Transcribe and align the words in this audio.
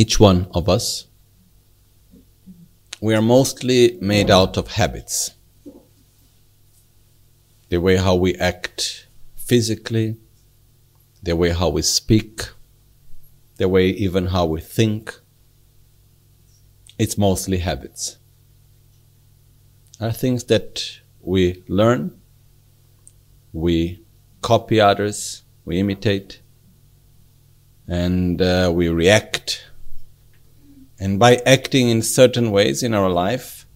each 0.00 0.18
one 0.18 0.48
of 0.54 0.66
us, 0.66 1.06
we 3.02 3.14
are 3.14 3.26
mostly 3.36 3.98
made 4.00 4.30
out 4.30 4.56
of 4.56 4.68
habits. 4.68 5.32
The 7.68 7.80
way 7.80 7.96
how 7.96 8.14
we 8.14 8.34
act 8.36 9.08
physically, 9.36 10.16
the 11.22 11.36
way 11.36 11.50
how 11.50 11.68
we 11.68 11.82
speak, 11.82 12.48
the 13.58 13.68
way 13.68 13.88
even 13.88 14.26
how 14.26 14.46
we 14.46 14.62
think. 14.62 15.14
It's 16.98 17.18
mostly 17.18 17.58
habits. 17.58 18.16
Are 20.00 20.12
things 20.12 20.44
that 20.44 21.00
we 21.20 21.62
learn, 21.68 22.18
we 23.52 24.02
copy 24.40 24.80
others, 24.80 25.42
we 25.66 25.78
imitate, 25.78 26.40
and 27.86 28.40
uh, 28.40 28.72
we 28.74 28.88
react. 28.88 29.66
And 31.00 31.18
by 31.18 31.36
acting 31.46 31.88
in 31.88 32.02
certain 32.02 32.50
ways 32.50 32.82
in 32.82 32.92
our 32.92 33.08
life, 33.08 33.66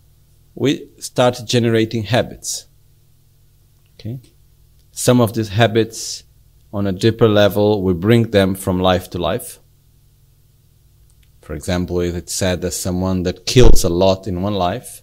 we 0.55 0.91
start 0.99 1.41
generating 1.47 2.05
habits. 2.05 2.67
Okay? 3.95 4.21
Some 4.93 5.23
of 5.23 5.33
these 5.33 5.49
habits 5.49 6.25
on 6.71 6.87
a 6.87 6.93
deeper 6.93 7.29
level, 7.29 7.83
we 7.83 7.95
bring 7.95 8.31
them 8.31 8.55
from 8.55 8.79
life 8.79 9.09
to 9.11 9.19
life. 9.19 9.59
For 11.41 11.55
example, 11.55 12.01
if 12.01 12.15
it's 12.15 12.35
said 12.35 12.61
that 12.61 12.73
someone 12.73 13.23
that 13.23 13.47
kills 13.47 13.85
a 13.85 13.89
lot 13.89 14.27
in 14.27 14.43
one 14.43 14.55
life 14.55 15.03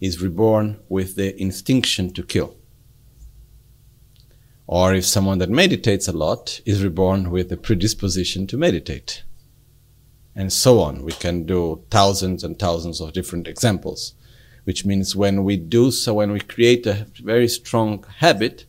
is 0.00 0.22
reborn 0.22 0.78
with 0.88 1.16
the 1.16 1.40
instinction 1.40 2.12
to 2.14 2.22
kill. 2.22 2.56
Or 4.66 4.94
if 4.94 5.04
someone 5.04 5.38
that 5.38 5.50
meditates 5.50 6.06
a 6.06 6.12
lot 6.12 6.60
is 6.64 6.84
reborn 6.84 7.30
with 7.30 7.48
the 7.48 7.56
predisposition 7.56 8.46
to 8.46 8.56
meditate. 8.56 9.24
And 10.34 10.52
so 10.52 10.80
on. 10.80 11.02
We 11.02 11.12
can 11.12 11.44
do 11.44 11.84
thousands 11.90 12.44
and 12.44 12.58
thousands 12.58 13.00
of 13.00 13.12
different 13.12 13.48
examples. 13.48 14.14
Which 14.64 14.84
means 14.84 15.16
when 15.16 15.42
we 15.42 15.56
do 15.56 15.90
so, 15.90 16.14
when 16.14 16.32
we 16.32 16.40
create 16.40 16.86
a 16.86 17.06
very 17.22 17.48
strong 17.48 18.04
habit, 18.18 18.66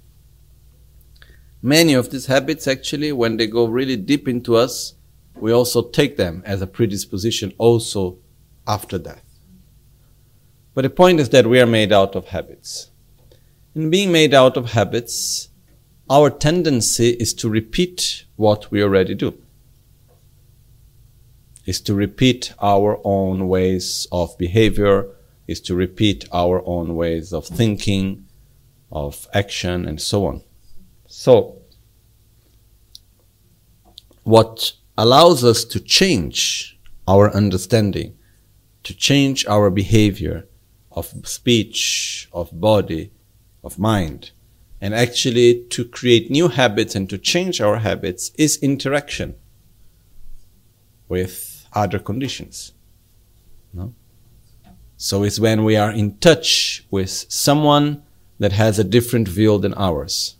many 1.61 1.93
of 1.93 2.09
these 2.09 2.25
habits 2.25 2.67
actually, 2.67 3.11
when 3.11 3.37
they 3.37 3.47
go 3.47 3.65
really 3.65 3.97
deep 3.97 4.27
into 4.27 4.55
us, 4.55 4.95
we 5.35 5.51
also 5.51 5.81
take 5.81 6.17
them 6.17 6.43
as 6.45 6.61
a 6.61 6.67
predisposition 6.67 7.53
also 7.57 8.17
after 8.67 8.97
death. 8.97 9.23
But 10.73 10.83
the 10.83 10.89
point 10.89 11.19
is 11.19 11.29
that 11.29 11.47
we 11.47 11.59
are 11.59 11.65
made 11.65 11.91
out 11.91 12.15
of 12.15 12.29
habits. 12.29 12.91
In 13.75 13.89
being 13.89 14.11
made 14.11 14.33
out 14.33 14.57
of 14.57 14.71
habits, 14.71 15.49
our 16.09 16.29
tendency 16.29 17.09
is 17.09 17.33
to 17.35 17.49
repeat 17.49 18.25
what 18.35 18.71
we 18.71 18.83
already 18.83 19.15
do. 19.15 19.40
Is 21.71 21.79
to 21.87 21.93
repeat 21.95 22.53
our 22.61 22.99
own 23.05 23.47
ways 23.47 24.05
of 24.11 24.37
behavior, 24.37 25.07
is 25.47 25.61
to 25.61 25.73
repeat 25.73 26.27
our 26.33 26.61
own 26.65 26.97
ways 26.97 27.31
of 27.31 27.47
thinking, 27.47 28.25
of 28.91 29.25
action, 29.33 29.87
and 29.87 30.01
so 30.01 30.25
on. 30.25 30.41
So, 31.07 31.61
what 34.23 34.73
allows 34.97 35.45
us 35.45 35.63
to 35.63 35.79
change 35.79 36.77
our 37.07 37.33
understanding, 37.33 38.17
to 38.83 38.93
change 38.93 39.45
our 39.45 39.69
behavior 39.69 40.49
of 40.91 41.05
speech, 41.23 42.27
of 42.33 42.59
body, 42.59 43.11
of 43.63 43.79
mind, 43.79 44.31
and 44.81 44.93
actually 44.93 45.63
to 45.69 45.85
create 45.85 46.29
new 46.29 46.49
habits 46.49 46.95
and 46.95 47.09
to 47.09 47.17
change 47.17 47.61
our 47.61 47.77
habits 47.77 48.33
is 48.37 48.57
interaction 48.57 49.35
with 51.07 51.50
other 51.73 51.99
conditions. 51.99 52.73
No? 53.73 53.93
So 54.97 55.23
it's 55.23 55.39
when 55.39 55.63
we 55.63 55.75
are 55.75 55.91
in 55.91 56.17
touch 56.17 56.85
with 56.91 57.09
someone 57.09 58.03
that 58.39 58.51
has 58.53 58.79
a 58.79 58.83
different 58.83 59.27
view 59.27 59.57
than 59.57 59.73
ours. 59.75 60.35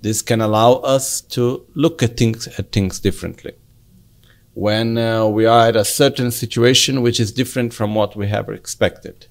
This 0.00 0.22
can 0.22 0.40
allow 0.40 0.74
us 0.74 1.20
to 1.20 1.66
look 1.74 2.02
at 2.02 2.16
things, 2.16 2.48
at 2.58 2.72
things 2.72 2.98
differently. 2.98 3.52
When 4.54 4.98
uh, 4.98 5.26
we 5.26 5.46
are 5.46 5.68
at 5.68 5.76
a 5.76 5.84
certain 5.84 6.30
situation 6.30 7.02
which 7.02 7.20
is 7.20 7.32
different 7.32 7.72
from 7.72 7.94
what 7.94 8.16
we 8.16 8.26
have 8.28 8.48
expected 8.48 9.26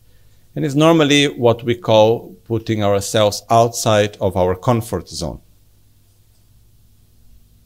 and 0.55 0.65
it's 0.65 0.75
normally 0.75 1.27
what 1.27 1.63
we 1.63 1.75
call 1.75 2.33
putting 2.43 2.83
ourselves 2.83 3.43
outside 3.49 4.17
of 4.19 4.35
our 4.35 4.55
comfort 4.55 5.07
zone. 5.07 5.39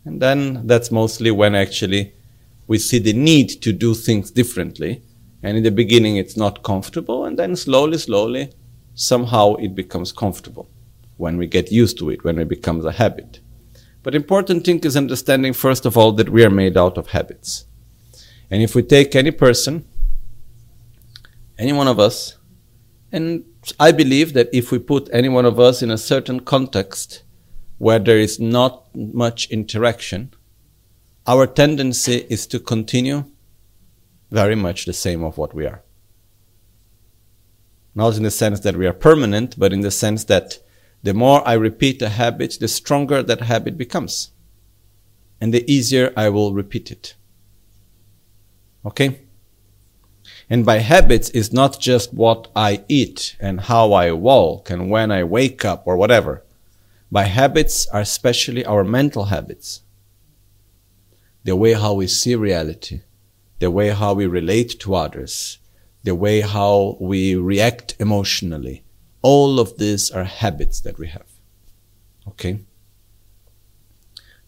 And 0.03 0.21
then 0.21 0.67
that's 0.67 0.91
mostly 0.91 1.31
when 1.31 1.55
actually 1.55 2.13
we 2.67 2.77
see 2.77 2.99
the 2.99 3.13
need 3.13 3.49
to 3.61 3.71
do 3.71 3.93
things 3.93 4.31
differently. 4.31 5.01
And 5.43 5.57
in 5.57 5.63
the 5.63 5.71
beginning, 5.71 6.17
it's 6.17 6.35
not 6.35 6.63
comfortable. 6.63 7.25
And 7.25 7.37
then 7.37 7.55
slowly, 7.55 7.97
slowly, 7.97 8.51
somehow 8.95 9.55
it 9.55 9.75
becomes 9.75 10.11
comfortable 10.11 10.69
when 11.17 11.37
we 11.37 11.47
get 11.47 11.71
used 11.71 11.97
to 11.99 12.09
it, 12.09 12.23
when 12.23 12.39
it 12.39 12.47
becomes 12.47 12.85
a 12.85 12.91
habit. 12.93 13.39
But 14.03 14.15
important 14.15 14.65
thing 14.65 14.79
is 14.81 14.95
understanding, 14.95 15.53
first 15.53 15.85
of 15.85 15.97
all, 15.97 16.11
that 16.13 16.29
we 16.29 16.43
are 16.43 16.49
made 16.49 16.77
out 16.77 16.97
of 16.97 17.07
habits. 17.07 17.65
And 18.51 18.61
if 18.61 18.75
we 18.75 18.83
take 18.83 19.15
any 19.15 19.31
person, 19.31 19.85
any 21.57 21.73
one 21.73 21.87
of 21.87 21.99
us, 21.99 22.37
and 23.11 23.45
I 23.79 23.91
believe 23.91 24.33
that 24.33 24.49
if 24.53 24.71
we 24.71 24.77
put 24.77 25.09
any 25.11 25.29
one 25.29 25.45
of 25.45 25.59
us 25.59 25.81
in 25.81 25.89
a 25.89 25.97
certain 25.97 26.41
context 26.41 27.23
where 27.77 27.97
there 27.97 28.19
is 28.19 28.39
not 28.39 28.95
much 28.95 29.49
interaction, 29.49 30.34
our 31.27 31.47
tendency 31.47 32.25
is 32.29 32.45
to 32.47 32.59
continue 32.59 33.25
very 34.31 34.55
much 34.55 34.85
the 34.85 34.93
same 34.93 35.23
of 35.23 35.37
what 35.37 35.53
we 35.53 35.65
are. 35.65 35.81
Not 37.95 38.17
in 38.17 38.23
the 38.23 38.31
sense 38.31 38.59
that 38.59 38.75
we 38.75 38.85
are 38.85 38.93
permanent, 38.93 39.57
but 39.57 39.73
in 39.73 39.81
the 39.81 39.91
sense 39.91 40.25
that 40.25 40.59
the 41.01 41.13
more 41.13 41.47
I 41.47 41.53
repeat 41.53 42.01
a 42.01 42.09
habit, 42.09 42.57
the 42.59 42.67
stronger 42.67 43.23
that 43.23 43.41
habit 43.41 43.77
becomes. 43.77 44.31
And 45.39 45.53
the 45.53 45.69
easier 45.71 46.11
I 46.17 46.29
will 46.29 46.53
repeat 46.53 46.91
it. 46.91 47.15
Okay? 48.85 49.21
And 50.49 50.65
by 50.65 50.79
habits 50.79 51.29
is 51.29 51.53
not 51.53 51.79
just 51.79 52.13
what 52.13 52.49
I 52.55 52.83
eat 52.87 53.35
and 53.39 53.61
how 53.61 53.93
I 53.93 54.11
walk 54.11 54.69
and 54.69 54.89
when 54.89 55.11
I 55.11 55.23
wake 55.23 55.63
up 55.63 55.83
or 55.85 55.97
whatever. 55.97 56.43
By 57.11 57.23
habits 57.23 57.87
are 57.87 58.01
especially 58.01 58.65
our 58.65 58.83
mental 58.83 59.25
habits. 59.25 59.81
The 61.45 61.55
way 61.55 61.73
how 61.73 61.93
we 61.93 62.07
see 62.07 62.35
reality, 62.35 63.01
the 63.59 63.71
way 63.71 63.89
how 63.89 64.13
we 64.13 64.25
relate 64.25 64.79
to 64.81 64.95
others, 64.95 65.59
the 66.03 66.15
way 66.15 66.41
how 66.41 66.97
we 66.99 67.35
react 67.35 67.95
emotionally. 67.99 68.83
All 69.21 69.59
of 69.59 69.77
these 69.77 70.11
are 70.11 70.23
habits 70.23 70.81
that 70.81 70.97
we 70.97 71.07
have. 71.07 71.29
Okay? 72.27 72.59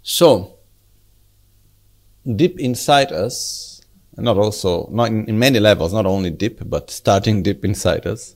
So, 0.02 0.58
deep 2.36 2.60
inside 2.60 3.12
us, 3.12 3.82
not 4.18 4.38
also 4.38 4.90
not 4.92 5.10
in, 5.10 5.26
in 5.26 5.38
many 5.38 5.60
levels, 5.60 5.94
not 5.94 6.08
only 6.08 6.32
deep, 6.32 6.60
but 6.66 6.90
starting 6.90 7.44
deep 7.44 7.64
inside 7.64 8.08
us. 8.08 8.36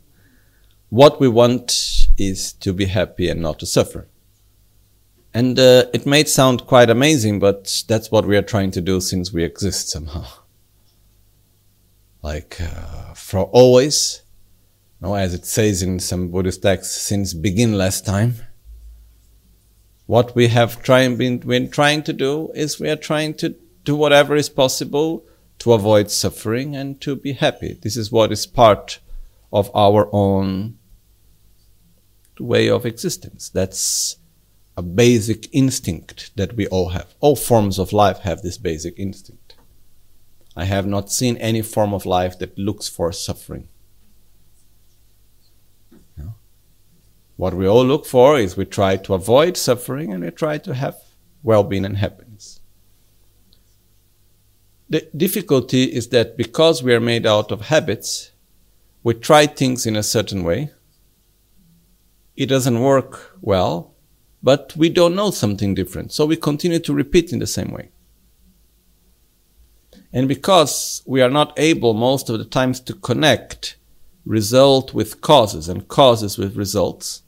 What 0.89 1.19
we 1.19 1.27
want 1.27 2.07
is 2.17 2.53
to 2.53 2.73
be 2.73 2.85
happy 2.85 3.27
and 3.29 3.41
not 3.41 3.57
to 3.59 3.65
suffer. 3.65 4.07
And 5.33 5.57
uh, 5.57 5.85
it 5.93 6.05
may 6.05 6.25
sound 6.25 6.67
quite 6.67 6.89
amazing, 6.89 7.39
but 7.39 7.83
that's 7.87 8.11
what 8.11 8.25
we 8.25 8.35
are 8.35 8.41
trying 8.41 8.71
to 8.71 8.81
do 8.81 8.99
since 8.99 9.31
we 9.31 9.43
exist 9.43 9.89
somehow. 9.89 10.25
Like 12.21 12.59
uh, 12.59 13.13
for 13.13 13.45
always, 13.45 14.21
no, 14.99 15.15
as 15.15 15.33
it 15.33 15.45
says 15.45 15.81
in 15.81 15.99
some 15.99 16.29
Buddhist 16.29 16.61
texts, 16.61 17.01
since 17.01 17.33
begin 17.33 17.77
last 17.77 18.05
time. 18.05 18.35
What 20.05 20.35
we 20.35 20.49
have 20.49 20.83
trying 20.83 21.15
been, 21.15 21.37
been 21.37 21.69
trying 21.69 22.03
to 22.03 22.13
do 22.13 22.51
is 22.53 22.79
we 22.79 22.89
are 22.89 22.97
trying 22.97 23.35
to 23.35 23.55
do 23.85 23.95
whatever 23.95 24.35
is 24.35 24.49
possible 24.49 25.23
to 25.59 25.71
avoid 25.71 26.11
suffering 26.11 26.75
and 26.75 26.99
to 27.01 27.15
be 27.15 27.33
happy. 27.33 27.79
This 27.81 27.95
is 27.95 28.11
what 28.11 28.31
is 28.31 28.45
part 28.45 28.99
of 29.53 29.71
our 29.73 30.09
own 30.11 30.77
way 32.39 32.69
of 32.69 32.85
existence. 32.85 33.49
That's 33.49 34.17
a 34.81 34.93
basic 35.05 35.47
instinct 35.53 36.31
that 36.35 36.55
we 36.57 36.65
all 36.67 36.89
have. 36.89 37.13
All 37.19 37.35
forms 37.35 37.77
of 37.79 37.93
life 37.93 38.19
have 38.19 38.41
this 38.41 38.57
basic 38.57 38.97
instinct. 38.97 39.55
I 40.55 40.65
have 40.65 40.87
not 40.87 41.11
seen 41.11 41.37
any 41.37 41.61
form 41.61 41.93
of 41.93 42.05
life 42.05 42.39
that 42.39 42.57
looks 42.57 42.87
for 42.89 43.11
suffering. 43.11 43.67
What 47.41 47.55
we 47.55 47.67
all 47.67 47.83
look 47.83 48.05
for 48.05 48.37
is 48.37 48.55
we 48.55 48.65
try 48.65 48.97
to 48.97 49.15
avoid 49.15 49.57
suffering 49.57 50.13
and 50.13 50.23
we 50.23 50.29
try 50.29 50.59
to 50.59 50.75
have 50.75 50.95
well 51.41 51.63
being 51.63 51.85
and 51.85 51.97
happiness. 51.97 52.59
The 54.87 55.09
difficulty 55.17 55.85
is 55.85 56.09
that 56.09 56.37
because 56.37 56.83
we 56.83 56.93
are 56.93 56.99
made 56.99 57.25
out 57.25 57.51
of 57.51 57.61
habits, 57.61 58.31
we 59.01 59.15
try 59.15 59.47
things 59.47 59.87
in 59.87 59.95
a 59.95 60.03
certain 60.03 60.43
way. 60.43 60.69
It 62.35 62.45
doesn't 62.45 62.79
work 62.79 63.37
well, 63.41 63.90
but 64.43 64.75
we 64.75 64.89
don't 64.89 65.15
know 65.15 65.31
something 65.31 65.73
different. 65.73 66.11
So 66.11 66.25
we 66.25 66.35
continue 66.35 66.79
to 66.79 66.93
repeat 66.93 67.31
in 67.31 67.39
the 67.39 67.47
same 67.47 67.71
way. 67.71 67.91
And 70.13 70.27
because 70.27 71.01
we 71.05 71.21
are 71.21 71.29
not 71.29 71.53
able 71.57 71.93
most 71.93 72.29
of 72.29 72.37
the 72.37 72.45
times 72.45 72.79
to 72.81 72.93
connect 72.93 73.77
result 74.25 74.93
with 74.93 75.21
causes 75.21 75.69
and 75.69 75.87
causes 75.87 76.37
with 76.37 76.57
results, 76.57 77.23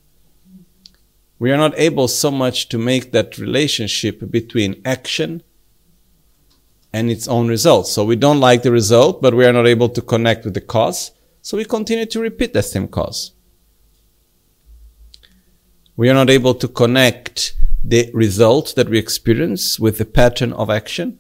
we 1.39 1.51
are 1.51 1.57
not 1.57 1.77
able 1.77 2.07
so 2.07 2.31
much 2.31 2.69
to 2.69 2.77
make 2.77 3.12
that 3.12 3.38
relationship 3.38 4.30
between 4.31 4.81
action 4.86 5.44
and 6.92 7.09
its 7.09 7.27
own 7.27 7.48
results. 7.48 7.92
So 7.92 8.06
we 8.06 8.16
don't 8.16 8.39
like 8.39 8.63
the 8.63 8.71
result, 8.71 9.21
but 9.21 9.33
we 9.33 9.45
are 9.45 9.54
not 9.54 9.68
able 9.68 9.89
to 9.89 10.01
connect 10.01 10.45
with 10.45 10.54
the 10.54 10.62
cause. 10.62 11.12
So 11.42 11.57
we 11.57 11.66
continue 11.66 12.06
to 12.06 12.19
repeat 12.19 12.54
the 12.54 12.63
same 12.63 12.88
cause. 12.88 13.33
We 15.95 16.10
are 16.10 16.13
not 16.13 16.30
able 16.30 16.56
to 16.56 16.68
connect 16.68 17.54
the 17.84 18.10
result 18.13 18.74
that 18.75 18.90
we 18.90 18.98
experience 18.98 19.80
with 19.80 19.98
the 19.98 20.06
pattern 20.06 20.54
of 20.54 20.69
action, 20.69 21.19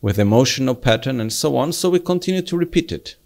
with 0.00 0.18
emotional 0.18 0.74
pattern 0.74 1.20
and 1.20 1.32
so 1.32 1.56
on. 1.56 1.72
So 1.72 1.90
we 1.90 2.00
continue 2.00 2.42
to 2.42 2.56
repeat 2.56 2.92
it. 2.92 3.16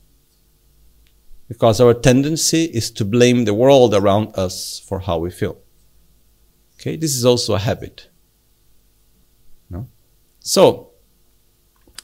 Because 1.49 1.81
our 1.81 1.93
tendency 1.93 2.65
is 2.65 2.91
to 2.93 3.05
blame 3.05 3.45
the 3.45 3.55
world 3.55 3.95
around 3.95 4.35
us 4.37 4.79
for 4.79 5.01
how 5.01 5.19
we 5.19 5.31
feel. 5.31 5.59
Okay, 6.81 6.97
this 6.97 7.17
is 7.17 7.25
also 7.25 7.55
a 7.55 7.59
habit. 7.59 8.09
No? 9.71 9.89
So, 10.41 10.91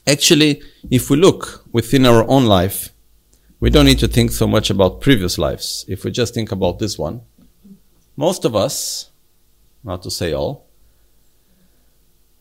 actually, 0.05 0.61
if 0.89 1.09
we 1.09 1.17
look 1.17 1.65
within 1.71 2.05
our 2.05 2.27
own 2.27 2.45
life, 2.45 2.89
we 3.59 3.69
don't 3.69 3.85
need 3.85 3.99
to 3.99 4.07
think 4.07 4.31
so 4.31 4.47
much 4.47 4.69
about 4.69 5.01
previous 5.01 5.37
lives. 5.37 5.85
If 5.87 6.03
we 6.03 6.11
just 6.11 6.33
think 6.33 6.51
about 6.51 6.79
this 6.79 6.97
one, 6.97 7.21
most 8.15 8.45
of 8.45 8.55
us, 8.55 9.09
not 9.83 10.03
to 10.03 10.11
say 10.11 10.33
all, 10.33 10.67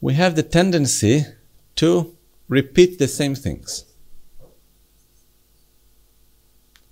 we 0.01 0.15
have 0.15 0.35
the 0.35 0.43
tendency 0.43 1.25
to 1.77 2.17
repeat 2.49 2.99
the 2.99 3.09
same 3.09 3.35
things. 3.35 3.85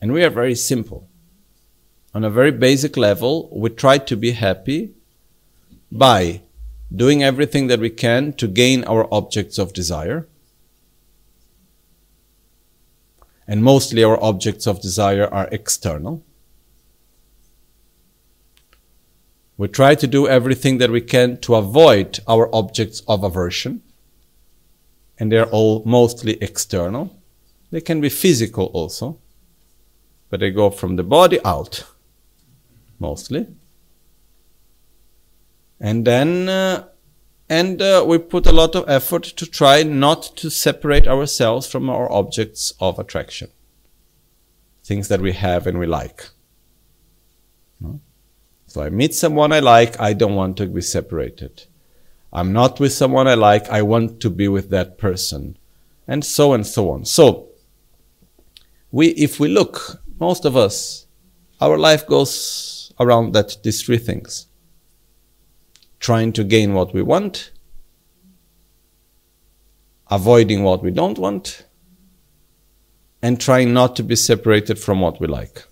And 0.01 0.13
we 0.13 0.23
are 0.23 0.31
very 0.31 0.55
simple. 0.55 1.09
On 2.15 2.25
a 2.25 2.31
very 2.31 2.53
basic 2.53 2.97
level, 2.97 3.49
we 3.53 3.71
try 3.71 3.99
to 3.99 4.17
be 4.17 4.33
happy 4.33 4.93
by 5.91 6.43
doing 6.95 7.23
everything 7.23 7.67
that 7.67 7.81
we 7.81 7.91
can 7.91 8.33
to 8.35 8.49
gain 8.49 8.85
our 8.85 9.13
objects 9.13 9.59
of 9.59 9.73
desire. 9.73 10.27
And 13.47 13.63
mostly 13.63 14.05
our 14.05 14.23
objects 14.23 14.67
of 14.67 14.81
desire 14.81 15.27
are 15.27 15.49
external. 15.51 16.23
We 19.58 19.69
try 19.69 19.94
to 19.96 20.06
do 20.06 20.26
everything 20.26 20.78
that 20.78 20.90
we 20.90 21.02
can 21.02 21.37
to 21.40 21.56
avoid 21.56 22.20
our 22.26 22.49
objects 22.55 23.02
of 23.06 23.22
aversion. 23.22 23.82
And 25.19 25.31
they're 25.31 25.50
all 25.50 25.82
mostly 25.84 26.38
external. 26.40 27.20
They 27.70 27.82
can 27.82 28.00
be 28.00 28.08
physical 28.08 28.66
also, 28.66 29.19
but 30.31 30.40
they 30.40 30.50
go 30.50 30.70
from 30.70 30.96
the 30.96 31.02
body 31.02 31.38
out, 31.44 31.84
mostly 32.99 33.46
and 35.81 36.05
then 36.05 36.49
uh, 36.49 36.87
and 37.49 37.81
uh, 37.81 38.05
we 38.06 38.19
put 38.19 38.46
a 38.46 38.52
lot 38.52 38.75
of 38.75 38.88
effort 38.88 39.22
to 39.22 39.46
try 39.46 39.82
not 39.82 40.37
to 40.37 40.50
separate 40.50 41.06
ourselves 41.06 41.66
from 41.66 41.88
our 41.88 42.10
objects 42.10 42.72
of 42.81 42.99
attraction 42.99 43.50
things 44.84 45.08
that 45.08 45.20
we 45.20 45.32
have 45.32 45.66
and 45.66 45.78
we 45.78 45.87
like 45.87 46.28
i 48.79 48.89
meet 48.91 49.15
someone 49.15 49.53
i 49.53 49.61
like 49.61 49.99
i 50.01 50.13
don't 50.13 50.35
want 50.35 50.57
to 50.57 50.67
be 50.67 50.81
separated. 50.81 51.65
I'm 52.33 52.53
not 52.53 52.79
with 52.81 52.93
someone 52.93 53.27
i 53.27 53.35
like 53.35 53.69
i 53.69 53.83
want 53.83 54.21
to 54.21 54.31
be 54.31 54.49
with 54.49 54.71
that 54.71 54.99
person. 54.99 55.57
And 56.07 56.25
so 56.25 56.53
and 56.53 56.67
so 56.67 56.91
on. 56.91 57.05
So 57.05 57.49
we 58.91 59.09
if 59.09 59.39
we 59.41 59.49
look 59.49 60.03
most 60.19 60.45
of 60.45 60.57
us 60.57 61.07
our 61.61 61.77
life 61.77 62.07
goes 62.07 62.93
around 63.01 63.33
that 63.35 63.57
these 63.63 63.83
three 63.83 63.99
things. 63.99 64.47
Trying 66.01 66.33
to 66.35 66.45
gain 66.45 66.75
what 66.75 66.95
we 66.95 67.03
want, 67.03 67.51
avoiding 70.11 70.63
what 70.63 70.83
we 70.83 70.91
don't 70.91 71.19
want, 71.19 71.67
and 73.21 73.41
trying 73.41 73.73
not 73.73 73.97
to 73.97 74.03
be 74.03 74.15
separated 74.15 74.79
from 74.79 75.01
what 75.01 75.21
we 75.21 75.27
like. 75.27 75.67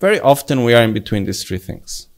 Very 0.00 0.20
often 0.20 0.64
we 0.64 0.74
are 0.74 0.82
in 0.82 0.92
between 0.92 1.24
these 1.24 1.42
three 1.44 1.58
things. 1.58 2.08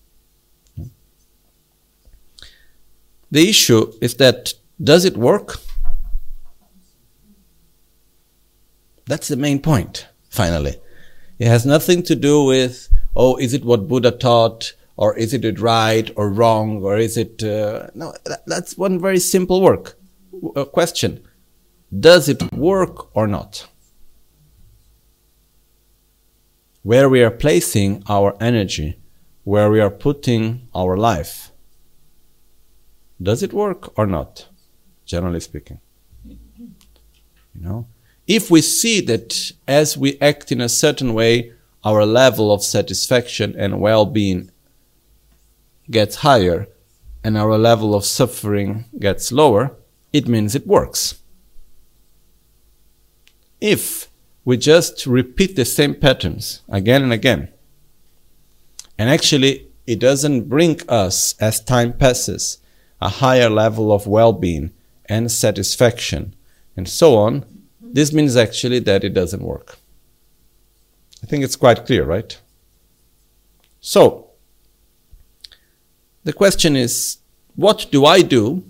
The 3.30 3.48
issue 3.48 3.92
is 4.00 4.16
that 4.16 4.54
does 4.82 5.04
it 5.04 5.16
work? 5.16 5.58
That's 9.06 9.28
the 9.28 9.36
main 9.36 9.60
point, 9.60 10.06
finally. 10.28 10.76
It 11.38 11.46
has 11.46 11.64
nothing 11.64 12.02
to 12.04 12.16
do 12.16 12.44
with, 12.44 12.88
oh, 13.14 13.36
is 13.36 13.54
it 13.54 13.64
what 13.64 13.88
Buddha 13.88 14.10
taught? 14.10 14.74
or 15.00 15.16
is 15.16 15.32
it 15.32 15.58
right 15.58 16.10
or 16.14 16.28
wrong 16.28 16.82
or 16.82 16.98
is 16.98 17.16
it 17.16 17.42
uh, 17.42 17.88
no 17.94 18.12
that, 18.24 18.42
that's 18.46 18.76
one 18.76 19.00
very 19.00 19.18
simple 19.18 19.60
work 19.62 19.96
uh, 20.54 20.64
question 20.64 21.20
does 21.98 22.28
it 22.28 22.40
work 22.52 23.16
or 23.16 23.26
not 23.26 23.66
where 26.82 27.08
we 27.08 27.22
are 27.22 27.30
placing 27.30 28.02
our 28.08 28.36
energy 28.40 28.98
where 29.44 29.70
we 29.70 29.80
are 29.80 29.90
putting 29.90 30.68
our 30.74 30.96
life 30.96 31.50
does 33.22 33.42
it 33.42 33.52
work 33.52 33.96
or 33.98 34.06
not 34.06 34.48
generally 35.04 35.40
speaking 35.40 35.80
you 36.24 37.60
know 37.60 37.86
if 38.26 38.50
we 38.50 38.60
see 38.60 39.00
that 39.00 39.52
as 39.66 39.96
we 39.96 40.18
act 40.20 40.52
in 40.52 40.60
a 40.60 40.68
certain 40.68 41.14
way 41.14 41.52
our 41.84 42.04
level 42.04 42.52
of 42.52 42.62
satisfaction 42.62 43.54
and 43.58 43.80
well-being 43.80 44.50
gets 45.90 46.16
higher 46.16 46.68
and 47.24 47.36
our 47.36 47.58
level 47.58 47.94
of 47.94 48.04
suffering 48.04 48.84
gets 48.98 49.32
lower, 49.32 49.76
it 50.12 50.28
means 50.28 50.54
it 50.54 50.66
works. 50.66 51.20
If 53.60 54.09
we 54.50 54.56
just 54.56 55.06
repeat 55.06 55.54
the 55.54 55.64
same 55.64 55.94
patterns 55.94 56.62
again 56.68 57.04
and 57.04 57.12
again, 57.12 57.48
and 58.98 59.08
actually 59.08 59.68
it 59.86 60.00
doesn't 60.00 60.48
bring 60.48 60.80
us, 60.88 61.36
as 61.38 61.60
time 61.60 61.92
passes, 61.92 62.58
a 63.00 63.08
higher 63.08 63.48
level 63.48 63.92
of 63.92 64.08
well 64.08 64.32
being 64.32 64.72
and 65.08 65.30
satisfaction 65.30 66.34
and 66.76 66.88
so 66.88 67.16
on, 67.16 67.44
this 67.80 68.12
means 68.12 68.34
actually 68.34 68.80
that 68.80 69.04
it 69.04 69.14
doesn't 69.14 69.44
work. 69.44 69.78
I 71.22 71.26
think 71.26 71.44
it's 71.44 71.54
quite 71.54 71.86
clear, 71.86 72.04
right? 72.04 72.36
So, 73.80 74.30
the 76.24 76.32
question 76.32 76.74
is, 76.74 77.18
what 77.54 77.86
do 77.92 78.04
I 78.04 78.22
do 78.22 78.64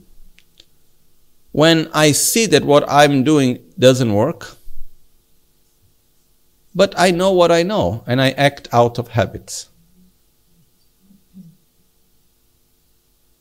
when 1.52 1.88
I 1.94 2.12
see 2.12 2.44
that 2.48 2.66
what 2.66 2.84
I'm 2.86 3.24
doing 3.24 3.64
doesn't 3.78 4.12
work? 4.12 4.59
But 6.74 6.94
I 6.96 7.10
know 7.10 7.32
what 7.32 7.50
I 7.50 7.62
know 7.62 8.04
and 8.06 8.20
I 8.20 8.30
act 8.30 8.68
out 8.72 8.98
of 8.98 9.08
habits. 9.08 9.68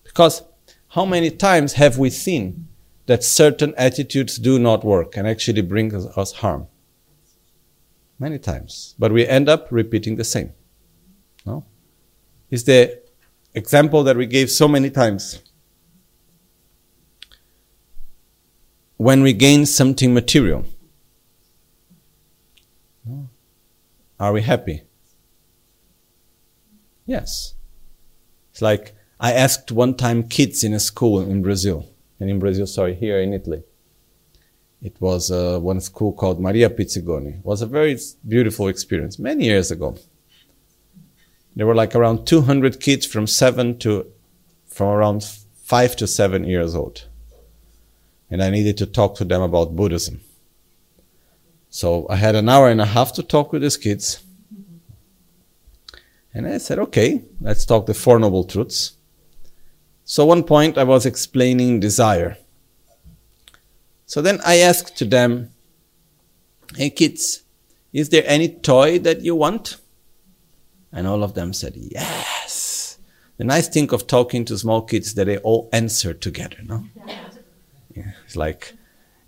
Because 0.04 0.44
how 0.90 1.06
many 1.06 1.30
times 1.30 1.74
have 1.74 1.98
we 1.98 2.10
seen 2.10 2.68
that 3.06 3.24
certain 3.24 3.74
attitudes 3.78 4.38
do 4.38 4.58
not 4.60 4.84
work 4.84 5.16
and 5.16 5.28
actually 5.28 5.62
bring 5.62 5.94
us 5.96 6.34
harm? 6.34 6.68
Many 8.18 8.40
times. 8.40 8.96
But 8.98 9.12
we 9.12 9.28
end 9.28 9.48
up 9.48 9.68
repeating 9.72 10.16
the 10.16 10.24
same. 10.24 10.52
No? 11.46 11.66
Is 12.50 12.64
there 12.66 13.00
example 13.54 14.04
that 14.04 14.18
we 14.18 14.26
gave 14.26 14.50
so 14.50 14.68
many 14.68 14.90
times. 14.90 15.42
When 18.98 19.22
we 19.22 19.34
gain 19.34 19.66
something 19.66 20.14
material, 20.14 20.66
are 24.20 24.34
we 24.34 24.42
happy? 24.42 24.84
Yes. 27.06 27.56
It's 28.52 28.62
like 28.62 28.94
I 29.20 29.34
asked 29.34 29.72
one 29.72 29.96
time 29.96 30.28
kids 30.28 30.64
in 30.64 30.74
a 30.74 30.80
school 30.80 31.22
in 31.22 31.42
Brazil, 31.42 31.90
and 32.20 32.30
in 32.30 32.40
Brazil, 32.40 32.68
sorry, 32.68 32.96
here 32.96 33.20
in 33.20 33.34
Italy. 33.34 33.64
It 34.82 34.96
was 35.02 35.30
uh, 35.30 35.60
one 35.60 35.82
school 35.82 36.14
called 36.14 36.40
Maria 36.40 36.70
Pizzigoni. 36.70 37.40
It 37.40 37.46
was 37.46 37.62
a 37.62 37.66
very 37.66 37.98
beautiful 38.28 38.68
experience 38.70 39.20
many 39.20 39.46
years 39.46 39.72
ago. 39.72 39.98
There 41.56 41.68
were 41.68 41.76
like 41.76 41.96
around 41.96 42.26
200 42.26 42.80
kids 42.80 43.06
from 43.06 43.28
seven 43.28 43.78
to, 43.80 44.10
from 44.68 44.88
around 44.88 45.26
five 45.64 45.98
to 45.98 46.08
seven 46.08 46.46
years 46.46 46.76
old. 46.76 47.08
And 48.30 48.42
I 48.42 48.50
needed 48.50 48.78
to 48.78 48.86
talk 48.86 49.16
to 49.16 49.26
them 49.26 49.42
about 49.42 49.76
Buddhism. 49.76 50.22
So 51.70 52.08
I 52.10 52.16
had 52.16 52.36
an 52.36 52.50
hour 52.50 52.70
and 52.70 52.82
a 52.82 52.86
half 52.86 53.14
to 53.14 53.24
talk 53.24 53.54
with 53.54 53.62
these 53.62 53.78
kids. 53.78 54.24
And 56.34 56.48
I 56.48 56.58
said, 56.58 56.80
okay, 56.80 57.24
let's 57.42 57.66
talk 57.66 57.86
the 57.86 57.94
Four 57.94 58.20
Noble 58.20 58.44
Truths. 58.44 58.94
So 60.04 60.26
one 60.26 60.44
point 60.44 60.78
I 60.78 60.84
was 60.84 61.06
explaining 61.06 61.80
desire. 61.80 62.38
So 64.08 64.24
then 64.24 64.40
I 64.44 64.58
asked 64.58 64.98
to 64.98 65.06
them, 65.06 65.52
Hey 66.76 66.90
kids, 66.90 67.44
is 67.94 68.10
there 68.10 68.24
any 68.26 68.48
toy 68.50 68.98
that 69.00 69.22
you 69.22 69.36
want? 69.36 69.78
And 70.92 71.06
all 71.06 71.24
of 71.24 71.36
them 71.36 71.54
said, 71.54 71.74
Yes. 71.76 72.98
The 73.38 73.44
nice 73.44 73.68
thing 73.68 73.94
of 73.94 74.08
talking 74.08 74.46
to 74.46 74.58
small 74.58 74.82
kids 74.82 75.14
that 75.14 75.26
they 75.26 75.38
all 75.38 75.70
answer 75.72 76.14
together, 76.14 76.58
no? 76.64 76.86
Yeah, 77.96 78.12
it's 78.26 78.36
like, 78.36 78.74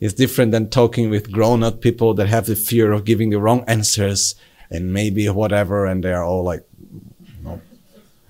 it's 0.01 0.13
different 0.15 0.51
than 0.51 0.70
talking 0.70 1.12
with 1.12 1.31
grown 1.31 1.62
up 1.62 1.79
people 1.79 2.15
that 2.15 2.27
have 2.27 2.48
the 2.48 2.55
fear 2.55 2.91
of 2.91 3.05
giving 3.05 3.29
the 3.29 3.39
wrong 3.39 3.63
answers 3.67 4.34
and 4.72 4.91
maybe 4.91 5.29
whatever, 5.29 5.86
and 5.86 6.03
they're 6.03 6.24
all 6.24 6.43
like, 6.43 6.65
no. 7.43 7.62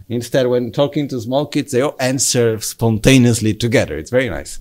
Instead, 0.10 0.48
when 0.48 0.74
talking 0.74 1.08
to 1.08 1.22
small 1.22 1.46
kids, 1.46 1.72
they 1.72 1.80
all 1.80 1.96
answer 1.98 2.60
spontaneously 2.60 3.54
together. 3.54 3.98
It's 3.98 4.10
very 4.12 4.30
nice. 4.30 4.60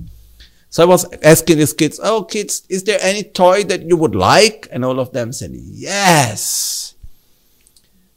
So 0.69 0.85
I 0.85 0.87
was 0.87 1.05
asking 1.25 1.59
these 1.59 1.73
kids, 1.73 1.99
Oh, 2.01 2.23
kids, 2.23 2.63
is 2.69 2.85
there 2.85 3.01
any 3.03 3.25
toy 3.25 3.65
that 3.65 3.83
you 3.83 3.97
would 3.97 4.15
like? 4.15 4.69
And 4.71 4.85
all 4.85 5.01
of 5.01 5.13
them 5.13 5.33
said, 5.33 5.51
Yes. 5.53 6.95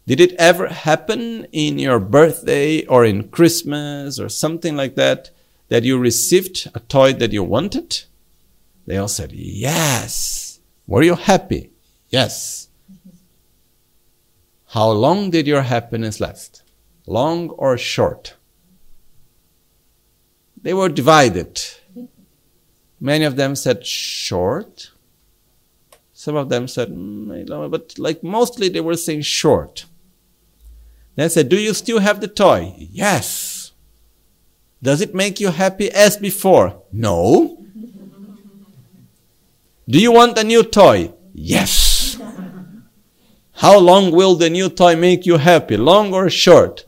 Did 0.05 0.21
it 0.21 0.33
ever 0.33 0.67
happen 0.67 1.45
in 1.51 1.79
your 1.79 2.00
birthday 2.00 2.85
or 2.85 3.05
in 3.05 3.29
Christmas 3.29 4.19
or 4.19 4.29
something 4.29 4.75
like 4.75 4.93
that 4.95 5.31
that 5.69 5.83
you 5.83 5.97
received 5.97 6.69
a 6.75 6.79
toy 6.81 7.13
that 7.13 7.33
you 7.33 7.43
wanted? 7.43 8.03
They 8.85 8.97
all 8.97 9.07
said, 9.07 9.31
Yes. 9.31 10.59
Were 10.87 11.03
you 11.03 11.15
happy? 11.15 11.71
Yes. 12.09 12.67
How 14.67 14.89
long 14.91 15.29
did 15.29 15.47
your 15.47 15.61
happiness 15.61 16.19
last? 16.19 16.63
Long 17.05 17.49
or 17.51 17.77
short? 17.77 18.35
They 20.61 20.73
were 20.73 20.89
divided. 20.89 21.61
Many 22.99 23.25
of 23.25 23.35
them 23.35 23.55
said 23.55 23.85
short. 23.85 24.91
Some 26.13 26.35
of 26.35 26.49
them 26.49 26.67
said, 26.67 26.89
mm, 26.89 27.69
but 27.69 27.99
like 27.99 28.23
mostly 28.23 28.69
they 28.69 28.79
were 28.79 28.95
saying 28.95 29.21
short. 29.21 29.85
Then 31.15 31.25
I 31.25 31.27
said, 31.27 31.49
Do 31.49 31.59
you 31.59 31.73
still 31.73 31.99
have 31.99 32.21
the 32.21 32.27
toy? 32.27 32.73
Yes. 32.77 33.73
Does 34.81 35.01
it 35.01 35.13
make 35.13 35.39
you 35.39 35.49
happy 35.49 35.91
as 35.91 36.17
before? 36.17 36.81
No. 36.91 37.62
Do 39.87 39.99
you 39.99 40.11
want 40.11 40.37
a 40.37 40.43
new 40.43 40.63
toy? 40.63 41.11
Yes. 41.33 42.17
How 43.53 43.77
long 43.77 44.11
will 44.11 44.35
the 44.35 44.49
new 44.49 44.69
toy 44.69 44.95
make 44.95 45.25
you 45.25 45.37
happy? 45.37 45.77
Long 45.77 46.13
or 46.13 46.29
short? 46.29 46.85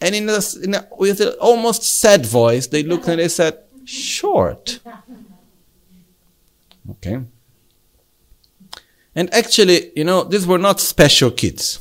And 0.00 0.14
in 0.14 0.28
a, 0.28 0.40
in 0.62 0.74
a, 0.74 0.86
with 0.98 1.20
an 1.20 1.34
almost 1.40 1.82
sad 1.82 2.26
voice, 2.26 2.66
they 2.66 2.82
looked 2.82 3.08
and 3.08 3.18
they 3.18 3.28
said, 3.28 3.58
Short. 3.84 4.80
Okay. 6.90 7.20
And 9.14 9.32
actually, 9.32 9.92
you 9.96 10.04
know, 10.04 10.24
these 10.24 10.46
were 10.46 10.58
not 10.58 10.80
special 10.80 11.30
kids. 11.30 11.80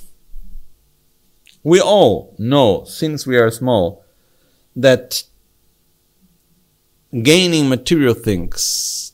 We 1.64 1.82
all 1.82 2.36
know, 2.38 2.86
since 2.86 3.26
we 3.26 3.38
are 3.38 3.50
small, 3.50 4.06
that 4.76 5.24
gaining 7.12 7.68
material 7.68 8.14
things 8.14 9.05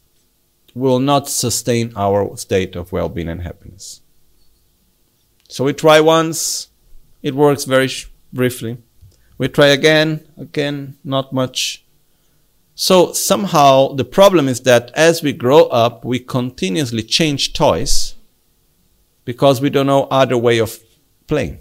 will 0.74 1.00
not 1.00 1.28
sustain 1.28 1.94
our 1.96 2.36
state 2.38 2.76
of 2.76 2.92
well 2.92 3.10
being 3.10 3.30
and 3.30 3.42
happiness. 3.42 4.02
So 5.48 5.66
we 5.66 5.74
try 5.74 6.00
once, 6.00 6.70
it 7.22 7.36
works 7.36 7.66
very 7.66 7.88
sh- 7.88 8.10
briefly. 8.32 8.78
We 9.38 9.48
try 9.48 9.68
again, 9.68 10.26
again, 10.38 10.98
not 11.04 11.34
much. 11.34 11.86
So 12.76 13.12
somehow 13.12 13.94
the 13.96 14.06
problem 14.06 14.48
is 14.48 14.62
that 14.62 14.92
as 14.96 15.22
we 15.22 15.34
grow 15.34 15.66
up, 15.66 16.06
we 16.06 16.20
continuously 16.20 17.04
change 17.04 17.54
toys 17.54 18.16
because 19.26 19.62
we 19.62 19.70
don't 19.70 19.88
know 19.88 20.08
other 20.10 20.38
way 20.38 20.60
of 20.60 20.80
playing. 21.28 21.60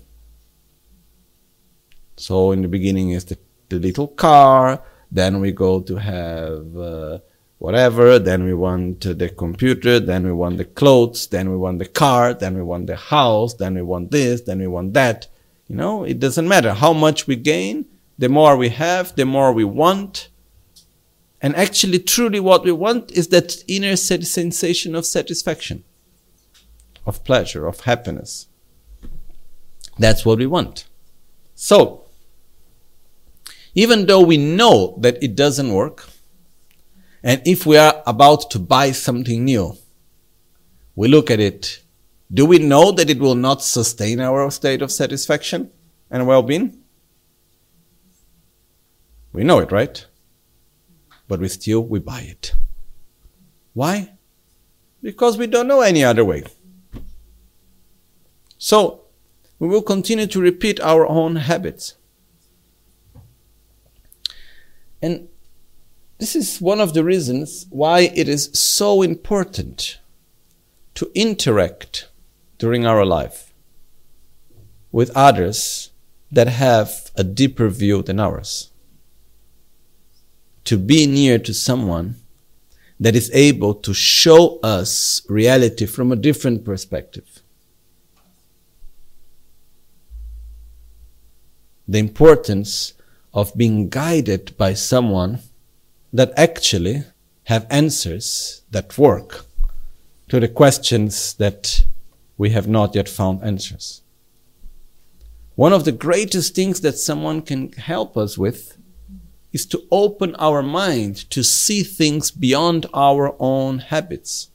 So 2.16 2.52
in 2.52 2.62
the 2.62 2.68
beginning 2.68 3.10
is 3.10 3.24
the, 3.24 3.38
the 3.70 3.78
little 3.78 4.08
car, 4.08 4.82
then 5.10 5.40
we 5.40 5.52
go 5.52 5.80
to 5.80 5.96
have 5.96 6.76
uh, 6.76 7.18
whatever, 7.60 8.18
then 8.18 8.42
we 8.44 8.54
want 8.54 9.02
the 9.02 9.28
computer, 9.28 10.00
then 10.00 10.24
we 10.24 10.32
want 10.32 10.56
the 10.56 10.64
clothes, 10.64 11.26
then 11.26 11.50
we 11.50 11.56
want 11.58 11.78
the 11.78 11.84
car, 11.84 12.32
then 12.32 12.56
we 12.56 12.62
want 12.62 12.86
the 12.86 12.96
house, 12.96 13.52
then 13.52 13.74
we 13.74 13.82
want 13.82 14.10
this, 14.10 14.40
then 14.40 14.58
we 14.58 14.66
want 14.66 14.94
that. 14.94 15.26
You 15.68 15.76
know, 15.76 16.02
it 16.02 16.18
doesn't 16.18 16.48
matter 16.48 16.72
how 16.72 16.94
much 16.94 17.26
we 17.26 17.36
gain, 17.36 17.84
the 18.16 18.30
more 18.30 18.56
we 18.56 18.70
have, 18.70 19.14
the 19.14 19.26
more 19.26 19.52
we 19.52 19.64
want. 19.64 20.30
And 21.42 21.54
actually, 21.54 21.98
truly, 21.98 22.40
what 22.40 22.64
we 22.64 22.72
want 22.72 23.12
is 23.12 23.28
that 23.28 23.62
inner 23.68 23.94
sensation 23.96 24.94
of 24.94 25.04
satisfaction, 25.04 25.84
of 27.04 27.22
pleasure, 27.24 27.66
of 27.66 27.80
happiness. 27.80 28.46
That's 29.98 30.24
what 30.24 30.38
we 30.38 30.46
want. 30.46 30.86
So, 31.54 32.06
even 33.74 34.06
though 34.06 34.22
we 34.22 34.38
know 34.38 34.96
that 35.02 35.22
it 35.22 35.36
doesn't 35.36 35.70
work, 35.70 36.08
and 37.22 37.42
if 37.44 37.66
we 37.66 37.76
are 37.76 38.02
about 38.06 38.50
to 38.50 38.58
buy 38.58 38.92
something 38.92 39.44
new, 39.44 39.76
we 40.94 41.08
look 41.08 41.30
at 41.30 41.40
it. 41.40 41.82
Do 42.32 42.46
we 42.46 42.58
know 42.58 42.92
that 42.92 43.10
it 43.10 43.18
will 43.18 43.34
not 43.34 43.62
sustain 43.62 44.20
our 44.20 44.50
state 44.50 44.82
of 44.82 44.92
satisfaction 44.92 45.70
and 46.10 46.26
well 46.26 46.42
being? 46.42 46.82
We 49.32 49.44
know 49.44 49.58
it, 49.58 49.72
right? 49.72 50.04
But 51.28 51.40
we 51.40 51.48
still 51.48 51.80
we 51.80 51.98
buy 51.98 52.20
it. 52.20 52.54
Why? 53.72 54.12
Because 55.02 55.38
we 55.38 55.46
don't 55.46 55.68
know 55.68 55.80
any 55.80 56.04
other 56.04 56.24
way. 56.24 56.44
So 58.58 59.04
we 59.58 59.68
will 59.68 59.82
continue 59.82 60.26
to 60.26 60.40
repeat 60.40 60.80
our 60.80 61.06
own 61.06 61.36
habits. 61.36 61.94
And 65.00 65.29
this 66.20 66.36
is 66.36 66.60
one 66.60 66.80
of 66.80 66.92
the 66.92 67.02
reasons 67.02 67.66
why 67.70 68.00
it 68.00 68.28
is 68.28 68.50
so 68.52 69.00
important 69.00 69.98
to 70.94 71.10
interact 71.14 72.08
during 72.58 72.84
our 72.84 73.06
life 73.06 73.54
with 74.92 75.10
others 75.16 75.90
that 76.30 76.46
have 76.46 77.10
a 77.16 77.24
deeper 77.24 77.70
view 77.70 78.02
than 78.02 78.20
ours. 78.20 78.70
To 80.64 80.76
be 80.76 81.06
near 81.06 81.38
to 81.38 81.54
someone 81.54 82.16
that 83.00 83.16
is 83.16 83.30
able 83.32 83.72
to 83.76 83.94
show 83.94 84.60
us 84.60 85.22
reality 85.26 85.86
from 85.86 86.12
a 86.12 86.16
different 86.16 86.66
perspective. 86.66 87.40
The 91.88 91.98
importance 91.98 92.92
of 93.32 93.56
being 93.56 93.88
guided 93.88 94.54
by 94.58 94.74
someone 94.74 95.40
that 96.12 96.32
actually 96.36 97.04
have 97.44 97.66
answers 97.70 98.62
that 98.70 98.96
work 98.98 99.46
to 100.28 100.40
the 100.40 100.48
questions 100.48 101.34
that 101.34 101.84
we 102.36 102.50
have 102.50 102.68
not 102.68 102.94
yet 102.94 103.08
found 103.08 103.42
answers. 103.42 104.02
One 105.56 105.72
of 105.72 105.84
the 105.84 105.92
greatest 105.92 106.54
things 106.54 106.80
that 106.80 106.96
someone 106.96 107.42
can 107.42 107.72
help 107.72 108.16
us 108.16 108.38
with 108.38 108.78
is 109.52 109.66
to 109.66 109.82
open 109.90 110.34
our 110.36 110.62
mind 110.62 111.28
to 111.30 111.42
see 111.42 111.82
things 111.82 112.30
beyond 112.30 112.86
our 112.94 113.34
own 113.38 113.78
habits. 113.78 114.48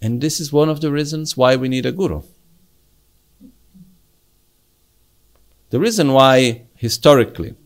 And 0.00 0.20
this 0.20 0.38
is 0.38 0.52
one 0.52 0.68
of 0.68 0.80
the 0.80 0.92
reasons 0.92 1.36
why 1.36 1.56
we 1.56 1.68
need 1.68 1.86
a 1.86 1.92
guru. 1.92 2.22
The 5.70 5.80
reason 5.80 6.12
why, 6.12 6.66
historically, 6.76 7.56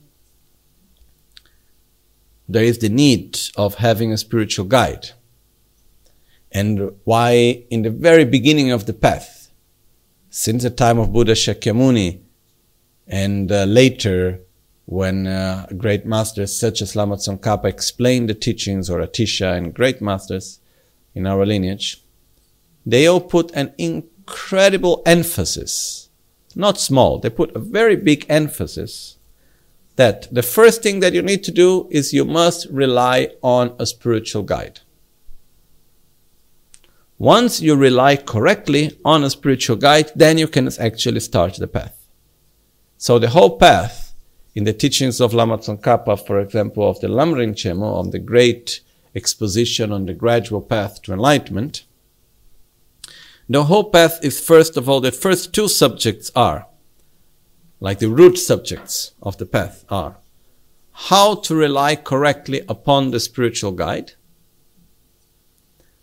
there 2.52 2.64
is 2.64 2.78
the 2.78 2.88
need 2.88 3.38
of 3.56 3.76
having 3.76 4.12
a 4.12 4.18
spiritual 4.18 4.66
guide, 4.66 5.10
and 6.52 6.92
why, 7.04 7.64
in 7.70 7.82
the 7.82 7.90
very 7.90 8.24
beginning 8.24 8.70
of 8.70 8.86
the 8.86 8.92
path, 8.92 9.50
since 10.30 10.62
the 10.62 10.70
time 10.70 10.98
of 10.98 11.12
Buddha 11.12 11.32
Shakyamuni, 11.32 12.20
and 13.06 13.50
uh, 13.50 13.64
later, 13.64 14.40
when 14.86 15.26
uh, 15.26 15.66
great 15.76 16.04
masters 16.04 16.58
such 16.58 16.82
as 16.82 16.96
Lama 16.96 17.16
Tsongkhapa 17.16 17.66
explained 17.66 18.28
the 18.28 18.34
teachings, 18.34 18.90
or 18.90 19.00
Atisha 19.00 19.56
and 19.56 19.74
great 19.74 20.00
masters 20.00 20.60
in 21.14 21.26
our 21.26 21.46
lineage, 21.46 22.02
they 22.84 23.06
all 23.06 23.20
put 23.20 23.50
an 23.52 23.72
incredible 23.78 25.02
emphasis 25.06 26.10
not 26.54 26.78
small. 26.78 27.18
They 27.18 27.30
put 27.30 27.54
a 27.54 27.58
very 27.58 27.96
big 27.96 28.26
emphasis 28.28 29.16
that 30.00 30.32
the 30.32 30.42
first 30.42 30.82
thing 30.82 31.00
that 31.00 31.12
you 31.12 31.20
need 31.20 31.44
to 31.44 31.52
do 31.52 31.86
is 31.90 32.14
you 32.14 32.24
must 32.24 32.66
rely 32.70 33.28
on 33.42 33.76
a 33.78 33.84
spiritual 33.84 34.42
guide. 34.42 34.80
Once 37.18 37.60
you 37.60 37.76
rely 37.76 38.16
correctly 38.16 38.98
on 39.04 39.22
a 39.22 39.28
spiritual 39.28 39.76
guide, 39.76 40.10
then 40.16 40.38
you 40.38 40.48
can 40.48 40.66
actually 40.78 41.20
start 41.20 41.52
the 41.56 41.66
path. 41.66 42.06
So 42.96 43.18
the 43.18 43.28
whole 43.28 43.58
path 43.58 44.14
in 44.54 44.64
the 44.64 44.72
teachings 44.72 45.20
of 45.20 45.34
Lama 45.34 45.58
Tsongkhapa, 45.58 46.26
for 46.26 46.40
example, 46.40 46.88
of 46.88 46.98
the 47.00 47.08
Lamrim 47.08 47.52
Chenmo, 47.52 47.92
on 48.00 48.08
the 48.08 48.18
great 48.18 48.80
exposition 49.14 49.92
on 49.92 50.06
the 50.06 50.14
gradual 50.14 50.62
path 50.62 51.02
to 51.02 51.12
enlightenment, 51.12 51.84
the 53.50 53.64
whole 53.64 53.90
path 53.90 54.18
is 54.22 54.40
first 54.40 54.78
of 54.78 54.88
all, 54.88 55.02
the 55.02 55.12
first 55.12 55.52
two 55.52 55.68
subjects 55.68 56.30
are, 56.34 56.66
like 57.80 57.98
the 57.98 58.08
root 58.08 58.36
subjects 58.38 59.12
of 59.22 59.38
the 59.38 59.46
path 59.46 59.84
are, 59.88 60.18
how 60.92 61.34
to 61.34 61.54
rely 61.54 61.96
correctly 61.96 62.62
upon 62.68 63.10
the 63.10 63.18
spiritual 63.18 63.72
guide. 63.72 64.12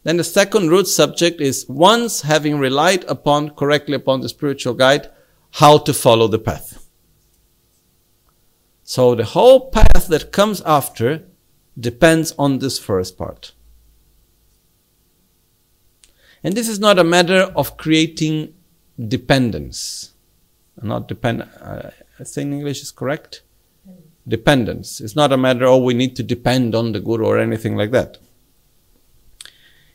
Then 0.03 0.17
the 0.17 0.23
second 0.23 0.69
root 0.69 0.87
subject 0.87 1.39
is 1.39 1.67
once 1.69 2.21
having 2.21 2.57
relied 2.57 3.03
upon 3.05 3.51
correctly 3.51 3.93
upon 3.93 4.21
the 4.21 4.29
spiritual 4.29 4.73
guide, 4.73 5.09
how 5.51 5.77
to 5.79 5.93
follow 5.93 6.27
the 6.27 6.39
path. 6.39 6.87
So 8.83 9.15
the 9.15 9.25
whole 9.25 9.69
path 9.69 10.07
that 10.07 10.31
comes 10.31 10.61
after 10.61 11.25
depends 11.79 12.33
on 12.39 12.59
this 12.59 12.79
first 12.79 13.17
part. 13.17 13.53
And 16.43 16.55
this 16.55 16.69
is 16.69 16.79
not 16.79 16.97
a 16.97 17.03
matter 17.03 17.51
of 17.55 17.77
creating 17.77 18.53
dependence. 18.97 20.13
Not 20.81 21.07
depend. 21.07 21.41
Uh, 21.61 21.89
I 22.19 22.23
think 22.23 22.53
English 22.53 22.81
is 22.81 22.91
correct. 22.91 23.41
Dependence. 24.27 25.01
It's 25.01 25.15
not 25.15 25.31
a 25.31 25.37
matter. 25.37 25.65
Oh, 25.65 25.77
we 25.77 25.93
need 25.93 26.15
to 26.17 26.23
depend 26.23 26.75
on 26.75 26.91
the 26.91 26.99
guru 26.99 27.25
or 27.25 27.39
anything 27.39 27.75
like 27.75 27.91
that. 27.91 28.17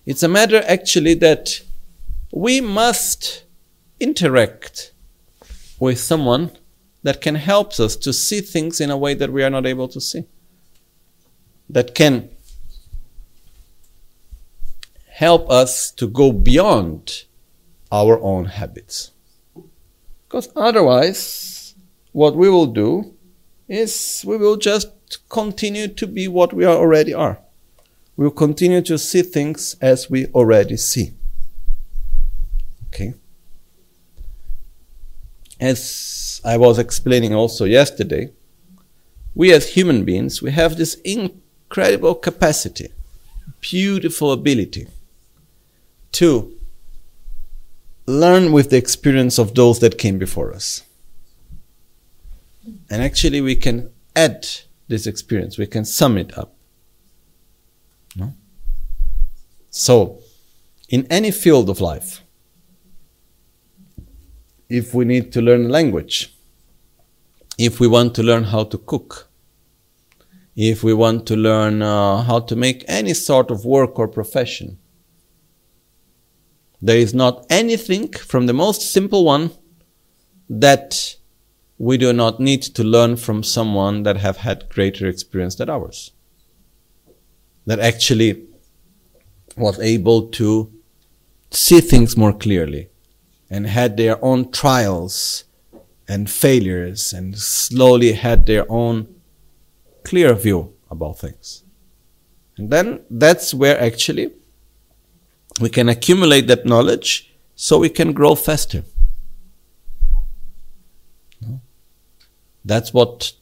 It's 0.05 0.23
a 0.23 0.29
matter 0.29 0.63
actually 0.67 1.15
that 1.15 1.61
we 2.33 2.61
must 2.61 3.45
interact 4.01 4.93
with 5.79 6.01
someone 6.01 6.51
that 7.03 7.21
can 7.21 7.37
help 7.37 7.79
us 7.79 7.95
to 7.97 8.13
see 8.13 8.41
things 8.41 8.81
in 8.81 8.91
a 8.91 8.97
way 8.97 9.15
that 9.15 9.33
we 9.33 9.45
are 9.45 9.51
not 9.51 9.67
able 9.67 9.89
to 9.89 10.01
see. 10.01 10.25
That 11.69 11.95
can 11.95 12.31
help 15.09 15.49
us 15.51 15.91
to 15.93 16.09
go 16.09 16.33
beyond 16.33 17.25
our 17.93 18.21
own 18.21 18.47
habits. 18.47 19.12
Because 20.33 20.49
otherwise, 20.57 21.75
what 22.13 22.35
we 22.35 22.49
will 22.49 22.65
do 22.65 23.15
is 23.69 24.25
we 24.27 24.39
will 24.39 24.57
just 24.57 24.89
continue 25.29 25.89
to 25.89 26.07
be 26.07 26.27
what 26.27 26.55
we 26.55 26.65
already 26.65 27.13
are. 27.13 27.39
We 28.17 28.25
will 28.25 28.33
continue 28.33 28.81
to 28.81 28.97
see 28.97 29.21
things 29.21 29.77
as 29.83 30.09
we 30.09 30.29
already 30.29 30.79
see. 30.79 31.13
Okay? 32.87 33.13
As 35.61 36.41
I 36.43 36.57
was 36.57 36.79
explaining 36.79 37.35
also 37.35 37.67
yesterday, 37.67 38.31
we 39.35 39.53
as 39.53 39.75
human 39.75 40.03
beings, 40.03 40.41
we 40.41 40.53
have 40.53 40.79
this 40.79 40.95
incredible 41.05 42.15
capacity, 42.15 42.89
beautiful 43.61 44.33
ability 44.33 44.87
to 46.13 46.57
learn 48.07 48.53
with 48.53 48.71
the 48.71 48.77
experience 48.77 49.39
of 49.39 49.55
those 49.55 49.79
that 49.81 49.99
came 49.99 50.19
before 50.19 50.53
us. 50.53 50.83
And 52.91 53.03
actually, 53.03 53.41
we 53.41 53.57
can 53.57 53.91
add 54.15 54.47
this 54.89 55.07
experience, 55.07 55.59
we 55.59 55.67
can 55.67 55.85
sum 55.85 56.19
it 56.19 56.37
up. 56.37 56.55
No? 58.17 58.35
So, 59.71 60.21
in 60.89 61.07
any 61.11 61.31
field 61.31 61.71
of 61.71 61.81
life, 61.81 62.23
if 64.69 64.95
we 64.95 65.05
need 65.05 65.33
to 65.33 65.41
learn 65.41 65.67
a 65.67 65.69
language, 65.69 66.35
if 67.59 67.81
we 67.81 67.87
want 67.87 68.15
to 68.17 68.23
learn 68.23 68.45
how 68.45 68.65
to 68.65 68.79
cook, 68.79 69.29
if 70.55 70.83
we 70.83 70.93
want 70.93 71.27
to 71.27 71.37
learn 71.37 71.81
uh, 71.81 72.23
how 72.23 72.41
to 72.41 72.55
make 72.55 72.85
any 72.87 73.15
sort 73.15 73.51
of 73.51 73.65
work 73.65 73.99
or 73.99 74.07
profession, 74.09 74.79
there 76.83 76.99
is 76.99 77.15
not 77.15 77.47
anything 77.49 78.13
from 78.13 78.47
the 78.47 78.53
most 78.53 78.93
simple 78.93 79.25
one 79.25 79.53
that 80.51 81.17
we 81.79 81.97
do 81.97 82.13
not 82.13 82.41
need 82.41 82.63
to 82.63 82.83
learn 82.83 83.17
from 83.17 83.45
someone 83.45 84.03
that 84.03 84.17
have 84.17 84.39
had 84.39 84.69
greater 84.69 85.07
experience 85.07 85.55
than 85.55 85.71
ours. 85.71 86.11
That 87.67 87.79
actually 87.79 88.47
was 89.57 89.79
able 89.79 90.29
to 90.31 90.73
see 91.53 91.81
things 91.81 92.17
more 92.17 92.33
clearly 92.33 92.89
and 93.49 93.67
had 93.67 93.97
their 93.97 94.23
own 94.25 94.51
trials 94.51 95.45
and 96.09 96.29
failures 96.29 97.13
and 97.13 97.39
slowly 97.39 98.13
had 98.13 98.47
their 98.47 98.71
own 98.71 99.15
clear 100.03 100.35
view 100.35 100.75
about 100.91 101.19
things. 101.19 101.63
And 102.57 102.71
then 102.71 103.03
that's 103.09 103.55
where 103.55 103.81
actually 103.81 104.33
we 105.61 105.69
can 105.69 105.89
accumulate 105.89 106.47
that 106.47 106.67
knowledge 106.67 107.33
so 107.55 107.79
we 107.79 107.89
can 107.89 108.13
grow 108.13 108.35
faster. 108.35 108.85
That's 112.65 112.95
what 112.95 113.33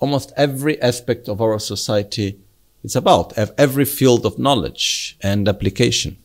almost 0.00 0.32
every 0.36 0.80
aspect 0.82 1.28
of 1.28 1.40
our 1.40 1.58
society 1.58 2.38
is 2.84 2.94
about, 2.94 3.32
every 3.58 3.84
field 3.84 4.26
of 4.26 4.38
knowledge 4.38 5.16
and 5.22 5.48
application 5.48 6.18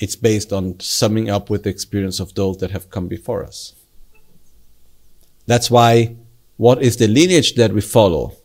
it's 0.00 0.16
based 0.16 0.52
on 0.52 0.80
summing 0.80 1.28
up 1.28 1.50
with 1.50 1.62
the 1.62 1.70
experience 1.70 2.18
of 2.20 2.34
those 2.34 2.56
that 2.58 2.70
have 2.70 2.90
come 2.90 3.06
before 3.06 3.44
us. 3.44 3.74
That's 5.46 5.70
why 5.70 6.16
what 6.56 6.82
is 6.82 6.96
the 6.96 7.06
lineage 7.06 7.54
that 7.54 7.72
we 7.72 7.82
follow? 7.82 8.36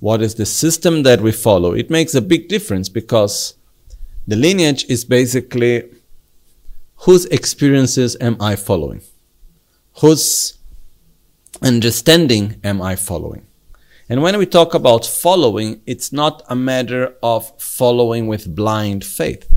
What 0.00 0.22
is 0.22 0.34
the 0.34 0.46
system 0.46 1.02
that 1.02 1.20
we 1.20 1.32
follow? 1.32 1.72
It 1.72 1.90
makes 1.90 2.14
a 2.14 2.22
big 2.22 2.48
difference 2.48 2.88
because 2.88 3.54
the 4.26 4.36
lineage 4.36 4.84
is 4.88 5.04
basically 5.04 5.84
whose 7.00 7.26
experiences 7.26 8.16
am 8.20 8.36
I 8.40 8.56
following? 8.56 9.02
Whose 10.00 10.58
understanding 11.62 12.60
am 12.64 12.82
I 12.82 12.96
following? 12.96 13.46
And 14.08 14.22
when 14.22 14.38
we 14.38 14.46
talk 14.46 14.74
about 14.74 15.04
following, 15.04 15.80
it's 15.86 16.12
not 16.12 16.42
a 16.48 16.54
matter 16.54 17.14
of 17.22 17.60
following 17.60 18.26
with 18.26 18.54
blind 18.54 19.04
faith. 19.04 19.48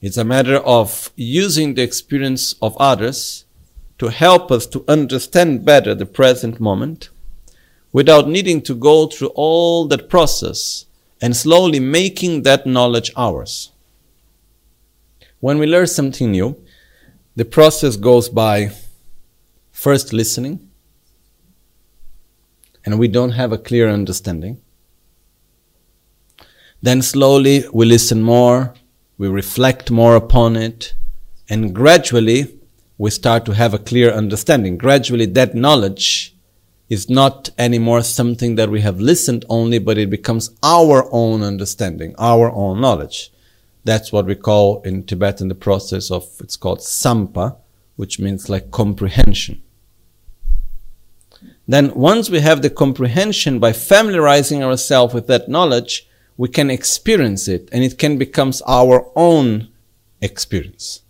It's 0.00 0.16
a 0.16 0.24
matter 0.24 0.56
of 0.56 1.10
using 1.16 1.74
the 1.74 1.82
experience 1.82 2.54
of 2.60 2.76
others 2.78 3.44
to 3.98 4.08
help 4.08 4.50
us 4.50 4.66
to 4.66 4.84
understand 4.86 5.64
better 5.64 5.94
the 5.94 6.06
present 6.06 6.60
moment 6.60 7.10
without 7.92 8.28
needing 8.28 8.60
to 8.62 8.74
go 8.74 9.06
through 9.06 9.32
all 9.34 9.86
that 9.88 10.08
process 10.08 10.85
and 11.20 11.36
slowly 11.36 11.80
making 11.80 12.42
that 12.42 12.66
knowledge 12.66 13.10
ours. 13.16 13.72
When 15.40 15.58
we 15.58 15.66
learn 15.66 15.86
something 15.86 16.30
new, 16.30 16.62
the 17.34 17.44
process 17.44 17.96
goes 17.96 18.28
by 18.28 18.70
first 19.70 20.12
listening, 20.12 20.70
and 22.84 22.98
we 22.98 23.08
don't 23.08 23.32
have 23.32 23.52
a 23.52 23.58
clear 23.58 23.88
understanding. 23.88 24.60
Then 26.82 27.02
slowly 27.02 27.64
we 27.72 27.86
listen 27.86 28.22
more 28.22 28.74
we 29.18 29.28
reflect 29.28 29.90
more 29.90 30.14
upon 30.14 30.56
it, 30.56 30.94
and 31.48 31.74
gradually 31.74 32.58
we 32.98 33.10
start 33.10 33.46
to 33.46 33.54
have 33.54 33.72
a 33.72 33.78
clear 33.78 34.10
understanding. 34.10 34.76
Gradually, 34.76 35.26
that 35.26 35.54
knowledge 35.54 36.35
is 36.88 37.10
not 37.10 37.50
anymore 37.58 38.02
something 38.02 38.54
that 38.54 38.70
we 38.70 38.80
have 38.80 39.00
listened 39.00 39.44
only, 39.48 39.78
but 39.78 39.98
it 39.98 40.10
becomes 40.10 40.50
our 40.62 41.08
own 41.12 41.42
understanding, 41.42 42.14
our 42.18 42.50
own 42.52 42.80
knowledge. 42.80 43.32
That's 43.84 44.12
what 44.12 44.26
we 44.26 44.34
call 44.34 44.82
in 44.82 45.04
Tibetan 45.04 45.48
the 45.48 45.54
process 45.54 46.10
of, 46.10 46.28
it's 46.40 46.56
called 46.56 46.82
sampa, 46.82 47.56
which 47.96 48.18
means 48.18 48.48
like 48.48 48.70
comprehension. 48.70 49.62
Then 51.68 51.92
once 51.94 52.30
we 52.30 52.40
have 52.40 52.62
the 52.62 52.70
comprehension 52.70 53.58
by 53.58 53.72
familiarizing 53.72 54.62
ourselves 54.62 55.12
with 55.14 55.26
that 55.26 55.48
knowledge, 55.48 56.08
we 56.36 56.48
can 56.48 56.70
experience 56.70 57.48
it 57.48 57.68
and 57.72 57.82
it 57.82 57.98
can 57.98 58.18
become 58.18 58.52
our 58.66 59.10
own 59.16 59.68
experience. 60.20 61.02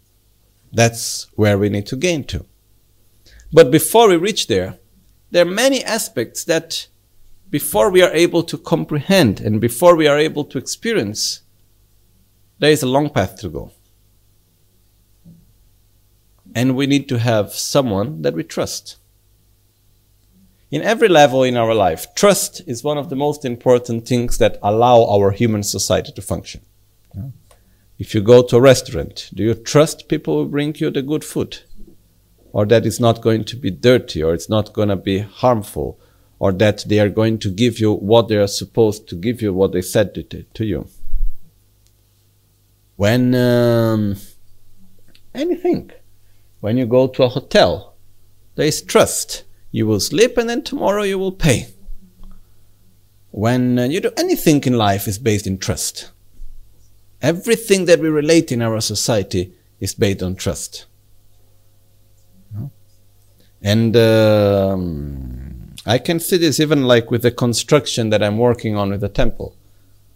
That's 0.72 1.26
where 1.34 1.58
we 1.58 1.68
need 1.68 1.86
to 1.86 1.96
gain 1.96 2.24
to. 2.24 2.46
But 3.52 3.70
before 3.70 4.08
we 4.08 4.16
reach 4.16 4.46
there, 4.46 4.78
there 5.30 5.46
are 5.46 5.50
many 5.50 5.82
aspects 5.84 6.44
that 6.44 6.86
before 7.50 7.90
we 7.90 8.02
are 8.02 8.12
able 8.12 8.42
to 8.42 8.58
comprehend 8.58 9.40
and 9.40 9.60
before 9.60 9.96
we 9.96 10.06
are 10.06 10.18
able 10.18 10.44
to 10.44 10.58
experience, 10.58 11.42
there 12.58 12.70
is 12.70 12.82
a 12.82 12.86
long 12.86 13.10
path 13.10 13.36
to 13.40 13.48
go. 13.48 13.72
And 16.54 16.74
we 16.74 16.86
need 16.86 17.08
to 17.10 17.18
have 17.18 17.52
someone 17.52 18.22
that 18.22 18.34
we 18.34 18.42
trust 18.42 18.96
in 20.70 20.82
every 20.82 21.08
level 21.08 21.44
in 21.44 21.56
our 21.56 21.74
life, 21.74 22.14
trust 22.14 22.60
is 22.66 22.82
one 22.82 22.98
of 22.98 23.08
the 23.08 23.16
most 23.16 23.44
important 23.44 24.06
things 24.06 24.38
that 24.38 24.58
allow 24.62 25.04
our 25.04 25.30
human 25.30 25.62
society 25.62 26.12
to 26.12 26.22
function. 26.22 26.60
If 27.98 28.14
you 28.14 28.20
go 28.20 28.42
to 28.42 28.56
a 28.56 28.60
restaurant, 28.60 29.30
do 29.32 29.42
you 29.42 29.54
trust 29.54 30.08
people 30.08 30.36
will 30.36 30.46
bring 30.46 30.74
you 30.76 30.90
the 30.90 31.02
good 31.02 31.24
food? 31.24 31.60
Or 32.56 32.64
that 32.64 32.86
it's 32.86 32.98
not 32.98 33.20
going 33.20 33.44
to 33.44 33.54
be 33.54 33.70
dirty, 33.70 34.22
or 34.22 34.32
it's 34.32 34.48
not 34.48 34.72
going 34.72 34.88
to 34.88 34.96
be 34.96 35.18
harmful, 35.18 36.00
or 36.38 36.52
that 36.52 36.82
they 36.86 36.98
are 36.98 37.10
going 37.10 37.38
to 37.38 37.50
give 37.50 37.78
you 37.78 37.92
what 37.92 38.28
they 38.28 38.36
are 38.38 38.46
supposed 38.46 39.06
to 39.06 39.14
give 39.14 39.42
you, 39.42 39.52
what 39.52 39.72
they 39.72 39.82
said 39.82 40.14
to, 40.14 40.22
to 40.22 40.64
you. 40.64 40.88
When 42.96 43.34
um, 43.34 44.16
anything, 45.34 45.90
when 46.60 46.78
you 46.78 46.86
go 46.86 47.08
to 47.08 47.24
a 47.24 47.28
hotel, 47.28 47.94
there 48.54 48.66
is 48.66 48.80
trust. 48.80 49.44
You 49.70 49.86
will 49.86 50.00
sleep 50.00 50.38
and 50.38 50.48
then 50.48 50.62
tomorrow 50.62 51.02
you 51.02 51.18
will 51.18 51.32
pay. 51.32 51.74
When 53.32 53.78
uh, 53.78 53.84
you 53.84 54.00
do 54.00 54.12
anything 54.16 54.64
in 54.64 54.78
life 54.78 55.06
is 55.06 55.18
based 55.18 55.46
in 55.46 55.58
trust. 55.58 56.10
Everything 57.20 57.84
that 57.84 58.00
we 58.00 58.08
relate 58.08 58.50
in 58.50 58.62
our 58.62 58.80
society 58.80 59.52
is 59.78 59.92
based 59.92 60.22
on 60.22 60.36
trust. 60.36 60.86
And 63.62 63.96
um, 63.96 65.74
I 65.84 65.98
can 65.98 66.20
see 66.20 66.36
this 66.36 66.60
even 66.60 66.84
like 66.84 67.10
with 67.10 67.22
the 67.22 67.30
construction 67.30 68.10
that 68.10 68.22
I'm 68.22 68.38
working 68.38 68.76
on 68.76 68.90
with 68.90 69.00
the 69.00 69.08
temple. 69.08 69.56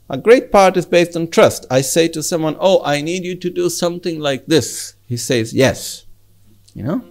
A 0.08 0.18
great 0.18 0.50
part 0.50 0.76
is 0.76 0.86
based 0.86 1.16
on 1.16 1.28
trust. 1.28 1.66
I 1.70 1.82
say 1.82 2.08
to 2.08 2.22
someone, 2.22 2.56
Oh, 2.58 2.82
I 2.84 3.00
need 3.00 3.24
you 3.24 3.36
to 3.36 3.50
do 3.50 3.70
something 3.70 4.18
like 4.18 4.46
this. 4.46 4.94
He 5.06 5.16
says, 5.16 5.54
Yes. 5.54 6.04
You 6.74 6.82
know? 6.82 7.04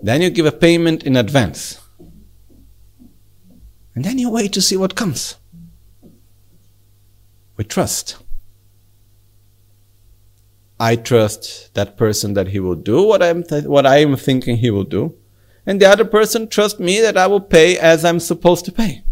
Then 0.00 0.22
you 0.22 0.30
give 0.30 0.46
a 0.46 0.52
payment 0.52 1.02
in 1.04 1.16
advance. 1.16 1.80
And 3.94 4.04
then 4.04 4.18
you 4.18 4.30
wait 4.30 4.52
to 4.52 4.62
see 4.62 4.76
what 4.76 4.94
comes. 4.94 5.36
We 7.56 7.64
trust. 7.64 8.16
I 10.80 10.96
trust 10.96 11.74
that 11.74 11.96
person 11.96 12.34
that 12.34 12.48
he 12.48 12.60
will 12.60 12.76
do 12.76 13.02
what 13.02 13.22
I'm 13.22 13.42
th- 13.42 13.64
what 13.64 13.86
I 13.86 13.98
am 13.98 14.16
thinking 14.16 14.58
he 14.58 14.70
will 14.70 14.84
do, 14.84 15.16
and 15.66 15.80
the 15.80 15.86
other 15.86 16.04
person 16.04 16.48
trusts 16.48 16.78
me 16.78 17.00
that 17.00 17.16
I 17.16 17.26
will 17.26 17.40
pay 17.40 17.76
as 17.78 18.04
I'm 18.04 18.20
supposed 18.20 18.64
to 18.66 18.72
pay. 18.72 19.02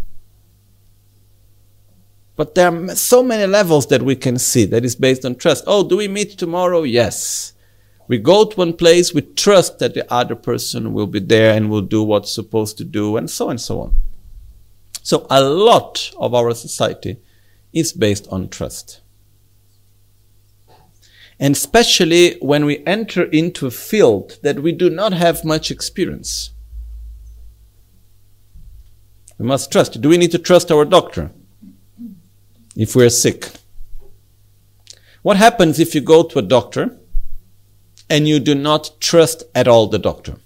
But 2.37 2.55
there 2.55 2.71
are 2.71 2.95
so 2.95 3.23
many 3.23 3.47
levels 3.47 3.87
that 3.87 4.03
we 4.03 4.15
can 4.15 4.37
see 4.37 4.65
that 4.65 4.85
is 4.85 4.95
based 4.95 5.25
on 5.25 5.35
trust. 5.35 5.63
Oh, 5.67 5.87
do 5.87 5.97
we 5.97 6.07
meet 6.07 6.37
tomorrow? 6.37 6.83
Yes. 6.83 7.53
We 8.07 8.19
go 8.19 8.45
to 8.45 8.55
one 8.55 8.73
place, 8.73 9.13
we 9.13 9.21
trust 9.21 9.79
that 9.79 9.93
the 9.93 10.11
other 10.13 10.35
person 10.35 10.93
will 10.93 11.07
be 11.07 11.19
there 11.19 11.53
and 11.53 11.69
will 11.69 11.81
do 11.81 12.03
what's 12.03 12.33
supposed 12.33 12.77
to 12.77 12.85
do, 12.85 13.17
and 13.17 13.29
so 13.29 13.49
and 13.49 13.59
so 13.59 13.81
on. 13.81 13.95
So 15.03 15.27
a 15.29 15.43
lot 15.43 16.11
of 16.17 16.33
our 16.33 16.53
society 16.53 17.17
is 17.73 17.91
based 17.91 18.27
on 18.29 18.47
trust. 18.49 19.01
And 21.39 21.55
especially 21.55 22.37
when 22.41 22.65
we 22.65 22.83
enter 22.85 23.23
into 23.23 23.67
a 23.67 23.71
field 23.71 24.39
that 24.41 24.59
we 24.59 24.71
do 24.71 24.89
not 24.89 25.13
have 25.13 25.45
much 25.45 25.69
experience. 25.69 26.51
We 29.37 29.45
must 29.45 29.71
trust. 29.71 30.01
Do 30.01 30.09
we 30.09 30.17
need 30.17 30.31
to 30.31 30.39
trust 30.39 30.71
our 30.71 30.83
doctor 30.83 31.31
if 32.75 32.95
we're 32.95 33.09
sick? 33.09 33.49
What 35.21 35.37
happens 35.37 35.79
if 35.79 35.93
you 35.93 36.01
go 36.01 36.23
to 36.23 36.39
a 36.39 36.41
doctor 36.41 36.97
and 38.09 38.27
you 38.27 38.39
do 38.39 38.55
not 38.55 38.99
trust 38.99 39.43
at 39.53 39.67
all 39.67 39.87
the 39.87 39.99
doctor? 39.99 40.37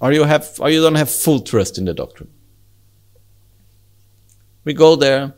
Or 0.00 0.12
you 0.12 0.24
have 0.24 0.58
or 0.60 0.70
you 0.70 0.80
don't 0.80 0.94
have 0.94 1.10
full 1.10 1.40
trust 1.40 1.76
in 1.76 1.86
the 1.86 1.94
doctor? 1.94 2.26
We 4.64 4.74
go 4.74 4.94
there, 4.94 5.34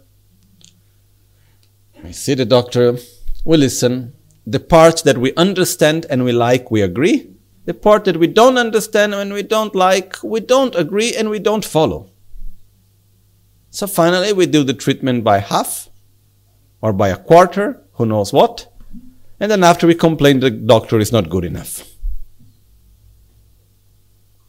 we 2.03 2.13
see 2.13 2.35
the 2.35 2.45
doctor, 2.45 2.99
we 3.45 3.57
listen. 3.57 4.15
The 4.47 4.61
part 4.61 5.03
that 5.05 5.19
we 5.19 5.35
understand 5.35 6.07
and 6.11 6.25
we 6.25 6.33
like, 6.33 6.71
we 6.71 6.83
agree. 6.83 7.31
The 7.65 7.75
part 7.75 8.05
that 8.07 8.17
we 8.17 8.27
don't 8.27 8.59
understand 8.59 9.15
and 9.15 9.33
we 9.33 9.43
don't 9.43 9.75
like, 9.75 10.17
we 10.23 10.41
don't 10.41 10.75
agree 10.75 11.15
and 11.15 11.31
we 11.31 11.39
don't 11.39 11.65
follow. 11.65 12.11
So 13.71 13.87
finally, 13.87 14.33
we 14.33 14.47
do 14.47 14.65
the 14.65 14.75
treatment 14.75 15.25
by 15.25 15.39
half 15.39 15.89
or 16.81 16.93
by 16.93 17.09
a 17.09 17.17
quarter, 17.17 17.83
who 17.93 18.07
knows 18.07 18.33
what. 18.33 18.71
And 19.39 19.51
then 19.51 19.65
after 19.65 19.87
we 19.87 19.95
complain, 19.95 20.41
the 20.41 20.51
doctor 20.51 20.99
is 20.99 21.13
not 21.13 21.31
good 21.31 21.45
enough. 21.45 21.89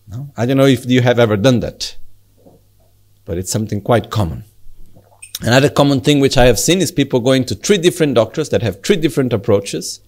No? 0.07 0.31
I 0.35 0.45
don't 0.45 0.57
know 0.57 0.65
if 0.65 0.85
you 0.85 1.01
have 1.01 1.19
ever 1.19 1.37
done 1.37 1.59
that, 1.61 1.97
but 3.25 3.37
it's 3.37 3.51
something 3.51 3.81
quite 3.81 4.09
common. 4.09 4.43
Another 5.43 5.69
common 5.69 5.99
thing 5.99 6.21
which 6.21 6.37
I 6.37 6.45
have 6.45 6.57
seen 6.57 6.79
is 6.79 6.91
people 6.93 7.19
going 7.19 7.43
to 7.45 7.55
three 7.55 7.77
different 7.77 8.15
doctors 8.15 8.47
that 8.49 8.61
have 8.61 8.81
three 8.81 8.95
different 8.95 9.33
approaches 9.33 9.99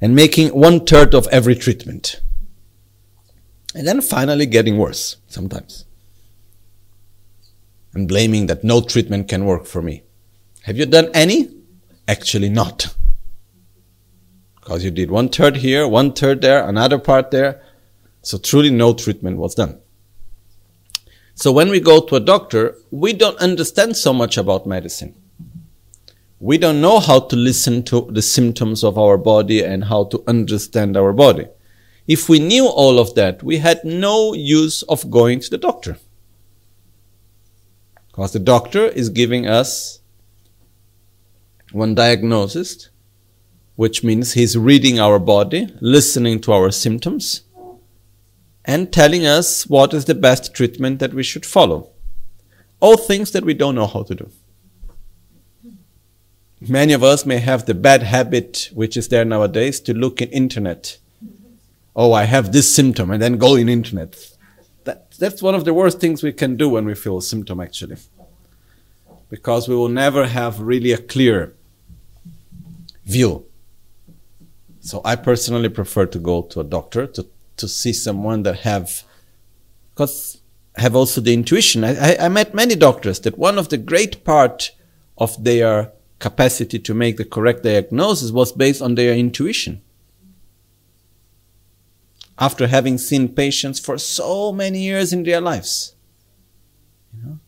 and 0.00 0.14
making 0.14 0.48
one 0.48 0.86
third 0.86 1.14
of 1.14 1.26
every 1.28 1.54
treatment. 1.54 2.22
And 3.74 3.86
then 3.86 4.00
finally 4.00 4.46
getting 4.46 4.78
worse 4.78 5.18
sometimes. 5.26 5.84
And 7.92 8.08
blaming 8.08 8.46
that 8.46 8.64
no 8.64 8.80
treatment 8.80 9.28
can 9.28 9.44
work 9.44 9.66
for 9.66 9.82
me. 9.82 10.04
Have 10.62 10.78
you 10.78 10.86
done 10.86 11.10
any? 11.12 11.54
Actually 12.06 12.48
not. 12.48 12.94
Because 14.54 14.84
you 14.84 14.90
did 14.90 15.10
one 15.10 15.28
third 15.28 15.56
here, 15.56 15.86
one 15.86 16.14
third 16.14 16.40
there, 16.40 16.66
another 16.66 16.98
part 16.98 17.30
there. 17.30 17.62
So 18.22 18.38
truly 18.38 18.70
no 18.70 18.94
treatment 18.94 19.36
was 19.36 19.54
done. 19.54 19.80
So 21.38 21.52
when 21.52 21.70
we 21.70 21.78
go 21.78 22.00
to 22.00 22.16
a 22.16 22.20
doctor, 22.20 22.74
we 22.90 23.12
don't 23.12 23.38
understand 23.38 23.96
so 23.96 24.12
much 24.12 24.36
about 24.36 24.66
medicine. 24.66 25.14
We 26.40 26.58
don't 26.58 26.80
know 26.80 26.98
how 26.98 27.20
to 27.20 27.36
listen 27.36 27.84
to 27.84 28.08
the 28.10 28.22
symptoms 28.22 28.82
of 28.82 28.98
our 28.98 29.16
body 29.16 29.62
and 29.62 29.84
how 29.84 30.06
to 30.06 30.24
understand 30.26 30.96
our 30.96 31.12
body. 31.12 31.46
If 32.08 32.28
we 32.28 32.40
knew 32.40 32.66
all 32.66 32.98
of 32.98 33.14
that, 33.14 33.44
we 33.44 33.58
had 33.58 33.84
no 33.84 34.34
use 34.34 34.82
of 34.82 35.12
going 35.12 35.38
to 35.38 35.48
the 35.50 35.58
doctor. 35.58 35.98
Because 38.08 38.32
the 38.32 38.40
doctor 38.40 38.86
is 38.86 39.08
giving 39.08 39.46
us 39.46 40.00
one 41.70 41.94
diagnosis, 41.94 42.90
which 43.76 44.02
means 44.02 44.32
he's 44.32 44.58
reading 44.58 44.98
our 44.98 45.20
body, 45.20 45.68
listening 45.80 46.40
to 46.40 46.52
our 46.52 46.72
symptoms, 46.72 47.42
and 48.68 48.92
telling 48.92 49.24
us 49.26 49.66
what 49.66 49.94
is 49.94 50.04
the 50.04 50.14
best 50.14 50.54
treatment 50.54 50.98
that 50.98 51.14
we 51.14 51.22
should 51.22 51.46
follow. 51.46 51.88
All 52.80 52.98
things 52.98 53.30
that 53.30 53.42
we 53.42 53.54
don't 53.54 53.74
know 53.74 53.86
how 53.86 54.02
to 54.02 54.14
do. 54.14 54.30
Many 56.60 56.92
of 56.92 57.02
us 57.02 57.24
may 57.24 57.38
have 57.38 57.64
the 57.64 57.72
bad 57.72 58.02
habit, 58.02 58.68
which 58.74 58.96
is 58.96 59.08
there 59.08 59.24
nowadays, 59.24 59.80
to 59.80 59.94
look 59.94 60.20
in 60.20 60.28
internet. 60.28 60.98
Oh, 61.96 62.12
I 62.12 62.24
have 62.24 62.52
this 62.52 62.72
symptom, 62.72 63.10
and 63.10 63.22
then 63.22 63.38
go 63.38 63.56
in 63.56 63.70
internet. 63.70 64.16
That, 64.84 65.12
that's 65.12 65.40
one 65.40 65.54
of 65.54 65.64
the 65.64 65.72
worst 65.72 65.98
things 65.98 66.22
we 66.22 66.32
can 66.32 66.56
do 66.56 66.68
when 66.68 66.84
we 66.84 66.94
feel 66.94 67.16
a 67.18 67.22
symptom, 67.22 67.60
actually. 67.60 67.96
Because 69.30 69.66
we 69.66 69.76
will 69.76 69.88
never 69.88 70.26
have 70.26 70.60
really 70.60 70.92
a 70.92 70.98
clear 70.98 71.54
view. 73.06 73.46
So 74.80 75.00
I 75.04 75.16
personally 75.16 75.70
prefer 75.70 76.04
to 76.06 76.18
go 76.18 76.42
to 76.42 76.60
a 76.60 76.64
doctor 76.64 77.06
to 77.06 77.26
to 77.58 77.68
see 77.68 77.92
someone 77.92 78.42
that 78.44 78.60
have, 78.60 79.02
because 79.90 80.38
have 80.76 80.94
also 80.94 81.20
the 81.20 81.34
intuition. 81.34 81.84
I, 81.84 82.12
I, 82.12 82.26
I 82.26 82.28
met 82.28 82.54
many 82.54 82.74
doctors 82.74 83.20
that 83.20 83.38
one 83.38 83.58
of 83.58 83.68
the 83.68 83.78
great 83.78 84.24
part 84.24 84.72
of 85.16 85.42
their 85.42 85.92
capacity 86.18 86.78
to 86.78 86.94
make 86.94 87.16
the 87.16 87.24
correct 87.24 87.62
diagnosis 87.62 88.30
was 88.30 88.52
based 88.52 88.82
on 88.82 88.94
their 88.94 89.14
intuition. 89.14 89.82
After 92.38 92.68
having 92.68 92.98
seen 92.98 93.28
patients 93.28 93.80
for 93.80 93.98
so 93.98 94.52
many 94.52 94.80
years 94.80 95.12
in 95.12 95.24
their 95.24 95.40
lives. 95.40 95.94
You 97.12 97.22
know? 97.22 97.38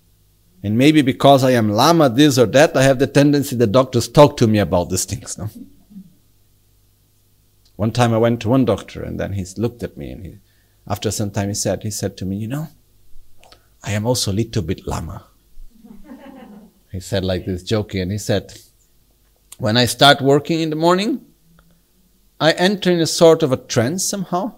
And 0.63 0.77
maybe 0.77 1.01
because 1.03 1.45
I 1.45 1.53
am 1.53 1.71
lama 1.71 2.09
this 2.09 2.39
or 2.39 2.47
that, 2.47 2.77
I 2.77 2.83
have 2.83 2.99
the 2.99 3.07
tendency 3.07 3.57
that 3.57 3.73
doctors 3.73 4.09
talk 4.09 4.37
to 4.39 4.47
me 4.47 4.59
about 4.59 4.91
these 4.91 5.05
things. 5.05 5.39
No? 5.39 5.49
One 7.81 7.93
time 7.93 8.13
I 8.13 8.19
went 8.19 8.43
to 8.43 8.51
one 8.51 8.67
doctor 8.67 9.03
and 9.03 9.19
then 9.19 9.33
he 9.33 9.47
looked 9.57 9.83
at 9.83 9.97
me 9.97 10.11
and 10.11 10.27
he, 10.27 10.39
after 10.87 11.11
some 11.11 11.31
time 11.31 11.49
he 11.49 11.55
said, 11.55 11.83
he 11.83 11.91
said 11.91 12.15
to 12.19 12.27
me, 12.27 12.37
you 12.37 12.47
know, 12.47 12.69
I 13.83 13.93
am 13.93 14.05
also 14.05 14.31
a 14.31 14.35
little 14.35 14.61
bit 14.63 14.87
lama. 14.87 15.25
he 16.93 17.01
said 17.01 17.25
like 17.25 17.47
this 17.47 17.63
joking 17.63 18.03
and 18.03 18.13
he 18.13 18.19
said, 18.19 18.53
when 19.57 19.79
I 19.79 19.87
start 19.87 20.21
working 20.21 20.61
in 20.61 20.69
the 20.69 20.77
morning, 20.77 21.25
I 22.39 22.53
enter 22.53 22.91
in 22.91 23.01
a 23.01 23.07
sort 23.07 23.43
of 23.43 23.51
a 23.51 23.57
trance 23.57 24.05
somehow. 24.05 24.57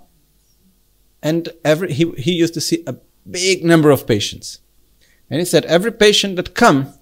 And 1.22 1.48
every, 1.64 1.92
he, 1.92 2.10
he 2.18 2.32
used 2.32 2.54
to 2.54 2.60
see 2.60 2.82
a 2.88 2.96
big 3.30 3.64
number 3.64 3.90
of 3.90 4.04
patients. 4.04 4.58
And 5.30 5.38
he 5.38 5.46
said, 5.46 5.64
every 5.66 5.92
patient 5.92 6.34
that 6.34 6.56
come 6.56 6.92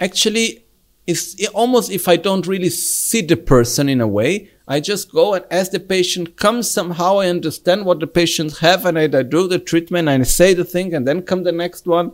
actually 0.00 0.63
is 1.06 1.36
almost 1.54 1.90
if 1.90 2.08
I 2.08 2.16
don't 2.16 2.46
really 2.46 2.70
see 2.70 3.20
the 3.20 3.36
person 3.36 3.88
in 3.88 4.00
a 4.00 4.08
way, 4.08 4.50
I 4.66 4.80
just 4.80 5.12
go 5.12 5.34
and 5.34 5.44
as 5.50 5.70
the 5.70 5.80
patient 5.80 6.36
comes, 6.36 6.70
somehow 6.70 7.18
I 7.18 7.28
understand 7.28 7.84
what 7.84 8.00
the 8.00 8.06
patients 8.06 8.60
have 8.60 8.86
and 8.86 8.98
I, 8.98 9.04
I 9.04 9.22
do 9.22 9.46
the 9.46 9.58
treatment 9.58 10.08
and 10.08 10.22
I 10.22 10.24
say 10.24 10.54
the 10.54 10.64
thing 10.64 10.94
and 10.94 11.06
then 11.06 11.22
come 11.22 11.42
the 11.42 11.52
next 11.52 11.86
one. 11.86 12.12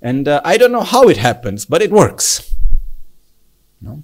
And 0.00 0.26
uh, 0.26 0.40
I 0.44 0.56
don't 0.56 0.72
know 0.72 0.82
how 0.82 1.08
it 1.08 1.18
happens, 1.18 1.66
but 1.66 1.82
it 1.82 1.90
works. 1.90 2.54
No? 3.80 4.02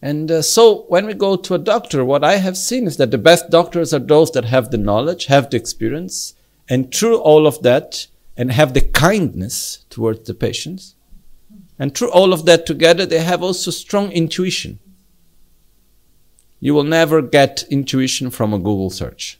And 0.00 0.30
uh, 0.30 0.42
so 0.42 0.84
when 0.88 1.06
we 1.06 1.14
go 1.14 1.36
to 1.36 1.54
a 1.54 1.58
doctor, 1.58 2.04
what 2.04 2.24
I 2.24 2.36
have 2.36 2.56
seen 2.56 2.86
is 2.86 2.96
that 2.96 3.10
the 3.10 3.18
best 3.18 3.50
doctors 3.50 3.92
are 3.92 3.98
those 3.98 4.30
that 4.32 4.44
have 4.46 4.70
the 4.70 4.78
knowledge, 4.78 5.26
have 5.26 5.50
the 5.50 5.56
experience, 5.56 6.34
and 6.68 6.92
through 6.92 7.18
all 7.18 7.46
of 7.46 7.62
that, 7.62 8.06
and 8.36 8.52
have 8.52 8.74
the 8.74 8.80
kindness 8.80 9.84
towards 9.88 10.26
the 10.26 10.34
patients. 10.34 10.94
And 11.78 11.94
through 11.94 12.10
all 12.10 12.32
of 12.32 12.46
that 12.46 12.66
together, 12.66 13.04
they 13.04 13.20
have 13.20 13.42
also 13.42 13.70
strong 13.70 14.10
intuition. 14.10 14.78
You 16.58 16.74
will 16.74 16.84
never 16.84 17.20
get 17.20 17.64
intuition 17.70 18.30
from 18.30 18.54
a 18.54 18.58
Google 18.58 18.90
search 18.90 19.38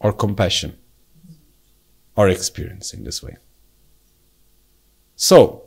or 0.00 0.12
compassion 0.12 0.78
or 2.16 2.28
experience 2.28 2.94
in 2.94 3.04
this 3.04 3.22
way. 3.22 3.36
So, 5.16 5.64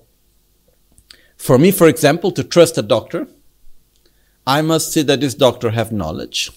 for 1.38 1.58
me, 1.58 1.72
for 1.72 1.88
example, 1.88 2.32
to 2.32 2.44
trust 2.44 2.78
a 2.78 2.82
doctor, 2.82 3.28
I 4.48 4.62
must 4.62 4.92
see 4.92 5.02
that 5.04 5.20
this 5.22 5.36
doctor 5.36 5.72
have 5.72 5.92
knowledge. 5.92 6.50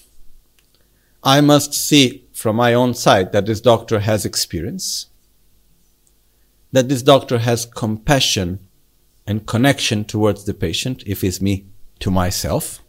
I 1.23 1.41
must 1.41 1.73
see 1.73 2.27
from 2.33 2.55
my 2.55 2.73
own 2.73 2.93
side 2.93 3.31
that 3.31 3.45
this 3.45 3.61
doctor 3.61 3.99
has 3.99 4.25
experience, 4.25 5.07
that 6.75 6.89
this 6.89 7.01
doctor 7.01 7.37
has 7.37 7.65
compassion 7.65 8.59
and 9.25 9.47
connection 9.47 10.03
towards 10.03 10.43
the 10.43 10.53
patient, 10.53 11.03
if 11.07 11.23
it's 11.23 11.41
me 11.41 11.65
to 11.99 12.11
myself. 12.11 12.81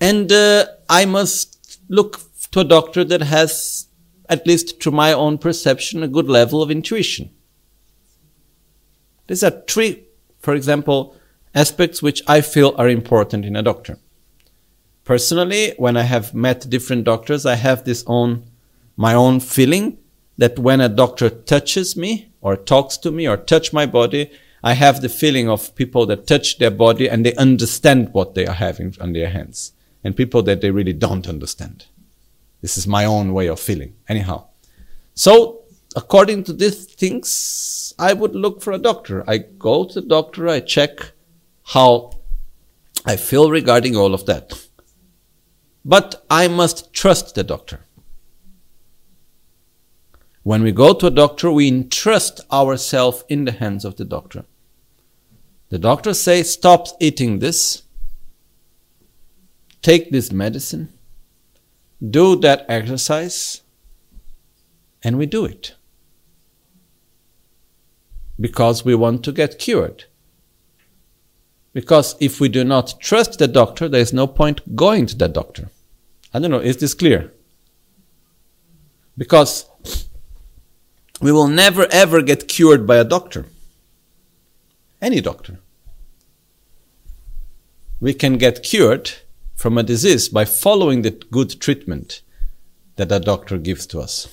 And 0.00 0.32
uh, 0.32 0.64
I 0.88 1.04
must 1.04 1.78
look 1.90 2.22
to 2.52 2.60
a 2.60 2.64
doctor 2.64 3.04
that 3.04 3.20
has, 3.20 3.86
at 4.30 4.46
least 4.46 4.80
to 4.80 4.90
my 4.90 5.12
own 5.12 5.36
perception, 5.36 6.02
a 6.02 6.08
good 6.08 6.26
level 6.26 6.62
of 6.62 6.70
intuition. 6.70 7.28
These 9.26 9.44
are 9.44 9.62
three, 9.68 10.04
for 10.38 10.54
example, 10.54 11.16
aspects 11.54 12.02
which 12.02 12.22
I 12.26 12.40
feel 12.40 12.74
are 12.78 12.88
important 12.88 13.44
in 13.44 13.56
a 13.56 13.62
doctor. 13.62 13.98
Personally, 15.04 15.74
when 15.76 15.98
I 15.98 16.02
have 16.04 16.32
met 16.32 16.70
different 16.70 17.04
doctors, 17.04 17.44
I 17.44 17.56
have 17.56 17.84
this 17.84 18.04
own, 18.06 18.50
my 18.96 19.12
own 19.12 19.40
feeling 19.40 19.98
that 20.38 20.58
when 20.58 20.80
a 20.80 20.88
doctor 20.88 21.30
touches 21.30 21.96
me 21.96 22.30
or 22.40 22.56
talks 22.56 22.96
to 22.98 23.10
me 23.10 23.26
or 23.26 23.36
touch 23.36 23.72
my 23.72 23.86
body, 23.86 24.30
I 24.62 24.74
have 24.74 25.00
the 25.00 25.08
feeling 25.08 25.48
of 25.48 25.74
people 25.74 26.06
that 26.06 26.26
touch 26.26 26.58
their 26.58 26.70
body 26.70 27.08
and 27.08 27.24
they 27.24 27.34
understand 27.34 28.12
what 28.12 28.34
they 28.34 28.46
are 28.46 28.54
having 28.54 28.94
on 29.00 29.12
their 29.12 29.30
hands 29.30 29.72
and 30.02 30.16
people 30.16 30.42
that 30.42 30.60
they 30.60 30.70
really 30.70 30.92
don't 30.92 31.28
understand. 31.28 31.86
This 32.62 32.76
is 32.76 32.86
my 32.86 33.04
own 33.04 33.32
way 33.32 33.46
of 33.46 33.60
feeling. 33.60 33.94
Anyhow. 34.08 34.46
So, 35.14 35.62
according 35.94 36.44
to 36.44 36.52
these 36.52 36.84
things, 36.84 37.94
I 37.98 38.12
would 38.12 38.34
look 38.34 38.62
for 38.62 38.72
a 38.72 38.78
doctor. 38.78 39.24
I 39.28 39.38
go 39.38 39.84
to 39.84 40.00
the 40.00 40.06
doctor, 40.06 40.48
I 40.48 40.60
check 40.60 41.12
how 41.64 42.12
I 43.04 43.16
feel 43.16 43.50
regarding 43.50 43.96
all 43.96 44.14
of 44.14 44.26
that. 44.26 44.52
But 45.84 46.24
I 46.28 46.48
must 46.48 46.92
trust 46.92 47.34
the 47.36 47.44
doctor. 47.44 47.85
When 50.46 50.62
we 50.62 50.70
go 50.70 50.94
to 50.94 51.08
a 51.08 51.10
doctor, 51.10 51.50
we 51.50 51.66
entrust 51.66 52.40
ourselves 52.52 53.24
in 53.28 53.46
the 53.46 53.50
hands 53.50 53.84
of 53.84 53.96
the 53.96 54.04
doctor. 54.04 54.44
The 55.70 55.78
doctor 55.80 56.14
says, 56.14 56.52
stop 56.52 56.86
eating 57.00 57.40
this, 57.40 57.82
take 59.82 60.12
this 60.12 60.30
medicine, 60.30 60.92
do 62.00 62.36
that 62.36 62.64
exercise, 62.68 63.62
and 65.02 65.18
we 65.18 65.26
do 65.26 65.44
it. 65.44 65.74
Because 68.38 68.84
we 68.84 68.94
want 68.94 69.24
to 69.24 69.32
get 69.32 69.58
cured. 69.58 70.04
Because 71.72 72.14
if 72.20 72.38
we 72.38 72.48
do 72.48 72.62
not 72.62 73.00
trust 73.00 73.40
the 73.40 73.48
doctor, 73.48 73.88
there 73.88 74.00
is 74.00 74.12
no 74.12 74.28
point 74.28 74.76
going 74.76 75.06
to 75.06 75.16
the 75.16 75.26
doctor. 75.26 75.70
I 76.32 76.38
don't 76.38 76.52
know, 76.52 76.60
is 76.60 76.76
this 76.76 76.94
clear? 76.94 77.32
Because 79.18 79.66
we 81.20 81.32
will 81.32 81.48
never 81.48 81.86
ever 81.90 82.22
get 82.22 82.48
cured 82.48 82.86
by 82.86 82.96
a 82.96 83.04
doctor. 83.04 83.46
Any 85.00 85.20
doctor. 85.20 85.58
We 88.00 88.12
can 88.12 88.36
get 88.36 88.62
cured 88.62 89.12
from 89.54 89.78
a 89.78 89.82
disease 89.82 90.28
by 90.28 90.44
following 90.44 91.02
the 91.02 91.10
good 91.10 91.60
treatment 91.60 92.22
that 92.96 93.12
a 93.12 93.20
doctor 93.20 93.56
gives 93.58 93.86
to 93.86 94.00
us. 94.00 94.28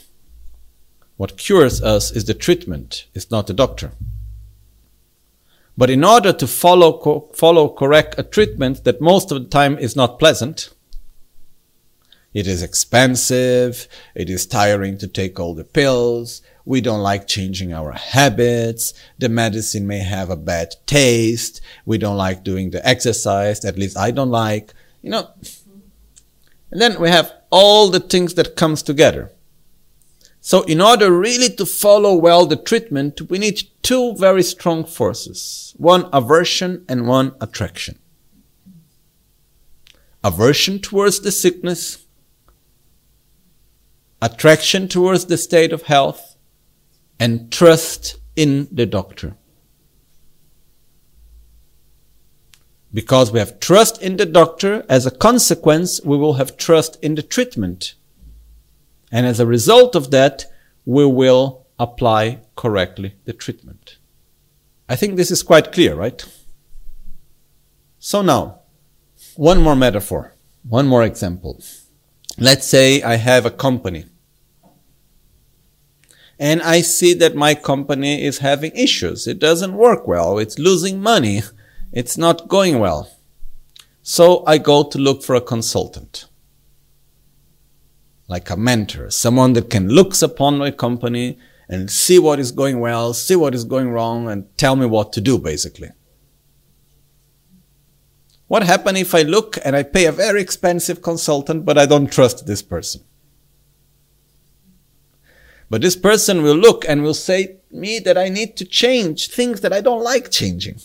What 1.16 1.38
cures 1.38 1.82
us 1.82 2.12
is 2.12 2.26
the 2.26 2.34
treatment, 2.34 3.06
it's 3.14 3.32
not 3.32 3.48
the 3.48 3.54
doctor. 3.54 3.92
But 5.78 5.90
in 5.90 6.04
order 6.04 6.34
to 6.34 6.48
follow, 6.48 6.98
co- 6.98 7.32
follow 7.34 7.70
correct 7.70 8.16
a 8.18 8.24
treatment 8.24 8.84
that 8.84 9.02
most 9.02 9.32
of 9.32 9.42
the 9.42 9.50
time 9.50 9.78
is 9.78 9.96
not 9.96 10.20
pleasant, 10.20 10.70
it 12.34 12.48
is 12.48 12.64
expensive, 12.64 13.88
it 14.16 14.30
is 14.30 14.46
tiring 14.46 14.98
to 14.98 15.08
take 15.08 15.40
all 15.40 15.54
the 15.54 15.64
pills, 15.64 16.42
we 16.66 16.82
don't 16.82 17.02
like 17.02 17.28
changing 17.28 17.74
our 17.74 17.92
habits, 17.92 18.94
the 19.18 19.30
medicine 19.30 19.86
may 19.86 20.00
have 20.00 20.30
a 20.30 20.36
bad 20.36 20.76
taste, 20.86 21.62
we 21.86 21.98
don't 21.98 22.18
like 22.18 22.44
doing 22.44 22.70
the 22.70 22.86
exercise, 22.88 23.66
at 23.66 23.78
least 23.78 23.98
I 23.98 24.12
don't 24.12 24.32
like, 24.32 24.74
you 25.02 25.10
know. 25.10 25.30
And 26.72 26.82
then 26.82 27.00
we 27.00 27.10
have 27.10 27.32
all 27.50 27.90
the 27.90 28.00
things 28.00 28.34
that 28.36 28.56
comes 28.56 28.82
together. 28.82 29.32
So 30.42 30.64
in 30.64 30.82
order 30.82 31.12
really 31.12 31.50
to 31.56 31.66
follow 31.66 32.16
well 32.16 32.46
the 32.46 32.56
treatment, 32.56 33.30
we 33.30 33.40
need 33.40 33.64
two 33.82 34.16
very 34.16 34.44
strong 34.44 34.84
forces. 34.84 35.74
One 35.78 36.10
aversion 36.12 36.84
and 36.90 37.08
one 37.08 37.36
attraction. 37.40 38.00
Aversion 40.24 40.80
towards 40.80 41.20
the 41.20 41.32
sickness 41.32 42.04
attraction 44.24 44.88
towards 44.88 45.26
the 45.26 45.38
state 45.38 45.74
of 45.74 45.84
health, 45.84 46.33
and 47.20 47.52
trust 47.52 48.18
in 48.36 48.68
the 48.72 48.86
doctor. 48.86 49.36
Because 52.94 53.32
we 53.32 53.40
have 53.40 53.60
trust 53.60 54.02
in 54.02 54.18
the 54.18 54.26
doctor, 54.26 54.86
as 54.88 55.06
a 55.06 55.12
consequence, 55.12 56.02
we 56.04 56.18
will 56.18 56.34
have 56.34 56.58
trust 56.58 56.98
in 57.02 57.16
the 57.16 57.24
treatment. 57.24 57.96
And 59.12 59.26
as 59.26 59.40
a 59.40 59.48
result 59.48 59.96
of 59.96 60.12
that, 60.12 60.46
we 60.86 61.06
will 61.06 61.66
apply 61.80 62.42
correctly 62.56 63.16
the 63.26 63.34
treatment. 63.34 63.98
I 64.88 64.96
think 64.96 65.16
this 65.16 65.32
is 65.32 65.42
quite 65.42 65.72
clear, 65.72 65.96
right? 65.96 66.24
So 67.98 68.22
now, 68.22 68.60
one 69.36 69.62
more 69.62 69.76
metaphor, 69.76 70.36
one 70.68 70.88
more 70.88 71.04
example. 71.04 71.64
Let's 72.38 72.68
say 72.68 73.02
I 73.02 73.16
have 73.16 73.46
a 73.46 73.52
company 73.52 74.06
and 76.44 76.62
I 76.62 76.82
see 76.82 77.14
that 77.14 77.36
my 77.38 77.56
company 77.56 78.22
is 78.22 78.40
having 78.40 78.74
issues. 78.76 79.28
It 79.28 79.40
doesn't 79.40 79.78
work 79.78 80.06
well. 80.06 80.40
It's 80.40 80.60
losing 80.60 81.00
money. 81.00 81.42
It's 81.94 82.18
not 82.18 82.50
going 82.50 82.80
well. 82.80 83.10
So 84.02 84.44
I 84.46 84.58
go 84.58 84.84
to 84.84 84.98
look 84.98 85.24
for 85.24 85.36
a 85.36 85.48
consultant. 85.54 86.26
Like 88.28 88.50
a 88.50 88.58
mentor, 88.58 89.10
someone 89.10 89.54
that 89.54 89.70
can 89.70 89.88
look 89.88 90.22
upon 90.22 90.58
my 90.58 90.72
company 90.72 91.38
and 91.70 91.90
see 91.90 92.20
what 92.20 92.42
is 92.42 92.52
going 92.52 92.82
well, 92.82 93.14
see 93.14 93.38
what 93.38 93.56
is 93.56 93.64
going 93.64 93.92
wrong, 93.92 94.30
and 94.30 94.46
tell 94.58 94.76
me 94.76 94.86
what 94.86 95.14
to 95.14 95.22
do, 95.22 95.40
basically. 95.40 95.92
What 98.48 98.64
happens 98.64 99.00
if 99.00 99.16
I 99.16 99.22
look 99.22 99.58
and 99.64 99.78
I 99.78 99.84
pay 99.84 100.08
a 100.08 100.12
very 100.12 100.42
expensive 100.42 101.02
consultant, 101.02 101.64
but 101.64 101.78
I 101.78 101.86
don't 101.86 102.12
trust 102.12 102.46
this 102.46 102.62
person? 102.62 103.06
But 105.74 105.82
this 105.82 105.96
person 105.96 106.44
will 106.44 106.54
look 106.56 106.86
and 106.88 107.02
will 107.02 107.16
say 107.16 107.58
me 107.72 107.98
that 107.98 108.16
I 108.16 108.30
need 108.30 108.56
to 108.58 108.64
change 108.64 109.30
things 109.30 109.62
that 109.62 109.74
I 109.74 109.82
don't 109.82 110.04
like 110.04 110.30
changing. 110.30 110.80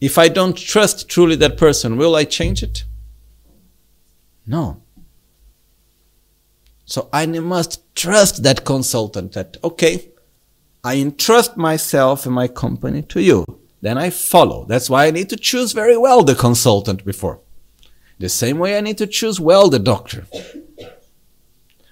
If 0.00 0.16
I 0.16 0.28
don't 0.28 0.56
trust 0.56 1.06
truly 1.06 1.36
that 1.36 1.58
person, 1.58 1.98
will 1.98 2.16
I 2.16 2.24
change 2.24 2.62
it? 2.62 2.84
No. 4.46 4.82
So 6.86 7.10
I 7.12 7.26
must 7.26 7.94
trust 7.94 8.44
that 8.44 8.64
consultant 8.64 9.32
that, 9.32 9.58
okay, 9.62 10.12
I 10.82 10.96
entrust 10.96 11.58
myself 11.58 12.24
and 12.24 12.34
my 12.34 12.48
company 12.48 13.02
to 13.02 13.20
you. 13.20 13.44
Then 13.82 13.98
I 13.98 14.08
follow. 14.08 14.64
That's 14.64 14.88
why 14.88 15.04
I 15.04 15.10
need 15.10 15.28
to 15.28 15.36
choose 15.36 15.72
very 15.72 15.98
well 15.98 16.24
the 16.24 16.34
consultant 16.34 17.04
before. 17.04 17.40
The 18.18 18.30
same 18.30 18.58
way 18.58 18.78
I 18.78 18.80
need 18.80 18.96
to 18.96 19.06
choose 19.06 19.38
well 19.38 19.68
the 19.68 19.78
doctor. 19.78 20.26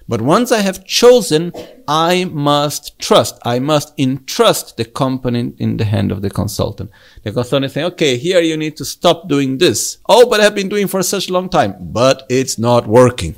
But 0.09 0.21
once 0.23 0.51
I 0.51 0.61
have 0.61 0.85
chosen, 0.85 1.53
I 1.87 2.25
must 2.25 2.97
trust. 2.97 3.37
I 3.45 3.59
must 3.59 3.93
entrust 3.95 4.75
the 4.75 4.85
company 4.85 5.53
in 5.59 5.77
the 5.77 5.85
hand 5.85 6.11
of 6.11 6.23
the 6.23 6.31
consultant. 6.31 6.89
The 7.21 7.31
consultant 7.31 7.65
is 7.65 7.73
saying, 7.73 7.85
okay, 7.93 8.17
here 8.17 8.41
you 8.41 8.57
need 8.57 8.75
to 8.77 8.85
stop 8.85 9.29
doing 9.29 9.59
this. 9.59 9.99
Oh, 10.09 10.27
but 10.27 10.39
I've 10.39 10.55
been 10.55 10.67
doing 10.67 10.87
for 10.87 11.03
such 11.03 11.29
a 11.29 11.33
long 11.33 11.47
time, 11.47 11.75
but 11.79 12.23
it's 12.27 12.57
not 12.57 12.87
working. 12.87 13.35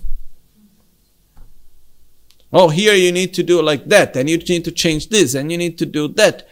Oh, 2.53 2.69
here 2.69 2.93
you 2.93 3.11
need 3.11 3.33
to 3.33 3.43
do 3.43 3.61
like 3.61 3.85
that, 3.87 4.15
and 4.15 4.29
you 4.29 4.37
need 4.37 4.63
to 4.63 4.71
change 4.71 5.09
this, 5.09 5.33
and 5.33 5.51
you 5.51 5.57
need 5.57 5.77
to 5.79 5.85
do 5.85 6.07
that. 6.07 6.47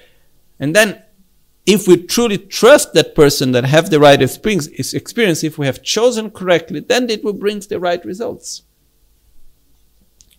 And 0.59 0.75
then 0.75 1.01
if 1.65 1.87
we 1.87 1.95
truly 1.95 2.37
trust 2.37 2.93
that 2.93 3.15
person 3.15 3.53
that 3.53 3.63
have 3.63 3.89
the 3.89 4.01
right 4.01 4.21
experience, 4.21 5.43
if 5.43 5.57
we 5.57 5.65
have 5.65 5.81
chosen 5.81 6.29
correctly, 6.29 6.81
then 6.81 7.09
it 7.09 7.23
will 7.23 7.31
bring 7.31 7.61
the 7.61 7.79
right 7.79 8.03
results. 8.03 8.63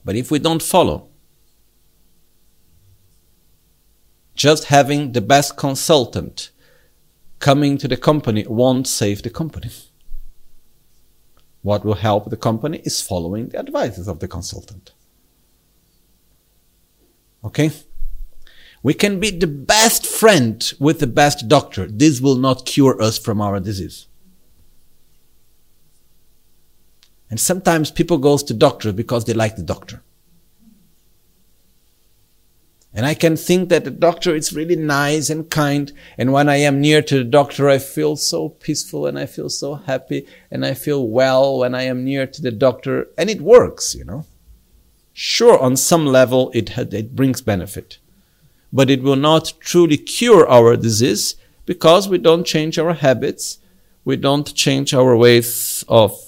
But 0.04 0.16
if 0.16 0.30
we 0.30 0.38
don't 0.38 0.62
follow, 0.62 1.08
just 4.34 4.64
having 4.64 5.12
the 5.12 5.20
best 5.20 5.56
consultant 5.56 6.50
coming 7.38 7.76
to 7.78 7.88
the 7.88 7.96
company 7.96 8.46
won't 8.46 8.86
save 8.86 9.22
the 9.22 9.30
company. 9.30 9.70
What 11.62 11.84
will 11.84 11.94
help 11.94 12.30
the 12.30 12.36
company 12.36 12.80
is 12.84 13.02
following 13.02 13.48
the 13.48 13.58
advices 13.58 14.08
of 14.08 14.20
the 14.20 14.28
consultant. 14.28 14.92
Okay? 17.44 17.70
We 18.82 18.94
can 18.94 19.20
be 19.20 19.30
the 19.30 19.46
best 19.46 20.06
friend 20.06 20.72
with 20.78 21.00
the 21.00 21.06
best 21.06 21.48
doctor. 21.48 21.86
This 21.86 22.20
will 22.20 22.36
not 22.36 22.64
cure 22.64 23.00
us 23.02 23.18
from 23.18 23.40
our 23.42 23.60
disease. 23.60 24.06
And 27.30 27.38
sometimes 27.38 27.92
people 27.92 28.18
goes 28.18 28.42
to 28.44 28.54
doctor 28.54 28.92
because 28.92 29.24
they 29.24 29.32
like 29.32 29.56
the 29.56 29.62
doctor. 29.62 30.02
And 32.92 33.06
I 33.06 33.14
can 33.14 33.36
think 33.36 33.68
that 33.68 33.84
the 33.84 33.90
doctor 33.92 34.34
is 34.34 34.52
really 34.52 34.74
nice 34.74 35.30
and 35.30 35.48
kind. 35.48 35.92
And 36.18 36.32
when 36.32 36.48
I 36.48 36.56
am 36.56 36.80
near 36.80 37.02
to 37.02 37.18
the 37.18 37.24
doctor, 37.24 37.68
I 37.68 37.78
feel 37.78 38.16
so 38.16 38.48
peaceful 38.48 39.06
and 39.06 39.16
I 39.16 39.26
feel 39.26 39.48
so 39.48 39.76
happy 39.76 40.26
and 40.50 40.66
I 40.66 40.74
feel 40.74 41.06
well 41.06 41.58
when 41.58 41.72
I 41.72 41.82
am 41.82 42.04
near 42.04 42.26
to 42.26 42.42
the 42.42 42.50
doctor. 42.50 43.06
And 43.16 43.30
it 43.30 43.40
works, 43.40 43.94
you 43.94 44.04
know. 44.04 44.26
Sure, 45.12 45.58
on 45.58 45.76
some 45.76 46.06
level, 46.06 46.50
it, 46.52 46.76
it 46.76 47.14
brings 47.14 47.40
benefit. 47.40 47.98
But 48.72 48.90
it 48.90 49.02
will 49.02 49.16
not 49.16 49.52
truly 49.60 49.96
cure 49.96 50.48
our 50.48 50.76
disease 50.76 51.36
because 51.66 52.08
we 52.08 52.18
don't 52.18 52.44
change 52.44 52.76
our 52.76 52.94
habits. 52.94 53.58
We 54.04 54.16
don't 54.16 54.52
change 54.52 54.94
our 54.94 55.16
ways 55.16 55.84
of 55.88 56.18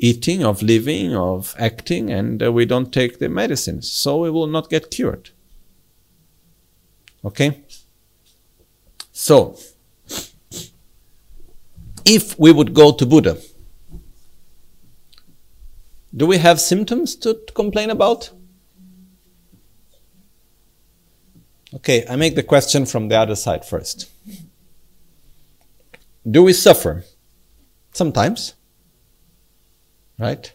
eating, 0.00 0.42
of 0.42 0.62
living, 0.62 1.14
of 1.14 1.54
acting, 1.58 2.10
and 2.10 2.42
uh, 2.42 2.50
we 2.50 2.64
don't 2.64 2.92
take 2.92 3.18
the 3.18 3.28
medicines. 3.28 3.90
So 3.90 4.18
we 4.18 4.30
will 4.30 4.46
not 4.46 4.70
get 4.70 4.90
cured. 4.90 5.30
Okay? 7.24 7.60
So, 9.12 9.58
if 12.04 12.38
we 12.38 12.50
would 12.50 12.72
go 12.72 12.92
to 12.92 13.04
Buddha, 13.04 13.38
do 16.16 16.26
we 16.26 16.38
have 16.38 16.58
symptoms 16.60 17.14
to, 17.16 17.34
to 17.34 17.52
complain 17.52 17.90
about? 17.90 18.30
Okay, 21.74 22.04
I 22.08 22.16
make 22.16 22.34
the 22.34 22.42
question 22.42 22.84
from 22.86 23.08
the 23.08 23.16
other 23.16 23.36
side 23.36 23.64
first. 23.64 24.10
Do 26.28 26.42
we 26.42 26.52
suffer? 26.52 27.04
Sometimes. 27.92 28.54
Right? 30.20 30.52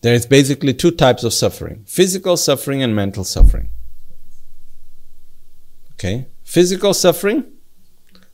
There 0.00 0.14
is 0.14 0.26
basically 0.26 0.72
two 0.74 0.90
types 0.90 1.22
of 1.22 1.32
suffering 1.32 1.84
physical 1.86 2.36
suffering 2.36 2.82
and 2.82 2.96
mental 2.96 3.24
suffering. 3.24 3.68
Okay? 5.92 6.26
Physical 6.42 6.94
suffering, 6.94 7.44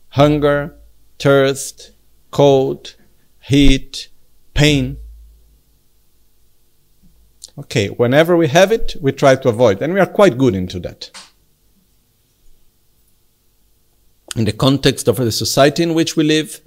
hunger, 0.09 0.75
thirst, 1.19 1.91
cold, 2.31 2.95
heat, 3.41 4.09
pain. 4.53 4.97
Okay, 7.57 7.87
whenever 7.87 8.35
we 8.37 8.47
have 8.47 8.71
it, 8.71 8.95
we 9.01 9.11
try 9.11 9.35
to 9.35 9.49
avoid, 9.49 9.81
and 9.81 9.93
we 9.93 9.99
are 9.99 10.05
quite 10.05 10.37
good 10.37 10.55
into 10.55 10.79
that. 10.79 11.11
In 14.35 14.45
the 14.45 14.53
context 14.53 15.07
of 15.07 15.17
the 15.17 15.31
society 15.31 15.83
in 15.83 15.93
which 15.93 16.15
we 16.15 16.23
live, 16.23 16.61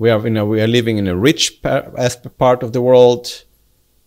we 0.00 0.08
are, 0.08 0.18
you 0.24 0.30
know, 0.30 0.46
we 0.46 0.62
are 0.62 0.66
living 0.66 0.96
in 0.96 1.06
a 1.06 1.14
rich 1.14 1.60
part 1.62 2.62
of 2.62 2.72
the 2.72 2.80
world. 2.80 3.44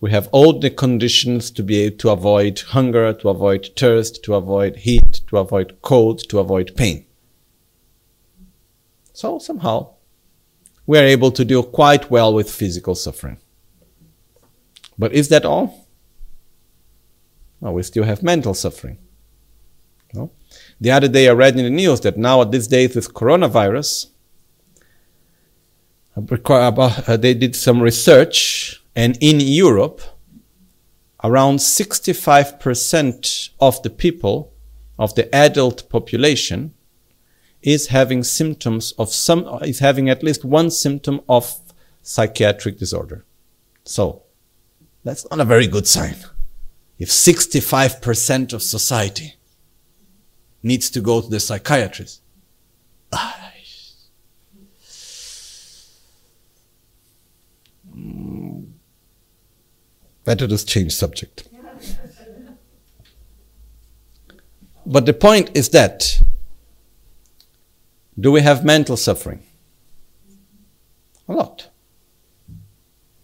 We 0.01 0.10
have 0.10 0.27
all 0.32 0.60
the 0.60 0.71
conditions 0.71 1.51
to 1.51 1.62
be 1.62 1.82
able 1.82 1.97
to 1.97 2.10
avoid 2.10 2.60
hunger, 2.60 3.13
to 3.13 3.29
avoid 3.29 3.69
thirst, 3.77 4.23
to 4.23 4.34
avoid 4.34 4.77
heat, 4.77 5.21
to 5.27 5.38
avoid 5.38 5.77
cold, 5.84 6.27
to 6.29 6.39
avoid 6.39 6.75
pain. 6.75 7.06
So 9.13 9.38
somehow 9.38 9.93
we 10.88 10.97
are 10.97 11.03
able 11.03 11.29
to 11.29 11.45
deal 11.45 11.62
quite 11.62 12.10
well 12.10 12.34
with 12.34 12.49
physical 12.49 12.95
suffering. 12.95 13.38
But 14.97 15.13
is 15.13 15.29
that 15.29 15.45
all? 15.45 15.88
Well, 17.60 17.75
we 17.75 17.84
still 17.84 18.03
have 18.03 18.23
mental 18.23 18.56
suffering. 18.56 18.97
No? 20.12 20.32
The 20.82 20.89
other 20.89 21.08
day 21.08 21.29
I 21.29 21.34
read 21.34 21.56
in 21.56 21.65
the 21.65 21.69
news 21.69 22.01
that 22.01 22.17
now 22.17 22.41
at 22.41 22.51
this 22.51 22.65
days 22.65 22.95
with 22.95 23.13
coronavirus, 23.13 24.08
Uh, 26.15 27.17
they 27.17 27.34
did 27.34 27.56
some 27.56 27.82
research 27.82 28.84
and 28.95 29.17
in 29.19 29.39
Europe, 29.39 30.02
around 31.23 31.58
65% 31.58 33.49
of 33.60 33.82
the 33.82 33.89
people, 33.89 34.54
of 34.99 35.15
the 35.15 35.34
adult 35.34 35.89
population, 35.89 36.76
is 37.62 37.88
having 37.88 38.23
symptoms 38.23 38.91
of 38.99 39.10
some, 39.10 39.45
is 39.63 39.80
having 39.80 40.10
at 40.10 40.21
least 40.21 40.45
one 40.45 40.69
symptom 40.69 41.21
of 41.28 41.56
psychiatric 42.02 42.78
disorder. 42.78 43.26
So, 43.86 44.23
that's 45.04 45.26
not 45.32 45.39
a 45.39 45.45
very 45.45 45.67
good 45.67 45.88
sign. 45.88 46.15
If 46.99 47.10
65% 47.10 48.54
of 48.54 48.62
society 48.62 49.36
needs 50.62 50.89
to 50.91 51.02
go 51.02 51.21
to 51.21 51.30
the 51.30 51.39
psychiatrist, 51.39 52.21
Better 60.26 60.48
just 60.48 60.68
change 60.68 60.94
subject. 60.94 61.48
But 64.86 65.06
the 65.06 65.13
point 65.13 65.52
is 65.54 65.70
that 65.70 66.22
do 68.20 68.32
we 68.32 68.42
have 68.42 68.63
mental 68.63 68.96
suffering? 68.98 69.44
A 71.28 71.34
lot. 71.34 71.70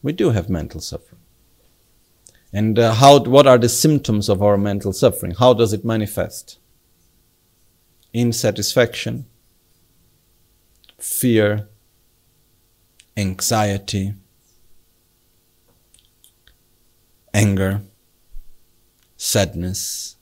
We 0.02 0.14
do 0.14 0.32
have 0.32 0.50
mental 0.50 0.80
suffering. 0.80 1.20
And 2.52 2.80
uh, 2.80 2.94
how, 2.96 3.20
what 3.20 3.46
are 3.46 3.60
the 3.60 3.70
symptoms 3.70 4.30
of 4.30 4.42
our 4.42 4.58
mental 4.58 4.94
suffering? 4.94 5.36
How 5.38 5.54
does 5.54 5.74
it 5.74 5.86
manifest? 5.86 6.58
Insatisfaction, 8.14 9.26
fear, 10.98 11.70
anxiety, 13.16 14.16
anger, 17.34 17.82
sadness, 19.18 20.16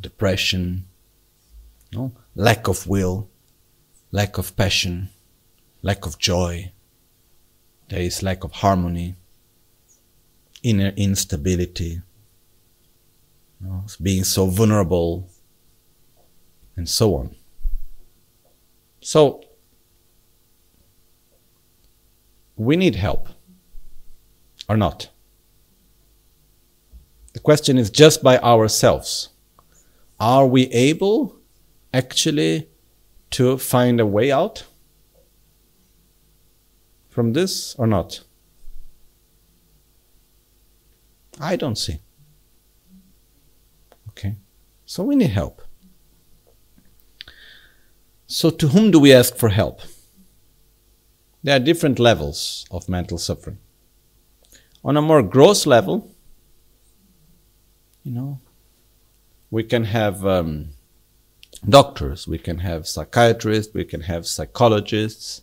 depression, 0.00 0.86
lack 2.34 2.68
of 2.68 2.86
will, 2.86 3.28
lack 4.10 4.38
of 4.38 4.56
passion, 4.56 5.08
lack 5.82 6.06
of 6.06 6.18
joy. 6.18 6.72
There 7.88 8.00
is 8.00 8.22
lack 8.22 8.44
of 8.44 8.52
harmony, 8.52 9.16
inner 10.62 10.92
instability, 10.96 12.02
being 14.00 14.24
so 14.24 14.46
vulnerable, 14.46 15.28
and 16.76 16.88
so 16.88 17.14
on. 17.16 17.36
So, 19.00 19.44
we 22.56 22.76
need 22.76 22.94
help 22.94 23.28
or 24.68 24.76
not. 24.76 25.11
Question 27.42 27.76
is 27.76 27.90
just 27.90 28.22
by 28.22 28.38
ourselves. 28.38 29.30
Are 30.20 30.46
we 30.46 30.68
able 30.68 31.36
actually 31.92 32.68
to 33.30 33.58
find 33.58 33.98
a 33.98 34.06
way 34.06 34.30
out 34.30 34.64
from 37.08 37.32
this 37.32 37.74
or 37.76 37.86
not? 37.86 38.20
I 41.40 41.56
don't 41.56 41.76
see. 41.76 41.98
Okay. 44.10 44.36
So 44.86 45.02
we 45.02 45.16
need 45.16 45.30
help. 45.30 45.62
So 48.26 48.50
to 48.50 48.68
whom 48.68 48.90
do 48.90 49.00
we 49.00 49.12
ask 49.12 49.36
for 49.36 49.48
help? 49.48 49.80
There 51.42 51.56
are 51.56 51.60
different 51.60 51.98
levels 51.98 52.64
of 52.70 52.88
mental 52.88 53.18
suffering. 53.18 53.58
On 54.84 54.96
a 54.96 55.02
more 55.02 55.22
gross 55.22 55.66
level, 55.66 56.11
you 58.04 58.12
know, 58.12 58.40
we 59.50 59.62
can 59.62 59.84
have 59.84 60.26
um, 60.26 60.70
doctors, 61.68 62.26
we 62.26 62.38
can 62.38 62.58
have 62.58 62.88
psychiatrists, 62.88 63.74
we 63.74 63.84
can 63.84 64.02
have 64.02 64.26
psychologists 64.26 65.42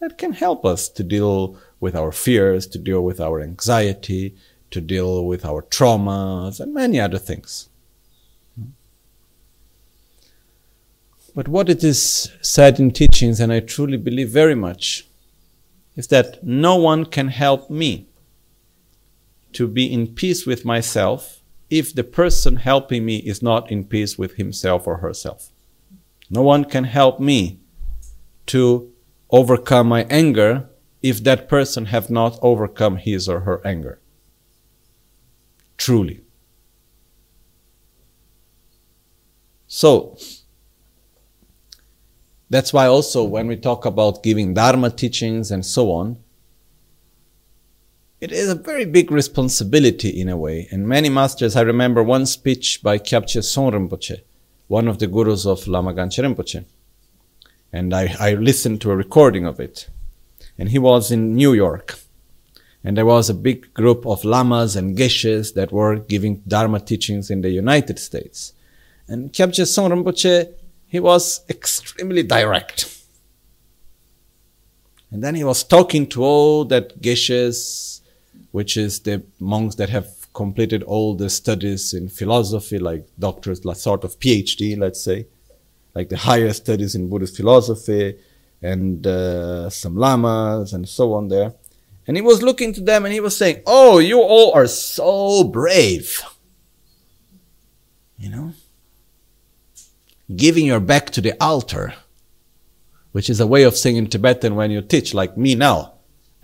that 0.00 0.18
can 0.18 0.32
help 0.32 0.64
us 0.64 0.88
to 0.88 1.02
deal 1.02 1.56
with 1.80 1.94
our 1.94 2.12
fears, 2.12 2.66
to 2.66 2.78
deal 2.78 3.02
with 3.02 3.20
our 3.20 3.40
anxiety, 3.40 4.34
to 4.70 4.80
deal 4.80 5.24
with 5.24 5.44
our 5.44 5.62
traumas, 5.62 6.58
and 6.60 6.74
many 6.74 6.98
other 6.98 7.18
things. 7.18 7.68
But 11.34 11.48
what 11.48 11.68
it 11.68 11.82
is 11.82 12.30
said 12.42 12.78
in 12.78 12.92
teachings, 12.92 13.40
and 13.40 13.52
I 13.52 13.60
truly 13.60 13.96
believe 13.96 14.30
very 14.30 14.54
much, 14.54 15.06
is 15.96 16.08
that 16.08 16.42
no 16.44 16.76
one 16.76 17.04
can 17.06 17.28
help 17.28 17.70
me 17.70 18.06
to 19.52 19.66
be 19.66 19.92
in 19.92 20.08
peace 20.08 20.46
with 20.46 20.64
myself 20.64 21.40
if 21.70 21.94
the 21.94 22.04
person 22.04 22.56
helping 22.56 23.04
me 23.04 23.16
is 23.18 23.42
not 23.42 23.70
in 23.70 23.84
peace 23.84 24.18
with 24.18 24.34
himself 24.34 24.86
or 24.86 24.98
herself. 24.98 25.50
No 26.30 26.42
one 26.42 26.64
can 26.64 26.84
help 26.84 27.20
me 27.20 27.60
to 28.46 28.92
overcome 29.30 29.88
my 29.88 30.04
anger 30.04 30.68
if 31.02 31.22
that 31.24 31.48
person 31.48 31.86
have 31.86 32.08
not 32.10 32.38
overcome 32.42 32.96
his 32.96 33.28
or 33.28 33.40
her 33.40 33.60
anger. 33.66 34.00
Truly. 35.76 36.20
So, 39.66 40.16
that's 42.48 42.72
why 42.72 42.86
also 42.86 43.24
when 43.24 43.48
we 43.48 43.56
talk 43.56 43.84
about 43.84 44.22
giving 44.22 44.54
Dharma 44.54 44.90
teachings 44.90 45.50
and 45.50 45.66
so 45.66 45.90
on, 45.90 46.23
it 48.20 48.32
is 48.32 48.48
a 48.48 48.54
very 48.54 48.84
big 48.84 49.10
responsibility 49.10 50.08
in 50.08 50.28
a 50.28 50.36
way. 50.36 50.68
And 50.70 50.88
many 50.88 51.08
masters, 51.08 51.56
I 51.56 51.62
remember 51.62 52.02
one 52.02 52.26
speech 52.26 52.82
by 52.82 52.98
Kyabje 52.98 53.40
Zong 53.40 53.72
Rinpoche, 53.72 54.20
one 54.68 54.88
of 54.88 54.98
the 54.98 55.06
gurus 55.06 55.46
of 55.46 55.66
Lama 55.66 55.92
Gangchen 55.92 56.34
Rinpoche. 56.34 56.64
And 57.72 57.92
I, 57.92 58.14
I 58.18 58.34
listened 58.34 58.80
to 58.82 58.92
a 58.92 58.96
recording 58.96 59.44
of 59.44 59.60
it. 59.60 59.88
And 60.56 60.68
he 60.68 60.78
was 60.78 61.10
in 61.10 61.34
New 61.34 61.52
York. 61.52 61.98
And 62.84 62.96
there 62.96 63.06
was 63.06 63.28
a 63.28 63.34
big 63.34 63.74
group 63.74 64.06
of 64.06 64.24
lamas 64.24 64.76
and 64.76 64.96
geshes 64.96 65.54
that 65.54 65.72
were 65.72 65.96
giving 65.96 66.42
Dharma 66.46 66.80
teachings 66.80 67.30
in 67.30 67.40
the 67.40 67.50
United 67.50 67.98
States. 67.98 68.52
And 69.08 69.32
Kyabje 69.32 69.64
Zong 69.64 69.90
Rinpoche, 69.90 70.52
he 70.86 71.00
was 71.00 71.40
extremely 71.50 72.22
direct. 72.22 72.90
And 75.10 75.22
then 75.22 75.34
he 75.34 75.44
was 75.44 75.62
talking 75.62 76.06
to 76.08 76.22
all 76.22 76.64
that 76.66 77.00
geshes, 77.00 78.00
which 78.54 78.76
is 78.76 79.00
the 79.00 79.20
monks 79.40 79.74
that 79.74 79.88
have 79.88 80.06
completed 80.32 80.80
all 80.84 81.16
the 81.16 81.28
studies 81.28 81.92
in 81.92 82.08
philosophy, 82.08 82.78
like 82.78 83.04
doctors, 83.18 83.64
like 83.64 83.76
sort 83.76 84.04
of 84.04 84.16
PhD, 84.20 84.78
let's 84.78 85.02
say, 85.02 85.26
like 85.92 86.08
the 86.08 86.16
higher 86.16 86.52
studies 86.52 86.94
in 86.94 87.10
Buddhist 87.10 87.36
philosophy, 87.36 88.16
and 88.62 89.04
uh, 89.08 89.68
some 89.70 89.96
lamas 89.96 90.72
and 90.72 90.88
so 90.88 91.14
on 91.14 91.26
there. 91.26 91.52
And 92.06 92.16
he 92.16 92.20
was 92.22 92.44
looking 92.44 92.72
to 92.74 92.80
them 92.80 93.04
and 93.04 93.12
he 93.12 93.18
was 93.18 93.36
saying, 93.36 93.60
Oh, 93.66 93.98
you 93.98 94.20
all 94.20 94.52
are 94.54 94.68
so 94.68 95.42
brave. 95.42 96.22
You 98.16 98.30
know? 98.30 98.52
Giving 100.36 100.66
your 100.66 100.78
back 100.78 101.10
to 101.10 101.20
the 101.20 101.34
altar, 101.42 101.92
which 103.10 103.28
is 103.28 103.40
a 103.40 103.48
way 103.48 103.64
of 103.64 103.76
saying 103.76 103.96
in 103.96 104.06
Tibetan 104.06 104.54
when 104.54 104.70
you 104.70 104.80
teach, 104.80 105.12
like 105.12 105.36
me 105.36 105.56
now. 105.56 105.94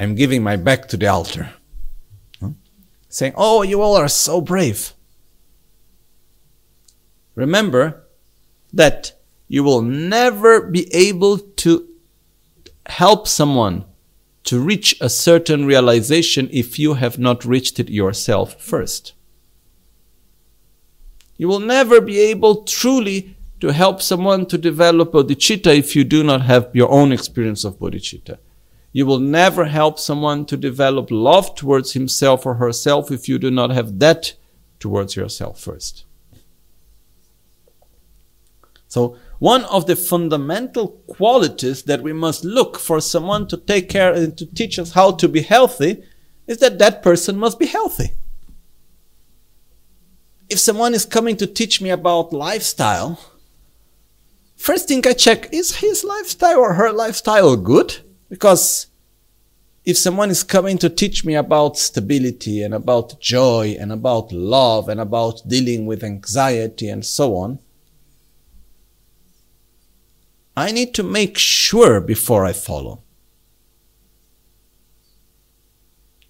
I'm 0.00 0.16
giving 0.16 0.42
my 0.42 0.56
back 0.56 0.88
to 0.88 0.96
the 0.96 1.06
altar. 1.06 1.50
Saying, 3.10 3.34
Oh, 3.36 3.62
you 3.62 3.82
all 3.82 3.96
are 3.96 4.08
so 4.08 4.40
brave. 4.40 4.94
Remember 7.34 8.04
that 8.72 9.12
you 9.48 9.64
will 9.64 9.82
never 9.82 10.62
be 10.62 10.88
able 10.94 11.38
to 11.38 11.88
help 12.86 13.26
someone 13.26 13.84
to 14.44 14.60
reach 14.60 14.96
a 15.00 15.08
certain 15.08 15.66
realization 15.66 16.48
if 16.52 16.78
you 16.78 16.94
have 16.94 17.18
not 17.18 17.44
reached 17.44 17.80
it 17.80 17.90
yourself 17.90 18.60
first. 18.60 19.12
You 21.36 21.48
will 21.48 21.60
never 21.60 22.00
be 22.00 22.18
able 22.20 22.62
truly 22.62 23.36
to 23.58 23.72
help 23.72 24.00
someone 24.00 24.46
to 24.46 24.56
develop 24.56 25.12
bodhicitta 25.12 25.76
if 25.76 25.96
you 25.96 26.04
do 26.04 26.22
not 26.22 26.42
have 26.42 26.70
your 26.74 26.90
own 26.90 27.10
experience 27.12 27.64
of 27.64 27.78
bodhicitta. 27.78 28.38
You 28.92 29.06
will 29.06 29.20
never 29.20 29.66
help 29.66 29.98
someone 29.98 30.46
to 30.46 30.56
develop 30.56 31.10
love 31.10 31.54
towards 31.54 31.92
himself 31.92 32.44
or 32.44 32.54
herself 32.54 33.10
if 33.10 33.28
you 33.28 33.38
do 33.38 33.50
not 33.50 33.70
have 33.70 33.98
that 34.00 34.34
towards 34.80 35.14
yourself 35.14 35.60
first. 35.60 36.04
So, 38.88 39.16
one 39.38 39.64
of 39.66 39.86
the 39.86 39.94
fundamental 39.94 40.88
qualities 41.06 41.84
that 41.84 42.02
we 42.02 42.12
must 42.12 42.44
look 42.44 42.78
for 42.78 43.00
someone 43.00 43.46
to 43.48 43.56
take 43.56 43.88
care 43.88 44.12
and 44.12 44.36
to 44.36 44.44
teach 44.44 44.78
us 44.78 44.92
how 44.92 45.12
to 45.12 45.28
be 45.28 45.42
healthy 45.42 46.02
is 46.48 46.58
that 46.58 46.78
that 46.80 47.02
person 47.02 47.38
must 47.38 47.58
be 47.58 47.66
healthy. 47.66 48.12
If 50.48 50.58
someone 50.58 50.92
is 50.92 51.06
coming 51.06 51.36
to 51.36 51.46
teach 51.46 51.80
me 51.80 51.90
about 51.90 52.32
lifestyle, 52.32 53.20
first 54.56 54.88
thing 54.88 55.06
I 55.06 55.12
check 55.12 55.54
is 55.54 55.76
his 55.76 56.02
lifestyle 56.02 56.58
or 56.58 56.74
her 56.74 56.90
lifestyle 56.90 57.56
good? 57.56 57.98
Because 58.30 58.86
if 59.84 59.98
someone 59.98 60.30
is 60.30 60.44
coming 60.44 60.78
to 60.78 60.88
teach 60.88 61.24
me 61.24 61.34
about 61.34 61.76
stability 61.76 62.62
and 62.62 62.72
about 62.72 63.20
joy 63.20 63.76
and 63.78 63.92
about 63.92 64.32
love 64.32 64.88
and 64.88 65.00
about 65.00 65.42
dealing 65.46 65.84
with 65.84 66.04
anxiety 66.04 66.88
and 66.88 67.04
so 67.04 67.36
on, 67.36 67.58
I 70.56 70.70
need 70.70 70.94
to 70.94 71.02
make 71.02 71.36
sure 71.36 72.00
before 72.00 72.44
I 72.44 72.52
follow. 72.52 73.02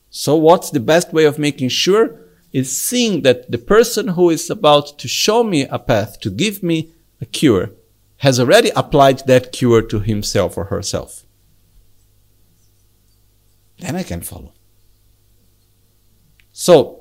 So, 0.09 0.36
what's 0.36 0.70
the 0.70 0.80
best 0.80 1.12
way 1.12 1.24
of 1.24 1.38
making 1.38 1.68
sure? 1.68 2.18
Is 2.53 2.76
seeing 2.76 3.22
that 3.22 3.51
the 3.51 3.59
person 3.59 4.09
who 4.09 4.30
is 4.30 4.51
about 4.51 4.98
to 4.98 5.07
show 5.07 5.44
me 5.44 5.62
a 5.62 5.78
path, 5.78 6.20
to 6.20 6.30
give 6.30 6.62
me 6.62 6.90
a 7.20 7.26
cure, 7.26 7.70
has 8.18 8.40
already 8.40 8.70
applied 8.74 9.26
that 9.26 9.53
cure 9.53 9.82
to 9.82 10.01
himself 10.01 10.57
or 10.59 10.64
herself. 10.64 11.24
Then 13.81 13.97
I 13.97 14.03
can 14.03 14.20
follow. 14.20 14.53
So, 16.53 17.01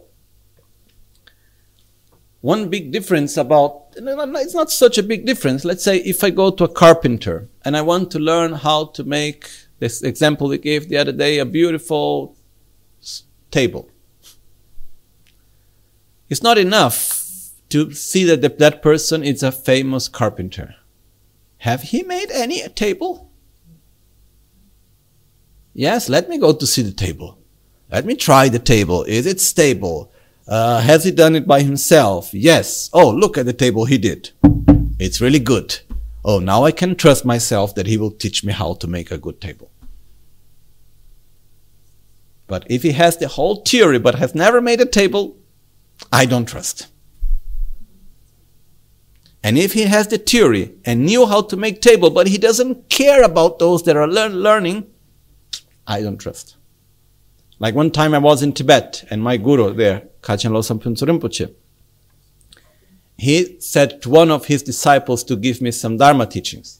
one 2.42 2.70
big 2.70 2.92
difference 2.92 3.36
about 3.36 3.94
it's 3.96 4.54
not 4.54 4.72
such 4.72 4.98
a 4.98 5.04
big 5.04 5.26
difference. 5.26 5.66
Let's 5.66 5.84
say 5.84 5.98
if 5.98 6.24
I 6.24 6.30
go 6.30 6.52
to 6.52 6.64
a 6.64 6.70
carpenter 6.70 7.50
and 7.66 7.76
I 7.76 7.82
want 7.82 8.12
to 8.12 8.20
learn 8.20 8.54
how 8.54 8.86
to 8.86 9.04
make 9.04 9.50
this 9.80 10.04
example 10.04 10.48
we 10.48 10.58
gave 10.58 10.88
the 10.88 10.98
other 10.98 11.12
day, 11.12 11.40
a 11.40 11.46
beautiful 11.46 12.38
table. 13.52 13.90
It's 16.30 16.44
not 16.44 16.58
enough 16.58 17.52
to 17.70 17.92
see 17.94 18.24
that 18.26 18.42
the, 18.42 18.50
that 18.50 18.82
person 18.82 19.24
is 19.24 19.44
a 19.44 19.52
famous 19.52 20.08
carpenter. 20.08 20.76
Have 21.60 21.82
he 21.82 22.04
made 22.04 22.32
any 22.32 22.68
table? 22.70 23.29
Yes, 25.80 26.10
let 26.10 26.28
me 26.28 26.38
go 26.38 26.52
to 26.52 26.68
see 26.68 26.82
the 26.82 26.92
table. 26.92 27.40
Let 27.90 28.06
me 28.06 28.14
try 28.14 28.50
the 28.50 28.60
table. 28.60 29.06
Is 29.06 29.26
it 29.26 29.40
stable? 29.40 30.12
Uh, 30.46 30.82
has 30.82 31.06
he 31.06 31.12
done 31.12 31.38
it 31.38 31.48
by 31.48 31.62
himself? 31.62 32.34
Yes. 32.34 32.90
Oh, 32.92 33.10
look 33.10 33.38
at 33.38 33.46
the 33.46 33.54
table 33.54 33.86
he 33.86 33.98
did. 33.98 34.32
It's 35.00 35.22
really 35.22 35.40
good. 35.40 35.80
Oh, 36.26 36.40
now 36.40 36.66
I 36.66 36.74
can 36.74 36.98
trust 36.98 37.24
myself 37.24 37.76
that 37.76 37.88
he 37.88 37.96
will 37.96 38.12
teach 38.12 38.44
me 38.44 38.52
how 38.52 38.74
to 38.74 38.88
make 38.88 39.10
a 39.10 39.18
good 39.18 39.40
table. 39.40 39.72
But 42.48 42.66
if 42.70 42.84
he 42.84 42.92
has 42.92 43.16
the 43.16 43.30
whole 43.30 43.64
theory 43.64 44.00
but 44.00 44.16
has 44.16 44.36
never 44.36 44.60
made 44.60 44.82
a 44.82 44.86
table, 44.86 45.38
I 46.12 46.26
don't 46.26 46.46
trust. 46.46 46.88
And 49.42 49.58
if 49.58 49.72
he 49.72 49.84
has 49.84 50.10
the 50.10 50.18
theory 50.18 50.74
and 50.84 51.06
knew 51.06 51.26
how 51.26 51.44
to 51.44 51.56
make 51.56 51.82
table, 51.82 52.10
but 52.10 52.28
he 52.28 52.38
doesn't 52.38 52.90
care 52.90 53.24
about 53.24 53.60
those 53.60 53.84
that 53.84 53.96
are 53.96 54.08
lear- 54.08 54.28
learning, 54.28 54.86
I 55.90 56.02
don't 56.04 56.18
trust. 56.18 56.56
Like 57.58 57.76
one 57.76 57.92
time 57.92 58.14
I 58.14 58.20
was 58.20 58.42
in 58.42 58.54
Tibet 58.54 59.04
and 59.10 59.22
my 59.22 59.36
guru 59.36 59.74
there, 59.74 60.04
Kachin 60.22 60.52
Losam 60.52 60.80
Rinpoche, 60.80 61.54
he 63.18 63.60
said 63.60 64.02
to 64.04 64.10
one 64.10 64.32
of 64.32 64.46
his 64.46 64.64
disciples 64.64 65.26
to 65.26 65.36
give 65.36 65.62
me 65.62 65.72
some 65.72 65.98
Dharma 65.98 66.26
teachings 66.26 66.80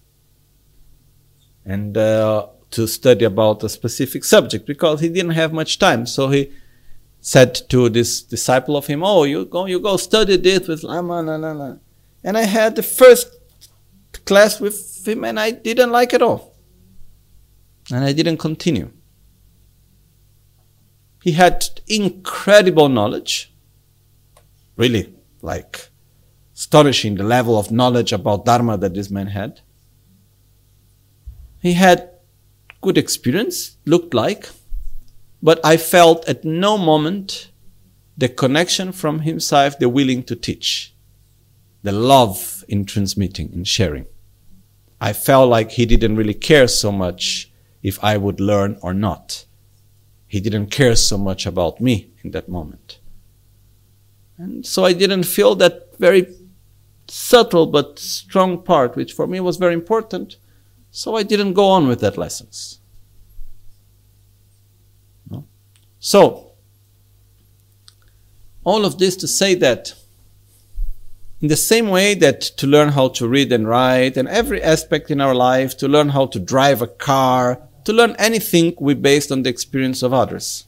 and 1.66 1.97
uh, 1.97 2.47
to 2.72 2.88
study 2.88 3.26
about 3.26 3.64
a 3.64 3.70
specific 3.70 4.24
subject 4.24 4.66
because 4.66 5.01
he 5.01 5.10
didn't 5.10 5.32
have 5.32 5.51
much 5.51 5.80
time. 5.80 6.05
So 6.05 6.30
he 6.30 6.51
said 7.20 7.55
to 7.70 7.89
this 7.89 8.22
disciple 8.22 8.78
of 8.78 8.88
him, 8.88 9.03
"Oh, 9.03 9.24
you 9.24 9.45
go, 9.45 9.66
you 9.66 9.80
go 9.80 9.97
study 9.97 10.38
this 10.38 10.68
with 10.68 10.84
Lama, 10.84 11.22
la 11.22 11.36
la 11.36 11.51
la." 11.51 11.76
And 12.24 12.38
I 12.38 12.43
had 12.43 12.78
the 12.78 12.84
first 12.84 13.28
class 14.24 14.62
with 14.62 15.05
him, 15.05 15.26
and 15.26 15.38
I 15.39 15.51
didn't 15.51 15.91
like 15.91 16.14
it 16.14 16.22
all, 16.22 16.55
and 17.91 18.03
I 18.05 18.14
didn't 18.14 18.38
continue. 18.38 18.91
He 21.22 21.34
had 21.34 21.65
incredible 21.88 22.89
knowledge, 22.89 23.53
really, 24.78 25.13
like 25.41 25.89
astonishing 26.55 27.15
the 27.15 27.24
level 27.24 27.57
of 27.57 27.72
knowledge 27.72 28.11
about 28.11 28.45
Dharma 28.45 28.78
that 28.78 28.93
this 28.93 29.09
man 29.09 29.28
had. 29.28 29.61
He 31.61 31.74
had 31.74 32.09
good 32.82 32.97
experience, 32.97 33.78
looked 33.86 34.13
like, 34.13 34.49
but 35.41 35.59
I 35.63 35.78
felt 35.78 36.28
at 36.28 36.43
no 36.43 36.78
moment 36.78 37.49
the 38.17 38.30
connection 38.30 38.91
from 38.91 39.20
himself, 39.20 39.80
the 39.80 39.89
willing 39.89 40.24
to 40.24 40.36
teach, 40.36 40.93
the 41.84 41.91
love 41.91 42.63
in 42.67 42.86
transmitting, 42.86 43.51
in 43.53 43.63
sharing. 43.63 44.05
I 44.99 45.13
felt 45.13 45.49
like 45.49 45.72
he 45.72 45.86
didn't 45.86 46.17
really 46.17 46.34
care 46.34 46.67
so 46.67 46.91
much 46.91 47.51
if 47.82 48.03
I 48.03 48.17
would 48.17 48.41
learn 48.41 48.78
or 48.82 48.93
not. 48.93 49.45
He 50.30 50.39
didn't 50.39 50.67
care 50.67 50.95
so 50.95 51.17
much 51.17 51.47
about 51.47 51.82
me 51.82 52.11
in 52.23 52.32
that 52.32 52.47
moment. 52.47 52.99
And 54.38 54.63
so 54.63 54.86
I 54.86 54.93
didn't 54.93 55.23
feel 55.23 55.55
that 55.55 55.97
very 55.97 56.27
subtle 57.07 57.65
but 57.65 57.97
strong 57.97 58.61
part, 58.61 58.95
which 58.95 59.11
for 59.11 59.25
me 59.25 59.39
was 59.39 59.57
very 59.57 59.73
important. 59.73 60.38
So 60.91 61.15
I 61.15 61.23
didn't 61.23 61.53
go 61.53 61.65
on 61.65 61.88
with 61.88 61.99
that 62.01 62.15
lessons. 62.15 62.80
No? 65.32 65.45
So, 65.99 66.51
all 68.63 68.86
of 68.86 68.99
this 68.99 69.15
to 69.17 69.27
say 69.27 69.55
that 69.55 69.95
in 71.41 71.47
the 71.47 71.57
same 71.57 71.89
way 71.89 72.13
that 72.13 72.41
to 72.41 72.67
learn 72.67 72.89
how 72.89 73.07
to 73.07 73.27
read 73.27 73.51
and 73.51 73.67
write 73.67 74.15
and 74.15 74.27
every 74.27 74.61
aspect 74.61 75.09
in 75.09 75.21
our 75.21 75.34
life, 75.34 75.75
to 75.77 75.88
learn 75.88 76.09
how 76.09 76.27
to 76.27 76.39
drive 76.39 76.84
a 76.84 76.88
car, 76.88 77.67
to 77.86 77.93
learn 77.93 78.15
anything, 78.19 78.75
we 78.80 78.93
based 78.93 79.32
on 79.32 79.43
the 79.43 79.49
experience 79.49 80.03
of 80.03 80.13
others. 80.13 80.65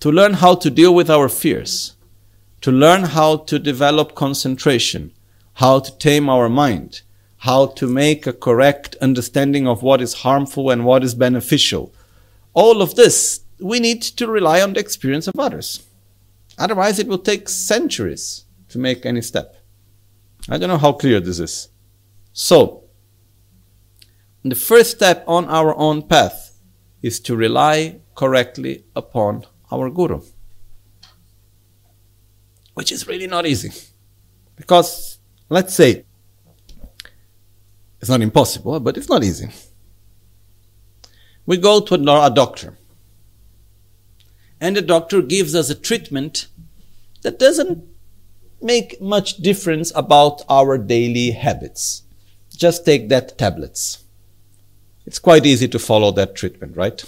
To 0.00 0.10
learn 0.10 0.34
how 0.34 0.54
to 0.54 0.70
deal 0.70 0.94
with 0.94 1.10
our 1.10 1.28
fears, 1.28 1.96
to 2.62 2.72
learn 2.72 3.04
how 3.04 3.36
to 3.36 3.58
develop 3.58 4.14
concentration, 4.14 5.12
how 5.54 5.80
to 5.80 5.96
tame 5.98 6.28
our 6.28 6.48
mind, 6.48 7.02
how 7.38 7.66
to 7.66 7.86
make 7.86 8.26
a 8.26 8.32
correct 8.32 8.96
understanding 9.00 9.66
of 9.66 9.82
what 9.82 10.00
is 10.00 10.22
harmful 10.22 10.70
and 10.70 10.84
what 10.84 11.02
is 11.02 11.14
beneficial. 11.14 11.94
All 12.52 12.82
of 12.82 12.96
this, 12.96 13.40
we 13.58 13.80
need 13.80 14.02
to 14.02 14.26
rely 14.26 14.60
on 14.60 14.74
the 14.74 14.80
experience 14.80 15.26
of 15.26 15.38
others. 15.38 15.86
Otherwise, 16.58 16.98
it 16.98 17.06
will 17.06 17.18
take 17.18 17.48
centuries 17.48 18.44
to 18.68 18.78
make 18.78 19.06
any 19.06 19.22
step. 19.22 19.56
I 20.48 20.58
don't 20.58 20.68
know 20.68 20.78
how 20.78 20.92
clear 20.92 21.20
this 21.20 21.38
is. 21.38 21.68
So, 22.32 22.84
the 24.44 24.54
first 24.54 24.90
step 24.90 25.24
on 25.26 25.46
our 25.46 25.76
own 25.76 26.02
path 26.02 26.58
is 27.02 27.20
to 27.20 27.36
rely 27.36 28.00
correctly 28.14 28.84
upon 28.94 29.44
our 29.70 29.90
Guru. 29.90 30.22
Which 32.74 32.92
is 32.92 33.06
really 33.06 33.26
not 33.26 33.46
easy. 33.46 33.70
Because, 34.56 35.18
let's 35.48 35.74
say, 35.74 36.04
it's 38.00 38.10
not 38.10 38.22
impossible, 38.22 38.80
but 38.80 38.96
it's 38.96 39.08
not 39.08 39.24
easy. 39.24 39.48
We 41.44 41.56
go 41.56 41.80
to 41.80 41.94
a 41.94 42.30
doctor 42.30 42.78
and 44.60 44.76
the 44.76 44.82
doctor 44.82 45.22
gives 45.22 45.54
us 45.54 45.70
a 45.70 45.74
treatment 45.74 46.48
that 47.22 47.38
doesn't 47.38 47.84
make 48.60 49.00
much 49.00 49.38
difference 49.38 49.90
about 49.94 50.42
our 50.48 50.76
daily 50.76 51.30
habits. 51.30 52.02
Just 52.54 52.84
take 52.84 53.08
that 53.08 53.38
tablets. 53.38 54.04
It's 55.10 55.18
quite 55.18 55.44
easy 55.44 55.66
to 55.66 55.78
follow 55.80 56.12
that 56.12 56.36
treatment, 56.36 56.76
right? 56.76 57.02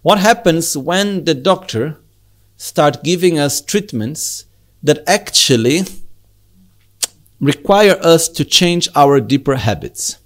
What 0.00 0.18
happens 0.18 0.78
when 0.78 1.26
the 1.26 1.34
doctor 1.34 1.98
start 2.56 3.04
giving 3.04 3.38
us 3.38 3.60
treatments 3.60 4.46
that 4.82 5.04
actually 5.06 5.82
require 7.38 7.98
us 8.00 8.30
to 8.30 8.46
change 8.46 8.88
our 8.96 9.20
deeper 9.20 9.56
habits? 9.56 10.16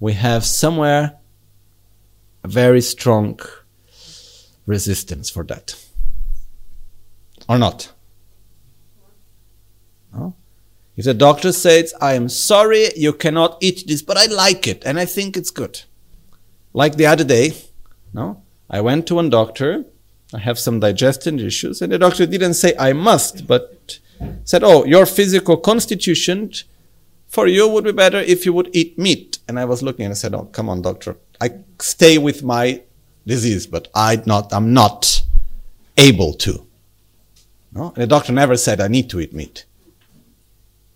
We 0.00 0.14
have 0.14 0.44
somewhere 0.44 1.20
a 2.42 2.48
very 2.48 2.80
strong 2.80 3.38
resistance 4.66 5.30
for 5.30 5.44
that. 5.44 5.80
Or 7.48 7.56
not? 7.56 7.92
No? 10.12 10.34
If 10.96 11.04
the 11.04 11.14
doctor 11.14 11.52
says, 11.52 11.92
I 12.00 12.14
am 12.14 12.28
sorry, 12.28 12.88
you 12.96 13.12
cannot 13.12 13.58
eat 13.60 13.84
this, 13.86 14.02
but 14.02 14.16
I 14.16 14.26
like 14.26 14.68
it 14.68 14.84
and 14.84 14.98
I 14.98 15.06
think 15.06 15.36
it's 15.36 15.50
good. 15.50 15.82
Like 16.72 16.96
the 16.96 17.06
other 17.06 17.24
day, 17.24 17.52
no? 18.12 18.42
I 18.70 18.80
went 18.80 19.06
to 19.08 19.16
one 19.16 19.30
doctor, 19.30 19.84
I 20.32 20.38
have 20.38 20.58
some 20.58 20.80
digestion 20.80 21.38
issues, 21.38 21.82
and 21.82 21.92
the 21.92 21.98
doctor 21.98 22.26
didn't 22.26 22.54
say 22.54 22.74
I 22.78 22.92
must, 22.92 23.46
but 23.46 23.98
said, 24.44 24.62
Oh, 24.64 24.84
your 24.84 25.06
physical 25.06 25.56
constitution 25.56 26.52
for 27.28 27.46
you 27.46 27.68
would 27.68 27.84
be 27.84 27.92
better 27.92 28.18
if 28.18 28.46
you 28.46 28.52
would 28.52 28.70
eat 28.72 28.98
meat. 28.98 29.38
And 29.48 29.58
I 29.58 29.64
was 29.64 29.82
looking 29.82 30.04
and 30.04 30.12
I 30.12 30.14
said, 30.14 30.34
Oh, 30.34 30.44
come 30.52 30.68
on, 30.68 30.82
doctor. 30.82 31.16
I 31.40 31.50
stay 31.80 32.18
with 32.18 32.42
my 32.42 32.82
disease, 33.26 33.66
but 33.66 33.88
I 33.94 34.22
not, 34.26 34.52
I'm 34.52 34.72
not 34.72 35.22
able 35.96 36.32
to. 36.34 36.66
No? 37.72 37.88
And 37.88 38.02
the 38.02 38.06
doctor 38.06 38.32
never 38.32 38.56
said 38.56 38.80
I 38.80 38.88
need 38.88 39.10
to 39.10 39.20
eat 39.20 39.32
meat. 39.32 39.64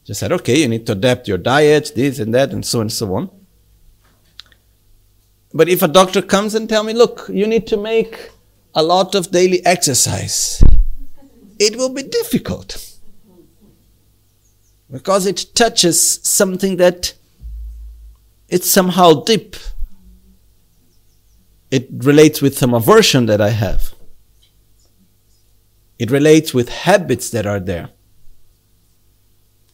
Just 0.08 0.20
said, 0.20 0.32
okay, 0.32 0.58
you 0.58 0.68
need 0.68 0.86
to 0.86 0.92
adapt 0.92 1.28
your 1.28 1.36
diet, 1.36 1.92
this 1.94 2.18
and 2.18 2.34
that, 2.34 2.50
and 2.50 2.64
so 2.64 2.80
and 2.80 2.90
so 2.90 3.14
on. 3.14 3.30
But 5.52 5.68
if 5.68 5.82
a 5.82 5.88
doctor 5.88 6.22
comes 6.22 6.54
and 6.54 6.66
tell 6.68 6.82
me, 6.82 6.94
look, 6.94 7.26
you 7.30 7.46
need 7.46 7.66
to 7.66 7.76
make 7.76 8.30
a 8.74 8.82
lot 8.82 9.14
of 9.14 9.30
daily 9.30 9.64
exercise, 9.66 10.64
it 11.60 11.76
will 11.76 11.90
be 11.90 12.02
difficult. 12.02 12.98
Because 14.90 15.26
it 15.26 15.44
touches 15.54 16.20
something 16.22 16.78
that 16.78 17.12
it's 18.48 18.70
somehow 18.70 19.22
deep 19.24 19.56
it 21.70 21.88
relates 21.92 22.40
with 22.40 22.56
some 22.56 22.74
aversion 22.74 23.26
that 23.26 23.40
I 23.40 23.50
have. 23.50 23.94
It 25.98 26.10
relates 26.10 26.54
with 26.54 26.68
habits 26.68 27.30
that 27.30 27.46
are 27.46 27.60
there. 27.60 27.90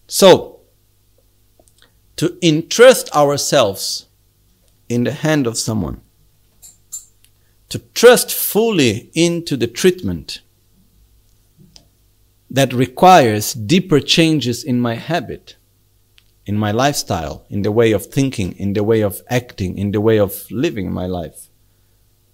So, 0.07 0.61
to 2.17 2.39
entrust 2.43 3.11
ourselves 3.15 4.07
in 4.89 5.05
the 5.05 5.13
hand 5.13 5.47
of 5.47 5.59
someone, 5.59 6.01
to 7.69 7.79
trust 7.95 8.33
fully 8.33 9.11
into 9.15 9.57
the 9.57 9.67
treatment 9.67 10.41
that 12.51 12.73
requires 12.73 13.53
deeper 13.53 13.99
changes 13.99 14.63
in 14.63 14.81
my 14.81 14.95
habit, 14.95 15.57
in 16.47 16.57
my 16.57 16.71
lifestyle, 16.71 17.45
in 17.49 17.63
the 17.63 17.73
way 17.73 17.93
of 17.93 18.07
thinking, 18.07 18.53
in 18.53 18.75
the 18.75 18.85
way 18.85 19.01
of 19.01 19.23
acting, 19.29 19.77
in 19.77 19.91
the 19.91 20.01
way 20.01 20.19
of 20.19 20.47
living 20.51 20.93
my 20.93 21.07
life 21.07 21.49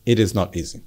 it 0.06 0.18
is 0.18 0.34
not 0.34 0.56
easy. 0.56 0.82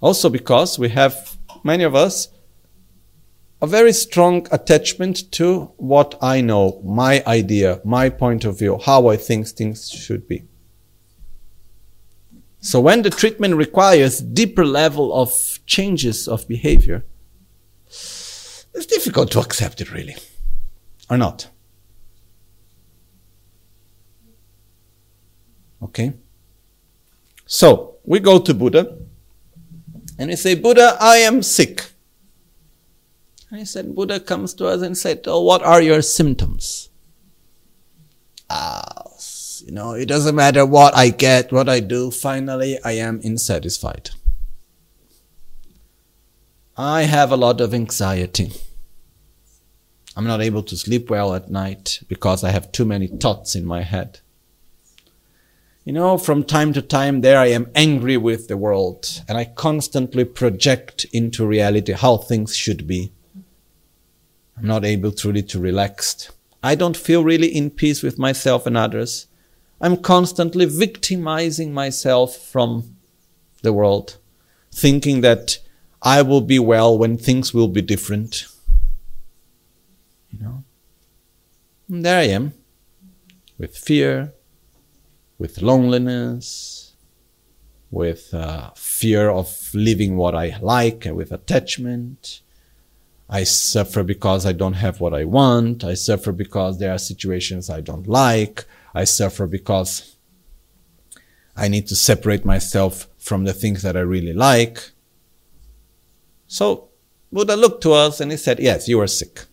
Also, 0.00 0.28
because 0.28 0.78
we 0.78 0.90
have, 0.90 1.38
many 1.64 1.84
of 1.84 1.94
us, 1.94 2.28
a 3.60 3.66
very 3.66 3.92
strong 3.92 4.46
attachment 4.52 5.30
to 5.32 5.72
what 5.76 6.14
I 6.20 6.40
know, 6.40 6.80
my 6.84 7.22
idea, 7.26 7.80
my 7.84 8.10
point 8.10 8.44
of 8.44 8.58
view, 8.58 8.78
how 8.84 9.08
I 9.08 9.16
think 9.16 9.46
things 9.46 9.90
should 9.90 10.28
be. 10.28 10.44
So 12.60 12.80
when 12.80 13.02
the 13.02 13.10
treatment 13.10 13.54
requires 13.54 14.20
deeper 14.20 14.64
level 14.64 15.14
of 15.14 15.60
changes 15.66 16.28
of 16.28 16.46
behavior, 16.48 17.04
it's 17.86 18.86
difficult 18.86 19.30
to 19.32 19.40
accept 19.40 19.80
it 19.80 19.92
really. 19.92 20.16
Or 21.08 21.16
not? 21.16 21.48
Okay? 25.82 26.14
So, 27.46 27.96
we 28.04 28.18
go 28.18 28.40
to 28.40 28.52
Buddha 28.52 28.98
and 30.18 30.30
we 30.30 30.36
say, 30.36 30.54
Buddha, 30.56 30.96
I 31.00 31.18
am 31.18 31.42
sick. 31.42 31.84
He 33.56 33.64
said, 33.64 33.94
Buddha 33.94 34.20
comes 34.20 34.54
to 34.54 34.66
us 34.66 34.82
and 34.82 34.96
said, 34.96 35.22
Oh, 35.26 35.42
what 35.42 35.62
are 35.62 35.80
your 35.80 36.02
symptoms? 36.02 36.90
Ah, 38.50 39.06
you 39.64 39.72
know, 39.72 39.92
it 39.92 40.06
doesn't 40.06 40.36
matter 40.36 40.64
what 40.64 40.94
I 40.94 41.08
get, 41.08 41.52
what 41.52 41.68
I 41.68 41.80
do, 41.80 42.10
finally 42.10 42.78
I 42.84 42.92
am 42.92 43.20
insatisfied. 43.20 44.10
I 46.76 47.02
have 47.02 47.32
a 47.32 47.36
lot 47.36 47.60
of 47.60 47.72
anxiety. 47.72 48.52
I'm 50.16 50.26
not 50.26 50.42
able 50.42 50.62
to 50.62 50.76
sleep 50.76 51.10
well 51.10 51.34
at 51.34 51.50
night 51.50 52.00
because 52.06 52.44
I 52.44 52.50
have 52.50 52.70
too 52.70 52.84
many 52.84 53.06
thoughts 53.06 53.54
in 53.54 53.64
my 53.66 53.82
head. 53.82 54.20
You 55.84 55.92
know, 55.92 56.18
from 56.18 56.44
time 56.44 56.72
to 56.74 56.82
time 56.82 57.20
there 57.20 57.38
I 57.38 57.46
am 57.46 57.70
angry 57.74 58.16
with 58.16 58.48
the 58.48 58.56
world 58.56 59.22
and 59.28 59.38
I 59.38 59.44
constantly 59.44 60.24
project 60.24 61.06
into 61.12 61.46
reality 61.46 61.92
how 61.92 62.18
things 62.18 62.54
should 62.54 62.86
be. 62.86 63.12
I'm 64.56 64.66
not 64.66 64.84
able 64.84 65.12
truly 65.12 65.42
to 65.42 65.58
relax. 65.58 66.30
I 66.62 66.74
don't 66.74 66.96
feel 66.96 67.22
really 67.22 67.48
in 67.48 67.70
peace 67.70 68.02
with 68.02 68.18
myself 68.18 68.66
and 68.66 68.76
others. 68.76 69.26
I'm 69.80 69.98
constantly 69.98 70.64
victimizing 70.64 71.74
myself 71.74 72.36
from 72.36 72.96
the 73.62 73.72
world, 73.72 74.16
thinking 74.72 75.20
that 75.20 75.58
I 76.02 76.22
will 76.22 76.40
be 76.40 76.58
well 76.58 76.96
when 76.96 77.18
things 77.18 77.52
will 77.52 77.68
be 77.68 77.82
different. 77.82 78.46
You 80.30 80.38
know? 80.40 80.64
And 81.88 82.04
there 82.04 82.18
I 82.18 82.28
am, 82.28 82.54
with 83.58 83.76
fear, 83.76 84.32
with 85.38 85.60
loneliness, 85.60 86.94
with 87.90 88.32
uh, 88.32 88.70
fear 88.74 89.28
of 89.28 89.70
living 89.74 90.16
what 90.16 90.34
I 90.34 90.58
like, 90.60 91.04
and 91.04 91.16
with 91.16 91.32
attachment. 91.32 92.40
I 93.28 93.42
suffer 93.44 94.02
because 94.04 94.46
I 94.46 94.52
don't 94.52 94.74
have 94.74 95.00
what 95.00 95.12
I 95.12 95.24
want. 95.24 95.82
I 95.82 95.94
suffer 95.94 96.30
because 96.30 96.78
there 96.78 96.92
are 96.92 96.98
situations 96.98 97.68
I 97.68 97.80
don't 97.80 98.06
like. 98.06 98.64
I 98.94 99.04
suffer 99.04 99.46
because 99.46 100.16
I 101.56 101.68
need 101.68 101.88
to 101.88 101.96
separate 101.96 102.44
myself 102.44 103.08
from 103.18 103.44
the 103.44 103.52
things 103.52 103.82
that 103.82 103.96
I 103.96 104.00
really 104.00 104.32
like. 104.32 104.90
So 106.46 106.90
Buddha 107.32 107.56
looked 107.56 107.82
to 107.82 107.92
us 107.92 108.20
and 108.20 108.30
he 108.30 108.36
said, 108.36 108.60
Yes, 108.60 108.86
you 108.86 109.00
are 109.00 109.08
sick. 109.08 109.44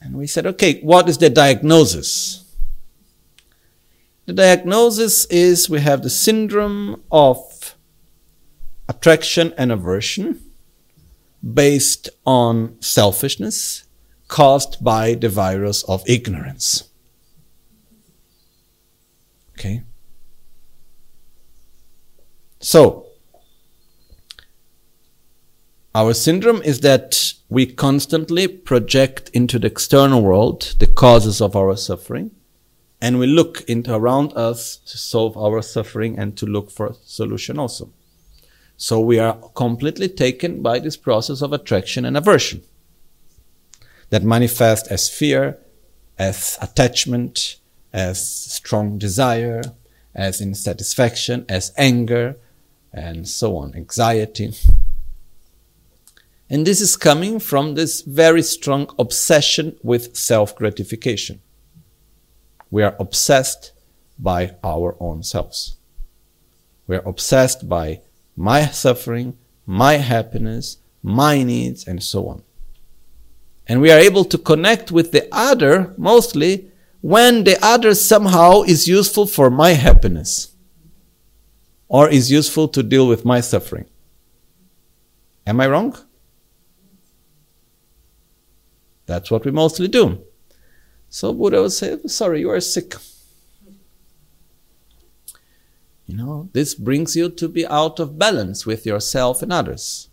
And 0.00 0.14
we 0.14 0.26
said, 0.26 0.46
Okay, 0.46 0.80
what 0.80 1.08
is 1.08 1.18
the 1.18 1.28
diagnosis? 1.28 2.44
The 4.24 4.32
diagnosis 4.32 5.26
is 5.26 5.68
we 5.68 5.80
have 5.80 6.02
the 6.02 6.10
syndrome 6.10 7.02
of 7.12 7.76
attraction 8.88 9.52
and 9.58 9.70
aversion 9.70 10.45
based 11.42 12.08
on 12.24 12.80
selfishness 12.80 13.84
caused 14.28 14.82
by 14.82 15.14
the 15.14 15.28
virus 15.28 15.82
of 15.84 16.02
ignorance. 16.06 16.88
Okay? 19.52 19.82
So, 22.60 23.06
our 25.94 26.12
syndrome 26.12 26.60
is 26.62 26.80
that 26.80 27.32
we 27.48 27.64
constantly 27.64 28.48
project 28.48 29.30
into 29.30 29.58
the 29.58 29.68
external 29.68 30.22
world 30.22 30.74
the 30.78 30.86
causes 30.86 31.40
of 31.40 31.56
our 31.56 31.76
suffering 31.76 32.32
and 33.00 33.18
we 33.18 33.26
look 33.26 33.62
into 33.68 33.94
around 33.94 34.32
us 34.34 34.76
to 34.76 34.98
solve 34.98 35.36
our 35.36 35.62
suffering 35.62 36.18
and 36.18 36.36
to 36.36 36.46
look 36.46 36.70
for 36.70 36.86
a 36.88 36.94
solution 37.04 37.58
also. 37.58 37.92
So 38.76 39.00
we 39.00 39.18
are 39.18 39.34
completely 39.54 40.08
taken 40.08 40.62
by 40.62 40.78
this 40.78 40.96
process 40.96 41.40
of 41.40 41.52
attraction 41.52 42.04
and 42.04 42.16
aversion 42.16 42.62
that 44.10 44.22
manifest 44.22 44.88
as 44.88 45.08
fear, 45.08 45.58
as 46.18 46.58
attachment, 46.60 47.56
as 47.92 48.28
strong 48.52 48.98
desire, 48.98 49.62
as 50.14 50.40
insatisfaction, 50.40 51.44
as 51.48 51.72
anger, 51.76 52.36
and 52.92 53.26
so 53.26 53.56
on, 53.56 53.74
anxiety. 53.74 54.52
And 56.48 56.66
this 56.66 56.80
is 56.80 56.96
coming 56.96 57.40
from 57.40 57.74
this 57.74 58.02
very 58.02 58.42
strong 58.42 58.88
obsession 58.98 59.76
with 59.82 60.16
self 60.16 60.54
gratification. 60.54 61.40
We 62.70 62.82
are 62.82 62.94
obsessed 63.00 63.72
by 64.18 64.54
our 64.62 64.96
own 65.00 65.22
selves. 65.22 65.76
We 66.86 66.96
are 66.96 67.08
obsessed 67.08 67.68
by 67.68 68.00
my 68.36 68.66
suffering, 68.66 69.36
my 69.64 69.94
happiness, 69.94 70.78
my 71.02 71.42
needs, 71.42 71.86
and 71.86 72.02
so 72.02 72.28
on. 72.28 72.42
And 73.66 73.80
we 73.80 73.90
are 73.90 73.98
able 73.98 74.24
to 74.26 74.38
connect 74.38 74.92
with 74.92 75.10
the 75.12 75.28
other 75.32 75.94
mostly 75.96 76.70
when 77.00 77.44
the 77.44 77.58
other 77.64 77.94
somehow 77.94 78.62
is 78.62 78.86
useful 78.86 79.26
for 79.26 79.50
my 79.50 79.70
happiness 79.70 80.54
or 81.88 82.08
is 82.08 82.30
useful 82.30 82.68
to 82.68 82.82
deal 82.82 83.08
with 83.08 83.24
my 83.24 83.40
suffering. 83.40 83.86
Am 85.46 85.60
I 85.60 85.68
wrong? 85.68 85.96
That's 89.06 89.30
what 89.30 89.44
we 89.44 89.52
mostly 89.52 89.88
do. 89.88 90.20
So 91.08 91.32
Buddha 91.32 91.62
would 91.62 91.72
say, 91.72 91.96
Sorry, 92.06 92.40
you 92.40 92.50
are 92.50 92.60
sick. 92.60 92.94
You 96.06 96.16
know, 96.16 96.48
this 96.52 96.74
brings 96.74 97.16
you 97.16 97.28
to 97.30 97.48
be 97.48 97.66
out 97.66 97.98
of 97.98 98.18
balance 98.18 98.64
with 98.64 98.86
yourself 98.86 99.42
and 99.42 99.52
others. 99.52 100.08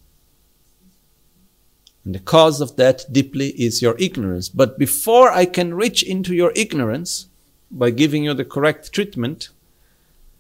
And 2.04 2.16
the 2.16 2.20
cause 2.20 2.60
of 2.60 2.76
that 2.76 3.06
deeply 3.12 3.50
is 3.50 3.82
your 3.82 3.96
ignorance. 3.98 4.50
But 4.50 4.78
before 4.78 5.32
I 5.32 5.46
can 5.46 5.74
reach 5.74 6.04
into 6.04 6.34
your 6.34 6.52
ignorance 6.56 7.28
by 7.72 7.92
giving 7.92 8.24
you 8.24 8.34
the 8.34 8.44
correct 8.44 8.92
treatment, 8.92 9.50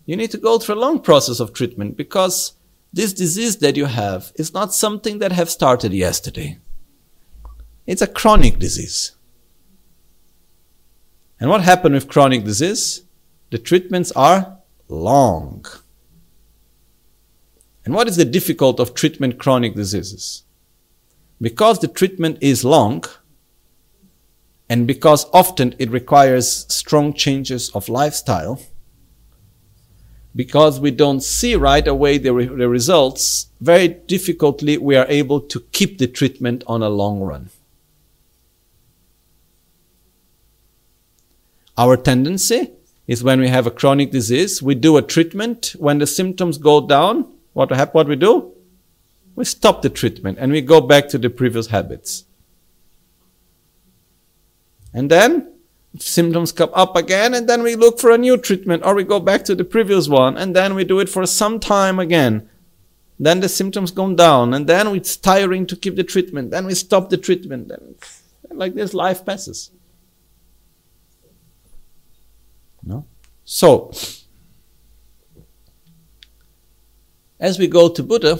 you 0.05 0.15
need 0.15 0.31
to 0.31 0.37
go 0.37 0.57
through 0.57 0.75
a 0.75 0.85
long 0.85 0.99
process 0.99 1.39
of 1.39 1.53
treatment 1.53 1.95
because 1.95 2.53
this 2.91 3.13
disease 3.13 3.57
that 3.57 3.77
you 3.77 3.85
have 3.85 4.33
is 4.35 4.53
not 4.53 4.73
something 4.73 5.19
that 5.19 5.31
have 5.31 5.49
started 5.49 5.93
yesterday. 5.93 6.57
It's 7.87 8.01
a 8.01 8.07
chronic 8.07 8.59
disease. 8.59 9.15
And 11.39 11.49
what 11.49 11.61
happens 11.61 11.93
with 11.93 12.07
chronic 12.07 12.43
disease? 12.43 13.03
The 13.51 13.57
treatments 13.57 14.11
are 14.13 14.57
long. 14.93 15.65
And 17.85 17.93
what 17.93 18.07
is 18.07 18.15
the 18.15 18.25
difficult 18.25 18.79
of 18.79 18.93
treatment 18.93 19.37
chronic 19.37 19.75
diseases? 19.75 20.43
Because 21.41 21.79
the 21.79 21.87
treatment 21.87 22.37
is 22.39 22.63
long, 22.63 23.03
and 24.69 24.87
because 24.87 25.25
often 25.33 25.75
it 25.77 25.89
requires 25.89 26.65
strong 26.73 27.13
changes 27.13 27.69
of 27.71 27.89
lifestyle, 27.89 28.61
because 30.35 30.79
we 30.79 30.91
don't 30.91 31.21
see 31.21 31.55
right 31.55 31.87
away 31.87 32.17
the, 32.17 32.33
re- 32.33 32.45
the 32.45 32.69
results, 32.69 33.47
very 33.59 33.87
difficultly 33.87 34.77
we 34.77 34.95
are 34.95 35.05
able 35.09 35.41
to 35.41 35.59
keep 35.71 35.97
the 35.97 36.07
treatment 36.07 36.63
on 36.65 36.81
a 36.81 36.89
long 36.89 37.19
run. 37.19 37.49
Our 41.77 41.97
tendency 41.97 42.71
is 43.07 43.23
when 43.23 43.39
we 43.39 43.49
have 43.49 43.67
a 43.67 43.71
chronic 43.71 44.11
disease, 44.11 44.61
we 44.61 44.75
do 44.75 44.97
a 44.97 45.01
treatment. 45.01 45.75
When 45.77 45.99
the 45.99 46.07
symptoms 46.07 46.57
go 46.57 46.85
down, 46.85 47.31
what, 47.53 47.71
what 47.93 48.07
we 48.07 48.15
do? 48.15 48.53
We 49.35 49.45
stop 49.45 49.81
the 49.81 49.89
treatment 49.89 50.37
and 50.39 50.51
we 50.51 50.61
go 50.61 50.79
back 50.79 51.09
to 51.09 51.17
the 51.17 51.29
previous 51.29 51.67
habits. 51.67 52.25
And 54.93 55.09
then 55.09 55.53
symptoms 55.99 56.51
come 56.51 56.69
up 56.73 56.95
again 56.95 57.33
and 57.33 57.47
then 57.47 57.61
we 57.61 57.75
look 57.75 57.99
for 57.99 58.11
a 58.11 58.17
new 58.17 58.37
treatment 58.37 58.83
or 58.85 58.95
we 58.95 59.03
go 59.03 59.19
back 59.19 59.43
to 59.45 59.55
the 59.55 59.63
previous 59.63 60.07
one 60.07 60.37
and 60.37 60.55
then 60.55 60.75
we 60.75 60.83
do 60.83 60.99
it 60.99 61.09
for 61.09 61.25
some 61.25 61.59
time 61.59 61.99
again. 61.99 62.49
Then 63.19 63.39
the 63.39 63.49
symptoms 63.49 63.91
go 63.91 64.13
down 64.13 64.53
and 64.53 64.67
then 64.67 64.87
it's 64.87 65.17
tiring 65.17 65.65
to 65.67 65.75
keep 65.75 65.95
the 65.95 66.03
treatment. 66.03 66.51
Then 66.51 66.65
we 66.65 66.73
stop 66.73 67.09
the 67.09 67.17
treatment. 67.17 67.71
And 67.71 67.95
like 68.51 68.75
this, 68.75 68.93
life 68.93 69.25
passes. 69.25 69.71
No? 72.85 73.05
So, 73.45 73.91
as 77.39 77.59
we 77.59 77.67
go 77.67 77.89
to 77.89 78.03
Buddha, 78.03 78.39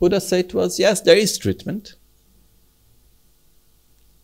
Buddha 0.00 0.20
said 0.20 0.50
to 0.50 0.60
us, 0.60 0.78
yes, 0.78 1.00
there 1.00 1.16
is 1.16 1.38
treatment. 1.38 1.94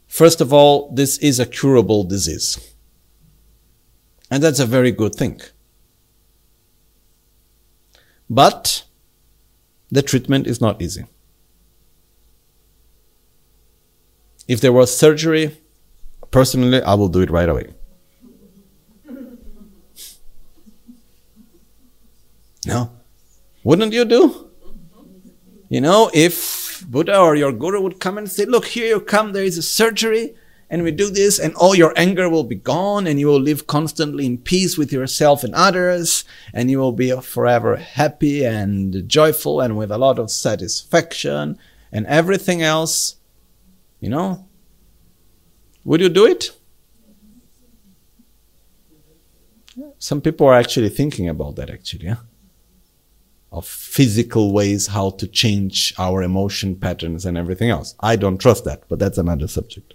First 0.07 0.41
of 0.41 0.53
all, 0.53 0.91
this 0.93 1.18
is 1.18 1.38
a 1.38 1.47
curable 1.47 2.05
disease. 2.05 2.74
And 4.30 4.43
that's 4.43 4.61
a 4.61 4.66
very 4.66 4.93
good 4.93 5.14
thing. 5.14 5.41
But 8.28 8.84
the 9.91 10.03
treatment 10.03 10.47
is 10.47 10.61
not 10.61 10.80
easy. 10.80 11.05
If 14.47 14.61
there 14.61 14.72
was 14.72 14.97
surgery, 14.97 15.57
personally, 16.30 16.82
I 16.82 16.95
will 16.95 17.09
do 17.09 17.20
it 17.20 17.30
right 17.30 17.49
away. 17.49 17.74
No? 22.64 22.90
Wouldn't 23.64 23.92
you 23.92 24.04
do? 24.04 24.50
You 25.68 25.80
know, 25.80 26.11
if 26.12 26.84
Buddha 26.88 27.18
or 27.18 27.36
your 27.36 27.52
guru 27.52 27.80
would 27.80 28.00
come 28.00 28.18
and 28.18 28.30
say, 28.30 28.44
Look, 28.44 28.66
here 28.66 28.86
you 28.86 29.00
come, 29.00 29.32
there 29.32 29.44
is 29.44 29.58
a 29.58 29.62
surgery, 29.62 30.34
and 30.68 30.82
we 30.82 30.90
do 30.90 31.11
this, 31.11 31.38
and 31.38 31.54
all 31.54 31.74
your 31.74 31.92
anger 31.96 32.28
will 32.28 32.44
be 32.44 32.56
gone, 32.56 33.06
and 33.06 33.20
you 33.20 33.26
will 33.26 33.40
live 33.40 33.66
constantly 33.66 34.26
in 34.26 34.38
peace 34.38 34.76
with 34.78 34.92
yourself 34.92 35.44
and 35.44 35.54
others, 35.54 36.24
and 36.52 36.70
you 36.70 36.78
will 36.78 36.92
be 36.92 37.12
forever 37.20 37.76
happy 37.76 38.44
and 38.44 39.08
joyful 39.08 39.61
and 39.61 39.76
with 39.76 39.90
a 39.90 39.98
lot 39.98 40.18
of 40.18 40.30
satisfaction 40.30 41.58
and 41.92 42.06
everything 42.06 42.62
else. 42.62 43.16
You 44.00 44.11
know? 44.11 44.46
Would 45.84 46.00
you 46.00 46.08
do 46.08 46.26
it? 46.26 46.50
Some 49.98 50.20
people 50.20 50.46
are 50.46 50.54
actually 50.54 50.88
thinking 50.88 51.28
about 51.28 51.56
that, 51.56 51.70
actually. 51.70 52.06
Yeah? 52.06 52.16
Of 53.53 53.66
physical 53.66 54.53
ways 54.53 54.88
how 54.88 55.11
to 55.11 55.26
change 55.26 55.92
our 55.98 56.22
emotion 56.22 56.76
patterns 56.76 57.26
and 57.26 57.36
everything 57.36 57.70
else. 57.70 57.94
I 58.01 58.16
don't 58.16 58.38
trust 58.38 58.64
that, 58.64 58.84
but 58.88 58.98
that's 58.98 59.18
another 59.18 59.48
subject. 59.48 59.94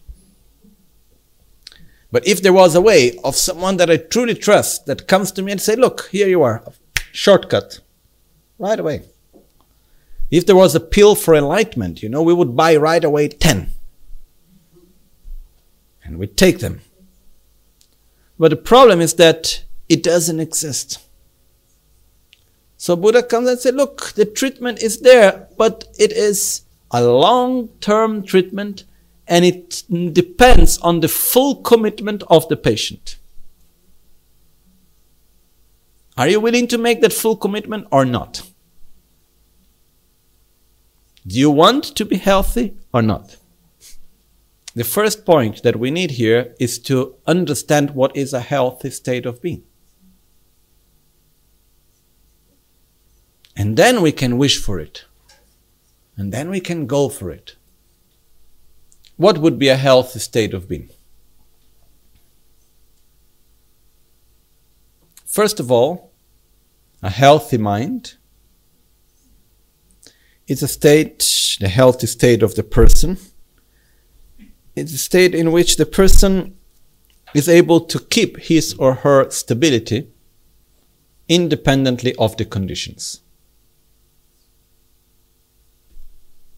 But 2.12 2.28
if 2.28 2.42
there 2.42 2.54
was 2.54 2.76
a 2.76 2.82
way 2.82 3.18
of 3.24 3.36
someone 3.36 3.78
that 3.78 3.90
I 3.90 3.98
truly 3.98 4.36
trust 4.36 4.86
that 4.86 5.08
comes 5.08 5.32
to 5.34 5.42
me 5.42 5.52
and 5.52 5.62
say, 5.62 5.76
look, 5.76 6.10
here 6.12 6.28
you 6.28 6.44
are, 6.44 6.64
shortcut, 7.12 7.80
right 8.58 8.80
away. 8.80 9.04
If 10.32 10.46
there 10.46 10.56
was 10.56 10.76
a 10.76 10.80
pill 10.80 11.16
for 11.16 11.36
enlightenment, 11.36 12.02
you 12.02 12.10
know, 12.10 12.22
we 12.22 12.34
would 12.34 12.56
buy 12.56 12.76
right 12.76 13.04
away 13.04 13.28
10. 13.28 13.70
And 16.04 16.18
we 16.18 16.28
take 16.28 16.60
them. 16.60 16.82
But 18.38 18.50
the 18.50 18.58
problem 18.58 19.02
is 19.02 19.14
that 19.16 19.64
it 19.88 20.04
doesn't 20.04 20.40
exist. 20.40 21.00
So 22.86 22.96
Buddha 22.96 23.24
comes 23.24 23.50
and 23.50 23.60
says, 23.60 23.74
look, 23.74 24.12
the 24.12 24.26
treatment 24.26 24.80
is 24.80 25.00
there, 25.00 25.48
but 25.58 25.86
it 25.98 26.12
is 26.12 26.66
a 26.92 27.04
long-term 27.04 28.22
treatment 28.28 28.84
and 29.28 29.44
it 29.44 29.82
depends 30.14 30.78
on 30.78 31.00
the 31.00 31.08
full 31.08 31.64
commitment 31.64 32.22
of 32.30 32.48
the 32.48 32.56
patient. 32.56 33.18
Are 36.16 36.28
you 36.28 36.40
willing 36.40 36.68
to 36.68 36.78
make 36.78 37.02
that 37.02 37.12
full 37.12 37.36
commitment 37.36 37.88
or 37.92 38.06
not? 38.06 38.44
Do 41.26 41.40
you 41.40 41.50
want 41.50 41.86
to 41.86 42.06
be 42.06 42.18
healthy 42.18 42.76
or 42.94 43.02
not? 43.02 43.38
The 44.76 44.84
first 44.84 45.26
point 45.26 45.64
that 45.64 45.78
we 45.78 45.90
need 45.90 46.12
here 46.12 46.54
is 46.60 46.78
to 46.82 47.16
understand 47.26 47.96
what 47.96 48.16
is 48.16 48.32
a 48.32 48.42
healthy 48.42 48.92
state 48.92 49.26
of 49.26 49.42
being. 49.42 49.64
And 53.56 53.78
then 53.78 54.02
we 54.02 54.12
can 54.12 54.38
wish 54.38 54.62
for 54.62 54.80
it. 54.80 55.06
And 56.18 56.32
then 56.32 56.50
we 56.50 56.60
can 56.60 56.88
go 56.88 57.10
for 57.10 57.32
it. 57.32 57.56
What 59.18 59.38
would 59.38 59.58
be 59.58 59.70
a 59.70 59.78
healthy 59.78 60.20
state 60.20 60.54
of 60.54 60.68
being? 60.68 60.90
First 65.26 65.60
of 65.60 65.72
all, 65.72 66.12
a 67.02 67.10
healthy 67.10 67.58
mind 67.58 68.16
is 70.48 70.64
a 70.64 70.68
state, 70.68 71.58
the 71.60 71.68
healthy 71.68 72.08
state 72.08 72.44
of 72.44 72.56
the 72.56 72.64
person. 72.64 73.18
It's 74.76 74.94
a 74.94 74.98
state 74.98 75.36
in 75.36 75.52
which 75.52 75.78
the 75.78 75.86
person 75.86 76.58
is 77.34 77.50
able 77.50 77.82
to 77.82 78.00
keep 78.00 78.38
his 78.38 78.74
or 78.76 78.96
her 78.96 79.30
stability 79.30 80.10
independently 81.28 82.16
of 82.16 82.38
the 82.38 82.46
conditions. 82.46 83.22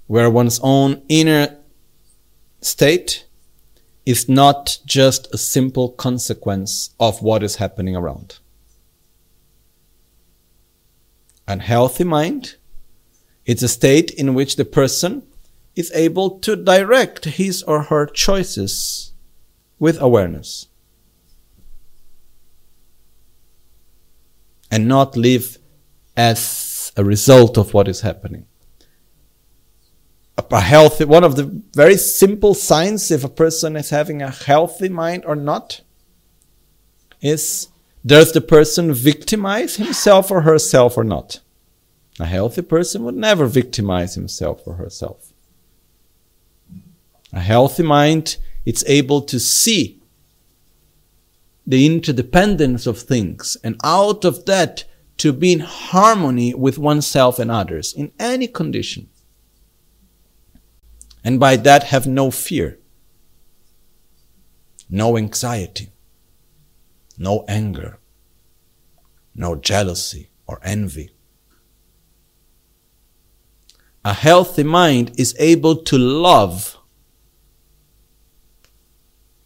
Where 0.08 0.30
one's 0.30 0.60
own 0.64 1.04
inner 1.10 1.58
state 2.62 3.26
is 4.06 4.30
not 4.30 4.80
just 4.86 5.34
a 5.34 5.38
simple 5.38 5.90
consequence 5.90 6.92
of 7.00 7.22
what 7.22 7.44
is 7.44 7.58
happening 7.58 7.96
around. 7.96 8.40
An 11.46 11.60
healthy 11.60 12.06
mind 12.06 12.56
is 13.46 13.62
a 13.64 13.68
state 13.68 14.12
in 14.12 14.34
which 14.34 14.56
the 14.56 14.66
person 14.66 15.24
is 15.76 15.92
able 15.94 16.40
to 16.40 16.56
direct 16.56 17.26
his 17.26 17.64
or 17.64 17.84
her 17.84 18.06
choices 18.06 19.12
with 19.80 20.02
awareness 20.02 20.68
and 24.72 24.88
not 24.88 25.16
live 25.16 25.58
as 26.16 26.92
a 26.98 27.04
result 27.04 27.58
of 27.58 27.74
what 27.74 27.88
is 27.88 28.02
happening 28.02 28.46
a 30.52 30.62
healthy 30.62 31.06
one 31.06 31.24
of 31.24 31.36
the 31.36 31.44
very 31.74 31.98
simple 31.98 32.54
signs 32.54 33.12
if 33.12 33.24
a 33.24 33.30
person 33.30 33.76
is 33.76 33.90
having 33.90 34.22
a 34.22 34.30
healthy 34.30 34.90
mind 34.90 35.26
or 35.26 35.36
not 35.36 35.82
is 37.22 37.70
does 38.06 38.32
the 38.32 38.42
person 38.42 38.94
victimize 38.94 39.76
himself 39.76 40.32
or 40.32 40.42
herself 40.42 40.98
or 40.98 41.04
not? 41.04 41.40
A 42.20 42.26
healthy 42.26 42.62
person 42.62 43.04
would 43.04 43.16
never 43.16 43.48
victimize 43.48 44.16
himself 44.16 44.62
or 44.66 44.76
herself. 44.76 45.34
A 47.34 47.42
healthy 47.42 47.84
mind 47.84 48.38
it's 48.66 48.84
able 48.88 49.22
to 49.22 49.40
see 49.40 50.02
the 51.66 51.86
interdependence 51.86 52.88
of 52.88 53.00
things 53.00 53.58
and 53.64 53.80
out 53.84 54.24
of 54.24 54.46
that 54.46 54.86
to 55.18 55.34
be 55.34 55.54
in 55.54 55.60
harmony 55.60 56.54
with 56.54 56.78
oneself 56.78 57.40
and 57.40 57.52
others 57.52 57.94
in 57.94 58.12
any 58.20 58.48
condition 58.48 59.10
and 61.28 61.42
by 61.42 61.58
that 61.58 61.84
have 61.84 62.08
no 62.08 62.32
fear, 62.32 62.80
no 64.90 65.18
anxiety, 65.18 65.92
no 67.18 67.44
anger, 67.50 68.00
no 69.36 69.54
jealousy 69.54 70.30
or 70.48 70.58
envy. 70.64 71.10
A 74.06 74.14
healthy 74.14 74.64
mind 74.64 75.12
is 75.18 75.36
able 75.38 75.76
to 75.84 75.98
love 75.98 76.78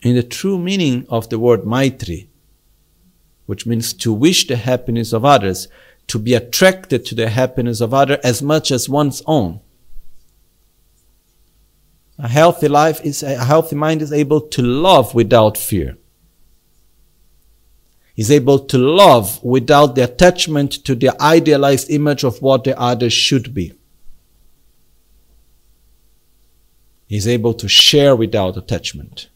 in 0.03 0.15
the 0.15 0.21
true 0.21 0.59
meaning 0.59 1.07
of 1.09 1.29
the 1.29 1.39
word 1.39 1.65
maitri, 1.65 2.29
which 3.47 3.65
means 3.65 3.91
to 3.93 4.13
wish 4.13 4.45
the 4.45 4.57
happiness 4.57 5.13
of 5.13 5.25
others, 5.25 5.67
to 6.05 6.19
be 6.19 6.35
attracted 6.35 7.07
to 7.07 7.15
the 7.15 7.29
happiness 7.29 7.81
of 7.81 7.91
others 7.91 8.19
as 8.23 8.43
much 8.43 8.69
as 8.69 8.87
one's 8.87 9.23
own. 9.25 9.61
A 12.23 12.27
healthy 12.27 12.67
life 12.67 13.01
is 13.03 13.23
a 13.23 13.43
healthy 13.43 13.75
mind 13.75 14.03
is 14.03 14.13
able 14.13 14.41
to 14.41 14.61
love 14.61 15.15
without 15.15 15.57
fear. 15.57 15.97
Is 18.15 18.29
able 18.29 18.59
to 18.59 18.77
love 18.77 19.43
without 19.43 19.95
the 19.95 20.03
attachment 20.03 20.71
to 20.85 20.93
the 20.93 21.19
idealized 21.19 21.89
image 21.89 22.23
of 22.23 22.39
what 22.39 22.63
the 22.63 22.79
other 22.79 23.09
should 23.09 23.55
be. 23.55 23.73
Is 27.09 27.27
able 27.27 27.55
to 27.55 27.67
share 27.67 28.15
without 28.15 28.55
attachment. 28.55 29.27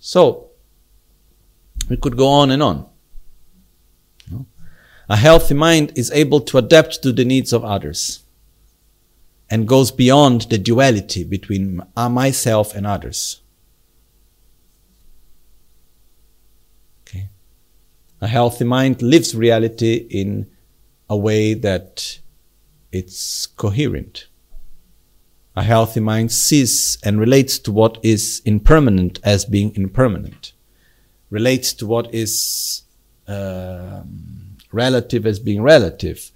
So, 0.00 0.50
we 1.88 1.96
could 1.96 2.16
go 2.16 2.26
on 2.26 2.50
and 2.50 2.62
on. 2.62 2.89
A 5.10 5.16
healthy 5.16 5.54
mind 5.54 5.92
is 5.96 6.12
able 6.12 6.40
to 6.42 6.58
adapt 6.58 7.02
to 7.02 7.10
the 7.10 7.24
needs 7.24 7.52
of 7.52 7.64
others 7.64 8.20
and 9.50 9.66
goes 9.66 9.90
beyond 9.90 10.42
the 10.42 10.56
duality 10.56 11.24
between 11.24 11.82
myself 11.96 12.76
and 12.76 12.86
others. 12.86 13.40
Okay. 17.02 17.28
A 18.20 18.28
healthy 18.28 18.62
mind 18.62 19.02
lives 19.02 19.34
reality 19.34 20.06
in 20.08 20.48
a 21.08 21.16
way 21.16 21.54
that 21.54 22.20
it's 22.92 23.46
coherent. 23.46 24.28
A 25.56 25.64
healthy 25.64 25.98
mind 25.98 26.30
sees 26.30 26.98
and 27.02 27.18
relates 27.18 27.58
to 27.58 27.72
what 27.72 27.98
is 28.04 28.42
impermanent 28.44 29.18
as 29.24 29.44
being 29.44 29.74
impermanent, 29.74 30.52
relates 31.30 31.74
to 31.74 31.86
what 31.88 32.14
is 32.14 32.82
um, 33.26 34.39
relative 34.72 35.26
as 35.26 35.38
being 35.38 35.62
relative, 35.62 36.30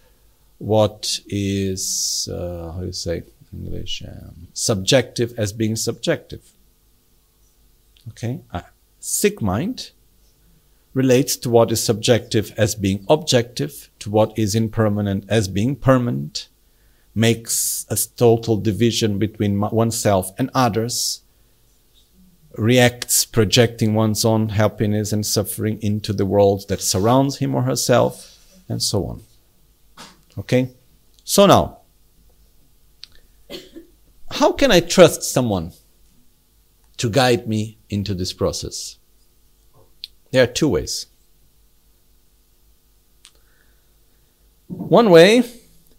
what 0.58 1.20
is 1.26 2.28
uh, 2.32 2.72
how 2.72 2.80
do 2.80 2.86
you 2.86 2.92
say 2.92 3.22
English 3.54 4.02
um, 4.06 4.48
subjective 4.52 5.34
as 5.38 5.52
being 5.52 5.76
subjective. 5.76 6.52
Okay, 8.10 8.40
a 8.52 8.64
sick 9.00 9.40
mind 9.40 9.90
relates 10.92 11.36
to 11.36 11.50
what 11.50 11.72
is 11.72 11.82
subjective 11.82 12.52
as 12.56 12.74
being 12.74 13.04
objective, 13.08 13.90
to 13.98 14.10
what 14.10 14.38
is 14.38 14.54
impermanent 14.54 15.24
as 15.28 15.48
being 15.48 15.74
permanent, 15.74 16.48
makes 17.14 17.86
a 17.88 17.96
total 18.16 18.56
division 18.56 19.18
between 19.18 19.58
oneself 19.60 20.32
and 20.38 20.50
others, 20.54 21.22
reacts 22.56 23.24
projecting 23.24 23.94
one's 23.94 24.24
own 24.24 24.50
happiness 24.50 25.12
and 25.12 25.26
suffering 25.26 25.80
into 25.82 26.12
the 26.12 26.26
world 26.26 26.68
that 26.68 26.80
surrounds 26.80 27.38
him 27.38 27.54
or 27.54 27.62
herself, 27.62 28.38
and 28.68 28.82
so 28.82 29.06
on. 29.06 29.22
Okay? 30.38 30.70
So 31.24 31.46
now, 31.46 31.78
how 34.30 34.52
can 34.52 34.70
I 34.70 34.80
trust 34.80 35.22
someone 35.22 35.72
to 36.96 37.10
guide 37.10 37.48
me 37.48 37.78
into 37.88 38.14
this 38.14 38.32
process? 38.32 38.98
There 40.30 40.42
are 40.42 40.48
two 40.48 40.68
ways. 40.68 41.06
One 44.66 45.10
way, 45.10 45.44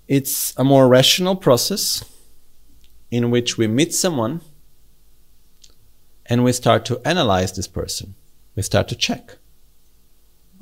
it's 0.08 0.54
a 0.58 0.64
more 0.64 0.88
rational 0.88 1.36
process 1.36 2.04
in 3.10 3.32
which 3.32 3.58
we 3.58 3.68
meet 3.68 3.94
someone 3.94 4.42
and 6.28 6.44
we 6.44 6.52
start 6.52 6.86
to 6.86 7.02
analyze 7.06 7.54
this 7.54 7.68
person. 7.68 8.16
We 8.56 8.64
start 8.64 8.88
to 8.90 8.96
check. 8.96 9.38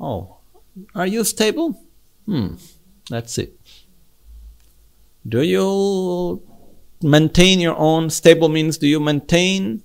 Oh, 0.00 0.36
are 0.94 1.06
you 1.06 1.24
stable? 1.24 1.80
Hmm, 2.26 2.54
that's 3.08 3.38
it. 3.38 3.58
Do 5.26 5.42
you 5.42 6.42
maintain 7.02 7.60
your 7.60 7.76
own 7.76 8.10
stable 8.10 8.48
means 8.48 8.78
do 8.78 8.86
you 8.86 9.00
maintain 9.00 9.82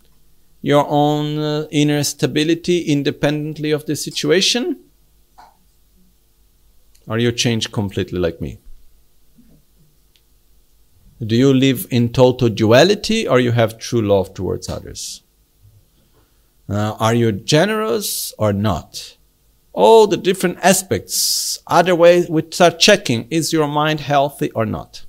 your 0.62 0.86
own 0.90 1.38
uh, 1.38 1.68
inner 1.72 2.04
stability 2.04 2.82
independently 2.82 3.72
of 3.72 3.86
the 3.86 3.96
situation? 3.96 4.80
Or 7.08 7.18
you 7.18 7.32
change 7.32 7.72
completely 7.72 8.20
like 8.20 8.42
me? 8.42 8.60
Do 11.26 11.36
you 11.36 11.54
live 11.54 11.88
in 11.90 12.10
total 12.10 12.50
duality 12.50 13.28
or 13.28 13.40
you 13.40 13.52
have 13.52 13.78
true 13.78 14.02
love 14.02 14.34
towards 14.34 14.70
others? 14.70 15.22
Uh, 16.70 16.96
are 17.00 17.16
you 17.16 17.32
generous 17.32 18.34
or 18.38 18.54
not? 18.54 19.18
All 19.74 20.06
the 20.06 20.18
different 20.18 20.60
aspects. 20.62 21.60
Other 21.66 21.96
ways 21.96 22.30
we 22.30 22.44
start 22.52 22.80
checking 22.80 23.28
is 23.30 23.52
your 23.52 23.68
mind 23.68 24.02
healthy 24.02 24.52
or 24.52 24.66
not? 24.66 25.06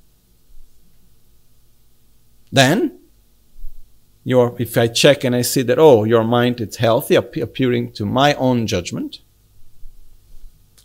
Then, 2.51 2.99
your, 4.23 4.55
if 4.59 4.77
I 4.77 4.87
check 4.87 5.23
and 5.23 5.35
I 5.35 5.41
see 5.43 5.61
that, 5.63 5.77
oh, 5.77 6.03
your 6.03 6.23
mind 6.23 6.61
is 6.61 6.77
healthy, 6.77 7.15
appearing 7.15 7.91
to 7.93 8.05
my 8.05 8.33
own 8.35 8.65
judgment, 8.65 9.21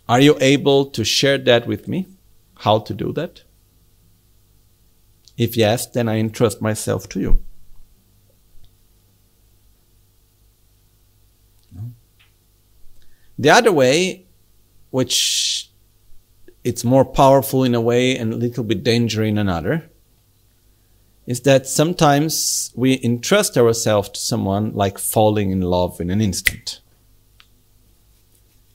are 0.07 0.21
you 0.21 0.37
able 0.39 0.85
to 0.85 1.03
share 1.03 1.37
that 1.39 1.67
with 1.67 1.87
me? 1.87 2.07
How 2.59 2.79
to 2.79 2.93
do 2.93 3.11
that? 3.13 3.43
If 5.37 5.57
yes, 5.57 5.85
then 5.87 6.07
I 6.07 6.17
entrust 6.17 6.61
myself 6.61 7.09
to 7.09 7.19
you. 7.19 7.43
The 13.39 13.49
other 13.49 13.71
way, 13.71 14.25
which 14.89 15.69
it's 16.63 16.83
more 16.83 17.05
powerful 17.05 17.63
in 17.63 17.75
a 17.75 17.81
way 17.81 18.17
and 18.17 18.33
a 18.33 18.37
little 18.37 18.63
bit 18.63 18.83
danger 18.83 19.23
in 19.23 19.37
another, 19.37 19.89
is 21.25 21.41
that 21.41 21.67
sometimes 21.67 22.71
we 22.75 22.99
entrust 23.03 23.57
ourselves 23.57 24.09
to 24.09 24.19
someone 24.19 24.73
like 24.73 24.97
falling 24.97 25.51
in 25.51 25.61
love 25.61 25.99
in 25.99 26.09
an 26.09 26.21
instant. 26.21 26.79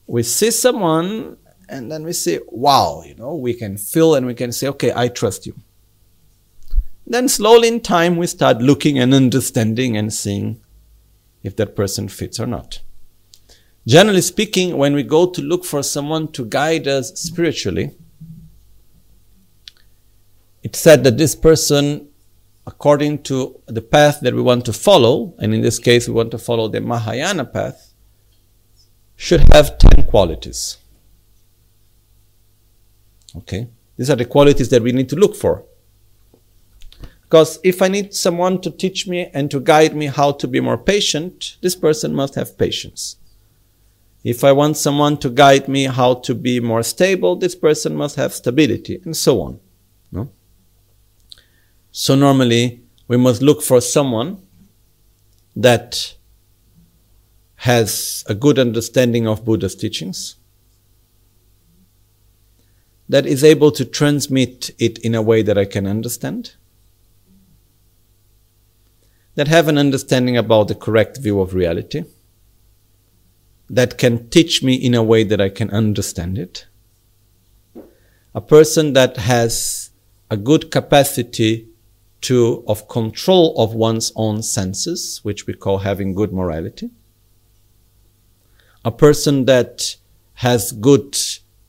We 0.07 0.23
see 0.23 0.51
someone 0.51 1.37
and 1.67 1.91
then 1.91 2.03
we 2.03 2.13
say, 2.13 2.39
wow, 2.47 3.03
you 3.05 3.15
know, 3.15 3.35
we 3.35 3.53
can 3.53 3.77
feel 3.77 4.15
and 4.15 4.25
we 4.25 4.35
can 4.35 4.51
say, 4.51 4.67
okay, 4.67 4.93
I 4.95 5.07
trust 5.07 5.45
you. 5.45 5.55
Then 7.05 7.27
slowly 7.27 7.67
in 7.67 7.81
time, 7.81 8.15
we 8.17 8.27
start 8.27 8.61
looking 8.61 8.97
and 8.99 9.13
understanding 9.13 9.97
and 9.97 10.13
seeing 10.13 10.61
if 11.41 11.55
that 11.57 11.75
person 11.75 12.07
fits 12.07 12.39
or 12.39 12.47
not. 12.47 12.79
Generally 13.85 14.21
speaking, 14.21 14.77
when 14.77 14.93
we 14.93 15.03
go 15.03 15.29
to 15.29 15.41
look 15.41 15.65
for 15.65 15.83
someone 15.83 16.31
to 16.31 16.45
guide 16.45 16.87
us 16.87 17.19
spiritually, 17.19 17.91
it's 20.63 20.79
said 20.79 21.03
that 21.03 21.17
this 21.17 21.35
person, 21.35 22.07
according 22.65 23.21
to 23.23 23.59
the 23.65 23.81
path 23.81 24.21
that 24.21 24.33
we 24.33 24.41
want 24.41 24.63
to 24.65 24.73
follow, 24.73 25.33
and 25.39 25.53
in 25.53 25.61
this 25.61 25.79
case 25.79 26.07
we 26.07 26.13
want 26.13 26.31
to 26.31 26.37
follow 26.37 26.69
the 26.69 26.79
Mahayana 26.79 27.43
path, 27.43 27.93
should 29.17 29.41
have 29.53 29.77
10 29.77 30.05
qualities. 30.05 30.77
Okay? 33.35 33.67
These 33.97 34.09
are 34.09 34.15
the 34.15 34.25
qualities 34.25 34.69
that 34.69 34.81
we 34.81 34.93
need 34.93 35.09
to 35.09 35.17
look 35.17 35.35
for. 35.35 35.65
Because 37.21 37.59
if 37.63 37.81
I 37.81 37.89
need 37.89 38.13
someone 38.13 38.61
to 38.61 38.71
teach 38.71 39.07
me 39.07 39.29
and 39.33 39.51
to 39.51 39.59
guide 39.59 39.95
me 39.95 40.05
how 40.05 40.31
to 40.33 40.47
be 40.47 40.61
more 40.61 40.77
patient, 40.77 41.57
this 41.61 41.75
person 41.75 42.15
must 42.15 42.35
have 42.35 42.57
patience. 42.57 43.17
If 44.23 44.43
I 44.43 44.53
want 44.53 44.77
someone 44.77 45.17
to 45.17 45.29
guide 45.29 45.67
me 45.67 45.83
how 45.85 46.13
to 46.15 46.33
be 46.33 46.59
more 46.61 46.83
stable, 46.83 47.35
this 47.35 47.55
person 47.55 47.95
must 47.95 48.15
have 48.15 48.33
stability, 48.33 49.01
and 49.03 49.15
so 49.15 49.41
on. 49.41 49.59
No? 50.11 50.31
So 51.91 52.15
normally 52.15 52.83
we 53.07 53.17
must 53.17 53.41
look 53.41 53.61
for 53.61 53.81
someone 53.81 54.41
that 55.55 56.15
has 57.57 58.23
a 58.27 58.33
good 58.33 58.57
understanding 58.57 59.27
of 59.27 59.45
Buddha's 59.45 59.75
teachings, 59.75 60.35
that 63.09 63.25
is 63.25 63.43
able 63.43 63.71
to 63.71 63.85
transmit 63.85 64.71
it 64.79 64.97
in 64.99 65.13
a 65.13 65.21
way 65.21 65.41
that 65.41 65.57
I 65.57 65.65
can 65.65 65.85
understand, 65.85 66.55
that 69.35 69.47
have 69.47 69.67
an 69.67 69.77
understanding 69.77 70.37
about 70.37 70.69
the 70.69 70.75
correct 70.75 71.17
view 71.17 71.41
of 71.41 71.53
reality, 71.53 72.05
that 73.69 73.97
can 73.97 74.29
teach 74.29 74.61
me 74.61 74.73
in 74.73 74.93
a 74.93 75.03
way 75.03 75.23
that 75.23 75.41
I 75.41 75.49
can 75.49 75.69
understand 75.71 76.37
it, 76.37 76.67
a 78.35 78.41
person 78.41 78.93
that 78.93 79.17
has 79.17 79.91
a 80.29 80.37
good 80.37 80.71
capacity 80.71 81.67
to 82.21 82.63
of 82.67 82.87
control 82.87 83.53
of 83.57 83.73
one's 83.73 84.11
own 84.15 84.41
senses, 84.41 85.19
which 85.23 85.45
we 85.45 85.53
call 85.53 85.79
having 85.79 86.13
good 86.13 86.31
morality, 86.31 86.89
a 88.85 88.91
person 88.91 89.45
that 89.45 89.95
has 90.35 90.71
good 90.71 91.17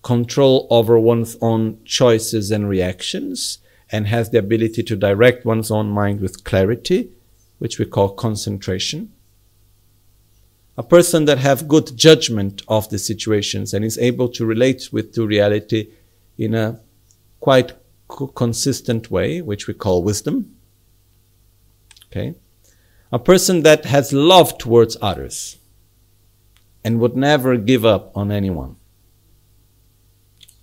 control 0.02 0.66
over 0.70 0.98
one's 0.98 1.36
own 1.40 1.78
choices 1.84 2.50
and 2.50 2.68
reactions 2.68 3.58
and 3.90 4.06
has 4.06 4.30
the 4.30 4.38
ability 4.38 4.82
to 4.82 4.96
direct 4.96 5.44
one's 5.44 5.70
own 5.70 5.88
mind 5.88 6.20
with 6.20 6.44
clarity 6.44 7.10
which 7.58 7.78
we 7.78 7.86
call 7.86 8.10
concentration. 8.10 9.12
A 10.76 10.82
person 10.82 11.24
that 11.26 11.38
have 11.38 11.68
good 11.68 11.96
judgment 11.96 12.62
of 12.66 12.88
the 12.88 12.98
situations 12.98 13.72
and 13.72 13.84
is 13.84 13.98
able 13.98 14.28
to 14.30 14.44
relate 14.44 14.88
with 14.92 15.14
to 15.14 15.26
reality 15.26 15.90
in 16.36 16.54
a 16.54 16.80
quite 17.40 17.72
co- 18.08 18.26
consistent 18.26 19.10
way, 19.10 19.40
which 19.40 19.66
we 19.66 19.74
call 19.74 20.02
wisdom. 20.02 20.56
Okay. 22.06 22.34
A 23.12 23.18
person 23.18 23.62
that 23.62 23.84
has 23.84 24.12
love 24.12 24.58
towards 24.58 24.96
others 25.00 25.58
and 26.84 26.98
would 26.98 27.16
never 27.16 27.56
give 27.56 27.84
up 27.84 28.10
on 28.16 28.32
anyone, 28.32 28.76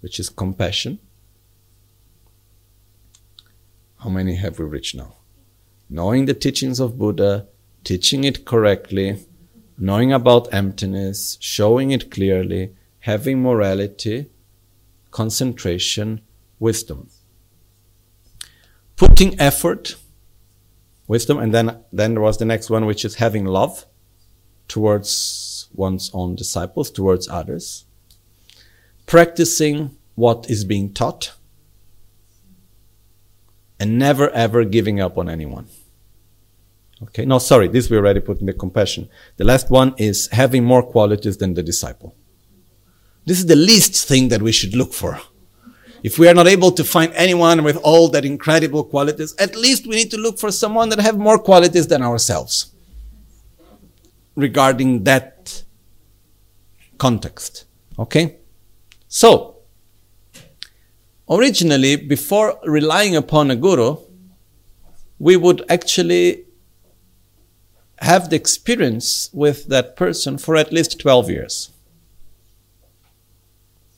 which 0.01 0.19
is 0.19 0.29
compassion. 0.29 0.99
How 3.99 4.09
many 4.09 4.35
have 4.35 4.59
we 4.59 4.65
reached 4.65 4.95
now? 4.95 5.15
knowing 5.91 6.25
the 6.25 6.33
teachings 6.33 6.79
of 6.79 6.97
Buddha, 6.97 7.47
teaching 7.83 8.23
it 8.23 8.45
correctly, 8.45 9.25
knowing 9.81 10.13
about 10.13 10.53
emptiness, 10.53 11.39
showing 11.41 11.89
it 11.89 12.11
clearly, 12.11 12.71
having 12.99 13.41
morality, 13.41 14.29
concentration, 15.09 16.21
wisdom. 16.59 17.09
Putting 18.95 19.39
effort, 19.39 19.95
wisdom, 21.07 21.39
and 21.39 21.51
then, 21.51 21.79
then 21.91 22.13
there 22.13 22.21
was 22.21 22.37
the 22.37 22.45
next 22.45 22.69
one, 22.69 22.85
which 22.85 23.03
is 23.03 23.15
having 23.15 23.45
love 23.45 23.85
towards 24.67 25.67
one's 25.73 26.11
own 26.13 26.35
disciples, 26.35 26.91
towards 26.91 27.27
others. 27.27 27.85
Practicing 29.07 29.97
what 30.13 30.47
is 30.47 30.63
being 30.63 30.93
taught 30.93 31.33
and 33.79 33.97
never 33.97 34.29
ever 34.29 34.63
giving 34.63 35.01
up 35.01 35.17
on 35.17 35.27
anyone. 35.27 35.67
Okay, 37.03 37.25
no, 37.25 37.39
sorry, 37.39 37.67
this 37.67 37.89
we 37.89 37.97
already 37.97 38.19
put 38.19 38.39
in 38.39 38.45
the 38.45 38.53
compassion. 38.53 39.09
The 39.37 39.43
last 39.43 39.69
one 39.69 39.95
is 39.97 40.27
having 40.27 40.63
more 40.63 40.83
qualities 40.83 41.37
than 41.37 41.55
the 41.55 41.63
disciple. 41.63 42.15
This 43.25 43.39
is 43.39 43.47
the 43.47 43.55
least 43.55 44.07
thing 44.07 44.29
that 44.29 44.41
we 44.41 44.51
should 44.51 44.75
look 44.75 44.93
for. 44.93 45.19
If 46.03 46.17
we 46.17 46.27
are 46.27 46.33
not 46.33 46.47
able 46.47 46.71
to 46.71 46.83
find 46.83 47.11
anyone 47.13 47.63
with 47.63 47.77
all 47.77 48.07
that 48.09 48.25
incredible 48.25 48.83
qualities, 48.83 49.35
at 49.37 49.55
least 49.55 49.85
we 49.85 49.95
need 49.95 50.11
to 50.11 50.17
look 50.17 50.39
for 50.39 50.51
someone 50.51 50.89
that 50.89 50.99
have 50.99 51.17
more 51.17 51.37
qualities 51.37 51.87
than 51.87 52.01
ourselves 52.01 52.73
regarding 54.35 55.03
that 55.03 55.63
context. 56.97 57.65
Okay? 57.99 58.37
So, 59.07 59.57
originally, 61.29 61.95
before 61.95 62.59
relying 62.63 63.15
upon 63.15 63.51
a 63.51 63.55
guru, 63.55 63.97
we 65.19 65.35
would 65.35 65.63
actually 65.69 66.45
have 68.01 68.29
the 68.29 68.35
experience 68.35 69.29
with 69.31 69.67
that 69.67 69.95
person 69.95 70.37
for 70.37 70.55
at 70.55 70.73
least 70.73 70.99
12 70.99 71.29
years. 71.29 71.69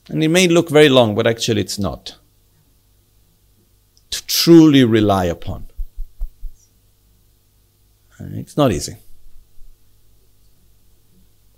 And 0.08 0.22
it 0.22 0.28
may 0.28 0.46
look 0.46 0.68
very 0.68 0.90
long, 0.90 1.14
but 1.14 1.26
actually 1.26 1.62
it's 1.62 1.78
not. 1.78 2.16
To 4.10 4.26
truly 4.26 4.84
rely 4.84 5.24
upon. 5.24 5.68
Uh, 8.20 8.26
it's 8.32 8.56
not 8.56 8.70
easy. 8.70 8.96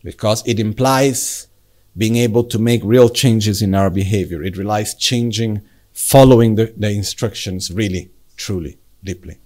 Because 0.04 0.46
it 0.46 0.60
implies 0.60 1.48
being 1.96 2.14
able 2.16 2.44
to 2.44 2.58
make 2.60 2.80
real 2.84 3.08
changes 3.08 3.60
in 3.60 3.74
our 3.74 3.90
behavior. 3.90 4.44
It 4.44 4.56
relies 4.56 4.94
changing, 4.94 5.62
following 5.92 6.54
the, 6.54 6.72
the 6.76 6.90
instructions 6.90 7.72
really, 7.72 8.12
truly, 8.36 8.78
deeply. 9.02 9.38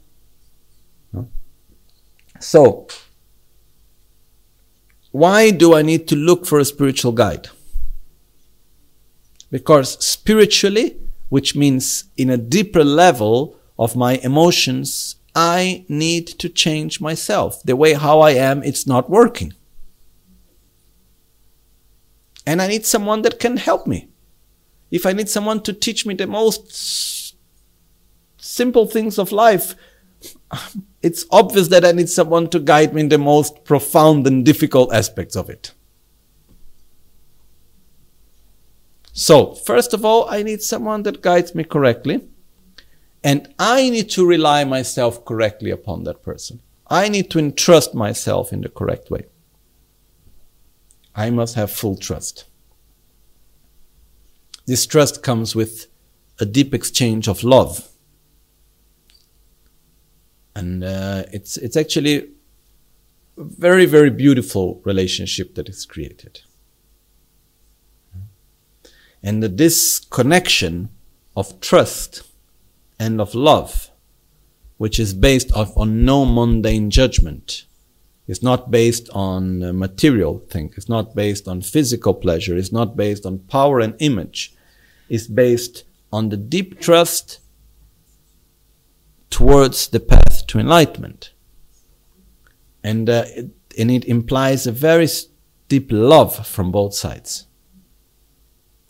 So, 2.41 2.88
why 5.12 5.51
do 5.51 5.74
I 5.74 5.82
need 5.82 6.09
to 6.09 6.16
look 6.16 6.47
for 6.47 6.59
a 6.59 6.64
spiritual 6.64 7.12
guide? 7.12 7.49
Because 9.51 10.03
spiritually, 10.05 10.97
which 11.28 11.55
means 11.55 12.05
in 12.16 12.30
a 12.30 12.36
deeper 12.36 12.82
level 12.82 13.57
of 13.78 13.95
my 13.95 14.14
emotions, 14.22 15.16
I 15.34 15.84
need 15.88 16.26
to 16.26 16.49
change 16.49 17.01
myself. 17.01 17.62
The 17.62 17.76
way 17.76 17.93
how 17.93 18.20
I 18.20 18.32
am, 18.32 18.62
it's 18.62 18.86
not 18.86 19.11
working. 19.11 19.53
And 22.47 22.62
I 22.62 22.68
need 22.68 22.86
someone 22.86 23.22
that 23.22 23.38
can 23.38 23.59
help 23.59 23.86
me. 23.86 24.09
If 24.91 25.07
I 25.07 25.12
need 25.12 25.28
someone 25.28 25.62
to 25.62 25.72
teach 25.72 26.07
me 26.07 26.14
the 26.14 26.26
most 26.26 27.36
simple 28.38 28.86
things 28.86 29.18
of 29.18 29.30
life, 29.30 29.74
it's 31.03 31.24
obvious 31.30 31.68
that 31.68 31.84
I 31.84 31.92
need 31.92 32.09
someone 32.09 32.48
to 32.51 32.59
guide 32.59 32.94
me 32.94 33.03
in 33.03 33.09
the 33.09 33.18
most 33.18 33.64
profound 33.64 34.26
and 34.26 34.44
difficult 34.44 34.92
aspects 34.92 35.36
of 35.36 35.48
it. 35.48 35.72
So, 39.12 39.55
first 39.55 39.92
of 39.92 40.05
all, 40.05 40.28
I 40.28 40.42
need 40.42 40.62
someone 40.62 41.03
that 41.03 41.22
guides 41.22 41.55
me 41.55 41.64
correctly. 41.64 42.28
And 43.22 43.55
I 43.59 43.90
need 43.90 44.09
to 44.11 44.26
rely 44.26 44.64
myself 44.64 45.24
correctly 45.24 45.70
upon 45.70 46.05
that 46.05 46.22
person. 46.22 46.61
I 46.86 47.09
need 47.09 47.30
to 47.30 47.38
entrust 47.38 47.94
myself 47.94 48.53
in 48.53 48.62
the 48.62 48.68
correct 48.68 49.11
way. 49.11 49.26
I 51.14 51.30
must 51.30 51.55
have 51.55 51.70
full 51.70 51.96
trust. 51.96 52.46
This 54.66 54.86
trust 54.86 55.22
comes 55.22 55.55
with 55.55 55.86
a 56.38 56.46
deep 56.46 56.72
exchange 56.72 57.28
of 57.28 57.44
love. 57.44 57.89
And 60.61 60.84
uh, 60.84 61.22
it's, 61.32 61.56
it's 61.56 61.74
actually 61.74 62.16
a 62.18 62.24
very, 63.38 63.86
very 63.86 64.11
beautiful 64.11 64.82
relationship 64.84 65.54
that 65.54 65.70
is 65.70 65.86
created. 65.86 66.42
And 69.22 69.42
this 69.42 70.00
connection 70.00 70.90
of 71.34 71.58
trust 71.61 72.24
and 72.98 73.22
of 73.22 73.34
love, 73.34 73.90
which 74.76 75.00
is 75.00 75.14
based 75.14 75.50
on 75.52 76.04
no 76.04 76.26
mundane 76.26 76.90
judgment, 76.90 77.64
is 78.26 78.42
not 78.42 78.70
based 78.70 79.08
on 79.14 79.78
material 79.78 80.40
things, 80.50 80.76
it's 80.76 80.90
not 80.90 81.14
based 81.14 81.48
on 81.48 81.62
physical 81.62 82.12
pleasure, 82.12 82.54
it's 82.54 82.72
not 82.72 82.98
based 82.98 83.24
on 83.24 83.38
power 83.38 83.80
and 83.80 83.94
image, 83.98 84.54
it's 85.08 85.26
based 85.26 85.84
on 86.12 86.28
the 86.28 86.36
deep 86.36 86.80
trust 86.80 87.40
towards 89.30 89.88
the 89.88 90.00
path 90.00 90.29
to 90.51 90.59
enlightenment. 90.59 91.32
And, 92.82 93.09
uh, 93.09 93.24
it, 93.28 93.51
and 93.78 93.90
it 93.90 94.05
implies 94.05 94.66
a 94.66 94.72
very 94.72 95.07
deep 95.68 95.92
love 95.92 96.44
from 96.44 96.72
both 96.72 96.92
sides 96.94 97.46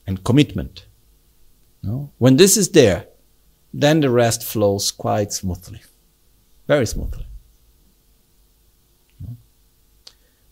and 0.07 0.25
commitment. 0.25 0.87
No? 1.83 2.13
When 2.17 2.37
this 2.37 2.57
is 2.57 2.71
there, 2.71 3.09
then 3.75 4.01
the 4.01 4.09
rest 4.09 4.43
flows 4.43 4.91
quite 4.91 5.33
smoothly, 5.33 5.83
very 6.67 6.87
smoothly. 6.87 7.27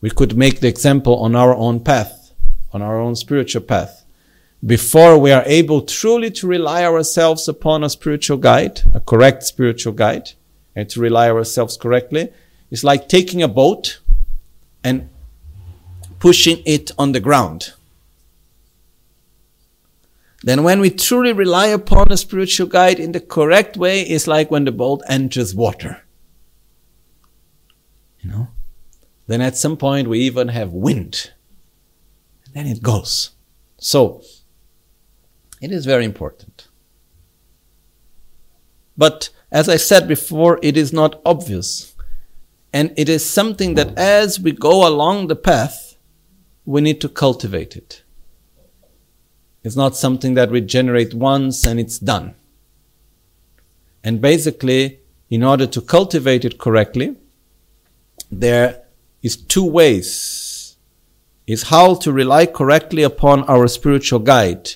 We 0.01 0.11
could 0.11 0.37
make 0.37 0.59
the 0.59 0.67
example 0.67 1.15
on 1.17 1.35
our 1.35 1.55
own 1.55 1.79
path, 1.79 2.31
on 2.71 2.83
our 2.83 2.99
own 2.99 3.15
spiritual 3.15 3.63
path. 3.63 4.05
Before 4.63 5.17
we 5.17 5.31
are 5.31 5.43
able 5.45 5.81
truly 5.81 6.29
to 6.31 6.47
rely 6.47 6.83
ourselves 6.83 7.47
upon 7.47 7.83
a 7.83 7.89
spiritual 7.89 8.37
guide, 8.37 8.81
a 8.93 8.99
correct 8.99 9.43
spiritual 9.43 9.93
guide, 9.93 10.33
and 10.75 10.89
to 10.89 10.99
rely 10.99 11.29
ourselves 11.29 11.77
correctly, 11.77 12.29
it's 12.71 12.83
like 12.83 13.09
taking 13.09 13.41
a 13.41 13.47
boat 13.47 13.99
and 14.83 15.09
pushing 16.19 16.61
it 16.65 16.91
on 16.97 17.11
the 17.11 17.19
ground 17.19 17.73
then 20.41 20.63
when 20.63 20.79
we 20.79 20.89
truly 20.89 21.33
rely 21.33 21.67
upon 21.67 22.11
a 22.11 22.17
spiritual 22.17 22.67
guide 22.67 22.99
in 22.99 23.11
the 23.11 23.19
correct 23.19 23.75
way, 23.75 24.01
it's 24.01 24.27
like 24.27 24.49
when 24.49 24.63
the 24.63 24.71
boat 24.71 25.01
enters 25.07 25.53
water. 25.53 26.03
You 28.21 28.31
know? 28.31 28.47
Then 29.27 29.41
at 29.41 29.57
some 29.57 29.75
point 29.75 30.07
we 30.07 30.19
even 30.19 30.47
have 30.47 30.71
wind. 30.71 31.31
And 32.45 32.53
then 32.53 32.67
it 32.67 32.81
goes. 32.81 33.31
So, 33.77 34.21
it 35.61 35.71
is 35.71 35.85
very 35.85 36.05
important. 36.05 36.67
But 38.97 39.29
as 39.51 39.67
I 39.67 39.77
said 39.77 40.07
before, 40.07 40.59
it 40.61 40.77
is 40.77 40.93
not 40.93 41.21
obvious. 41.25 41.95
And 42.71 42.93
it 42.95 43.09
is 43.09 43.25
something 43.25 43.73
that 43.75 43.97
as 43.97 44.39
we 44.39 44.51
go 44.51 44.87
along 44.87 45.27
the 45.27 45.35
path, 45.35 45.97
we 46.65 46.81
need 46.81 47.01
to 47.01 47.09
cultivate 47.09 47.75
it. 47.75 48.03
It's 49.63 49.75
not 49.75 49.95
something 49.95 50.35
that 50.35 50.51
we 50.51 50.61
generate 50.61 51.13
once 51.13 51.65
and 51.65 51.79
it's 51.79 51.97
done. 51.97 52.35
And 54.03 54.21
basically, 54.21 54.99
in 55.29 55.43
order 55.43 55.67
to 55.67 55.81
cultivate 55.81 56.45
it 56.45 56.57
correctly, 56.57 57.17
there 58.31 58.83
is 59.21 59.35
two 59.35 59.65
ways. 59.65 60.77
Is 61.47 61.63
how 61.63 61.95
to 61.95 62.11
rely 62.11 62.45
correctly 62.45 63.01
upon 63.01 63.43
our 63.45 63.67
spiritual 63.67 64.19
guide 64.19 64.69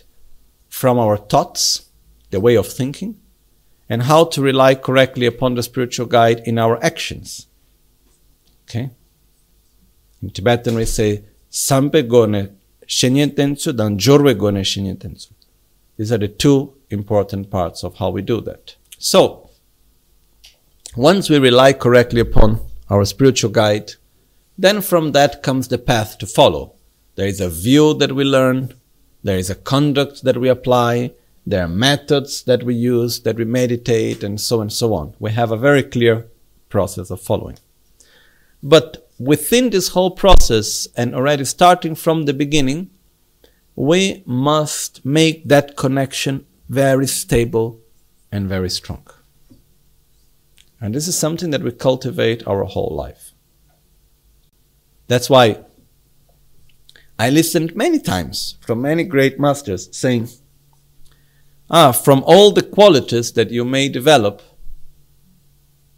from 0.70 0.98
our 0.98 1.18
thoughts, 1.18 1.90
the 2.32 2.40
way 2.40 2.56
of 2.56 2.66
thinking, 2.66 3.20
and 3.94 4.02
how 4.02 4.24
to 4.24 4.42
rely 4.42 4.74
correctly 4.74 5.28
upon 5.28 5.54
the 5.54 5.62
spiritual 5.62 6.08
guide 6.08 6.42
in 6.48 6.58
our 6.58 6.84
actions. 6.84 7.46
Okay? 8.64 8.90
In 10.20 10.32
Tibetan 10.32 10.74
we 10.74 10.86
say, 10.86 11.24
Jorwe 11.52 12.08
Gone. 12.10 12.50
These 15.96 16.12
are 16.12 16.18
the 16.18 16.28
two 16.28 16.74
important 16.90 17.52
parts 17.52 17.84
of 17.84 17.98
how 17.98 18.10
we 18.10 18.24
do 18.24 18.42
that. 18.42 18.76
So, 18.98 19.52
once 20.96 21.30
we 21.30 21.38
rely 21.38 21.74
correctly 21.74 22.22
upon 22.22 22.62
our 22.90 23.06
spiritual 23.06 23.52
guide, 23.52 23.92
then 24.58 24.82
from 24.82 25.12
that 25.12 25.44
comes 25.44 25.68
the 25.68 25.78
path 25.78 26.18
to 26.18 26.26
follow. 26.26 26.74
There 27.14 27.28
is 27.28 27.40
a 27.40 27.48
view 27.48 27.94
that 28.00 28.14
we 28.14 28.24
learn, 28.24 28.74
there 29.22 29.38
is 29.38 29.52
a 29.52 29.56
conduct 29.72 30.24
that 30.24 30.38
we 30.38 30.50
apply, 30.50 31.12
there 31.46 31.66
are 31.66 31.70
methods 31.70 32.44
that 32.44 32.64
we 32.64 32.76
use, 32.76 33.22
that 33.22 33.38
we 33.38 33.46
meditate, 33.46 34.24
and 34.24 34.40
so 34.40 34.62
and 34.62 34.72
so 34.72 34.94
on. 34.94 35.16
We 35.20 35.32
have 35.32 35.52
a 35.52 35.58
very 35.58 35.84
clear 35.84 36.28
process 36.70 37.12
of 37.12 37.22
following. 37.22 37.58
But 38.62 39.10
within 39.20 39.70
this 39.70 39.90
whole 39.90 40.12
process 40.12 40.88
and 40.96 41.14
already 41.14 41.46
starting 41.46 41.96
from 41.96 42.24
the 42.24 42.34
beginning, 42.34 42.90
we 43.76 44.24
must 44.26 45.06
make 45.06 45.48
that 45.48 45.76
connection 45.76 46.46
very 46.70 47.08
stable 47.08 47.80
and 48.32 48.48
very 48.48 48.70
strong. 48.70 49.06
And 50.80 50.96
this 50.96 51.08
is 51.08 51.18
something 51.18 51.52
that 51.52 51.62
we 51.62 51.72
cultivate 51.72 52.48
our 52.48 52.64
whole 52.64 52.94
life. 52.96 53.32
That's 55.08 55.30
why 55.30 55.64
I 57.20 57.30
listened 57.30 57.76
many 57.76 58.00
times 58.00 58.58
from 58.62 58.82
many 58.82 59.04
great 59.04 59.40
masters 59.40 59.90
saying, 59.96 60.30
Ah, 61.76 61.92
from 61.92 62.24
all 62.28 62.52
the 62.52 62.62
qualities 62.62 63.32
that 63.32 63.50
you 63.50 63.66
may 63.66 63.90
develop, 63.90 64.44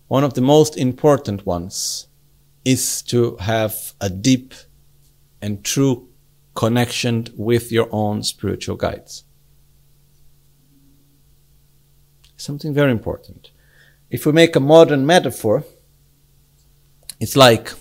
one 0.07 0.23
of 0.23 0.33
the 0.33 0.39
most 0.39 0.77
important 0.77 1.45
ones 1.45 2.07
is 2.63 3.01
to 3.01 3.35
have 3.41 3.91
a 3.99 4.09
deep 4.09 4.53
and 5.41 5.65
true 5.65 6.07
connection 6.53 7.27
with 7.35 7.73
your 7.73 7.89
own 7.91 8.23
spiritual 8.23 8.77
guides. 8.77 9.25
Something 12.37 12.73
very 12.73 12.91
important. 12.91 13.51
If 14.09 14.25
we 14.25 14.31
make 14.31 14.55
a 14.55 14.61
modern 14.61 15.05
metaphor, 15.05 15.65
it's 17.19 17.35
like 17.35 17.73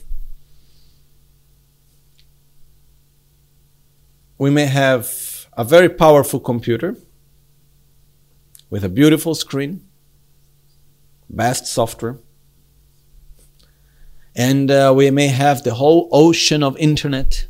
we 4.37 4.51
may 4.51 4.67
have 4.67 5.47
a 5.53 5.63
very 5.63 5.89
powerful 5.89 6.41
computer 6.41 6.97
with 8.75 8.83
a 8.83 8.89
beautiful 8.89 9.37
screen, 9.37 9.87
best 11.31 11.65
software, 11.65 12.19
and 14.35 14.69
uh, 14.69 14.93
we 14.93 15.13
may 15.13 15.29
have 15.29 15.63
the 15.63 15.75
whole 15.75 16.09
ocean 16.11 16.65
of 16.65 16.77
internet 16.79 17.47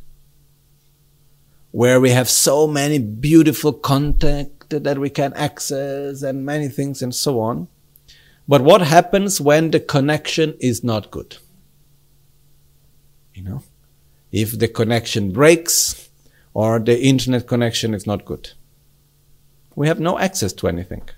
where 1.71 1.99
we 1.99 2.11
have 2.11 2.29
so 2.29 2.67
many 2.67 2.99
beautiful 2.99 3.73
content 3.73 4.69
that 4.69 4.99
we 4.99 5.09
can 5.09 5.33
access 5.33 6.21
and 6.21 6.45
many 6.45 6.69
things 6.69 7.01
and 7.01 7.15
so 7.15 7.41
on. 7.41 7.69
But 8.47 8.61
what 8.61 8.83
happens 8.83 9.41
when 9.41 9.71
the 9.71 9.81
connection 9.81 10.55
is 10.61 10.85
not 10.85 11.11
good? 11.11 11.39
You 13.33 13.45
know, 13.45 13.63
if 14.31 14.59
the 14.59 14.69
connection 14.69 15.33
breaks 15.33 16.11
or 16.53 16.79
the 16.79 17.01
internet 17.01 17.47
connection 17.47 17.95
is 17.95 18.07
not 18.07 18.27
good, 18.27 18.51
we 19.77 19.89
have 19.89 20.01
no 20.01 20.19
access 20.19 20.53
to 20.55 20.69
anything. 20.69 21.09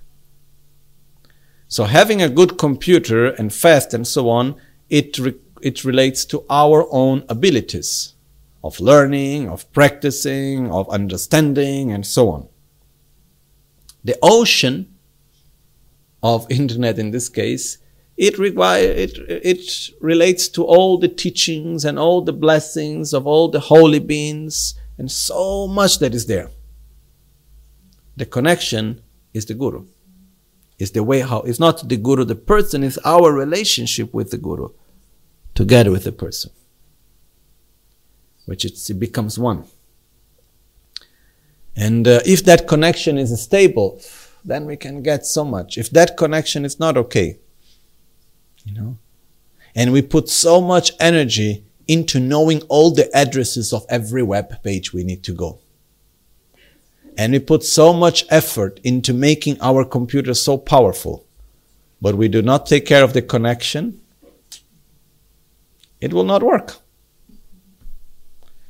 So 1.68 1.84
having 1.84 2.22
a 2.22 2.28
good 2.28 2.59
computer 2.59 3.26
and 3.26 3.52
fast 3.52 3.92
and 3.92 4.07
so 4.07 4.28
on, 4.28 4.57
it 4.88 5.18
re- 5.18 5.34
it 5.62 5.84
relates 5.84 6.24
to 6.26 6.44
our 6.48 6.86
own 6.90 7.24
abilities 7.28 8.14
of 8.62 8.78
learning, 8.78 9.48
of 9.48 9.70
practicing, 9.72 10.70
of 10.70 10.88
understanding, 10.90 11.90
and 11.92 12.07
so 12.07 12.30
on. 12.30 12.48
The 14.04 14.18
ocean 14.22 14.94
of 16.22 16.46
internet 16.50 16.98
in 16.98 17.11
this 17.11 17.28
case, 17.28 17.78
it 18.16 18.38
require, 18.38 18.82
it, 18.82 19.18
it 19.28 19.90
relates 20.00 20.48
to 20.48 20.64
all 20.64 20.98
the 20.98 21.09
teachings 21.09 21.84
and 21.84 21.98
all 21.98 22.22
the 22.22 22.32
blessings 22.32 23.12
of 23.12 23.26
all 23.26 23.48
the 23.48 23.61
holy 23.61 23.98
beings 23.98 24.74
and 24.98 25.11
so 25.11 25.66
much 25.66 25.98
that 25.98 26.14
is 26.14 26.26
there. 26.26 26.50
The 28.16 28.26
connection 28.26 29.02
is 29.34 29.46
the 29.46 29.54
guru. 29.54 29.86
It's 30.78 30.90
the 30.90 31.02
way 31.02 31.20
how, 31.20 31.40
it's 31.40 31.60
not 31.60 31.88
the 31.88 31.96
guru, 31.96 32.24
the 32.24 32.34
person, 32.34 32.82
it's 32.82 32.98
our 33.04 33.32
relationship 33.32 34.12
with 34.12 34.30
the 34.30 34.38
guru 34.38 34.68
together 35.54 35.90
with 35.90 36.04
the 36.04 36.12
person. 36.12 36.50
Which 38.44 38.64
it 38.64 38.98
becomes 38.98 39.38
one. 39.38 39.64
And 41.74 42.06
uh, 42.06 42.20
if 42.24 42.44
that 42.44 42.66
connection 42.66 43.18
is 43.18 43.42
stable, 43.42 44.00
then 44.44 44.64
we 44.64 44.76
can 44.76 45.02
get 45.02 45.26
so 45.26 45.44
much. 45.44 45.76
If 45.76 45.90
that 45.90 46.16
connection 46.16 46.64
is 46.64 46.78
not 46.78 46.96
okay, 46.96 47.38
you 48.64 48.74
know, 48.74 48.98
and 49.74 49.92
we 49.92 50.00
put 50.00 50.28
so 50.28 50.60
much 50.60 50.92
energy 51.00 51.64
into 51.86 52.18
knowing 52.18 52.62
all 52.62 52.90
the 52.92 53.14
addresses 53.14 53.72
of 53.72 53.84
every 53.88 54.22
web 54.22 54.62
page 54.62 54.92
we 54.92 55.04
need 55.04 55.22
to 55.24 55.32
go. 55.32 55.58
And 57.16 57.32
we 57.32 57.38
put 57.38 57.62
so 57.64 57.92
much 57.92 58.24
effort 58.28 58.78
into 58.84 59.14
making 59.14 59.58
our 59.60 59.84
computer 59.84 60.34
so 60.34 60.58
powerful, 60.58 61.26
but 62.00 62.14
we 62.14 62.28
do 62.28 62.42
not 62.42 62.66
take 62.66 62.86
care 62.86 63.02
of 63.02 63.14
the 63.14 63.22
connection, 63.22 64.00
it 66.00 66.12
will 66.12 66.24
not 66.24 66.42
work. 66.42 66.76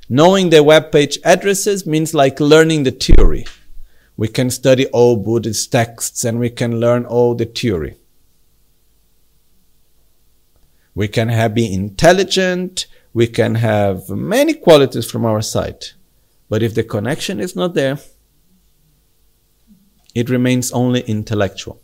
Knowing 0.09 0.51
the 0.51 0.62
web 0.62 0.92
page 0.92 1.18
addresses 1.24 1.84
means 1.84 2.14
like 2.14 2.38
learning 2.38 2.84
the 2.84 2.92
theory. 2.92 3.44
We 4.16 4.28
can 4.28 4.51
study 4.51 4.86
all 4.86 5.16
Buddhist 5.16 5.72
texts 5.72 6.24
and 6.24 6.38
we 6.38 6.51
can 6.51 6.78
learn 6.78 7.05
all 7.05 7.34
the 7.34 7.44
theory. 7.44 7.97
We 10.94 11.09
can 11.09 11.28
have, 11.28 11.55
be 11.55 11.70
intelligent. 11.70 12.86
We 13.12 13.26
can 13.26 13.57
have 13.57 14.09
many 14.09 14.55
qualities 14.55 15.11
from 15.11 15.26
our 15.26 15.42
side. 15.42 15.86
But 16.49 16.62
if 16.62 16.74
the 16.74 16.84
connection 16.84 17.40
is 17.40 17.57
not 17.57 17.74
there, 17.74 17.99
it 20.17 20.31
remains 20.31 20.73
only 20.73 21.03
intellectual. 21.03 21.79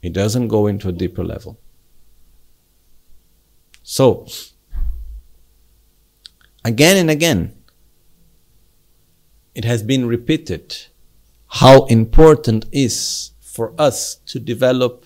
It 0.00 0.14
doesn't 0.14 0.48
go 0.48 0.66
into 0.66 0.88
a 0.88 0.92
deeper 0.92 1.22
level. 1.22 1.60
So, 3.82 4.26
again 6.64 6.96
and 6.96 7.10
again, 7.10 7.62
it 9.54 9.66
has 9.66 9.82
been 9.82 10.06
repeated 10.06 10.86
how 11.48 11.84
important 11.86 12.64
is 12.72 13.32
for 13.42 13.74
us 13.78 14.14
to 14.24 14.40
develop 14.40 15.04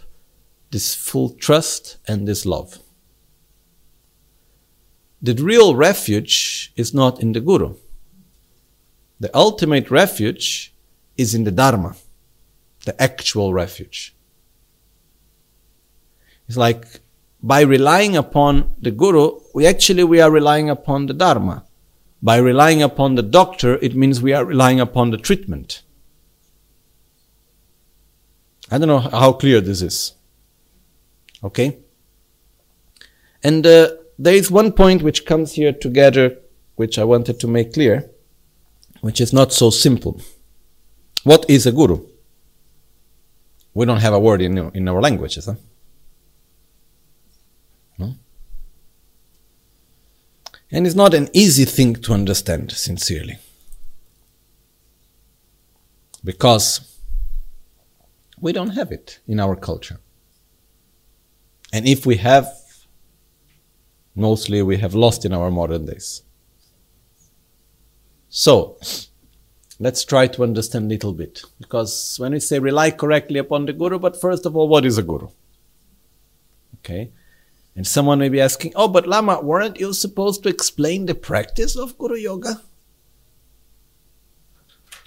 this 0.71 0.95
full 0.95 1.31
trust 1.31 1.97
and 2.07 2.29
this 2.29 2.47
love. 2.47 2.79
The 5.21 5.35
real 5.35 5.75
refuge 5.75 6.73
is 6.77 6.95
not 6.95 7.21
in 7.21 7.33
the 7.33 7.41
Guru. 7.41 7.75
The 9.19 9.37
ultimate 9.37 9.91
refuge 9.91 10.74
is 11.17 11.35
in 11.35 11.45
the 11.45 11.51
Dharma, 11.51 11.97
the 12.85 13.01
actual 13.03 13.53
refuge. 13.53 14.15
It's 16.49 16.57
like 16.57 17.01
by 17.43 17.61
relying 17.61 18.17
upon 18.17 18.75
the 18.81 18.91
Guru, 18.91 19.41
we 19.55 19.67
actually 19.67 20.05
we 20.05 20.21
are 20.21 20.31
relying 20.31 20.71
upon 20.71 21.07
the 21.07 21.15
Dharma. 21.15 21.65
By 22.23 22.39
relying 22.39 22.83
upon 22.83 23.17
the 23.17 23.23
doctor, 23.23 23.75
it 23.83 23.95
means 23.95 24.23
we 24.23 24.33
are 24.33 24.45
relying 24.47 24.81
upon 24.81 25.11
the 25.11 25.19
treatment. 25.19 25.83
I 28.71 28.79
don't 28.79 28.89
know 28.89 28.99
how 28.99 29.35
clear 29.35 29.61
this 29.61 29.83
is. 29.83 30.15
Okay? 31.43 31.79
And 33.43 33.67
uh, 33.67 33.91
there 34.19 34.35
is 34.35 34.51
one 34.51 34.73
point 34.73 35.03
which 35.03 35.27
comes 35.27 35.53
here 35.53 35.73
together, 35.73 36.39
which 36.77 36.99
I 36.99 37.05
wanted 37.05 37.39
to 37.41 37.47
make 37.47 37.75
clear, 37.75 38.11
which 39.03 39.21
is 39.21 39.35
not 39.35 39.53
so 39.53 39.69
simple. 39.69 40.19
What 41.25 41.47
is 41.49 41.67
a 41.67 41.73
guru? 41.73 42.07
We 43.73 43.87
don't 43.87 44.01
have 44.01 44.13
a 44.13 44.21
word 44.21 44.41
in, 44.41 44.57
in 44.75 44.89
our 44.89 45.01
languages. 45.01 45.47
Huh? 45.47 45.55
No? 47.99 48.15
And 50.71 50.87
it's 50.87 50.95
not 50.95 51.15
an 51.15 51.29
easy 51.33 51.65
thing 51.65 51.95
to 51.97 52.13
understand, 52.13 52.71
sincerely. 52.73 53.39
Because 56.23 56.99
we 58.41 58.53
don't 58.53 58.71
have 58.71 58.93
it 58.93 59.19
in 59.27 59.41
our 59.41 59.57
culture. 59.57 59.99
And 61.73 61.89
if 61.89 62.07
we 62.07 62.17
have, 62.17 62.47
mostly 64.15 64.63
we 64.63 64.77
have 64.77 64.95
lost 64.95 65.25
in 65.25 65.33
our 65.33 65.51
modern 65.51 65.87
days. 65.87 66.23
So, 68.29 68.79
let's 69.79 70.05
try 70.05 70.27
to 70.29 70.43
understand 70.43 70.87
a 70.87 70.89
little 70.89 71.13
bit. 71.13 71.43
Because 71.61 72.17
when 72.19 72.33
we 72.33 72.41
say 72.41 72.59
rely 72.59 72.91
correctly 72.91 73.39
upon 73.39 73.67
the 73.67 73.73
Guru, 73.73 73.99
but 73.99 74.21
first 74.21 74.47
of 74.47 74.57
all, 74.57 74.69
what 74.69 74.85
is 74.85 74.99
a 74.99 75.03
Guru? 75.03 75.29
Okay. 76.79 77.11
And 77.77 77.87
someone 77.87 78.19
may 78.19 78.29
be 78.29 78.41
asking, 78.41 78.73
oh, 78.77 78.89
but 78.89 79.07
Lama, 79.07 79.41
weren't 79.41 79.81
you 79.81 79.93
supposed 79.93 80.43
to 80.45 80.49
explain 80.49 81.07
the 81.07 81.15
practice 81.15 81.77
of 81.77 81.99
Guru 81.99 82.17
Yoga? 82.17 82.61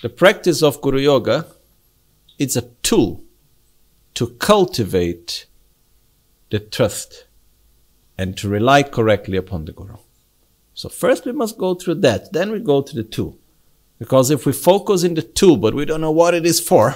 The 0.01 0.09
practice 0.09 0.61
of 0.61 0.81
Guru 0.81 0.99
Yoga 0.99 1.47
is 2.37 2.55
a 2.55 2.69
tool 2.83 3.23
to 4.15 4.27
cultivate 4.27 5.45
the 6.49 6.59
trust 6.59 7.25
and 8.17 8.37
to 8.37 8.49
rely 8.49 8.83
correctly 8.83 9.37
upon 9.37 9.65
the 9.65 9.71
Guru. 9.71 9.97
So 10.73 10.89
first 10.89 11.25
we 11.25 11.31
must 11.31 11.57
go 11.57 11.73
through 11.73 11.95
that, 11.95 12.33
then 12.33 12.51
we 12.51 12.59
go 12.59 12.81
to 12.81 12.95
the 12.95 13.03
two. 13.03 13.37
Because 13.99 14.29
if 14.29 14.45
we 14.45 14.53
focus 14.53 15.03
in 15.03 15.15
the 15.15 15.21
two, 15.21 15.57
but 15.57 15.73
we 15.73 15.85
don't 15.85 16.01
know 16.01 16.11
what 16.11 16.33
it 16.33 16.45
is 16.45 16.59
for, 16.59 16.95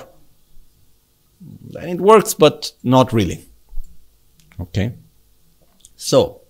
then 1.39 1.89
it 1.89 2.01
works, 2.01 2.33
but 2.33 2.73
not 2.83 3.11
really. 3.11 3.45
Okay? 4.59 4.93
So, 5.95 6.41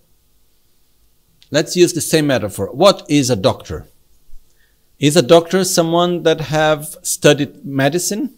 let's 1.50 1.76
use 1.76 1.92
the 1.92 2.00
same 2.00 2.26
metaphor. 2.26 2.66
What 2.72 3.06
is 3.08 3.30
a 3.30 3.36
doctor? 3.36 3.86
Is 4.98 5.16
a 5.16 5.22
doctor 5.22 5.64
someone 5.64 6.22
that 6.24 6.40
have 6.40 6.96
studied 7.02 7.64
medicine? 7.64 8.34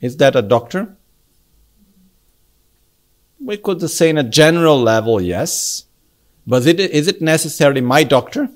Is 0.00 0.16
that 0.18 0.36
a 0.36 0.42
doctor? 0.42 0.96
we 3.46 3.56
could 3.56 3.88
say 3.88 4.10
in 4.10 4.18
a 4.18 4.24
general 4.24 4.80
level, 4.80 5.20
yes. 5.20 5.84
But 6.46 6.66
is 6.66 7.08
it 7.08 7.22
necessarily 7.22 7.80
my 7.80 8.02
doctor? 8.02 8.48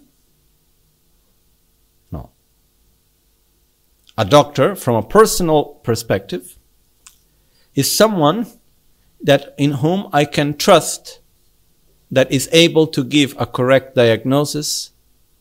A 4.21 4.25
doctor, 4.27 4.75
from 4.75 4.97
a 4.97 5.03
personal 5.03 5.65
perspective, 5.83 6.59
is 7.75 7.91
someone 7.91 8.47
that 9.19 9.55
in 9.57 9.73
whom 9.81 10.11
I 10.13 10.27
can 10.27 10.59
trust 10.59 11.21
that 12.11 12.31
is 12.31 12.47
able 12.53 12.87
to 12.89 13.03
give 13.03 13.35
a 13.39 13.47
correct 13.47 13.95
diagnosis 13.95 14.91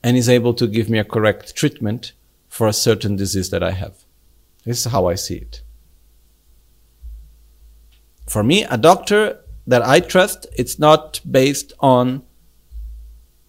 and 0.01 0.15
is 0.15 0.29
able 0.29 0.53
to 0.53 0.65
give 0.65 0.89
me 0.89 0.97
a 0.97 1.03
correct 1.03 1.57
treatment 1.57 2.13
for 2.47 2.69
a 2.69 2.79
certain 2.87 3.17
disease 3.17 3.49
that 3.49 3.61
I 3.61 3.71
have. 3.71 4.05
This 4.63 4.85
is 4.85 4.91
how 4.93 5.07
I 5.07 5.15
see 5.15 5.35
it. 5.35 5.61
For 8.29 8.43
me, 8.45 8.63
a 8.63 8.77
doctor 8.77 9.41
that 9.67 9.81
I 9.81 9.99
trust, 9.99 10.47
it's 10.57 10.79
not 10.79 11.19
based 11.29 11.73
on 11.81 12.23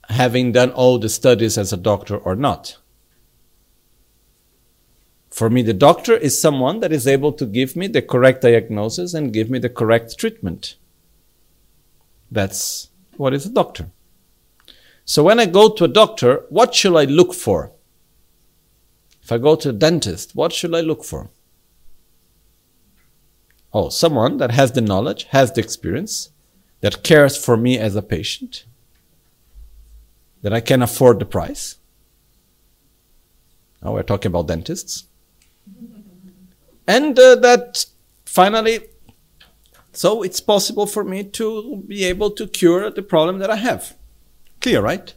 having 0.09 0.51
done 0.51 0.73
all 0.73 0.99
the 0.99 1.09
studies 1.09 1.57
as 1.57 1.73
a 1.73 1.77
doctor 1.77 2.17
or 2.17 2.35
not. 2.35 2.80
For 5.31 5.49
me, 5.49 5.63
the 5.63 5.73
doctor 5.73 6.15
is 6.15 6.41
someone 6.41 6.81
that 6.81 6.93
is 6.93 7.07
able 7.07 7.33
to 7.35 7.47
give 7.47 7.77
me 7.77 7.87
the 7.87 8.03
correct 8.03 8.43
diagnosis 8.43 9.15
and 9.15 9.33
give 9.33 9.49
me 9.49 9.59
the 9.59 9.69
correct 9.69 10.19
treatment. 10.19 10.75
That's 12.31 12.91
what 13.17 13.33
is 13.33 13.47
a 13.47 13.51
doctor. 13.51 13.91
So 15.05 15.23
when 15.25 15.41
I 15.41 15.47
go 15.47 15.69
to 15.69 15.85
a 15.85 15.89
doctor, 15.89 16.45
what 16.51 16.75
should 16.75 16.97
I 16.97 17.05
look 17.05 17.33
for? 17.33 17.73
If 19.23 19.33
I 19.33 19.39
go 19.39 19.55
to 19.57 19.71
a 19.71 19.73
dentist, 19.73 20.35
what 20.35 20.53
should 20.53 20.75
I 20.75 20.81
look 20.81 21.05
for? 21.05 21.31
Oh, 23.73 23.89
someone 23.89 24.39
that 24.39 24.51
has 24.51 24.73
the 24.73 24.81
knowledge, 24.81 25.25
has 25.31 25.53
the 25.53 25.61
experience, 25.61 26.31
that 26.81 27.05
cares 27.05 27.37
for 27.37 27.57
me 27.57 27.79
as 27.79 27.95
a 27.95 28.03
patient, 28.03 28.65
that 30.43 30.53
I 30.53 30.61
can 30.61 30.83
afford 30.83 31.21
the 31.21 31.25
price. 31.25 31.77
Now 33.83 33.93
we're 33.93 34.03
talking 34.03 34.31
about 34.31 34.49
dentists. 34.49 35.05
And 36.87 37.19
uh, 37.19 37.37
that 37.37 37.87
finally, 38.25 38.81
so 39.93 40.23
it's 40.23 40.41
possible 40.41 40.87
for 40.87 41.05
me 41.05 41.25
to 41.25 41.85
be 41.87 42.05
able 42.05 42.31
to 42.33 42.47
cure 42.47 42.91
the 42.91 43.03
problem 43.03 43.39
that 43.39 43.51
I 43.51 43.57
have. 43.57 43.97
Clear, 44.61 44.81
right? 44.81 45.15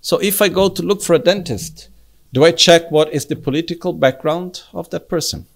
So 0.00 0.18
if 0.18 0.40
I 0.40 0.48
go 0.48 0.68
to 0.68 0.82
look 0.82 1.02
for 1.02 1.14
a 1.14 1.18
dentist, 1.18 1.88
do 2.32 2.44
I 2.44 2.52
check 2.52 2.90
what 2.90 3.12
is 3.12 3.26
the 3.26 3.36
political 3.36 3.92
background 3.92 4.62
of 4.72 4.90
that 4.90 5.08
person? 5.08 5.46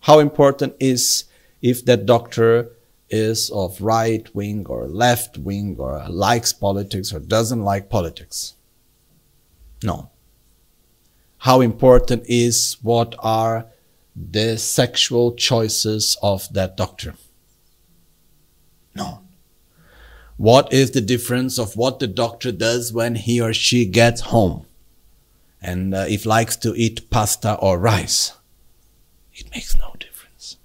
How 0.00 0.18
important 0.18 0.76
is 0.78 1.24
if 1.60 1.84
that 1.86 2.06
doctor 2.06 2.70
is 3.10 3.50
of 3.50 3.80
right 3.80 4.32
wing 4.34 4.66
or 4.68 4.86
left 4.86 5.38
wing 5.38 5.76
or 5.78 6.06
likes 6.08 6.52
politics 6.52 7.12
or 7.12 7.20
doesn't 7.20 7.62
like 7.62 7.90
politics? 7.90 8.54
No. 9.82 10.10
How 11.46 11.60
important 11.60 12.24
is 12.26 12.76
what 12.82 13.14
are 13.20 13.66
the 14.16 14.58
sexual 14.58 15.32
choices 15.32 16.16
of 16.20 16.52
that 16.52 16.76
doctor? 16.76 17.14
No. 18.96 19.20
What 20.38 20.72
is 20.72 20.90
the 20.90 21.00
difference 21.00 21.56
of 21.56 21.76
what 21.76 22.00
the 22.00 22.08
doctor 22.08 22.50
does 22.50 22.92
when 22.92 23.14
he 23.14 23.40
or 23.40 23.52
she 23.54 23.86
gets 23.86 24.22
home? 24.22 24.66
And 25.62 25.94
uh, 25.94 26.06
if 26.08 26.26
likes 26.26 26.56
to 26.56 26.74
eat 26.74 27.10
pasta 27.10 27.54
or 27.54 27.78
rice? 27.78 28.32
It 29.32 29.48
makes 29.54 29.78
no 29.78 29.94
difference. 30.00 30.56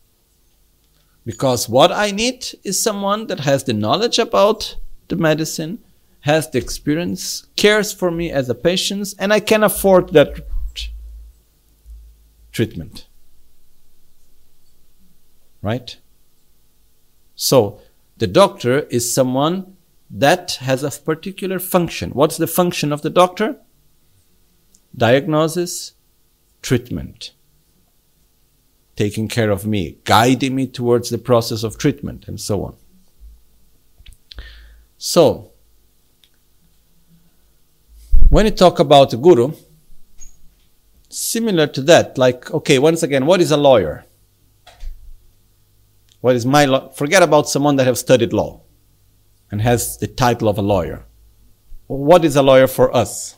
Because 1.27 1.69
what 1.69 1.91
I 1.91 2.09
need 2.09 2.55
is 2.63 2.81
someone 2.81 3.27
that 3.27 3.41
has 3.41 3.65
the 3.65 3.73
knowledge 3.73 4.17
about 4.17 4.77
the 5.09 5.15
medicine, 5.15 5.77
has 6.21 6.49
the 6.49 6.57
experience, 6.57 7.45
cares 7.55 7.93
for 7.93 8.09
me 8.09 8.31
as 8.31 8.49
a 8.49 8.55
patient, 8.55 9.13
and 9.19 9.31
I 9.31 9.41
can 9.41 9.61
afford 9.61 10.13
that 10.13 10.47
treatment. 12.51 13.07
Right? 15.61 15.97
So, 17.35 17.79
the 18.17 18.27
doctor 18.27 18.81
is 18.91 19.13
someone 19.13 19.77
that 20.09 20.53
has 20.61 20.83
a 20.83 20.91
particular 20.91 21.59
function. 21.59 22.11
What's 22.11 22.37
the 22.37 22.47
function 22.47 22.91
of 22.91 23.01
the 23.01 23.09
doctor? 23.09 23.57
Diagnosis, 24.95 25.93
treatment. 26.61 27.31
Taking 28.95 29.27
care 29.27 29.49
of 29.49 29.65
me, 29.65 29.97
guiding 30.03 30.55
me 30.55 30.67
towards 30.67 31.09
the 31.09 31.17
process 31.17 31.63
of 31.63 31.77
treatment, 31.77 32.27
and 32.27 32.39
so 32.39 32.63
on. 32.65 32.75
So, 34.97 35.51
when 38.29 38.45
you 38.45 38.51
talk 38.51 38.79
about 38.79 39.13
a 39.13 39.17
guru, 39.17 39.53
similar 41.11 41.67
to 41.67 41.81
that, 41.83 42.17
like, 42.17 42.51
okay, 42.51 42.79
once 42.79 43.03
again, 43.03 43.25
what 43.25 43.41
is 43.41 43.51
a 43.51 43.57
lawyer? 43.57 44.05
What 46.21 46.35
is 46.35 46.45
my 46.45 46.65
law? 46.65 46.89
Forget 46.89 47.23
about 47.23 47.49
someone 47.49 47.75
that 47.77 47.87
have 47.87 47.97
studied 47.97 48.31
law 48.31 48.61
and 49.49 49.61
has 49.61 49.97
the 49.97 50.07
title 50.07 50.47
of 50.47 50.57
a 50.57 50.61
lawyer. 50.61 51.05
What 51.87 52.23
is 52.23 52.35
a 52.35 52.41
lawyer 52.41 52.67
for 52.67 52.95
us? 52.95 53.35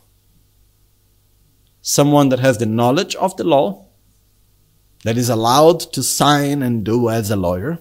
Someone 1.81 2.29
that 2.29 2.39
has 2.39 2.57
the 2.57 2.65
knowledge 2.65 3.15
of 3.15 3.35
the 3.37 3.43
law, 3.43 3.87
that 5.03 5.17
is 5.17 5.29
allowed 5.29 5.79
to 5.79 6.03
sign 6.03 6.61
and 6.61 6.83
do 6.83 7.09
as 7.09 7.31
a 7.31 7.35
lawyer, 7.35 7.79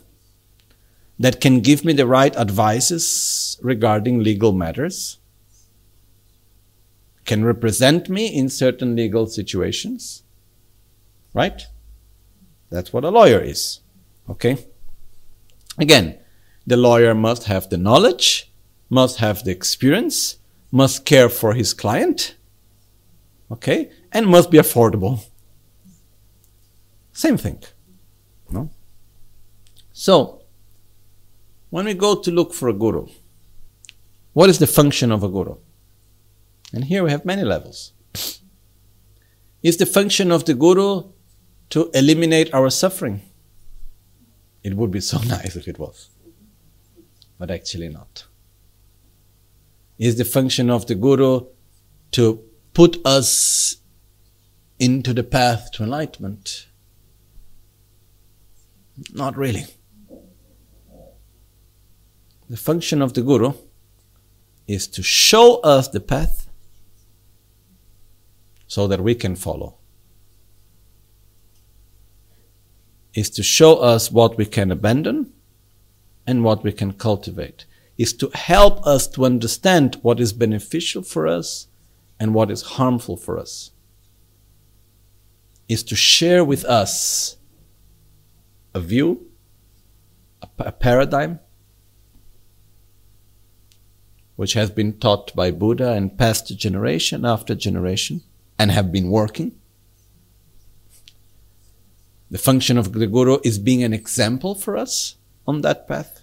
that 1.18 1.40
can 1.40 1.60
give 1.60 1.84
me 1.84 1.92
the 1.92 2.06
right 2.06 2.34
advices 2.36 3.58
regarding 3.62 4.22
legal 4.22 4.52
matters, 4.52 5.18
can 7.24 7.44
represent 7.44 8.08
me 8.08 8.26
in 8.26 8.48
certain 8.48 8.96
legal 8.96 9.26
situations, 9.26 10.22
right? 11.34 11.66
That's 12.70 12.92
what 12.92 13.04
a 13.04 13.10
lawyer 13.10 13.40
is. 13.40 13.80
Okay? 14.28 14.66
Again, 15.78 16.18
the 16.66 16.76
lawyer 16.76 17.14
must 17.14 17.44
have 17.44 17.68
the 17.68 17.78
knowledge, 17.78 18.52
must 18.88 19.18
have 19.18 19.44
the 19.44 19.50
experience, 19.50 20.38
must 20.70 21.04
care 21.04 21.28
for 21.28 21.54
his 21.54 21.74
client, 21.74 22.36
okay, 23.50 23.90
and 24.10 24.26
must 24.26 24.50
be 24.50 24.58
affordable. 24.58 25.24
Same 27.12 27.36
thing. 27.36 27.62
No? 28.50 28.70
So, 29.92 30.42
when 31.70 31.84
we 31.84 31.94
go 31.94 32.14
to 32.14 32.30
look 32.30 32.54
for 32.54 32.68
a 32.68 32.72
guru, 32.72 33.06
what 34.32 34.48
is 34.48 34.58
the 34.58 34.66
function 34.66 35.12
of 35.12 35.22
a 35.22 35.28
guru? 35.28 35.56
And 36.72 36.84
here 36.84 37.04
we 37.04 37.10
have 37.10 37.24
many 37.24 37.42
levels. 37.42 37.92
Is 39.62 39.76
the 39.76 39.86
function 39.86 40.32
of 40.32 40.44
the 40.44 40.54
guru 40.54 41.10
to 41.70 41.90
eliminate 41.94 42.52
our 42.52 42.70
suffering? 42.70 43.22
It 44.62 44.74
would 44.74 44.90
be 44.90 45.00
so 45.00 45.18
nice 45.26 45.56
if 45.56 45.68
it 45.68 45.78
was, 45.78 46.10
but 47.38 47.50
actually 47.50 47.88
not. 47.88 48.26
Is 49.98 50.16
the 50.16 50.24
function 50.24 50.70
of 50.70 50.86
the 50.86 50.94
Guru 50.94 51.46
to 52.12 52.42
put 52.74 53.04
us 53.06 53.76
into 54.78 55.12
the 55.12 55.22
path 55.22 55.70
to 55.72 55.84
enlightenment? 55.84 56.66
Not 59.12 59.36
really. 59.36 59.66
The 62.48 62.56
function 62.56 63.00
of 63.00 63.14
the 63.14 63.22
Guru 63.22 63.52
is 64.66 64.86
to 64.88 65.02
show 65.02 65.60
us 65.60 65.88
the 65.88 66.00
path 66.00 66.48
so 68.74 68.86
that 68.86 69.02
we 69.02 69.14
can 69.14 69.36
follow. 69.36 69.76
is 73.14 73.28
to 73.28 73.42
show 73.42 73.76
us 73.76 74.10
what 74.10 74.38
we 74.38 74.46
can 74.46 74.70
abandon 74.70 75.30
and 76.26 76.42
what 76.42 76.64
we 76.64 76.72
can 76.72 76.90
cultivate, 76.92 77.66
is 77.98 78.14
to 78.14 78.30
help 78.34 78.86
us 78.86 79.06
to 79.06 79.26
understand 79.26 79.98
what 80.00 80.18
is 80.18 80.32
beneficial 80.32 81.02
for 81.02 81.26
us 81.26 81.66
and 82.18 82.32
what 82.32 82.50
is 82.50 82.62
harmful 82.62 83.14
for 83.14 83.38
us, 83.38 83.72
is 85.68 85.82
to 85.82 85.94
share 85.94 86.42
with 86.42 86.64
us 86.64 87.36
a 88.74 88.80
view, 88.80 89.26
a, 90.40 90.48
a 90.60 90.72
paradigm, 90.72 91.40
which 94.36 94.54
has 94.54 94.70
been 94.70 94.98
taught 94.98 95.36
by 95.36 95.50
Buddha 95.50 95.92
and 95.92 96.16
passed 96.16 96.56
generation 96.56 97.26
after 97.26 97.54
generation 97.54 98.22
and 98.62 98.70
have 98.70 98.92
been 98.92 99.10
working 99.10 99.52
the 102.32 102.38
function 102.38 102.78
of 102.78 102.94
the 102.94 103.06
Guru 103.06 103.38
is 103.44 103.58
being 103.58 103.84
an 103.84 103.92
example 103.92 104.54
for 104.54 104.74
us 104.78 105.16
on 105.46 105.60
that 105.60 105.86
path, 105.86 106.22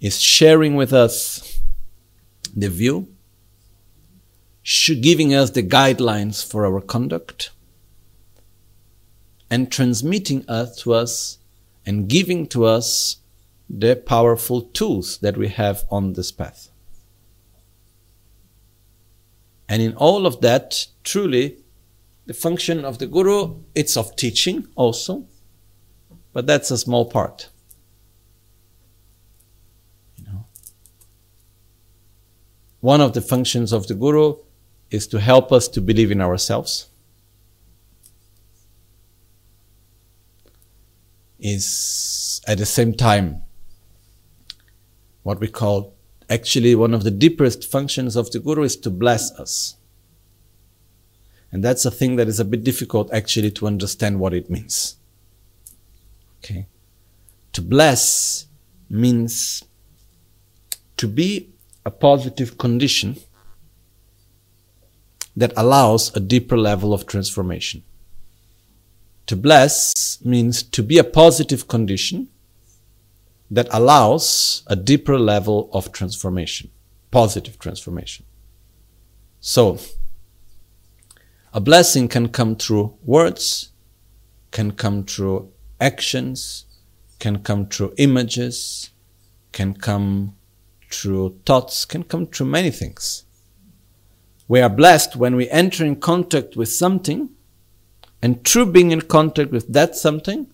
is 0.00 0.20
sharing 0.20 0.74
with 0.74 0.92
us 0.92 1.60
the 2.56 2.68
view, 2.68 3.06
giving 5.00 5.32
us 5.32 5.50
the 5.50 5.62
guidelines 5.62 6.44
for 6.44 6.66
our 6.66 6.80
conduct, 6.80 7.52
and 9.48 9.70
transmitting 9.70 10.44
us 10.48 10.76
to 10.82 10.92
us 10.92 11.38
and 11.86 12.08
giving 12.08 12.44
to 12.48 12.64
us 12.64 13.18
the 13.68 13.94
powerful 13.94 14.62
tools 14.62 15.18
that 15.18 15.36
we 15.36 15.46
have 15.46 15.84
on 15.92 16.14
this 16.14 16.32
path. 16.32 16.69
And 19.70 19.80
in 19.80 19.94
all 19.94 20.26
of 20.26 20.40
that, 20.40 20.88
truly, 21.04 21.58
the 22.26 22.34
function 22.34 22.84
of 22.84 22.98
the 22.98 23.06
guru, 23.06 23.60
it's 23.72 23.96
of 23.96 24.16
teaching 24.16 24.66
also, 24.74 25.28
but 26.32 26.44
that's 26.48 26.72
a 26.72 26.76
small 26.76 27.04
part. 27.08 27.48
You 30.16 30.24
know. 30.24 30.44
One 32.80 33.00
of 33.00 33.12
the 33.12 33.20
functions 33.20 33.72
of 33.72 33.86
the 33.86 33.94
guru 33.94 34.38
is 34.90 35.06
to 35.06 35.20
help 35.20 35.52
us 35.52 35.68
to 35.68 35.80
believe 35.80 36.10
in 36.10 36.20
ourselves. 36.20 36.88
Is 41.38 42.42
at 42.48 42.58
the 42.58 42.66
same 42.66 42.92
time 42.92 43.42
what 45.22 45.38
we 45.38 45.46
call 45.46 45.94
actually 46.30 46.74
one 46.74 46.94
of 46.94 47.02
the 47.02 47.10
deepest 47.10 47.70
functions 47.70 48.16
of 48.16 48.30
the 48.30 48.38
guru 48.38 48.62
is 48.62 48.76
to 48.76 48.90
bless 48.90 49.32
us. 49.32 49.76
And 51.52 51.64
that's 51.64 51.84
a 51.84 51.90
thing 51.90 52.16
that 52.16 52.28
is 52.28 52.38
a 52.38 52.44
bit 52.44 52.62
difficult 52.62 53.12
actually 53.12 53.50
to 53.52 53.66
understand 53.66 54.20
what 54.20 54.32
it 54.32 54.48
means. 54.48 54.96
Okay. 56.38 56.66
To 57.52 57.60
bless 57.60 58.46
means 58.88 59.64
to 60.96 61.08
be 61.08 61.48
a 61.84 61.90
positive 61.90 62.56
condition 62.56 63.16
that 65.36 65.52
allows 65.56 66.14
a 66.16 66.20
deeper 66.20 66.56
level 66.56 66.92
of 66.92 67.06
transformation. 67.06 67.82
To 69.26 69.36
bless 69.36 70.18
means 70.24 70.62
to 70.62 70.82
be 70.82 70.98
a 70.98 71.04
positive 71.04 71.66
condition 71.66 72.28
that 73.50 73.68
allows 73.72 74.62
a 74.66 74.76
deeper 74.76 75.18
level 75.18 75.68
of 75.72 75.92
transformation, 75.92 76.70
positive 77.10 77.58
transformation. 77.58 78.24
So, 79.40 79.78
a 81.52 81.60
blessing 81.60 82.06
can 82.06 82.28
come 82.28 82.54
through 82.54 82.96
words, 83.02 83.72
can 84.52 84.72
come 84.72 85.04
through 85.04 85.52
actions, 85.80 86.66
can 87.18 87.40
come 87.40 87.66
through 87.66 87.94
images, 87.98 88.90
can 89.52 89.74
come 89.74 90.36
through 90.90 91.40
thoughts, 91.44 91.84
can 91.84 92.04
come 92.04 92.26
through 92.26 92.46
many 92.46 92.70
things. 92.70 93.24
We 94.46 94.60
are 94.60 94.68
blessed 94.68 95.16
when 95.16 95.36
we 95.36 95.48
enter 95.50 95.84
in 95.84 95.96
contact 95.96 96.56
with 96.56 96.68
something, 96.68 97.30
and 98.22 98.44
through 98.44 98.66
being 98.66 98.90
in 98.90 99.02
contact 99.02 99.50
with 99.50 99.72
that 99.72 99.96
something, 99.96 100.52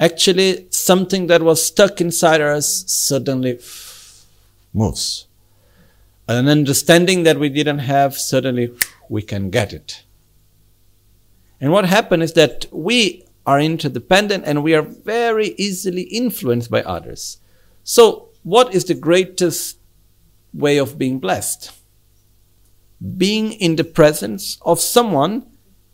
actually 0.00 0.66
something 0.70 1.26
that 1.26 1.42
was 1.42 1.64
stuck 1.64 2.00
inside 2.00 2.40
us 2.40 2.90
suddenly 2.90 3.60
moves. 4.72 5.26
An 6.26 6.48
understanding 6.48 7.24
that 7.24 7.38
we 7.38 7.50
didn't 7.50 7.80
have, 7.80 8.16
suddenly 8.16 8.72
we 9.08 9.20
can 9.20 9.50
get 9.50 9.72
it. 9.72 10.04
And 11.60 11.70
what 11.70 11.84
happens 11.84 12.24
is 12.24 12.32
that 12.34 12.66
we 12.72 13.26
are 13.44 13.60
interdependent 13.60 14.44
and 14.46 14.64
we 14.64 14.74
are 14.74 14.82
very 14.82 15.48
easily 15.58 16.02
influenced 16.02 16.70
by 16.70 16.82
others. 16.82 17.38
So, 17.84 18.28
what 18.42 18.74
is 18.74 18.84
the 18.84 18.94
greatest 18.94 19.78
way 20.54 20.78
of 20.78 20.96
being 20.96 21.18
blessed? 21.18 21.72
Being 23.16 23.52
in 23.52 23.76
the 23.76 23.84
presence 23.84 24.58
of 24.62 24.80
someone 24.80 25.46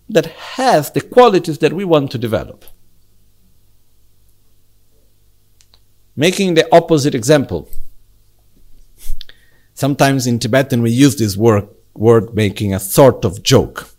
that 0.09 0.27
has 0.27 0.93
the 0.93 1.01
qualities 1.01 1.59
that 1.59 1.73
we 1.73 1.85
want 1.85 2.13
to 2.13 2.19
develop. 2.19 2.65
Making 6.17 6.55
the 6.55 6.67
opposite 6.75 7.15
example. 7.15 7.69
Sometimes 9.75 10.27
in 10.27 10.39
Tibetan 10.39 10.81
we 10.81 10.91
use 10.91 11.17
this 11.17 11.37
word, 11.37 11.69
word 11.95 12.35
making 12.35 12.73
a 12.73 12.81
sort 12.81 13.27
of 13.27 13.43
joke. 13.43 13.91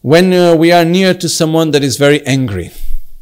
When 0.00 0.32
uh, 0.32 0.56
we 0.56 0.72
are 0.72 0.84
near 0.84 1.14
to 1.14 1.28
someone 1.28 1.70
that 1.70 1.84
is 1.84 1.96
very 1.96 2.26
angry 2.26 2.72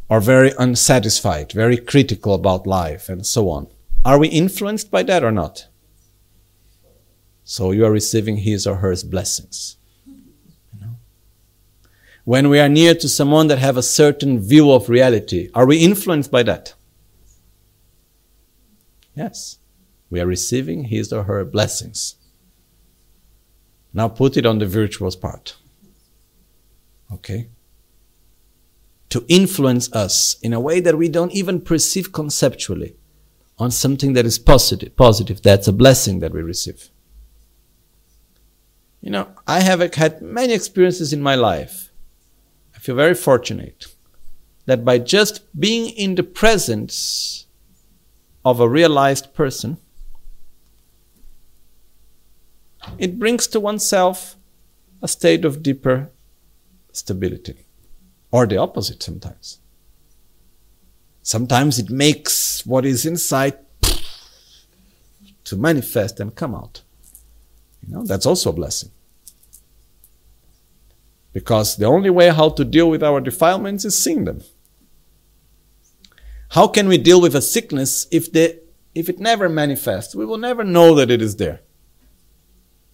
or 0.08 0.20
very 0.20 0.52
unsatisfied, 0.58 1.52
very 1.52 1.76
critical 1.76 2.32
about 2.32 2.66
life 2.66 3.10
and 3.10 3.26
so 3.26 3.50
on, 3.50 3.66
are 4.02 4.18
we 4.18 4.28
influenced 4.28 4.90
by 4.90 5.02
that 5.02 5.22
or 5.22 5.32
not? 5.32 5.66
So 7.44 7.72
you 7.72 7.84
are 7.84 7.92
receiving 7.92 8.38
his 8.38 8.66
or 8.66 8.76
her 8.76 8.94
blessings. 9.04 9.76
When 12.24 12.48
we 12.48 12.58
are 12.58 12.68
near 12.68 12.94
to 12.94 13.08
someone 13.08 13.48
that 13.48 13.58
have 13.58 13.76
a 13.76 13.82
certain 13.82 14.40
view 14.40 14.72
of 14.72 14.88
reality, 14.88 15.50
are 15.54 15.66
we 15.66 15.78
influenced 15.78 16.30
by 16.30 16.42
that? 16.44 16.74
Yes. 19.16 19.58
We 20.10 20.20
are 20.20 20.26
receiving 20.26 20.84
his 20.84 21.12
or 21.12 21.24
her 21.24 21.44
blessings. 21.44 22.16
Now 23.92 24.08
put 24.08 24.36
it 24.36 24.46
on 24.46 24.58
the 24.58 24.66
virtuous 24.66 25.16
part. 25.16 25.56
Okay? 27.12 27.48
To 29.08 29.24
influence 29.28 29.90
us 29.92 30.36
in 30.42 30.52
a 30.52 30.60
way 30.60 30.80
that 30.80 30.98
we 30.98 31.08
don't 31.08 31.32
even 31.32 31.60
perceive 31.60 32.12
conceptually 32.12 32.96
on 33.58 33.70
something 33.70 34.12
that 34.12 34.26
is 34.26 34.38
positive, 34.38 34.94
positive. 34.96 35.40
That's 35.40 35.66
a 35.66 35.72
blessing 35.72 36.20
that 36.20 36.32
we 36.32 36.42
receive. 36.42 36.90
You 39.00 39.10
know, 39.10 39.28
I 39.46 39.60
have 39.60 39.80
had 39.94 40.20
many 40.20 40.52
experiences 40.52 41.12
in 41.12 41.22
my 41.22 41.36
life. 41.36 41.90
I 42.74 42.78
feel 42.78 42.96
very 42.96 43.14
fortunate 43.14 43.86
that 44.66 44.84
by 44.84 44.98
just 44.98 45.40
being 45.58 45.88
in 45.90 46.16
the 46.16 46.22
presence 46.22 47.45
of 48.46 48.60
a 48.60 48.68
realized 48.68 49.34
person, 49.34 49.76
it 52.96 53.18
brings 53.18 53.48
to 53.48 53.58
oneself 53.58 54.36
a 55.02 55.08
state 55.08 55.44
of 55.44 55.64
deeper 55.64 56.10
stability. 56.92 57.56
Or 58.30 58.46
the 58.46 58.58
opposite 58.58 59.02
sometimes. 59.02 59.58
Sometimes 61.22 61.80
it 61.80 61.90
makes 61.90 62.64
what 62.64 62.84
is 62.86 63.04
inside 63.04 63.58
to 65.42 65.56
manifest 65.56 66.20
and 66.20 66.32
come 66.32 66.54
out. 66.54 66.82
You 67.84 67.94
know, 67.94 68.04
that's 68.04 68.26
also 68.26 68.50
a 68.50 68.52
blessing. 68.52 68.92
Because 71.32 71.76
the 71.76 71.86
only 71.86 72.10
way 72.10 72.28
how 72.28 72.50
to 72.50 72.64
deal 72.64 72.88
with 72.88 73.02
our 73.02 73.20
defilements 73.20 73.84
is 73.84 73.98
seeing 73.98 74.24
them. 74.24 74.42
How 76.56 76.66
can 76.66 76.88
we 76.88 76.96
deal 76.96 77.20
with 77.20 77.36
a 77.36 77.42
sickness 77.42 78.06
if 78.10 78.32
the 78.32 78.58
if 78.94 79.10
it 79.10 79.18
never 79.18 79.46
manifests? 79.46 80.14
We 80.14 80.24
will 80.24 80.38
never 80.38 80.64
know 80.64 80.94
that 80.94 81.10
it 81.10 81.20
is 81.20 81.36
there. 81.36 81.60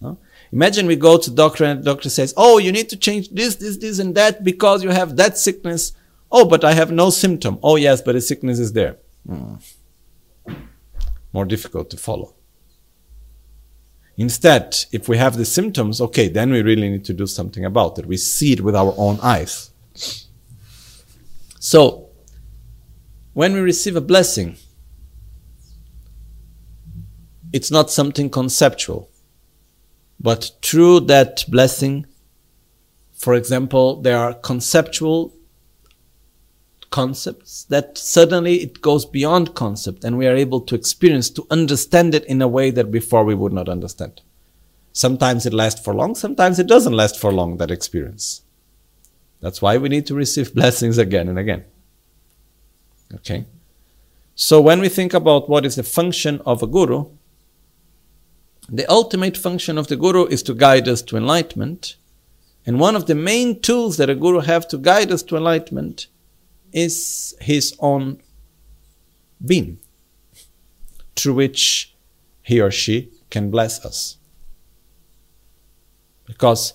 No? 0.01 0.17
Imagine 0.51 0.85
we 0.85 0.97
go 0.97 1.17
to 1.17 1.31
doctor 1.31 1.63
and 1.63 1.79
the 1.79 1.85
doctor 1.85 2.09
says, 2.09 2.33
"Oh, 2.35 2.57
you 2.57 2.73
need 2.73 2.89
to 2.89 2.97
change 2.97 3.29
this, 3.29 3.55
this, 3.55 3.77
this, 3.77 3.99
and 3.99 4.15
that 4.15 4.43
because 4.43 4.83
you 4.83 4.89
have 4.89 5.15
that 5.15 5.37
sickness." 5.37 5.93
Oh, 6.29 6.43
but 6.43 6.65
I 6.65 6.73
have 6.73 6.91
no 6.91 7.09
symptom. 7.09 7.57
Oh, 7.63 7.77
yes, 7.77 8.01
but 8.01 8.15
the 8.15 8.21
sickness 8.21 8.59
is 8.59 8.73
there. 8.73 8.97
Hmm. 9.25 9.55
More 11.31 11.45
difficult 11.45 11.89
to 11.91 11.97
follow. 11.97 12.33
Instead, 14.17 14.75
if 14.91 15.07
we 15.07 15.17
have 15.17 15.37
the 15.37 15.45
symptoms, 15.45 16.01
okay, 16.01 16.27
then 16.27 16.51
we 16.51 16.61
really 16.61 16.89
need 16.89 17.05
to 17.05 17.13
do 17.13 17.27
something 17.27 17.63
about 17.63 17.97
it. 17.97 18.07
We 18.07 18.17
see 18.17 18.51
it 18.51 18.61
with 18.61 18.75
our 18.75 18.93
own 18.97 19.19
eyes. 19.21 19.71
So, 21.59 22.02
when 23.33 23.53
we 23.53 23.59
receive 23.59 23.95
a 23.95 24.01
blessing, 24.01 24.57
it's 27.51 27.71
not 27.71 27.91
something 27.91 28.29
conceptual. 28.29 29.09
But 30.19 30.51
through 30.61 31.01
that 31.01 31.43
blessing, 31.47 32.05
for 33.13 33.33
example, 33.33 34.01
there 34.01 34.17
are 34.17 34.33
conceptual 34.33 35.33
concepts 36.89 37.63
that 37.65 37.97
suddenly 37.97 38.61
it 38.61 38.79
goes 38.81 39.03
beyond 39.03 39.55
concept 39.55 40.03
and 40.03 40.17
we 40.17 40.27
are 40.27 40.35
able 40.35 40.61
to 40.61 40.75
experience, 40.75 41.29
to 41.31 41.47
understand 41.49 42.13
it 42.13 42.23
in 42.25 42.41
a 42.41 42.47
way 42.47 42.69
that 42.69 42.91
before 42.91 43.23
we 43.23 43.33
would 43.33 43.51
not 43.51 43.67
understand. 43.67 44.21
Sometimes 44.91 45.47
it 45.47 45.53
lasts 45.53 45.83
for 45.83 45.95
long, 45.95 46.13
sometimes 46.13 46.59
it 46.59 46.67
doesn't 46.67 46.93
last 46.93 47.19
for 47.19 47.33
long, 47.33 47.57
that 47.57 47.71
experience. 47.71 48.43
That's 49.41 49.61
why 49.61 49.77
we 49.77 49.89
need 49.89 50.05
to 50.05 50.13
receive 50.13 50.53
blessings 50.59 50.99
again 50.99 51.27
and 51.27 51.39
again. 51.39 51.65
Okay? 53.15 53.45
So 54.35 54.59
when 54.59 54.81
we 54.81 54.89
think 54.89 55.13
about 55.13 55.49
what 55.49 55.65
is 55.65 55.75
the 55.75 55.83
function 55.83 56.41
of 56.45 56.63
a 56.63 56.67
guru, 56.67 57.05
the 58.69 58.89
ultimate 58.89 59.37
function 59.37 59.77
of 59.77 59.87
the 59.87 59.95
guru 59.95 60.25
is 60.25 60.41
to 60.43 60.53
guide 60.53 60.87
us 60.87 61.01
to 61.03 61.17
enlightenment. 61.17 61.97
And 62.65 62.79
one 62.79 62.95
of 62.95 63.07
the 63.07 63.15
main 63.15 63.61
tools 63.61 63.97
that 63.97 64.09
a 64.09 64.15
guru 64.15 64.39
have 64.39 64.67
to 64.69 64.77
guide 64.77 65.11
us 65.11 65.21
to 65.23 65.35
enlightenment 65.35 66.07
is 66.71 67.35
his 67.41 67.75
own 67.79 68.21
being, 69.45 69.79
through 71.15 71.33
which 71.35 71.93
he 72.41 72.59
or 72.61 72.71
she 72.71 73.11
can 73.29 73.51
bless 73.51 73.85
us. 73.85 74.17
Because 76.25 76.73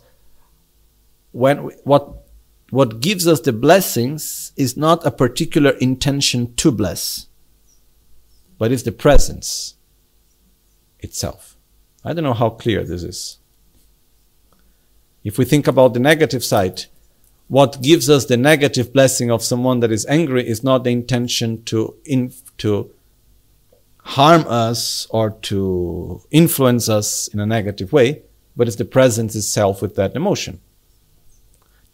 when 1.33 1.65
we, 1.65 1.73
what 1.85 2.28
what 2.71 3.01
gives 3.01 3.27
us 3.27 3.41
the 3.41 3.53
blessings 3.53 4.53
is 4.57 4.77
not 4.77 5.07
a 5.07 5.11
particular 5.11 5.71
intention 5.71 6.55
to 6.57 6.71
bless, 6.71 7.27
but 8.59 8.71
it's 8.71 8.83
the 8.83 8.93
presence 8.93 9.75
itself. 11.01 11.57
I 12.05 12.13
don't 12.13 12.25
know 12.25 12.35
how 12.35 12.51
clear 12.51 12.85
this 12.85 13.03
is. 13.03 13.39
If 15.25 15.39
we 15.39 15.45
think 15.45 15.67
about 15.67 15.95
the 15.95 16.01
negative 16.01 16.45
side, 16.45 16.85
what 17.49 17.81
gives 17.81 18.11
us 18.11 18.27
the 18.27 18.37
negative 18.37 18.93
blessing 18.93 19.31
of 19.31 19.43
someone 19.43 19.81
that 19.81 19.91
is 19.91 20.05
angry 20.07 20.47
is 20.47 20.63
not 20.63 20.85
the 20.85 20.91
intention 20.91 21.65
to, 21.65 21.97
in, 22.05 22.33
to 22.59 22.91
harm 24.01 24.45
us 24.47 25.07
or 25.11 25.31
to 25.31 26.21
influence 26.31 26.89
us 26.91 27.29
in 27.29 27.41
a 27.41 27.47
negative 27.47 27.93
way, 27.93 28.23
but 28.55 28.69
it's 28.69 28.77
the 28.77 28.85
presence 28.85 29.35
itself 29.35 29.81
with 29.81 29.97
that 29.97 30.15
emotion. 30.15 30.61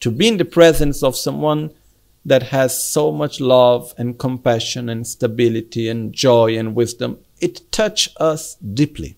To 0.04 0.10
be 0.10 0.28
in 0.28 0.36
the 0.36 0.44
presence 0.44 1.02
of 1.02 1.16
someone 1.16 1.70
that 2.26 2.42
has 2.42 2.84
so 2.84 3.10
much 3.10 3.40
love 3.40 3.94
and 3.96 4.18
compassion 4.18 4.90
and 4.90 5.06
stability 5.06 5.88
and 5.88 6.12
joy 6.12 6.58
and 6.58 6.74
wisdom, 6.74 7.20
it 7.40 7.72
touches 7.72 8.14
us 8.18 8.56
deeply. 8.56 9.16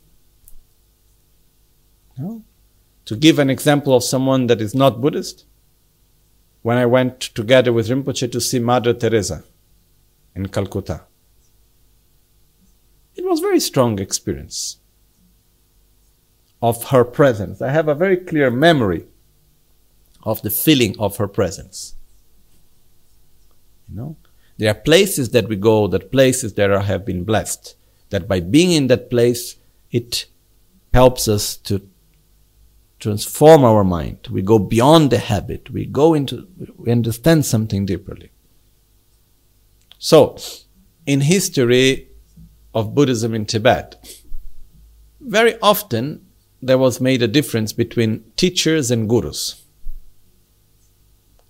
No? 2.17 2.45
To 3.07 3.17
give 3.17 3.41
an 3.41 3.51
example 3.51 3.97
of 3.97 4.05
someone 4.05 4.47
that 4.47 4.61
is 4.61 4.77
not 4.77 5.01
Buddhist, 5.01 5.45
when 6.63 6.77
I 6.77 6.87
went 6.87 7.19
together 7.19 7.73
with 7.73 7.89
Rinpoche 7.89 8.31
to 8.31 8.41
see 8.41 8.61
Mother 8.61 8.95
Teresa 8.95 9.43
in 10.37 10.47
Calcutta, 10.47 11.01
it 13.17 13.25
was 13.25 13.41
a 13.41 13.43
very 13.43 13.59
strong 13.59 13.99
experience 13.99 14.79
of 16.63 16.91
her 16.91 17.03
presence. 17.03 17.61
I 17.61 17.71
have 17.71 17.89
a 17.89 17.95
very 17.97 18.19
clear 18.19 18.53
memory 18.53 19.07
of 20.27 20.43
the 20.43 20.51
feeling 20.51 20.95
of 20.99 21.17
her 21.17 21.29
presence. 21.29 21.95
You 23.89 23.97
know, 23.97 24.17
there 24.59 24.71
are 24.71 24.75
places 24.75 25.31
that 25.31 25.49
we 25.49 25.57
go, 25.57 25.87
that 25.87 26.11
places 26.11 26.55
that 26.55 26.71
are, 26.71 26.81
have 26.81 27.07
been 27.07 27.25
blessed, 27.25 27.77
that 28.11 28.27
by 28.27 28.41
being 28.41 28.73
in 28.73 28.89
that 28.89 29.09
place, 29.09 29.57
it 29.93 30.27
helps 30.93 31.29
us 31.29 31.57
to 31.59 31.89
transform 32.99 33.65
our 33.65 33.85
mind. 33.85 34.27
We 34.31 34.43
go 34.43 34.59
beyond 34.59 35.11
the 35.11 35.19
habit. 35.19 35.71
We 35.71 35.87
go 35.87 36.15
into, 36.15 36.49
we 36.77 36.91
understand 36.91 37.47
something 37.47 37.87
deeply. 37.87 38.31
So, 39.99 40.37
in 41.07 41.21
history 41.21 42.09
of 42.75 42.95
Buddhism 42.95 43.33
in 43.33 43.47
Tibet, 43.47 44.21
very 45.21 45.59
often 45.61 46.27
there 46.61 46.79
was 46.79 47.01
made 47.01 47.23
a 47.23 47.29
difference 47.29 47.73
between 47.73 48.25
teachers 48.37 48.91
and 48.91 49.09
gurus, 49.09 49.66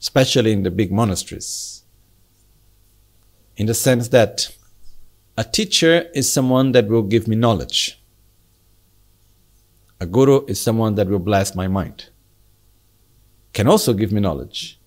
especially 0.00 0.52
in 0.52 0.62
the 0.62 0.70
big 0.70 0.92
monasteries. 0.92 1.82
In 3.56 3.66
the 3.66 3.74
sense 3.74 4.08
that 4.08 4.54
a 5.36 5.44
teacher 5.44 6.06
is 6.14 6.30
someone 6.32 6.72
that 6.72 6.88
will 6.88 7.02
give 7.02 7.28
me 7.28 7.36
knowledge. 7.36 8.02
A 10.00 10.06
guru 10.06 10.44
is 10.46 10.60
someone 10.60 10.94
that 10.96 11.08
will 11.08 11.18
bless 11.18 11.54
my 11.54 11.68
mind. 11.68 12.10
can 13.56 13.68
also 13.68 13.94
give 13.94 14.12
me 14.12 14.20
knowledge, 14.20 14.78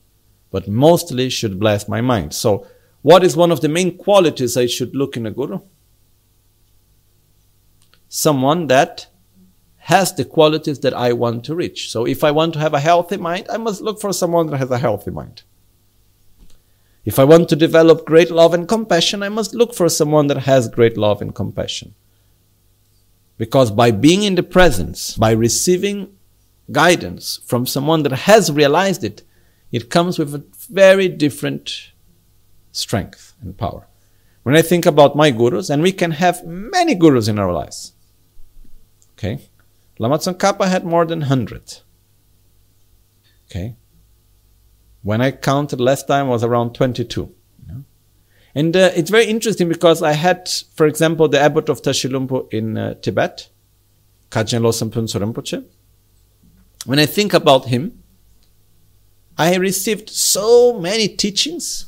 but 0.51 0.67
mostly 0.67 1.27
should 1.27 1.59
bless 1.59 1.87
my 1.89 2.01
mind. 2.01 2.31
So, 2.35 2.67
what 3.01 3.23
is 3.23 3.35
one 3.35 3.51
of 3.51 3.61
the 3.61 3.67
main 3.67 3.97
qualities 3.97 4.55
I 4.55 4.67
should 4.67 4.95
look 4.95 5.17
in 5.17 5.25
a 5.25 5.31
guru? 5.31 5.59
Someone 8.07 8.67
that 8.67 9.07
has 9.89 10.13
the 10.13 10.23
qualities 10.23 10.79
that 10.81 10.93
I 10.93 11.13
want 11.13 11.43
to 11.45 11.55
reach. 11.55 11.89
So, 11.91 12.05
if 12.05 12.23
I 12.23 12.29
want 12.29 12.53
to 12.53 12.59
have 12.59 12.75
a 12.75 12.79
healthy 12.79 13.17
mind, 13.17 13.47
I 13.49 13.57
must 13.57 13.81
look 13.81 13.99
for 13.99 14.13
someone 14.13 14.45
that 14.47 14.57
has 14.57 14.69
a 14.69 14.77
healthy 14.77 15.09
mind. 15.09 15.41
If 17.05 17.17
I 17.17 17.23
want 17.23 17.49
to 17.49 17.55
develop 17.55 18.05
great 18.05 18.29
love 18.29 18.53
and 18.53 18.67
compassion, 18.67 19.23
I 19.23 19.29
must 19.29 19.55
look 19.55 19.73
for 19.73 19.89
someone 19.89 20.27
that 20.27 20.41
has 20.51 20.69
great 20.69 20.95
love 20.95 21.23
and 21.23 21.33
compassion. 21.33 21.95
Because 23.39 23.71
by 23.71 23.89
being 23.89 24.21
in 24.21 24.35
the 24.35 24.43
presence, 24.43 25.17
by 25.17 25.31
receiving 25.31 26.13
guidance 26.71 27.39
from 27.47 27.65
someone 27.65 28.03
that 28.03 28.27
has 28.29 28.51
realized 28.51 29.03
it, 29.03 29.23
it 29.71 29.89
comes 29.89 30.19
with 30.19 30.35
a 30.35 30.45
very 30.69 31.07
different 31.07 31.93
strength 32.71 33.33
and 33.41 33.57
power. 33.57 33.87
When 34.43 34.55
I 34.55 34.61
think 34.61 34.85
about 34.85 35.15
my 35.15 35.31
gurus, 35.31 35.71
and 35.71 35.81
we 35.81 35.93
can 35.93 36.11
have 36.11 36.45
many 36.45 36.93
gurus 36.93 37.27
in 37.27 37.39
our 37.39 37.51
lives. 37.51 37.93
Okay? 39.13 39.49
Lama 39.99 40.17
Tsongkhapa 40.17 40.67
had 40.67 40.85
more 40.85 41.05
than 41.05 41.19
100. 41.19 41.81
Okay? 43.45 43.75
When 45.03 45.21
I 45.21 45.31
counted 45.31 45.79
last 45.79 46.07
time 46.07 46.27
was 46.27 46.43
around 46.43 46.73
22. 46.73 47.35
And 48.55 48.75
uh, 48.75 48.91
it's 48.95 49.11
very 49.11 49.25
interesting 49.25 49.69
because 49.69 50.01
I 50.01 50.13
had, 50.13 50.49
for 50.73 50.87
example, 50.87 51.27
the 51.27 51.39
abbot 51.39 51.69
of 51.69 51.81
Tashilhunpo 51.81 52.51
in 52.51 52.77
uh, 52.77 52.95
Tibet, 52.95 53.49
Kajien 54.31 54.61
Losam 54.61 54.89
Rinpoche. 54.89 55.63
When 56.85 56.99
I 56.99 57.05
think 57.05 57.33
about 57.33 57.65
him, 57.65 58.01
I 59.37 59.55
received 59.55 60.09
so 60.09 60.79
many 60.79 61.07
teachings, 61.07 61.85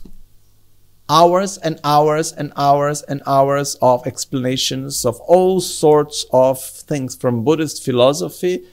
hours 1.12 1.58
and 1.58 1.78
hours 1.84 2.32
and 2.32 2.54
hours 2.56 3.02
and 3.02 3.22
hours 3.28 3.76
of 3.82 4.08
explanations 4.08 5.04
of 5.04 5.20
all 5.22 5.60
sorts 5.60 6.26
of 6.32 6.64
things 6.64 7.18
from 7.18 7.44
Buddhist 7.44 7.84
philosophy 7.84 8.64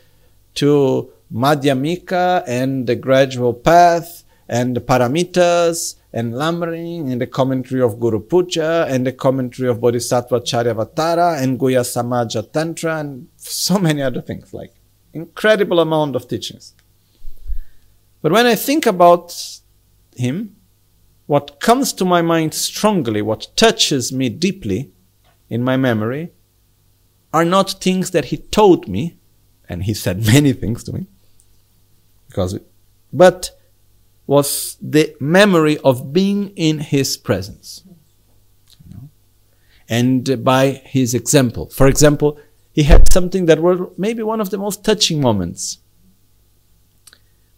to 0.54 1.10
Madhyamika 1.34 2.44
and 2.46 2.86
the 2.86 2.94
gradual 2.94 3.52
path 3.52 4.22
and 4.48 4.76
the 4.76 4.80
paramitas 4.80 5.96
and 6.12 6.32
Lamrim 6.32 7.10
and 7.10 7.20
the 7.20 7.26
commentary 7.26 7.82
of 7.82 7.98
Guru 7.98 8.20
Puja 8.20 8.86
and 8.88 9.04
the 9.04 9.12
commentary 9.12 9.68
of 9.68 9.80
Bodhisattva 9.80 10.40
Charyavatara 10.40 11.42
and 11.42 11.58
Guhya 11.58 11.82
Samaja 11.82 12.50
Tantra 12.52 12.98
and 12.98 13.26
so 13.36 13.78
many 13.78 14.00
other 14.00 14.22
things 14.22 14.54
like 14.54 14.74
incredible 15.12 15.80
amount 15.80 16.14
of 16.14 16.28
teachings. 16.28 16.72
But 18.22 18.30
when 18.30 18.46
I 18.46 18.54
think 18.54 18.86
about 18.86 19.34
him, 20.14 20.54
what 21.28 21.60
comes 21.60 21.92
to 21.92 22.06
my 22.06 22.22
mind 22.22 22.54
strongly, 22.54 23.20
what 23.20 23.48
touches 23.54 24.10
me 24.10 24.30
deeply 24.30 24.90
in 25.50 25.62
my 25.62 25.76
memory, 25.76 26.32
are 27.34 27.44
not 27.44 27.82
things 27.82 28.12
that 28.12 28.26
he 28.26 28.38
told 28.38 28.88
me, 28.88 29.18
and 29.68 29.84
he 29.84 29.92
said 29.92 30.26
many 30.34 30.54
things 30.54 30.82
to 30.84 30.92
me, 30.94 31.06
because, 32.28 32.58
but 33.12 33.50
was 34.26 34.78
the 34.80 35.14
memory 35.20 35.76
of 35.84 36.14
being 36.14 36.48
in 36.56 36.78
his 36.78 37.18
presence. 37.18 37.84
And 39.90 40.44
by 40.44 40.82
his 40.84 41.14
example. 41.14 41.70
For 41.70 41.88
example, 41.88 42.38
he 42.72 42.82
had 42.82 43.10
something 43.10 43.46
that 43.46 43.60
was 43.60 43.80
maybe 43.96 44.22
one 44.22 44.40
of 44.40 44.50
the 44.50 44.58
most 44.58 44.84
touching 44.84 45.20
moments. 45.20 45.78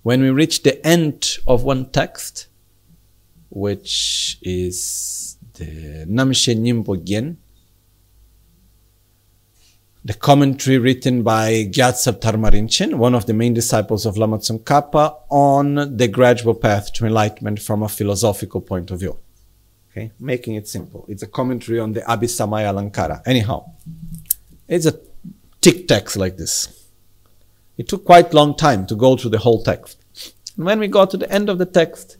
When 0.02 0.22
we 0.22 0.30
reach 0.30 0.62
the 0.62 0.84
end 0.86 1.38
of 1.46 1.64
one 1.64 1.90
text, 1.90 2.46
which 3.50 4.38
is 4.42 5.36
the 5.54 6.06
Namshe 6.08 6.56
Nyingpo 6.56 7.04
Gyen, 7.04 7.36
the 10.02 10.14
commentary 10.14 10.78
written 10.78 11.22
by 11.22 11.66
Gyaltsab 11.70 12.20
Darma 12.20 12.50
Rinchen, 12.50 12.94
one 12.94 13.14
of 13.14 13.26
the 13.26 13.34
main 13.34 13.52
disciples 13.52 14.06
of 14.06 14.16
Lama 14.16 14.38
Tsongkhapa, 14.38 15.16
on 15.28 15.96
the 15.96 16.08
gradual 16.08 16.54
path 16.54 16.92
to 16.94 17.04
enlightenment 17.04 17.60
from 17.60 17.82
a 17.82 17.88
philosophical 17.88 18.62
point 18.62 18.90
of 18.90 19.00
view. 19.00 19.18
Okay, 19.90 20.12
making 20.18 20.54
it 20.54 20.68
simple. 20.68 21.04
It's 21.08 21.22
a 21.22 21.26
commentary 21.26 21.80
on 21.80 21.92
the 21.92 22.00
Abhisamaya 22.02 22.72
Alankara. 22.72 23.20
Anyhow, 23.26 23.72
it's 24.68 24.86
a 24.86 24.98
thick 25.60 25.88
text 25.88 26.16
like 26.16 26.36
this. 26.36 26.88
It 27.76 27.88
took 27.88 28.04
quite 28.04 28.32
long 28.32 28.56
time 28.56 28.86
to 28.86 28.94
go 28.94 29.16
through 29.16 29.30
the 29.32 29.38
whole 29.38 29.62
text. 29.62 29.98
And 30.56 30.64
when 30.64 30.78
we 30.78 30.88
got 30.88 31.10
to 31.10 31.16
the 31.16 31.30
end 31.30 31.48
of 31.48 31.58
the 31.58 31.66
text, 31.66 32.16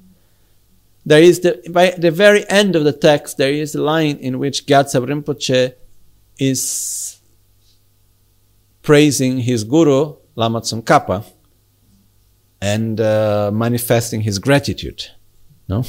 there 1.05 1.23
is 1.23 1.41
the, 1.41 1.63
by 1.71 1.91
the 1.91 2.11
very 2.11 2.49
end 2.51 2.77
of 2.77 2.85
the 2.85 2.93
text, 2.93 3.39
there 3.39 3.53
is 3.53 3.75
a 3.75 3.83
line 3.83 4.17
in 4.19 4.39
which 4.39 4.67
Gyatso 4.67 5.07
Rinpoche 5.07 5.75
is 6.39 7.21
praising 8.83 9.39
his 9.39 9.65
guru, 9.65 10.17
Lama 10.37 10.61
Tsongkhapa, 10.61 11.25
and 12.61 13.01
uh, 13.01 13.51
manifesting 13.53 14.23
his 14.23 14.39
gratitude. 14.39 15.07
No? 15.69 15.85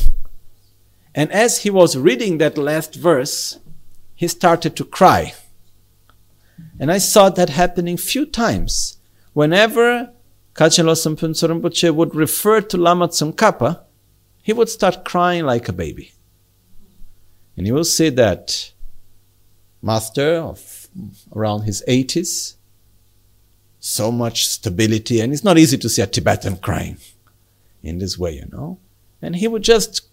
And 1.14 1.32
as 1.32 1.60
he 1.60 1.70
was 1.70 1.98
reading 1.98 2.38
that 2.38 2.58
last 2.58 2.96
verse, 2.96 3.60
he 4.16 4.28
started 4.28 4.76
to 4.78 4.86
cry. 4.86 5.34
And 6.80 6.92
I 6.92 7.00
saw 7.00 7.30
that 7.30 7.50
happening 7.50 7.98
few 7.98 8.26
times. 8.26 8.98
Whenever 9.34 10.12
Kajien 10.54 10.86
Losam 10.86 11.16
Rinpoche 11.16 11.94
would 11.94 12.16
refer 12.16 12.62
to 12.62 12.78
Lama 12.78 13.08
Tsongkhapa, 13.08 13.84
he 14.42 14.54
would 14.54 14.70
start 14.70 15.06
crying 15.06 15.46
like 15.46 15.70
a 15.70 15.74
baby. 15.74 16.14
And 17.56 17.68
you 17.68 17.74
will 17.74 17.84
see 17.84 18.10
that 18.10 18.72
master 19.82 20.36
of 20.36 20.88
around 21.36 21.64
his 21.64 21.84
80s 21.88 22.56
so 23.80 24.12
much 24.12 24.48
stability, 24.48 25.20
and 25.20 25.34
it's 25.34 25.44
not 25.44 25.58
easy 25.58 25.78
to 25.78 25.90
see 25.90 26.02
a 26.02 26.08
Tibetan 26.08 26.58
crying 26.58 26.98
in 27.82 27.98
this 27.98 28.18
way, 28.18 28.36
you 28.36 28.48
know. 28.52 28.80
And 29.22 29.36
he 29.36 29.48
would 29.48 29.64
just 29.64 30.08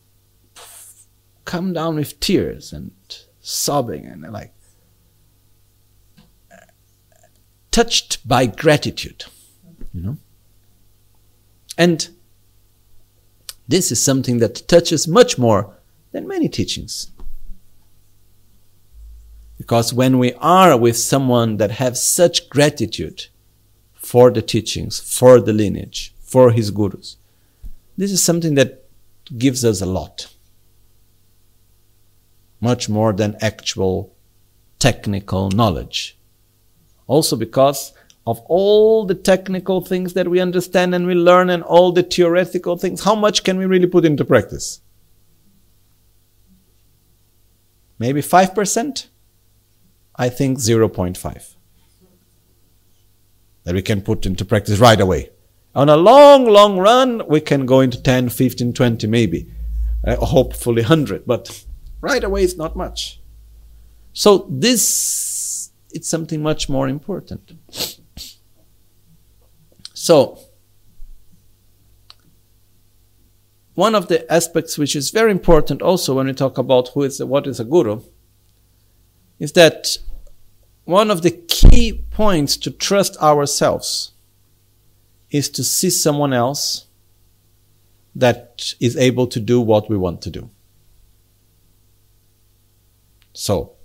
come 1.44 1.72
down 1.72 1.96
with 1.96 2.18
tears 2.20 2.72
and 2.72 2.92
sobbing 3.40 4.06
and 4.06 4.22
like 4.32 4.54
touched 7.70 8.26
by 8.26 8.46
gratitude, 8.46 9.24
you 9.92 10.02
know. 10.02 10.16
And 11.76 12.08
this 13.68 13.92
is 13.92 14.02
something 14.02 14.38
that 14.38 14.66
touches 14.66 15.06
much 15.06 15.38
more 15.38 15.76
than 16.10 16.26
many 16.26 16.48
teachings. 16.48 17.10
Because 19.58 19.92
when 19.92 20.18
we 20.18 20.32
are 20.34 20.76
with 20.76 20.96
someone 20.96 21.58
that 21.58 21.72
has 21.72 22.02
such 22.02 22.48
gratitude, 22.48 23.26
for 24.08 24.30
the 24.30 24.40
teachings, 24.40 24.98
for 24.98 25.38
the 25.38 25.52
lineage, 25.52 26.14
for 26.22 26.50
his 26.50 26.70
gurus. 26.70 27.18
This 27.96 28.10
is 28.10 28.22
something 28.22 28.54
that 28.54 28.84
gives 29.36 29.66
us 29.66 29.82
a 29.82 29.86
lot. 29.86 30.34
Much 32.58 32.88
more 32.88 33.12
than 33.12 33.36
actual 33.42 34.14
technical 34.78 35.50
knowledge. 35.50 36.16
Also 37.06 37.36
because 37.36 37.92
of 38.28 38.40
all 38.40 39.06
the 39.06 39.14
technical 39.14 39.80
things 39.80 40.12
that 40.12 40.28
we 40.28 40.38
understand 40.38 40.94
and 40.94 41.06
we 41.06 41.14
learn 41.14 41.48
and 41.48 41.62
all 41.62 41.92
the 41.92 42.02
theoretical 42.02 42.76
things, 42.76 43.02
how 43.04 43.14
much 43.14 43.42
can 43.42 43.56
we 43.56 43.64
really 43.64 43.86
put 43.86 44.04
into 44.04 44.22
practice? 44.22 44.82
Maybe 47.98 48.20
5%? 48.20 49.06
I 50.14 50.28
think 50.28 50.58
0.5 50.58 51.54
that 53.64 53.74
we 53.74 53.80
can 53.80 54.02
put 54.02 54.26
into 54.26 54.44
practice 54.44 54.78
right 54.78 55.00
away. 55.00 55.30
On 55.74 55.88
a 55.88 55.96
long, 55.96 56.44
long 56.44 56.78
run, 56.78 57.22
we 57.28 57.40
can 57.40 57.64
go 57.64 57.80
into 57.80 58.02
10, 58.02 58.28
15, 58.28 58.74
20 58.74 59.06
maybe, 59.06 59.50
uh, 60.06 60.16
hopefully 60.16 60.82
100, 60.82 61.24
but 61.24 61.64
right 62.02 62.22
away 62.22 62.44
it's 62.44 62.56
not 62.58 62.76
much. 62.76 63.20
So 64.12 64.46
this, 64.50 65.70
it's 65.92 66.08
something 66.08 66.42
much 66.42 66.68
more 66.68 66.88
important. 66.88 67.52
So, 70.00 70.38
one 73.74 73.96
of 73.96 74.06
the 74.06 74.32
aspects 74.32 74.78
which 74.78 74.94
is 74.94 75.10
very 75.10 75.32
important 75.32 75.82
also 75.82 76.14
when 76.14 76.26
we 76.26 76.34
talk 76.34 76.56
about 76.56 76.90
who 76.90 77.02
is 77.02 77.20
what 77.20 77.48
is 77.48 77.58
a 77.58 77.64
guru 77.64 78.02
is 79.40 79.52
that 79.54 79.98
one 80.84 81.10
of 81.10 81.22
the 81.22 81.32
key 81.32 82.04
points 82.12 82.56
to 82.58 82.70
trust 82.70 83.16
ourselves 83.16 84.12
is 85.32 85.48
to 85.50 85.64
see 85.64 85.90
someone 85.90 86.32
else 86.32 86.86
that 88.14 88.74
is 88.78 88.96
able 88.96 89.26
to 89.26 89.40
do 89.40 89.60
what 89.60 89.90
we 89.90 89.96
want 89.98 90.22
to 90.22 90.30
do. 90.30 90.48
So, 93.32 93.77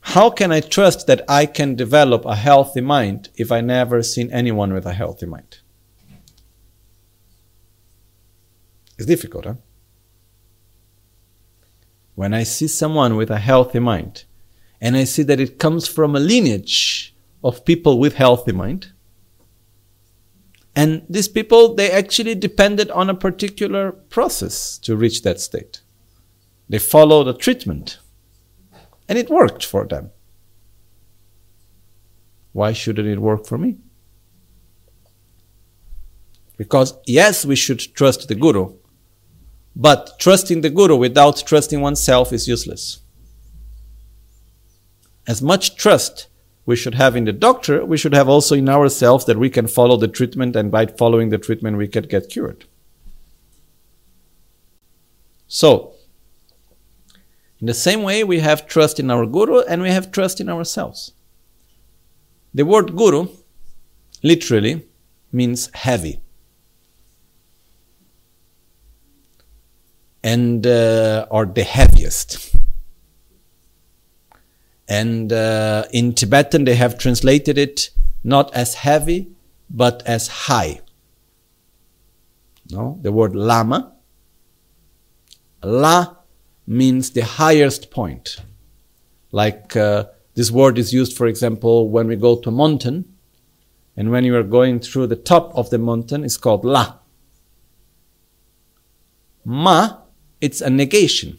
how 0.00 0.30
can 0.30 0.50
I 0.50 0.60
trust 0.60 1.06
that 1.06 1.22
I 1.28 1.46
can 1.46 1.74
develop 1.74 2.24
a 2.24 2.34
healthy 2.34 2.80
mind 2.80 3.28
if 3.36 3.52
I 3.52 3.60
never 3.60 4.02
seen 4.02 4.30
anyone 4.32 4.72
with 4.72 4.86
a 4.86 4.94
healthy 4.94 5.26
mind? 5.26 5.60
It's 8.98 9.06
difficult, 9.06 9.44
huh? 9.46 9.54
When 12.14 12.34
I 12.34 12.42
see 12.42 12.66
someone 12.66 13.16
with 13.16 13.30
a 13.30 13.38
healthy 13.38 13.78
mind, 13.78 14.24
and 14.80 14.96
I 14.96 15.04
see 15.04 15.22
that 15.22 15.40
it 15.40 15.58
comes 15.58 15.86
from 15.86 16.14
a 16.14 16.20
lineage 16.20 17.14
of 17.42 17.64
people 17.64 17.98
with 17.98 18.16
healthy 18.16 18.52
mind, 18.52 18.92
and 20.76 21.02
these 21.08 21.28
people, 21.28 21.74
they 21.74 21.90
actually 21.90 22.34
depended 22.34 22.90
on 22.90 23.08
a 23.08 23.14
particular 23.14 23.92
process 23.92 24.76
to 24.78 24.96
reach 24.96 25.22
that 25.22 25.40
state. 25.40 25.80
They 26.68 26.78
followed 26.78 27.26
a 27.26 27.32
treatment, 27.32 27.99
and 29.10 29.18
it 29.18 29.28
worked 29.28 29.64
for 29.64 29.84
them. 29.84 30.12
Why 32.52 32.72
shouldn't 32.72 33.08
it 33.08 33.18
work 33.18 33.44
for 33.44 33.58
me? 33.58 33.78
Because, 36.56 36.94
yes, 37.06 37.44
we 37.44 37.56
should 37.56 37.80
trust 37.80 38.28
the 38.28 38.36
Guru, 38.36 38.76
but 39.74 40.18
trusting 40.20 40.60
the 40.60 40.70
Guru 40.70 40.94
without 40.94 41.42
trusting 41.44 41.80
oneself 41.80 42.32
is 42.32 42.46
useless. 42.46 43.00
As 45.26 45.42
much 45.42 45.74
trust 45.74 46.28
we 46.64 46.76
should 46.76 46.94
have 46.94 47.16
in 47.16 47.24
the 47.24 47.32
doctor, 47.32 47.84
we 47.84 47.96
should 47.96 48.14
have 48.14 48.28
also 48.28 48.54
in 48.54 48.68
ourselves 48.68 49.24
that 49.24 49.38
we 49.38 49.50
can 49.50 49.66
follow 49.66 49.96
the 49.96 50.06
treatment 50.06 50.54
and 50.54 50.70
by 50.70 50.86
following 50.86 51.30
the 51.30 51.38
treatment 51.38 51.78
we 51.78 51.88
can 51.88 52.04
get 52.04 52.28
cured. 52.28 52.64
So, 55.48 55.89
in 57.60 57.66
the 57.66 57.74
same 57.74 58.02
way, 58.02 58.24
we 58.24 58.40
have 58.40 58.66
trust 58.66 58.98
in 58.98 59.10
our 59.10 59.26
Guru 59.26 59.60
and 59.60 59.82
we 59.82 59.90
have 59.90 60.10
trust 60.10 60.40
in 60.40 60.48
ourselves. 60.48 61.12
The 62.54 62.64
word 62.64 62.96
Guru 62.96 63.28
literally 64.22 64.86
means 65.30 65.70
heavy. 65.74 66.20
And, 70.22 70.66
uh, 70.66 71.26
or 71.30 71.46
the 71.46 71.64
heaviest. 71.64 72.54
And 74.88 75.32
uh, 75.32 75.84
in 75.92 76.14
Tibetan, 76.14 76.64
they 76.64 76.74
have 76.74 76.98
translated 76.98 77.56
it 77.56 77.90
not 78.24 78.52
as 78.54 78.74
heavy, 78.74 79.28
but 79.68 80.02
as 80.06 80.28
high. 80.28 80.80
No, 82.70 82.98
the 83.02 83.12
word 83.12 83.34
lama. 83.34 83.92
La 85.62 86.19
means 86.70 87.10
the 87.10 87.24
highest 87.24 87.90
point. 87.90 88.36
Like 89.32 89.76
uh, 89.76 90.04
this 90.34 90.50
word 90.50 90.78
is 90.78 90.92
used, 90.92 91.16
for 91.16 91.26
example, 91.26 91.88
when 91.88 92.06
we 92.06 92.16
go 92.16 92.36
to 92.36 92.48
a 92.48 92.52
mountain, 92.52 93.16
and 93.96 94.10
when 94.10 94.24
you 94.24 94.36
are 94.36 94.42
going 94.42 94.80
through 94.80 95.08
the 95.08 95.16
top 95.16 95.52
of 95.54 95.70
the 95.70 95.78
mountain, 95.78 96.24
it's 96.24 96.36
called 96.36 96.64
la. 96.64 96.98
Ma, 99.44 99.98
it's 100.40 100.60
a 100.60 100.70
negation. 100.70 101.38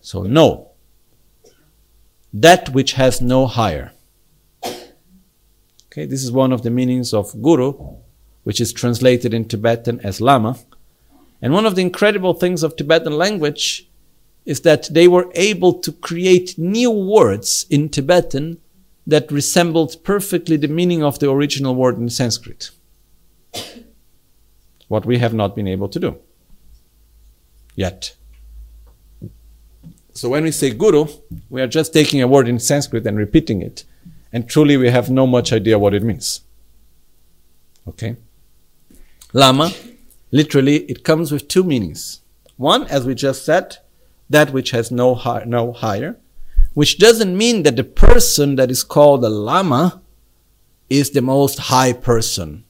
So 0.00 0.22
no 0.22 0.70
that 2.32 2.70
which 2.70 2.92
has 2.92 3.20
no 3.20 3.46
higher. 3.46 3.92
Okay, 5.86 6.06
this 6.06 6.22
is 6.22 6.30
one 6.30 6.52
of 6.52 6.62
the 6.62 6.70
meanings 6.70 7.12
of 7.12 7.42
guru, 7.42 7.96
which 8.44 8.60
is 8.60 8.72
translated 8.72 9.34
in 9.34 9.46
Tibetan 9.46 10.00
as 10.00 10.20
lama. 10.20 10.56
And 11.42 11.52
one 11.52 11.66
of 11.66 11.74
the 11.74 11.82
incredible 11.82 12.34
things 12.34 12.62
of 12.62 12.76
Tibetan 12.76 13.16
language 13.16 13.89
is 14.44 14.62
that 14.62 14.88
they 14.92 15.06
were 15.06 15.30
able 15.34 15.74
to 15.74 15.92
create 15.92 16.58
new 16.58 16.90
words 16.90 17.66
in 17.70 17.88
Tibetan 17.88 18.58
that 19.06 19.30
resembled 19.30 20.02
perfectly 20.04 20.56
the 20.56 20.68
meaning 20.68 21.02
of 21.02 21.18
the 21.18 21.30
original 21.30 21.74
word 21.74 21.98
in 21.98 22.08
Sanskrit. 22.08 22.70
What 24.88 25.06
we 25.06 25.18
have 25.18 25.34
not 25.34 25.54
been 25.54 25.68
able 25.68 25.88
to 25.88 26.00
do 26.00 26.18
yet. 27.76 28.14
So 30.12 30.28
when 30.28 30.44
we 30.44 30.50
say 30.50 30.70
guru, 30.70 31.06
we 31.48 31.62
are 31.62 31.66
just 31.66 31.92
taking 31.92 32.20
a 32.20 32.28
word 32.28 32.48
in 32.48 32.58
Sanskrit 32.58 33.06
and 33.06 33.16
repeating 33.16 33.62
it. 33.62 33.84
And 34.32 34.48
truly 34.48 34.76
we 34.76 34.90
have 34.90 35.10
no 35.10 35.26
much 35.26 35.52
idea 35.52 35.78
what 35.78 35.94
it 35.94 36.02
means. 36.02 36.42
Okay? 37.88 38.16
Lama, 39.32 39.72
literally, 40.30 40.78
it 40.92 41.04
comes 41.04 41.32
with 41.32 41.48
two 41.48 41.64
meanings. 41.64 42.20
One, 42.56 42.82
as 42.88 43.06
we 43.06 43.14
just 43.14 43.44
said, 43.44 43.78
that 44.30 44.52
which 44.52 44.70
has 44.70 44.90
no, 44.90 45.14
high, 45.14 45.44
no 45.44 45.72
higher, 45.72 46.16
which 46.72 46.98
doesn't 46.98 47.36
mean 47.36 47.64
that 47.64 47.76
the 47.76 47.84
person 47.84 48.54
that 48.56 48.70
is 48.70 48.84
called 48.84 49.24
a 49.24 49.28
lama 49.28 50.00
is 50.88 51.10
the 51.10 51.20
most 51.20 51.58
high 51.58 51.92
person. 51.92 52.64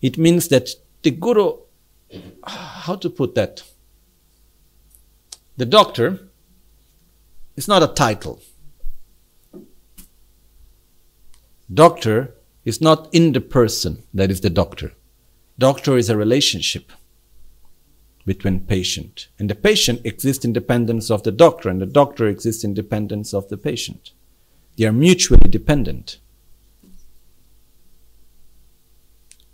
It 0.00 0.16
means 0.16 0.48
that 0.48 0.70
the 1.02 1.10
guru, 1.10 1.58
how 2.46 2.94
to 2.94 3.10
put 3.10 3.34
that? 3.34 3.64
The 5.56 5.66
doctor 5.66 6.20
is 7.56 7.68
not 7.68 7.82
a 7.82 7.88
title. 7.88 8.40
Doctor 11.72 12.34
is 12.64 12.80
not 12.80 13.08
in 13.12 13.32
the 13.32 13.40
person 13.40 14.04
that 14.12 14.30
is 14.30 14.40
the 14.42 14.50
doctor. 14.50 14.92
Doctor 15.58 15.96
is 15.96 16.08
a 16.08 16.16
relationship 16.16 16.92
between 18.26 18.60
patient. 18.60 19.28
And 19.38 19.50
the 19.50 19.54
patient 19.54 20.00
exists 20.04 20.44
in 20.44 20.52
dependence 20.52 21.10
of 21.10 21.22
the 21.22 21.32
doctor, 21.32 21.68
and 21.68 21.80
the 21.80 21.86
doctor 21.86 22.26
exists 22.26 22.64
in 22.64 22.74
dependence 22.74 23.34
of 23.34 23.48
the 23.48 23.56
patient. 23.56 24.12
They 24.76 24.86
are 24.86 24.92
mutually 24.92 25.48
dependent. 25.48 26.18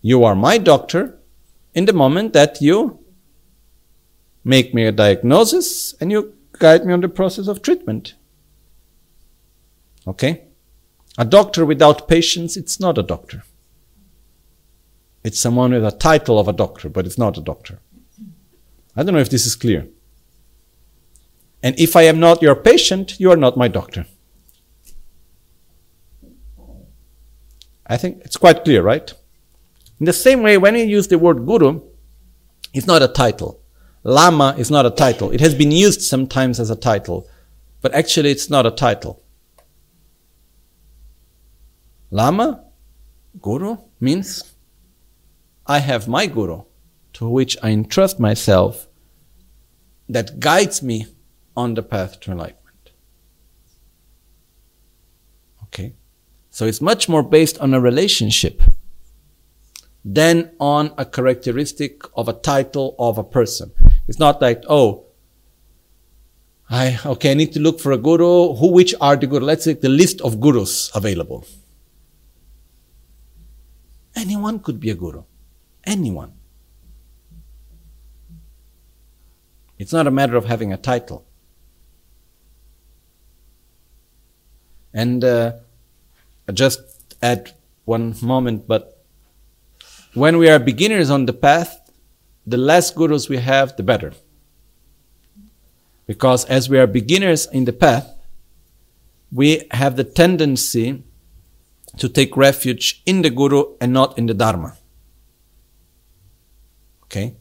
You 0.02 0.24
are 0.24 0.34
my 0.34 0.56
doctor 0.58 1.18
in 1.74 1.84
the 1.84 1.92
moment 1.92 2.32
that 2.32 2.60
you 2.62 2.98
make 4.44 4.72
me 4.72 4.84
a 4.84 4.92
diagnosis, 4.92 5.94
and 6.00 6.10
you 6.10 6.34
guide 6.52 6.86
me 6.86 6.92
on 6.92 7.00
the 7.00 7.08
process 7.08 7.48
of 7.48 7.60
treatment. 7.60 8.14
Okay? 10.06 10.44
A 11.18 11.24
doctor 11.24 11.66
without 11.66 12.08
patients, 12.08 12.56
it's 12.56 12.80
not 12.80 12.96
a 12.96 13.02
doctor. 13.02 13.42
It's 15.22 15.38
someone 15.38 15.72
with 15.72 15.84
a 15.84 15.90
title 15.90 16.38
of 16.38 16.48
a 16.48 16.52
doctor, 16.52 16.88
but 16.88 17.04
it's 17.04 17.18
not 17.18 17.36
a 17.36 17.42
doctor. 17.42 17.80
I 18.96 19.02
don't 19.02 19.14
know 19.14 19.20
if 19.20 19.30
this 19.30 19.46
is 19.46 19.54
clear. 19.54 19.88
And 21.62 21.78
if 21.78 21.94
I 21.96 22.02
am 22.02 22.18
not 22.18 22.42
your 22.42 22.54
patient, 22.54 23.20
you 23.20 23.30
are 23.30 23.36
not 23.36 23.56
my 23.56 23.68
doctor. 23.68 24.06
I 27.86 27.96
think 27.96 28.22
it's 28.24 28.36
quite 28.36 28.64
clear, 28.64 28.82
right? 28.82 29.12
In 29.98 30.06
the 30.06 30.12
same 30.12 30.42
way, 30.42 30.56
when 30.56 30.74
you 30.74 30.84
use 30.84 31.08
the 31.08 31.18
word 31.18 31.44
guru, 31.44 31.82
it's 32.72 32.86
not 32.86 33.02
a 33.02 33.08
title. 33.08 33.60
Lama 34.02 34.54
is 34.56 34.70
not 34.70 34.86
a 34.86 34.90
title. 34.90 35.30
It 35.30 35.40
has 35.40 35.54
been 35.54 35.72
used 35.72 36.00
sometimes 36.00 36.58
as 36.58 36.70
a 36.70 36.76
title, 36.76 37.28
but 37.82 37.92
actually 37.92 38.30
it's 38.30 38.48
not 38.48 38.64
a 38.64 38.70
title. 38.70 39.22
Lama, 42.10 42.64
Guru, 43.40 43.76
means 44.00 44.54
I 45.66 45.78
have 45.78 46.08
my 46.08 46.26
Guru 46.26 46.62
to 47.14 47.28
which 47.28 47.56
I 47.62 47.70
entrust 47.70 48.18
myself 48.20 48.86
that 50.08 50.40
guides 50.40 50.82
me 50.82 51.06
on 51.56 51.74
the 51.74 51.82
path 51.82 52.20
to 52.20 52.32
enlightenment. 52.32 52.90
Okay? 55.64 55.94
So 56.50 56.66
it's 56.66 56.80
much 56.80 57.08
more 57.08 57.22
based 57.22 57.58
on 57.58 57.74
a 57.74 57.80
relationship 57.80 58.62
than 60.04 60.50
on 60.58 60.92
a 60.96 61.04
characteristic 61.04 62.02
of 62.14 62.28
a 62.28 62.32
title 62.32 62.94
of 62.98 63.18
a 63.18 63.24
person. 63.24 63.72
It's 64.08 64.18
not 64.18 64.40
like, 64.40 64.62
oh, 64.68 65.06
I, 66.68 66.98
okay, 67.04 67.32
I 67.32 67.34
need 67.34 67.52
to 67.52 67.60
look 67.60 67.80
for 67.80 67.92
a 67.92 67.98
guru. 67.98 68.54
Who, 68.54 68.72
which 68.72 68.94
are 69.00 69.16
the 69.16 69.26
guru? 69.26 69.44
Let's 69.44 69.64
take 69.64 69.80
the 69.80 69.88
list 69.88 70.20
of 70.20 70.40
gurus 70.40 70.90
available. 70.94 71.44
Anyone 74.16 74.60
could 74.60 74.78
be 74.78 74.90
a 74.90 74.94
guru. 74.94 75.24
Anyone. 75.84 76.32
It's 79.80 79.94
not 79.94 80.06
a 80.06 80.10
matter 80.10 80.36
of 80.36 80.44
having 80.44 80.74
a 80.74 80.76
title. 80.76 81.24
And 84.92 85.24
uh, 85.24 85.52
just 86.52 86.82
add 87.22 87.54
one 87.86 88.14
moment, 88.20 88.68
but 88.68 89.02
when 90.12 90.36
we 90.36 90.50
are 90.50 90.58
beginners 90.58 91.08
on 91.08 91.24
the 91.24 91.32
path, 91.32 91.90
the 92.46 92.58
less 92.58 92.90
gurus 92.90 93.30
we 93.30 93.38
have, 93.38 93.74
the 93.78 93.82
better. 93.82 94.12
Because 96.06 96.44
as 96.44 96.68
we 96.68 96.78
are 96.78 96.86
beginners 96.86 97.46
in 97.46 97.64
the 97.64 97.72
path, 97.72 98.14
we 99.32 99.66
have 99.70 99.96
the 99.96 100.04
tendency 100.04 101.02
to 101.96 102.06
take 102.06 102.36
refuge 102.36 103.00
in 103.06 103.22
the 103.22 103.30
guru 103.30 103.76
and 103.80 103.94
not 103.94 104.18
in 104.18 104.26
the 104.26 104.34
dharma. 104.34 104.76
Okay? 107.04 107.36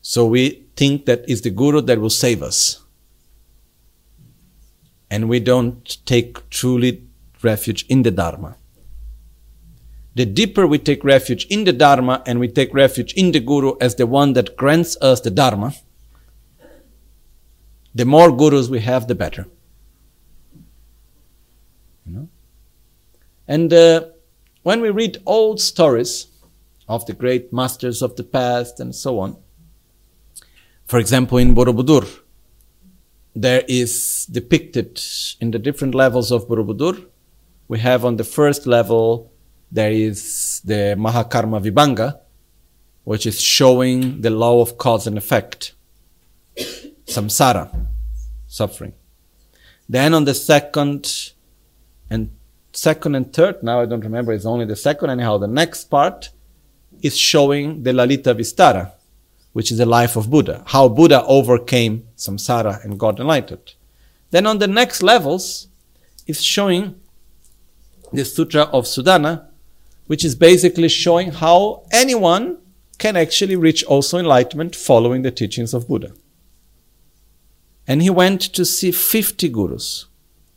So 0.00 0.26
we 0.26 0.65
think 0.76 1.06
that 1.06 1.24
it's 1.26 1.40
the 1.40 1.50
guru 1.50 1.80
that 1.80 2.00
will 2.00 2.10
save 2.10 2.42
us. 2.42 2.82
And 5.10 5.28
we 5.28 5.40
don't 5.40 6.04
take 6.04 6.48
truly 6.50 7.02
refuge 7.42 7.86
in 7.88 8.02
the 8.02 8.10
dharma. 8.10 8.56
the 10.16 10.24
deeper 10.24 10.66
we 10.66 10.78
take 10.78 11.04
refuge 11.04 11.44
in 11.46 11.64
the 11.64 11.74
Dharma 11.74 12.22
and 12.26 12.40
we 12.40 12.48
take 12.48 12.72
refuge 12.72 13.12
in 13.12 13.32
the 13.32 13.40
Guru 13.40 13.74
as 13.82 13.96
the 13.96 14.06
one 14.06 14.32
that 14.32 14.56
grants 14.56 14.96
us 15.02 15.20
the 15.20 15.30
Dharma, 15.30 15.74
the 17.94 18.06
more 18.06 18.34
gurus 18.34 18.68
we 18.70 18.80
have, 18.80 19.08
the 19.08 19.14
better. 19.14 19.46
You 22.06 22.12
know? 22.14 22.28
And 23.46 23.70
uh, 23.70 24.06
when 24.62 24.80
we 24.80 24.88
read 24.88 25.18
old 25.26 25.60
stories 25.60 26.28
of 26.88 27.04
the 27.04 27.12
great 27.12 27.52
masters 27.52 28.00
of 28.00 28.16
the 28.16 28.24
past 28.24 28.80
and 28.80 28.94
so 28.94 29.18
on, 29.18 29.36
for 30.86 30.98
example, 30.98 31.38
in 31.38 31.54
Borobudur, 31.54 32.06
there 33.34 33.64
is 33.68 34.26
depicted 34.26 35.00
in 35.40 35.50
the 35.50 35.58
different 35.58 35.94
levels 35.94 36.30
of 36.30 36.48
Borobudur. 36.48 37.06
We 37.68 37.80
have 37.80 38.04
on 38.04 38.16
the 38.16 38.24
first 38.24 38.66
level 38.66 39.32
there 39.70 39.90
is 39.90 40.62
the 40.64 40.94
Mahakarma 40.96 41.60
Vibhanga, 41.60 42.20
which 43.04 43.26
is 43.26 43.40
showing 43.40 44.20
the 44.20 44.30
law 44.30 44.60
of 44.60 44.78
cause 44.78 45.06
and 45.06 45.18
effect, 45.18 45.74
samsara, 47.06 47.86
suffering. 48.46 48.94
Then 49.88 50.14
on 50.14 50.24
the 50.24 50.34
second 50.34 51.32
and 52.08 52.30
second 52.72 53.16
and 53.16 53.32
third, 53.32 53.62
now 53.62 53.80
I 53.80 53.86
don't 53.86 54.00
remember, 54.00 54.32
it's 54.32 54.46
only 54.46 54.66
the 54.66 54.76
second, 54.76 55.10
anyhow, 55.10 55.38
the 55.38 55.48
next 55.48 55.84
part 55.84 56.30
is 57.02 57.16
showing 57.16 57.82
the 57.82 57.92
Lalita 57.92 58.34
Vistara, 58.34 58.92
which 59.56 59.72
is 59.72 59.78
the 59.78 59.86
life 59.86 60.16
of 60.16 60.28
Buddha, 60.28 60.62
how 60.66 60.86
Buddha 60.86 61.24
overcame 61.24 62.06
samsara 62.14 62.84
and 62.84 63.00
got 63.00 63.18
enlightened. 63.18 63.72
Then 64.30 64.46
on 64.46 64.58
the 64.58 64.66
next 64.66 65.02
levels, 65.02 65.68
it's 66.26 66.42
showing 66.42 67.00
the 68.12 68.26
Sutra 68.26 68.64
of 68.64 68.84
Sudana, 68.84 69.46
which 70.08 70.26
is 70.26 70.34
basically 70.34 70.90
showing 70.90 71.32
how 71.32 71.84
anyone 71.90 72.58
can 72.98 73.16
actually 73.16 73.56
reach 73.56 73.82
also 73.84 74.18
enlightenment 74.18 74.76
following 74.76 75.22
the 75.22 75.30
teachings 75.30 75.72
of 75.72 75.88
Buddha. 75.88 76.12
And 77.86 78.02
he 78.02 78.10
went 78.10 78.42
to 78.42 78.66
see 78.66 78.92
50 78.92 79.48
gurus 79.48 80.04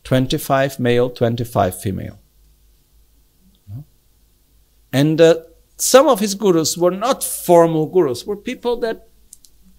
25 0.04 0.78
male, 0.78 1.08
25 1.08 1.80
female. 1.80 2.18
And 4.92 5.18
uh, 5.22 5.36
some 5.80 6.06
of 6.06 6.20
his 6.20 6.34
gurus 6.34 6.76
were 6.76 6.90
not 6.90 7.24
formal 7.24 7.86
gurus, 7.86 8.26
were 8.26 8.36
people 8.36 8.76
that 8.78 9.08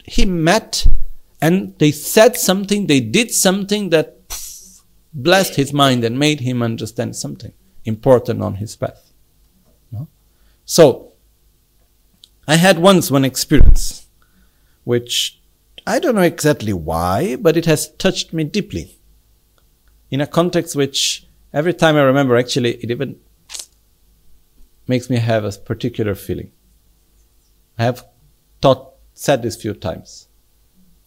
he 0.05 0.25
met 0.25 0.85
and 1.41 1.77
they 1.79 1.91
said 1.91 2.37
something, 2.37 2.87
they 2.87 2.99
did 2.99 3.31
something 3.31 3.89
that 3.89 4.17
blessed 5.13 5.55
his 5.55 5.73
mind 5.73 6.03
and 6.03 6.17
made 6.17 6.39
him 6.39 6.61
understand 6.61 7.15
something 7.15 7.53
important 7.85 8.41
on 8.41 8.55
his 8.55 8.75
path. 8.75 9.11
So, 10.65 11.11
I 12.47 12.55
had 12.55 12.79
once 12.79 13.11
one 13.11 13.25
experience, 13.25 14.07
which 14.85 15.41
I 15.85 15.99
don't 15.99 16.15
know 16.15 16.21
exactly 16.21 16.71
why, 16.71 17.35
but 17.35 17.57
it 17.57 17.65
has 17.65 17.89
touched 17.95 18.31
me 18.31 18.45
deeply. 18.45 18.97
In 20.09 20.21
a 20.21 20.27
context 20.27 20.75
which 20.75 21.25
every 21.53 21.73
time 21.73 21.95
I 21.95 22.03
remember, 22.03 22.37
actually, 22.37 22.75
it 22.75 22.91
even 22.91 23.19
makes 24.87 25.09
me 25.09 25.17
have 25.17 25.45
a 25.45 25.51
particular 25.51 26.15
feeling. 26.15 26.51
I 27.77 27.83
have 27.83 28.05
taught, 28.61 28.93
said 29.13 29.41
this 29.41 29.55
few 29.55 29.73
times. 29.73 30.27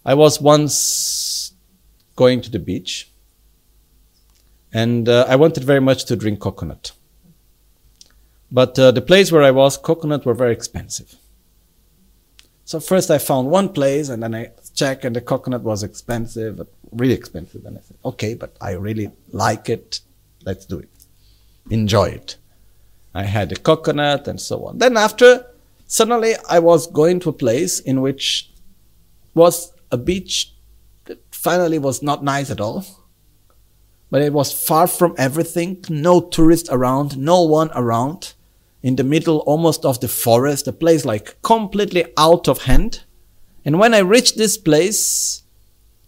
I 0.05 0.15
was 0.15 0.41
once 0.41 1.53
going 2.17 2.41
to 2.43 2.51
the 2.51 2.59
beach 2.59 3.11
and 4.73 5.09
uh, 5.09 5.27
I 5.29 5.37
wanted 5.37 5.65
very 5.65 5.81
much 5.81 6.05
to 6.07 6.17
drink 6.17 6.41
coconut. 6.41 6.93
But 8.51 8.79
uh, 8.79 8.91
the 8.91 9.01
place 9.01 9.33
where 9.33 9.43
I 9.43 9.51
was, 9.51 9.77
coconut 9.77 10.27
were 10.27 10.35
very 10.35 10.53
expensive. 10.53 11.15
So 12.65 12.81
first 12.81 13.11
I 13.11 13.19
found 13.19 13.51
one 13.51 13.69
place 13.69 14.09
and 14.09 14.23
then 14.23 14.35
I 14.35 14.51
checked 14.75 15.05
and 15.05 15.15
the 15.15 15.21
coconut 15.21 15.63
was 15.63 15.83
expensive, 15.83 16.61
really 16.93 17.15
expensive. 17.15 17.65
And 17.67 17.79
I 17.79 17.81
said, 17.83 17.97
okay, 18.05 18.35
but 18.35 18.57
I 18.61 18.73
really 18.73 19.11
like 19.33 19.69
it. 19.69 20.01
Let's 20.45 20.67
do 20.67 20.79
it. 20.79 20.89
Enjoy 21.71 22.07
it. 22.07 22.37
I 23.15 23.23
had 23.23 23.53
a 23.53 23.57
coconut 23.57 24.27
and 24.27 24.41
so 24.41 24.67
on. 24.67 24.79
Then 24.79 24.97
after, 24.97 25.47
suddenly 25.87 26.35
I 26.49 26.59
was 26.59 26.89
going 26.89 27.21
to 27.21 27.29
a 27.29 27.33
place 27.33 27.79
in 27.79 28.01
which 28.01 28.51
was 29.35 29.73
a 29.91 29.97
beach 29.97 30.53
that 31.05 31.19
finally 31.31 31.79
was 31.79 32.03
not 32.03 32.25
nice 32.25 32.51
at 32.51 32.61
all. 32.61 32.85
But 34.11 34.23
it 34.23 34.33
was 34.33 34.53
far 34.53 34.87
from 34.87 35.15
everything, 35.19 35.85
no 35.89 36.21
tourists 36.21 36.69
around, 36.71 37.17
no 37.17 37.43
one 37.43 37.71
around 37.75 38.35
in 38.83 38.97
the 38.97 39.05
middle 39.05 39.39
almost 39.39 39.85
of 39.85 40.01
the 40.01 40.09
forest, 40.09 40.69
a 40.69 40.73
place 40.73 41.05
like 41.05 41.41
completely 41.43 42.05
out 42.17 42.49
of 42.49 42.63
hand. 42.65 43.05
And 43.65 43.79
when 43.79 43.95
I 43.95 44.01
reached 44.01 44.37
this 44.37 44.59
place, 44.59 45.43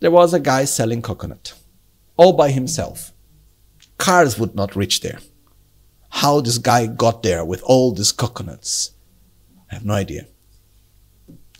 there 0.00 0.10
was 0.10 0.34
a 0.34 0.40
guy 0.40 0.66
selling 0.66 1.02
coconut, 1.02 1.54
all 2.16 2.34
by 2.34 2.50
himself. 2.50 3.12
Cars 3.96 4.38
would 4.38 4.54
not 4.54 4.76
reach 4.76 5.00
there. 5.00 5.18
How 6.08 6.40
this 6.40 6.58
guy 6.58 6.86
got 6.86 7.22
there 7.22 7.44
with 7.44 7.62
all 7.62 7.92
these 7.92 8.12
coconuts, 8.12 8.92
I 9.70 9.74
have 9.74 9.84
no 9.84 9.94
idea. 9.94 10.26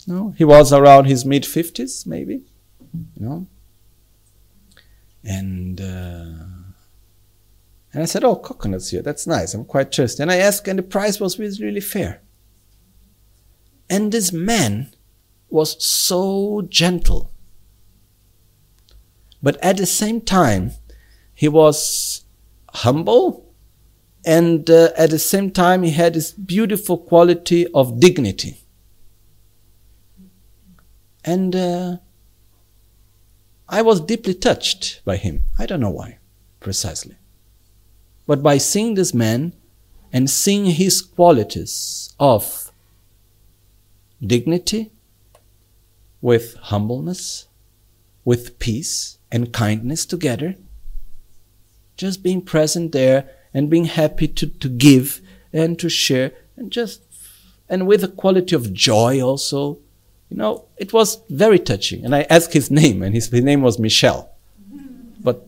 No, 0.06 0.34
he 0.36 0.44
was 0.44 0.72
around 0.72 1.06
his 1.06 1.24
mid 1.24 1.44
fifties, 1.44 2.06
maybe, 2.06 2.42
you 3.14 3.26
know. 3.26 3.46
And 5.24 5.80
uh, 5.80 6.56
and 7.96 8.02
I 8.02 8.04
said, 8.04 8.24
Oh, 8.24 8.36
coconuts 8.36 8.90
here. 8.90 9.00
That's 9.00 9.26
nice. 9.26 9.54
I'm 9.54 9.64
quite 9.64 9.94
thirsty. 9.94 10.22
And 10.22 10.30
I 10.30 10.36
asked, 10.36 10.68
and 10.68 10.78
the 10.78 10.82
price 10.82 11.18
was 11.18 11.38
really 11.40 11.80
fair. 11.80 12.20
And 13.88 14.12
this 14.12 14.34
man 14.34 14.92
was 15.48 15.82
so 15.82 16.66
gentle. 16.68 17.32
But 19.42 19.56
at 19.64 19.78
the 19.78 19.86
same 19.86 20.20
time, 20.20 20.72
he 21.32 21.48
was 21.48 22.24
humble. 22.74 23.45
And 24.26 24.68
uh, 24.68 24.90
at 24.96 25.10
the 25.10 25.20
same 25.20 25.52
time, 25.52 25.84
he 25.84 25.92
had 25.92 26.14
this 26.14 26.32
beautiful 26.32 26.98
quality 26.98 27.68
of 27.68 28.00
dignity. 28.00 28.60
And 31.24 31.54
uh, 31.54 31.98
I 33.68 33.82
was 33.82 34.00
deeply 34.00 34.34
touched 34.34 35.00
by 35.04 35.16
him. 35.16 35.46
I 35.58 35.66
don't 35.66 35.80
know 35.80 35.90
why, 35.90 36.18
precisely. 36.58 37.16
But 38.26 38.42
by 38.42 38.58
seeing 38.58 38.94
this 38.94 39.14
man 39.14 39.52
and 40.12 40.28
seeing 40.28 40.66
his 40.66 41.00
qualities 41.00 42.12
of 42.18 42.72
dignity, 44.20 44.90
with 46.20 46.54
humbleness, 46.56 47.46
with 48.24 48.58
peace 48.58 49.18
and 49.30 49.52
kindness 49.52 50.04
together, 50.04 50.56
just 51.96 52.24
being 52.24 52.40
present 52.40 52.90
there 52.90 53.30
and 53.52 53.70
being 53.70 53.86
happy 53.86 54.28
to, 54.28 54.46
to 54.46 54.68
give 54.68 55.20
and 55.52 55.78
to 55.78 55.88
share 55.88 56.32
and 56.56 56.70
just 56.70 57.02
and 57.68 57.86
with 57.86 58.04
a 58.04 58.08
quality 58.08 58.54
of 58.54 58.72
joy 58.72 59.20
also 59.20 59.78
you 60.28 60.36
know 60.36 60.64
it 60.76 60.92
was 60.92 61.20
very 61.30 61.58
touching 61.58 62.04
and 62.04 62.14
i 62.14 62.22
asked 62.22 62.52
his 62.52 62.70
name 62.82 63.02
and 63.02 63.14
his, 63.14 63.28
his 63.28 63.44
name 63.44 63.62
was 63.62 63.78
michel 63.78 64.30
but 65.20 65.46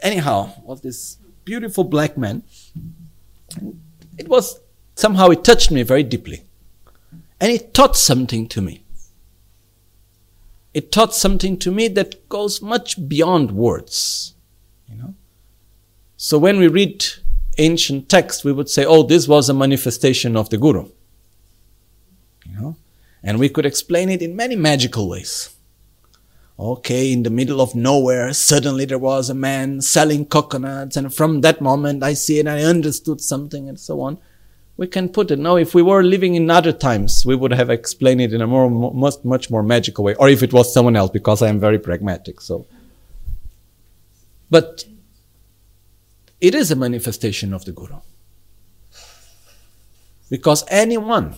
anyhow 0.00 0.52
was 0.64 0.80
this 0.80 1.18
beautiful 1.48 1.82
black 1.82 2.18
man. 2.18 2.42
It 4.18 4.28
was 4.28 4.60
somehow 4.94 5.28
it 5.28 5.42
touched 5.42 5.70
me 5.70 5.82
very 5.82 6.02
deeply. 6.02 6.42
And 7.40 7.50
it 7.50 7.72
taught 7.72 7.96
something 7.96 8.48
to 8.48 8.60
me. 8.60 8.84
It 10.74 10.92
taught 10.92 11.14
something 11.14 11.58
to 11.60 11.70
me 11.70 11.88
that 11.88 12.28
goes 12.28 12.60
much 12.60 13.08
beyond 13.08 13.52
words. 13.52 14.34
You 14.90 14.96
know? 14.96 15.14
So 16.20 16.36
when 16.36 16.58
we 16.58 16.66
read 16.66 17.06
ancient 17.58 18.08
texts, 18.08 18.44
we 18.44 18.52
would 18.52 18.68
say, 18.68 18.84
oh, 18.84 19.04
this 19.04 19.28
was 19.28 19.48
a 19.48 19.54
manifestation 19.54 20.36
of 20.36 20.50
the 20.50 20.58
Guru. 20.58 20.90
You 22.44 22.60
know? 22.60 22.76
And 23.22 23.38
we 23.38 23.48
could 23.48 23.64
explain 23.64 24.10
it 24.10 24.20
in 24.20 24.34
many 24.34 24.56
magical 24.56 25.08
ways. 25.08 25.54
Okay, 26.58 27.12
in 27.12 27.22
the 27.22 27.30
middle 27.30 27.60
of 27.60 27.76
nowhere, 27.76 28.32
suddenly 28.32 28.84
there 28.84 28.98
was 28.98 29.30
a 29.30 29.34
man 29.34 29.80
selling 29.80 30.26
coconuts, 30.26 30.96
and 30.96 31.14
from 31.14 31.40
that 31.42 31.60
moment 31.60 32.02
I 32.02 32.14
see 32.14 32.40
it, 32.40 32.48
I 32.48 32.64
understood 32.64 33.20
something, 33.20 33.68
and 33.68 33.78
so 33.78 34.00
on. 34.00 34.18
We 34.76 34.88
can 34.88 35.08
put 35.08 35.30
it. 35.30 35.38
Now, 35.38 35.54
if 35.54 35.72
we 35.72 35.82
were 35.82 36.02
living 36.02 36.34
in 36.34 36.50
other 36.50 36.72
times, 36.72 37.24
we 37.24 37.36
would 37.36 37.52
have 37.52 37.70
explained 37.70 38.22
it 38.22 38.32
in 38.32 38.40
a 38.40 38.46
more, 38.48 38.68
much, 38.68 39.22
much 39.22 39.50
more 39.50 39.62
magical 39.62 40.02
way, 40.02 40.16
or 40.16 40.28
if 40.28 40.42
it 40.42 40.52
was 40.52 40.74
someone 40.74 40.96
else, 40.96 41.12
because 41.12 41.42
I 41.42 41.48
am 41.48 41.60
very 41.60 41.78
pragmatic. 41.78 42.40
So, 42.40 42.66
but 44.50 44.84
it 46.40 46.54
is 46.54 46.70
a 46.70 46.76
manifestation 46.76 47.52
of 47.52 47.64
the 47.64 47.72
Guru. 47.72 47.96
Because 50.30 50.64
anyone 50.68 51.36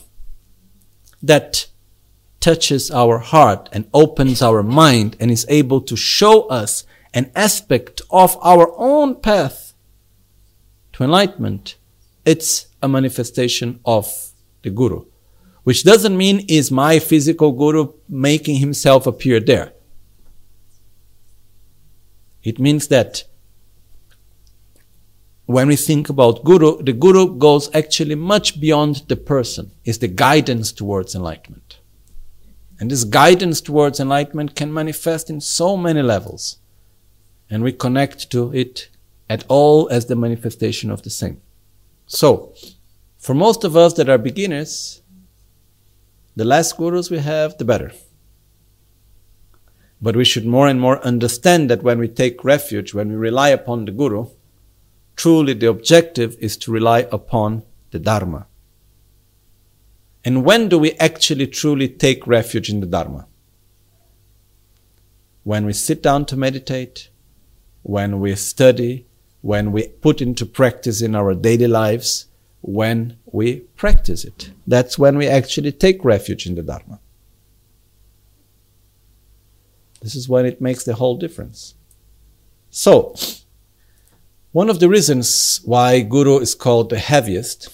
that 1.23 1.67
touches 2.41 2.91
our 2.91 3.19
heart 3.19 3.69
and 3.73 3.89
opens 3.93 4.43
our 4.43 4.63
mind 4.63 5.17
and 5.21 5.31
is 5.31 5.47
able 5.49 5.81
to 5.83 5.97
show 5.97 6.43
us 6.49 6.85
an 7.13 7.31
aspect 7.35 8.01
of 8.11 8.37
our 8.41 8.73
own 8.77 9.15
path 9.21 9.75
to 10.93 11.05
enlightenment 11.05 11.77
it's 12.25 12.67
a 12.83 12.89
manifestation 12.89 13.81
of 13.85 14.07
the 14.63 14.71
Guru. 14.71 15.07
Which 15.65 15.85
doesn't 15.85 16.17
mean 16.17 16.45
is 16.49 16.71
my 16.71 16.99
physical 16.99 17.53
Guru 17.53 17.93
making 18.09 18.57
himself 18.57 19.07
appear 19.07 19.41
there. 19.41 19.73
It 22.43 22.59
means 22.59 22.89
that 22.89 23.25
when 25.51 25.67
we 25.67 25.75
think 25.75 26.09
about 26.09 26.45
Guru, 26.45 26.81
the 26.81 26.93
Guru 26.93 27.37
goes 27.37 27.75
actually 27.75 28.15
much 28.15 28.61
beyond 28.61 29.03
the 29.09 29.17
person, 29.17 29.73
is 29.85 29.99
the 29.99 30.07
guidance 30.07 30.71
towards 30.71 31.15
enlightenment. 31.15 31.79
And 32.79 32.91
this 32.91 33.03
guidance 33.03 33.61
towards 33.61 33.99
enlightenment 33.99 34.55
can 34.55 34.73
manifest 34.73 35.29
in 35.29 35.41
so 35.41 35.77
many 35.77 36.03
levels. 36.03 36.59
And 37.51 37.65
we 37.65 37.73
connect 37.73 38.31
to 38.31 38.55
it 38.55 38.91
at 39.29 39.45
all 39.49 39.89
as 39.89 40.07
the 40.07 40.15
manifestation 40.15 40.89
of 40.89 41.03
the 41.03 41.11
same. 41.11 41.41
So, 42.07 42.55
for 43.19 43.35
most 43.35 43.65
of 43.65 43.77
us 43.77 43.95
that 43.95 44.09
are 44.09 44.19
beginners, 44.19 45.03
the 46.37 46.45
less 46.45 46.73
gurus 46.73 47.11
we 47.11 47.19
have, 47.19 47.59
the 47.59 47.65
better. 47.65 47.93
But 50.01 50.15
we 50.15 50.25
should 50.25 50.47
more 50.47 50.69
and 50.69 50.81
more 50.81 51.05
understand 51.05 51.69
that 51.71 51.83
when 51.83 51.99
we 51.99 52.07
take 52.07 52.45
refuge, 52.45 52.95
when 52.95 53.09
we 53.09 53.17
rely 53.17 53.49
upon 53.49 53.85
the 53.85 53.93
guru, 53.93 54.29
truly 55.21 55.53
the 55.53 55.69
objective 55.69 56.35
is 56.41 56.57
to 56.57 56.73
rely 56.73 57.01
upon 57.13 57.63
the 57.91 57.99
Dharma. 57.99 58.47
And 60.25 60.47
when 60.47 60.71
do 60.71 60.79
we 60.79 60.93
actually 60.93 61.47
truly 61.47 61.89
take 61.89 62.27
refuge 62.27 62.71
in 62.71 62.81
the 62.81 62.87
Dharma? 62.87 63.27
When 65.45 65.67
we 65.67 65.75
sit 65.75 66.03
down 66.03 66.25
to 66.25 66.39
meditate, 66.39 67.11
when 67.83 68.19
we 68.19 68.35
study, 68.35 69.05
when 69.43 69.73
we 69.73 69.89
put 69.89 70.23
into 70.23 70.47
practice 70.47 71.03
in 71.03 71.15
our 71.15 71.35
daily 71.35 71.69
lives, 71.69 72.29
when 72.63 73.19
we 73.27 73.61
practice 73.77 74.25
it. 74.25 74.53
That's 74.67 74.99
when 74.99 75.19
we 75.19 75.27
actually 75.27 75.73
take 75.73 76.03
refuge 76.03 76.47
in 76.47 76.55
the 76.55 76.63
Dharma. 76.63 76.99
This 80.01 80.15
is 80.15 80.31
when 80.31 80.47
it 80.47 80.63
makes 80.63 80.85
the 80.85 80.95
whole 80.95 81.19
difference. 81.19 81.75
So, 82.71 83.15
one 84.53 84.69
of 84.69 84.81
the 84.81 84.89
reasons 84.89 85.61
why 85.65 86.01
Guru 86.01 86.39
is 86.39 86.55
called 86.55 86.91
the 86.91 86.99
heaviest 86.99 87.69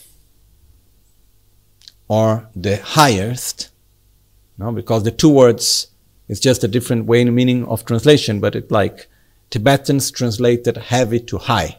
or 2.08 2.48
the 2.54 2.76
highest. 2.76 3.70
No, 4.58 4.72
because 4.72 5.02
the 5.02 5.10
two 5.10 5.30
words 5.30 5.88
is 6.28 6.40
just 6.40 6.64
a 6.64 6.68
different 6.68 7.06
way 7.06 7.20
in 7.20 7.34
meaning 7.34 7.64
of 7.66 7.84
translation, 7.84 8.40
but 8.40 8.54
it 8.54 8.70
like 8.70 9.08
Tibetans 9.50 10.10
translated 10.10 10.76
heavy 10.76 11.20
to 11.20 11.38
high. 11.38 11.78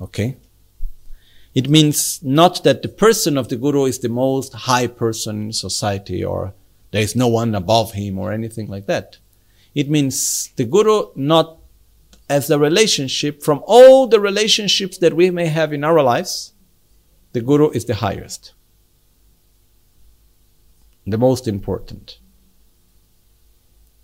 Okay? 0.00 0.36
It 1.54 1.68
means 1.68 2.22
not 2.22 2.64
that 2.64 2.82
the 2.82 2.88
person 2.88 3.38
of 3.38 3.48
the 3.48 3.56
guru 3.56 3.84
is 3.84 4.00
the 4.00 4.08
most 4.08 4.52
high 4.52 4.88
person 4.88 5.44
in 5.44 5.52
society 5.52 6.24
or 6.24 6.52
there 6.90 7.02
is 7.02 7.14
no 7.14 7.28
one 7.28 7.54
above 7.54 7.92
him 7.92 8.18
or 8.18 8.32
anything 8.32 8.66
like 8.66 8.86
that. 8.86 9.18
It 9.74 9.88
means 9.88 10.50
the 10.56 10.64
guru 10.64 11.10
not 11.14 11.58
as 12.28 12.48
the 12.48 12.58
relationship 12.58 13.42
from 13.42 13.62
all 13.66 14.06
the 14.06 14.20
relationships 14.20 14.98
that 14.98 15.14
we 15.14 15.30
may 15.30 15.46
have 15.46 15.72
in 15.72 15.84
our 15.84 16.02
lives, 16.02 16.52
the 17.32 17.40
guru 17.40 17.70
is 17.70 17.84
the 17.84 17.96
highest 17.96 18.54
the 21.06 21.18
most 21.18 21.46
important. 21.46 22.18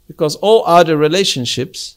Because 0.06 0.36
all 0.36 0.64
other 0.66 0.96
relationships, 0.96 1.96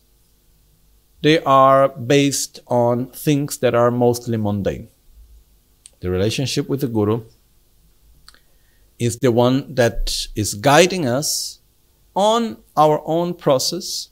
they 1.21 1.39
are 1.43 1.89
based 1.89 2.59
on 2.67 3.07
things 3.07 3.57
that 3.57 3.73
are 3.75 3.91
mostly 3.91 4.37
mundane. 4.37 4.87
The 5.99 6.09
relationship 6.09 6.69
with 6.69 6.81
the 6.81 6.87
Guru 6.87 7.23
is 8.99 9.19
the 9.19 9.31
one 9.31 9.73
that 9.75 10.27
is 10.35 10.53
guiding 10.53 11.07
us 11.07 11.59
on 12.15 12.57
our 12.77 13.01
own 13.05 13.33
process 13.33 14.09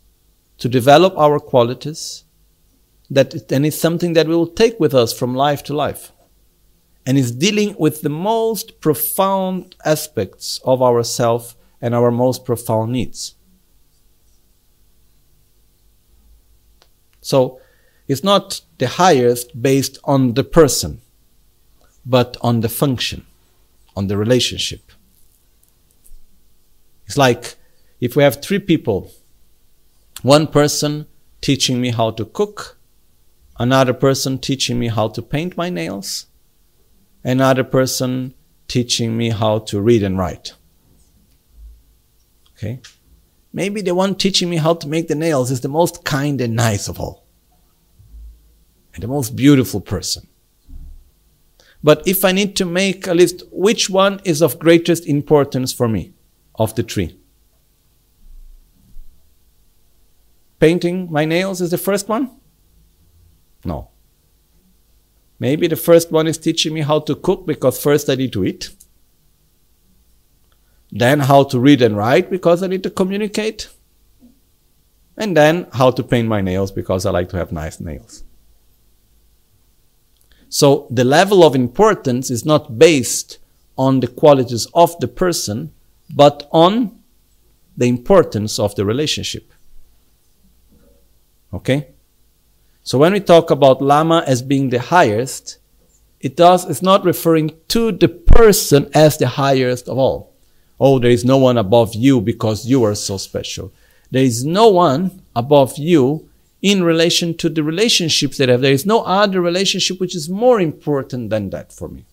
to 0.62 0.70
develop 0.70 1.18
our 1.18 1.40
qualities 1.40 2.24
that 3.10 3.48
then 3.50 3.66
is 3.66 3.82
something 3.82 4.14
that 4.14 4.28
we 4.28 4.36
will 4.36 4.46
take 4.46 4.80
with 4.80 4.94
us 4.94 5.12
from 5.12 5.34
life 5.34 5.64
to 5.64 5.74
life 5.74 6.12
and 7.04 7.18
is 7.18 7.32
dealing 7.32 7.76
with 7.80 8.04
the 8.04 8.10
most 8.10 8.80
profound 8.80 9.76
aspects 9.84 10.62
of 10.64 10.80
ourself 10.84 11.56
and 11.82 11.96
our 11.96 12.12
most 12.12 12.46
profound 12.46 12.92
needs. 12.92 13.34
So 17.22 17.60
it's 18.08 18.24
not 18.24 18.62
the 18.78 18.88
highest 18.88 19.60
based 19.60 19.98
on 20.04 20.36
the 20.36 20.44
person, 20.44 21.02
but 22.06 22.38
on 22.42 22.62
the 22.62 22.70
function, 22.70 23.26
on 23.96 24.06
the 24.06 24.16
relationship. 24.16 24.92
It's 27.08 27.18
like 27.18 27.56
if 28.00 28.16
we 28.16 28.22
have 28.22 28.44
three 28.44 28.60
people, 28.60 29.12
one 30.22 30.48
person 30.48 31.08
teaching 31.42 31.82
me 31.82 31.90
how 31.90 32.12
to 32.12 32.26
cook, 32.26 32.78
another 33.60 33.94
person 33.94 34.38
teaching 34.38 34.78
me 34.78 34.88
how 34.88 35.08
to 35.08 35.22
paint 35.22 35.58
my 35.58 35.70
nails, 35.70 36.28
another 37.24 37.64
person 37.64 38.34
teaching 38.68 39.18
me 39.18 39.30
how 39.30 39.60
to 39.60 39.82
read 39.82 40.04
and 40.04 40.18
write. 40.18 40.54
Okay? 42.56 42.80
Maybe 43.52 43.82
the 43.82 43.96
one 43.96 44.16
teaching 44.16 44.50
me 44.50 44.58
how 44.58 44.76
to 44.76 44.88
make 44.88 45.08
the 45.08 45.16
nails 45.16 45.52
is 45.52 45.62
the 45.62 45.68
most 45.68 46.06
kind 46.06 46.40
and 46.40 46.56
nice 46.56 46.88
of 46.88 47.00
all. 47.00 47.26
And 48.94 49.04
the 49.04 49.08
most 49.08 49.36
beautiful 49.36 49.82
person. 49.82 50.28
But 51.84 52.08
if 52.08 52.24
I 52.24 52.32
need 52.32 52.56
to 52.58 52.66
make 52.66 53.08
a 53.08 53.14
list, 53.14 53.44
which 53.52 53.90
one 53.90 54.22
is 54.24 54.42
of 54.42 54.60
greatest 54.60 55.08
importance 55.08 55.74
for 55.74 55.88
me 55.88 56.14
of 56.56 56.76
the 56.76 56.84
three? 56.84 57.18
Painting 60.62 61.12
my 61.12 61.26
nails 61.26 61.60
is 61.60 61.72
the 61.72 61.78
first 61.80 62.08
one? 62.08 62.30
No. 63.66 63.90
Maybe 65.40 65.66
the 65.66 65.76
first 65.76 66.12
one 66.12 66.28
is 66.28 66.38
teaching 66.38 66.72
me 66.76 66.82
how 66.82 67.00
to 67.00 67.16
cook 67.16 67.48
because 67.48 67.82
first 67.82 68.12
I 68.12 68.14
need 68.14 68.32
to 68.34 68.46
eat. 68.46 68.70
Then 70.92 71.22
how 71.22 71.46
to 71.46 71.60
read 71.60 71.82
and 71.82 71.98
write 71.98 72.30
because 72.30 72.62
I 72.62 72.68
need 72.68 72.84
to 72.84 72.92
communicate. 72.92 73.70
And 75.18 75.36
then 75.36 75.66
how 75.74 75.90
to 75.90 76.04
paint 76.04 76.28
my 76.28 76.42
nails 76.42 76.72
because 76.72 77.08
I 77.08 77.10
like 77.10 77.30
to 77.30 77.38
have 77.38 77.52
nice 77.52 77.80
nails. 77.80 78.24
So 80.48 80.86
the 80.92 81.04
level 81.04 81.44
of 81.44 81.56
importance 81.56 82.30
is 82.30 82.46
not 82.46 82.78
based 82.78 83.40
on 83.80 84.00
the 84.00 84.08
qualities 84.08 84.68
of 84.76 84.96
the 85.00 85.08
person, 85.08 85.74
but 86.14 86.48
on 86.52 87.00
the 87.76 87.88
importance 87.88 88.60
of 88.60 88.76
the 88.76 88.86
relationship. 88.86 89.52
Okay? 91.54 91.90
So 92.84 92.98
when 92.98 93.14
we 93.14 93.20
talk 93.20 93.52
about 93.52 93.82
Lama 93.82 94.24
as 94.26 94.42
being 94.42 94.70
the 94.70 94.80
highest, 94.80 95.58
it 96.20 96.36
does, 96.36 96.70
it's 96.70 96.82
not 96.82 97.04
referring 97.04 97.52
to 97.70 97.92
the 97.92 98.08
person 98.08 98.90
as 98.94 99.18
the 99.18 99.28
highest 99.28 99.88
of 99.88 99.98
all. 99.98 100.34
Oh, 100.80 100.98
there 100.98 101.12
is 101.12 101.26
no 101.26 101.38
one 101.38 101.58
above 101.58 101.94
you 101.94 102.22
because 102.22 102.66
you 102.66 102.84
are 102.84 102.96
so 102.96 103.18
special. 103.18 103.72
There 104.10 104.24
is 104.24 104.44
no 104.44 104.70
one 104.70 105.22
above 105.36 105.78
you 105.78 106.30
in 106.62 106.84
relation 106.84 107.36
to 107.38 107.50
the 107.50 107.64
relationships 107.64 108.38
that 108.38 108.50
I 108.50 108.54
have. 108.54 108.62
There 108.62 108.74
is 108.74 108.86
no 108.86 109.02
other 109.02 109.42
relationship 109.42 110.00
which 110.00 110.16
is 110.16 110.30
more 110.30 110.60
important 110.60 111.30
than 111.30 111.50
that 111.52 111.72
for 111.72 111.88
me. 111.88 112.06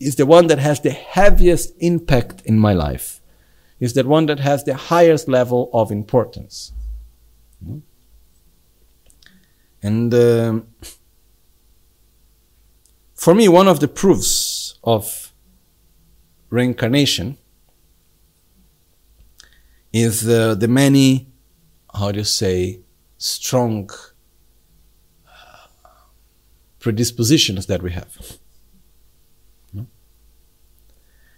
Is 0.00 0.16
the 0.16 0.26
one 0.26 0.46
that 0.46 0.58
has 0.58 0.80
the 0.80 0.90
heaviest 0.90 1.74
impact 1.80 2.42
in 2.42 2.58
my 2.58 2.72
life. 2.72 3.20
Is 3.80 3.94
the 3.94 4.04
one 4.04 4.26
that 4.26 4.40
has 4.40 4.64
the 4.64 4.74
highest 4.74 5.28
level 5.28 5.70
of 5.72 5.90
importance. 5.90 6.72
And 9.82 10.12
uh, 10.12 10.60
for 13.14 13.34
me, 13.34 13.48
one 13.48 13.68
of 13.68 13.80
the 13.80 13.88
proofs 13.88 14.78
of 14.82 15.32
reincarnation 16.50 17.38
is 19.92 20.28
uh, 20.28 20.54
the 20.54 20.68
many, 20.68 21.28
how 21.94 22.12
do 22.12 22.18
you 22.18 22.24
say, 22.24 22.80
strong 23.16 23.90
uh, 25.26 25.66
predispositions 26.78 27.66
that 27.66 27.82
we 27.82 27.92
have. 27.92 28.38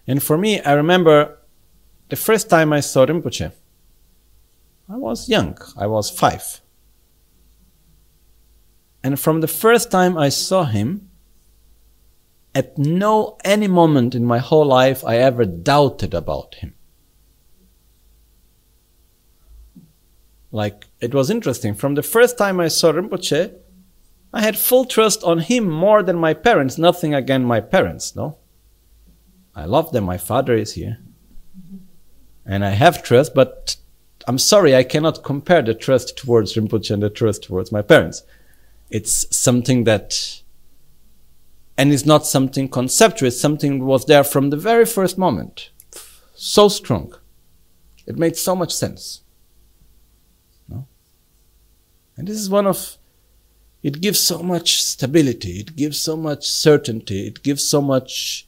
And 0.07 0.21
for 0.21 0.37
me, 0.37 0.61
I 0.63 0.73
remember 0.73 1.39
the 2.09 2.17
first 2.17 2.51
time 2.51 2.73
I 2.73 2.81
saw 2.81 3.07
Rinpoche, 3.07 3.53
I 4.93 4.97
was 4.97 5.29
young, 5.29 5.57
I 5.77 5.87
was 5.87 6.11
five. 6.11 6.61
And 9.05 9.19
from 9.19 9.41
the 9.41 9.47
first 9.47 9.91
time 9.91 10.19
I 10.19 10.29
saw 10.29 10.65
him, 10.65 11.11
at 12.55 12.77
no 12.77 13.39
any 13.45 13.69
moment 13.69 14.15
in 14.15 14.25
my 14.25 14.39
whole 14.39 14.67
life 14.67 15.05
I 15.05 15.17
ever 15.19 15.45
doubted 15.45 16.13
about 16.13 16.57
him. 16.57 16.75
Like 20.51 20.89
it 21.01 21.15
was 21.15 21.31
interesting. 21.31 21.75
From 21.75 21.95
the 21.95 22.03
first 22.03 22.37
time 22.37 22.59
I 22.59 22.67
saw 22.67 22.93
Rinpoche, 22.93 23.55
I 24.33 24.43
had 24.43 24.59
full 24.59 24.85
trust 24.85 25.23
on 25.23 25.39
him 25.39 25.69
more 25.69 26.03
than 26.03 26.17
my 26.17 26.35
parents. 26.35 26.77
Nothing 26.77 27.15
against 27.15 27.47
my 27.47 27.61
parents, 27.61 28.17
no. 28.17 28.39
I 29.55 29.65
love 29.65 29.93
them. 29.93 30.05
My 30.05 30.19
father 30.19 30.55
is 30.55 30.75
here. 30.75 30.99
And 32.45 32.65
I 32.65 32.71
have 32.71 33.05
trust, 33.05 33.35
but 33.35 33.77
I'm 34.27 34.39
sorry, 34.39 34.77
I 34.77 34.83
cannot 34.83 35.25
compare 35.25 35.63
the 35.63 35.75
trust 35.75 36.17
towards 36.17 36.55
Rinpoche 36.55 36.91
and 36.91 37.03
the 37.03 37.11
trust 37.11 37.45
towards 37.45 37.73
my 37.73 37.83
parents. 37.83 38.23
It's 38.91 39.35
something 39.35 39.85
that, 39.85 40.43
and 41.79 41.93
it's 41.93 42.05
not 42.05 42.27
something 42.27 42.69
conceptual, 42.69 43.29
it's 43.29 43.41
something 43.41 43.79
that 43.79 43.85
was 43.85 44.05
there 44.05 44.25
from 44.25 44.51
the 44.51 44.57
very 44.57 44.85
first 44.85 45.17
moment. 45.17 45.71
So 46.35 46.69
strong. 46.69 47.15
It 48.07 48.19
made 48.19 48.37
so 48.37 48.55
much 48.55 48.75
sense. 48.75 49.23
No? 50.69 50.87
And 52.17 52.29
this 52.29 52.37
is 52.37 52.51
one 52.51 52.67
of, 52.67 52.99
it 53.83 54.01
gives 54.03 54.21
so 54.21 54.43
much 54.43 54.83
stability, 54.83 55.61
it 55.61 55.77
gives 55.77 55.99
so 55.99 56.17
much 56.17 56.47
certainty, 56.47 57.27
it 57.27 57.43
gives 57.43 57.65
so 57.65 57.81
much 57.81 58.47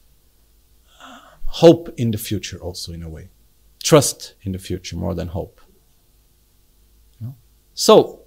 uh, 1.00 1.18
hope 1.46 1.88
in 1.96 2.10
the 2.10 2.18
future, 2.18 2.58
also, 2.58 2.92
in 2.92 3.02
a 3.02 3.08
way. 3.08 3.28
Trust 3.82 4.34
in 4.42 4.52
the 4.52 4.58
future 4.58 4.96
more 4.96 5.14
than 5.14 5.28
hope. 5.28 5.60
So, 7.74 8.20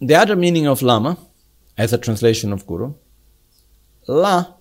the 0.00 0.14
other 0.14 0.36
meaning 0.36 0.66
of 0.66 0.82
Lama, 0.82 1.18
as 1.76 1.92
a 1.92 1.98
translation 1.98 2.52
of 2.52 2.66
Guru, 2.66 2.94
La 4.06 4.54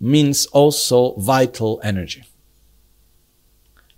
means 0.00 0.46
also 0.46 1.14
vital 1.18 1.80
energy. 1.84 2.24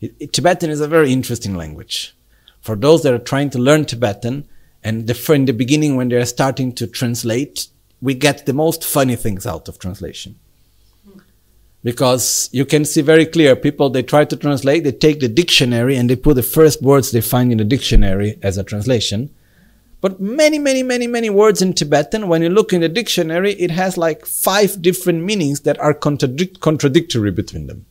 It, 0.00 0.14
it, 0.20 0.32
Tibetan 0.34 0.70
is 0.70 0.80
a 0.80 0.88
very 0.88 1.12
interesting 1.12 1.54
language. 1.54 2.14
For 2.60 2.76
those 2.76 3.02
that 3.02 3.14
are 3.14 3.18
trying 3.18 3.50
to 3.50 3.58
learn 3.58 3.86
Tibetan, 3.86 4.48
and 4.82 5.06
the, 5.06 5.32
in 5.32 5.46
the 5.46 5.52
beginning 5.52 5.96
when 5.96 6.10
they're 6.10 6.26
starting 6.26 6.74
to 6.74 6.86
translate, 6.86 7.68
we 8.02 8.12
get 8.12 8.44
the 8.44 8.52
most 8.52 8.84
funny 8.84 9.16
things 9.16 9.46
out 9.46 9.66
of 9.66 9.78
translation. 9.78 10.38
Because 11.84 12.48
you 12.50 12.64
can 12.64 12.84
see 12.84 13.02
very 13.02 13.26
clear, 13.26 13.54
people, 13.54 13.90
they 13.90 14.02
try 14.02 14.24
to 14.24 14.36
translate, 14.36 14.82
they 14.82 14.90
take 14.90 15.20
the 15.20 15.28
dictionary 15.28 15.96
and 15.96 16.10
they 16.10 16.16
put 16.16 16.34
the 16.34 16.42
first 16.42 16.82
words 16.82 17.12
they 17.12 17.20
find 17.20 17.52
in 17.52 17.58
the 17.58 17.64
dictionary 17.64 18.38
as 18.42 18.58
a 18.58 18.64
translation 18.64 19.30
but 20.04 20.20
many, 20.20 20.58
many, 20.58 20.82
many, 20.82 21.06
many 21.06 21.30
words 21.30 21.62
in 21.62 21.72
Tibetan, 21.72 22.28
when 22.28 22.42
you 22.42 22.50
look 22.50 22.74
in 22.74 22.82
the 22.82 22.90
dictionary, 22.90 23.54
it 23.54 23.70
has 23.70 23.96
like 23.96 24.26
five 24.26 24.82
different 24.82 25.22
meanings 25.24 25.60
that 25.60 25.80
are 25.80 25.94
contradic- 25.94 26.60
contradictory 26.60 27.30
between 27.30 27.68
them, 27.68 27.86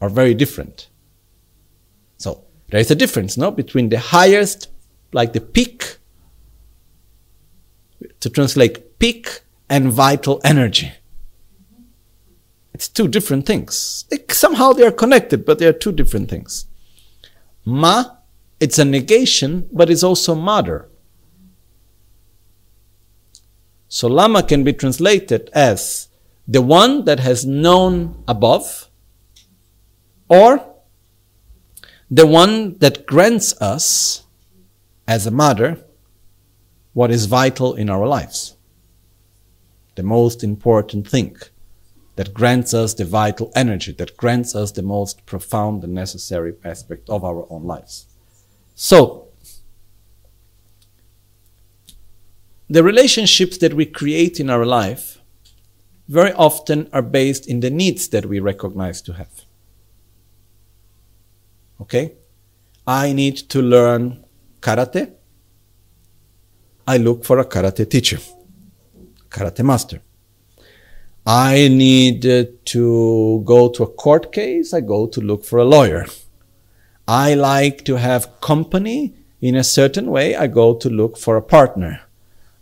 are 0.00 0.08
very 0.08 0.34
different. 0.34 0.88
So 2.18 2.44
there 2.68 2.78
is 2.78 2.92
a 2.92 2.94
difference, 2.94 3.36
no, 3.36 3.50
between 3.50 3.88
the 3.88 3.98
highest, 3.98 4.68
like 5.12 5.32
the 5.32 5.40
peak, 5.40 5.96
to 8.20 8.30
translate 8.30 9.00
peak 9.00 9.40
and 9.68 9.90
vital 9.90 10.40
energy. 10.44 10.92
It's 12.80 12.88
two 12.88 13.08
different 13.08 13.44
things. 13.44 14.06
somehow 14.30 14.72
they 14.72 14.86
are 14.86 14.90
connected, 14.90 15.44
but 15.44 15.58
they 15.58 15.66
are 15.66 15.72
two 15.84 15.92
different 15.92 16.30
things. 16.30 16.64
Ma, 17.62 18.04
it's 18.58 18.78
a 18.78 18.86
negation, 18.86 19.68
but 19.70 19.90
it's 19.90 20.02
also 20.02 20.34
mother. 20.34 20.88
So 23.88 24.08
Lama 24.08 24.42
can 24.42 24.64
be 24.64 24.72
translated 24.72 25.50
as 25.52 26.08
the 26.48 26.62
one 26.62 27.04
that 27.04 27.20
has 27.20 27.44
known 27.44 28.24
above, 28.26 28.88
or 30.30 30.64
the 32.10 32.26
one 32.26 32.78
that 32.78 33.04
grants 33.04 33.60
us, 33.60 34.24
as 35.06 35.26
a 35.26 35.30
mother, 35.30 35.84
what 36.94 37.10
is 37.10 37.26
vital 37.26 37.74
in 37.74 37.90
our 37.90 38.06
lives. 38.06 38.56
The 39.96 40.02
most 40.02 40.42
important 40.42 41.06
thing 41.06 41.36
that 42.20 42.34
grants 42.34 42.74
us 42.74 42.92
the 42.92 43.04
vital 43.06 43.50
energy, 43.56 43.92
that 43.92 44.14
grants 44.14 44.54
us 44.54 44.72
the 44.72 44.82
most 44.82 45.24
profound 45.24 45.82
and 45.82 45.94
necessary 45.94 46.52
aspect 46.62 47.08
of 47.08 47.24
our 47.24 47.46
own 47.48 47.64
lives. 47.64 48.04
So, 48.74 49.28
the 52.68 52.82
relationships 52.82 53.56
that 53.56 53.72
we 53.72 53.86
create 53.86 54.38
in 54.38 54.50
our 54.50 54.66
life 54.66 55.22
very 56.08 56.34
often 56.34 56.90
are 56.92 57.00
based 57.00 57.48
in 57.48 57.60
the 57.60 57.70
needs 57.70 58.06
that 58.08 58.26
we 58.26 58.38
recognize 58.38 59.00
to 59.00 59.14
have. 59.14 59.46
Okay? 61.80 62.16
I 62.86 63.14
need 63.14 63.36
to 63.48 63.62
learn 63.62 64.26
karate. 64.60 65.14
I 66.86 66.98
look 66.98 67.24
for 67.24 67.38
a 67.38 67.46
karate 67.46 67.88
teacher, 67.88 68.18
karate 69.30 69.64
master. 69.64 70.02
I 71.26 71.68
need 71.68 72.22
to 72.22 73.42
go 73.44 73.68
to 73.68 73.82
a 73.82 73.86
court 73.86 74.32
case. 74.32 74.72
I 74.72 74.80
go 74.80 75.06
to 75.06 75.20
look 75.20 75.44
for 75.44 75.58
a 75.58 75.64
lawyer. 75.64 76.06
I 77.06 77.34
like 77.34 77.84
to 77.84 77.96
have 77.96 78.40
company 78.40 79.14
in 79.40 79.54
a 79.54 79.64
certain 79.64 80.10
way. 80.10 80.34
I 80.34 80.46
go 80.46 80.74
to 80.74 80.88
look 80.88 81.18
for 81.18 81.36
a 81.36 81.42
partner. 81.42 82.00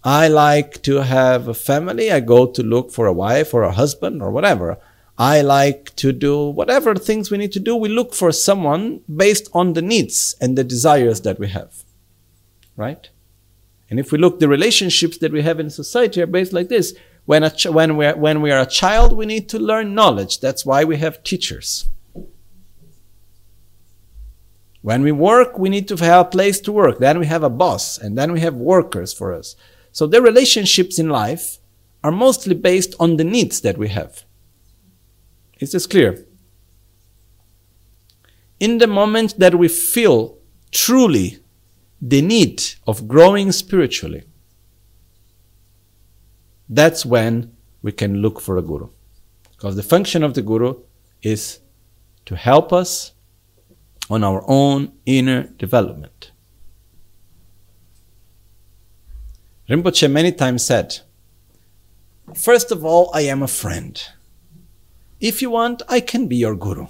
I 0.04 0.28
like 0.28 0.82
to 0.82 1.02
have 1.02 1.48
a 1.48 1.54
family. 1.54 2.10
I 2.10 2.20
go 2.20 2.46
to 2.46 2.62
look 2.62 2.90
for 2.90 3.06
a 3.06 3.12
wife 3.12 3.52
or 3.52 3.62
a 3.62 3.72
husband 3.72 4.22
or 4.22 4.30
whatever. 4.30 4.78
I 5.18 5.40
like 5.40 5.94
to 5.96 6.12
do 6.12 6.48
whatever 6.48 6.94
things 6.94 7.30
we 7.30 7.38
need 7.38 7.52
to 7.52 7.60
do. 7.60 7.74
We 7.74 7.88
look 7.88 8.14
for 8.14 8.30
someone 8.32 9.00
based 9.14 9.48
on 9.52 9.72
the 9.72 9.82
needs 9.82 10.36
and 10.40 10.56
the 10.56 10.64
desires 10.64 11.22
that 11.22 11.38
we 11.38 11.48
have. 11.48 11.84
Right? 12.76 13.08
And 13.90 13.98
if 13.98 14.12
we 14.12 14.18
look, 14.18 14.38
the 14.38 14.48
relationships 14.48 15.18
that 15.18 15.32
we 15.32 15.42
have 15.42 15.58
in 15.58 15.70
society 15.70 16.22
are 16.22 16.26
based 16.26 16.52
like 16.52 16.68
this. 16.68 16.94
When, 17.28 17.42
a 17.42 17.50
ch- 17.50 17.66
when, 17.66 17.98
we 17.98 18.06
are, 18.06 18.16
when 18.16 18.40
we 18.40 18.50
are 18.50 18.60
a 18.60 18.64
child, 18.64 19.14
we 19.14 19.26
need 19.26 19.50
to 19.50 19.58
learn 19.58 19.94
knowledge. 19.94 20.40
That's 20.40 20.64
why 20.64 20.84
we 20.84 20.96
have 20.96 21.22
teachers. 21.22 21.84
When 24.80 25.02
we 25.02 25.12
work, 25.12 25.58
we 25.58 25.68
need 25.68 25.88
to 25.88 25.96
have 25.96 26.26
a 26.26 26.30
place 26.30 26.58
to 26.60 26.72
work. 26.72 27.00
Then 27.00 27.18
we 27.18 27.26
have 27.26 27.42
a 27.42 27.50
boss, 27.50 27.98
and 27.98 28.16
then 28.16 28.32
we 28.32 28.40
have 28.40 28.54
workers 28.54 29.12
for 29.12 29.34
us. 29.34 29.56
So 29.92 30.06
the 30.06 30.22
relationships 30.22 30.98
in 30.98 31.10
life 31.10 31.58
are 32.02 32.10
mostly 32.10 32.54
based 32.54 32.94
on 32.98 33.18
the 33.18 33.24
needs 33.24 33.60
that 33.60 33.76
we 33.76 33.88
have. 33.88 34.24
Is 35.60 35.72
this 35.72 35.86
clear? 35.86 36.24
In 38.58 38.78
the 38.78 38.86
moment 38.86 39.38
that 39.38 39.56
we 39.56 39.68
feel 39.68 40.38
truly 40.70 41.40
the 42.00 42.22
need 42.22 42.62
of 42.86 43.06
growing 43.06 43.52
spiritually, 43.52 44.24
that's 46.68 47.06
when 47.06 47.54
we 47.82 47.92
can 47.92 48.16
look 48.16 48.40
for 48.40 48.56
a 48.56 48.62
guru. 48.62 48.90
Because 49.52 49.76
the 49.76 49.82
function 49.82 50.22
of 50.22 50.34
the 50.34 50.42
guru 50.42 50.82
is 51.22 51.60
to 52.26 52.36
help 52.36 52.72
us 52.72 53.12
on 54.10 54.22
our 54.22 54.44
own 54.46 54.92
inner 55.06 55.44
development. 55.44 56.32
Rinpoche 59.68 60.10
many 60.10 60.32
times 60.32 60.64
said, 60.64 61.00
First 62.34 62.70
of 62.70 62.84
all, 62.84 63.10
I 63.14 63.22
am 63.22 63.42
a 63.42 63.48
friend. 63.48 64.00
If 65.20 65.42
you 65.42 65.50
want, 65.50 65.82
I 65.88 66.00
can 66.00 66.28
be 66.28 66.36
your 66.36 66.54
guru. 66.54 66.86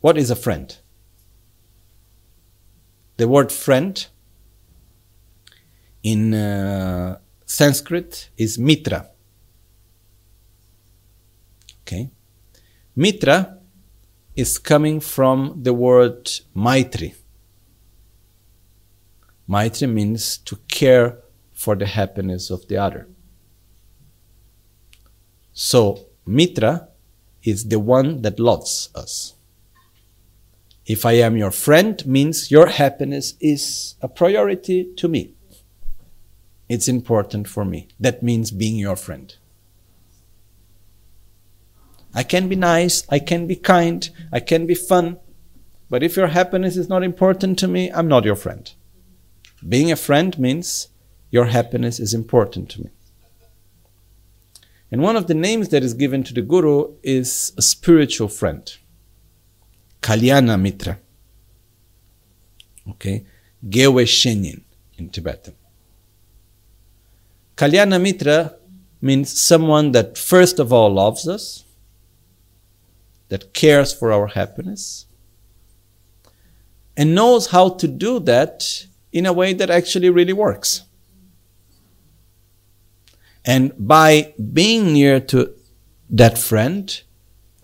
What 0.00 0.16
is 0.16 0.30
a 0.30 0.36
friend? 0.36 0.76
The 3.18 3.28
word 3.28 3.52
friend 3.52 4.06
in 6.02 6.34
uh, 6.34 7.18
Sanskrit 7.46 8.30
is 8.36 8.58
mitra. 8.58 9.08
Okay? 11.82 12.10
Mitra 12.96 13.58
is 14.36 14.58
coming 14.58 15.00
from 15.00 15.60
the 15.62 15.74
word 15.74 16.30
maitri. 16.54 17.14
Maitri 19.48 19.88
means 19.88 20.38
to 20.38 20.56
care 20.68 21.18
for 21.52 21.74
the 21.74 21.86
happiness 21.86 22.50
of 22.50 22.66
the 22.68 22.76
other. 22.76 23.08
So, 25.52 26.06
Mitra 26.24 26.88
is 27.42 27.68
the 27.68 27.80
one 27.80 28.22
that 28.22 28.38
loves 28.38 28.88
us. 28.94 29.34
If 30.86 31.04
I 31.04 31.12
am 31.12 31.36
your 31.36 31.50
friend, 31.50 32.04
means 32.06 32.50
your 32.50 32.68
happiness 32.68 33.34
is 33.40 33.96
a 34.00 34.08
priority 34.08 34.92
to 34.96 35.08
me. 35.08 35.34
It's 36.70 36.86
important 36.86 37.48
for 37.48 37.64
me. 37.64 37.88
That 37.98 38.22
means 38.22 38.52
being 38.52 38.76
your 38.76 38.94
friend. 38.94 39.34
I 42.14 42.22
can 42.22 42.48
be 42.48 42.54
nice, 42.54 43.04
I 43.08 43.18
can 43.18 43.48
be 43.48 43.56
kind, 43.56 44.08
I 44.32 44.38
can 44.38 44.66
be 44.66 44.76
fun, 44.76 45.18
but 45.90 46.04
if 46.04 46.16
your 46.16 46.28
happiness 46.28 46.76
is 46.76 46.88
not 46.88 47.02
important 47.02 47.58
to 47.58 47.66
me, 47.66 47.90
I'm 47.90 48.06
not 48.06 48.24
your 48.24 48.36
friend. 48.36 48.72
Being 49.68 49.90
a 49.90 49.96
friend 49.96 50.38
means 50.38 50.88
your 51.32 51.46
happiness 51.46 51.98
is 51.98 52.14
important 52.14 52.68
to 52.70 52.82
me. 52.82 52.90
And 54.92 55.02
one 55.02 55.16
of 55.16 55.26
the 55.26 55.34
names 55.34 55.70
that 55.70 55.82
is 55.82 55.94
given 55.94 56.22
to 56.22 56.32
the 56.32 56.42
Guru 56.42 56.94
is 57.02 57.52
a 57.58 57.62
spiritual 57.62 58.28
friend. 58.28 58.72
Kalyana 60.02 60.60
Mitra. 60.60 60.98
Okay? 62.90 63.26
Gewe 63.68 64.04
Shenin 64.04 64.62
in 64.96 65.10
Tibetan. 65.10 65.54
Kalyana 67.60 68.00
Mitra 68.00 68.54
means 69.02 69.38
someone 69.38 69.92
that 69.92 70.16
first 70.16 70.58
of 70.58 70.72
all 70.72 70.90
loves 70.90 71.28
us, 71.28 71.66
that 73.28 73.52
cares 73.52 73.92
for 73.92 74.10
our 74.10 74.28
happiness, 74.28 75.04
and 76.96 77.14
knows 77.14 77.48
how 77.48 77.68
to 77.68 77.86
do 77.86 78.18
that 78.20 78.86
in 79.12 79.26
a 79.26 79.34
way 79.34 79.52
that 79.52 79.68
actually 79.68 80.08
really 80.08 80.32
works. 80.32 80.84
And 83.44 83.74
by 83.76 84.32
being 84.54 84.94
near 84.94 85.20
to 85.20 85.54
that 86.08 86.38
friend, 86.38 87.02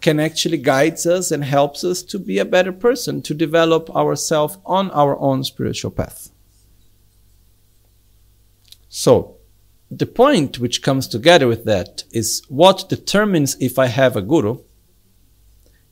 can 0.03 0.21
actually 0.21 0.59
guides 0.59 1.07
us 1.07 1.31
and 1.31 1.43
helps 1.43 1.85
us 1.85 2.03
to 2.03 2.19
be 2.19 2.39
a 2.39 2.45
better 2.45 2.73
person, 2.73 3.23
to 3.23 3.33
develop 3.33 3.89
ourselves 3.97 4.59
on 4.67 4.91
our 4.91 5.19
own 5.19 5.43
spiritual 5.43 5.91
path. 5.91 6.29
So, 8.91 9.36
the 9.91 10.07
point 10.07 10.59
which 10.59 10.83
comes 10.83 11.07
together 11.07 11.47
with 11.47 11.65
that 11.65 12.05
is 12.11 12.43
what 12.49 12.89
determines 12.89 13.57
if 13.61 13.79
I 13.79 13.87
have 13.87 14.17
a 14.17 14.23
guru 14.23 14.59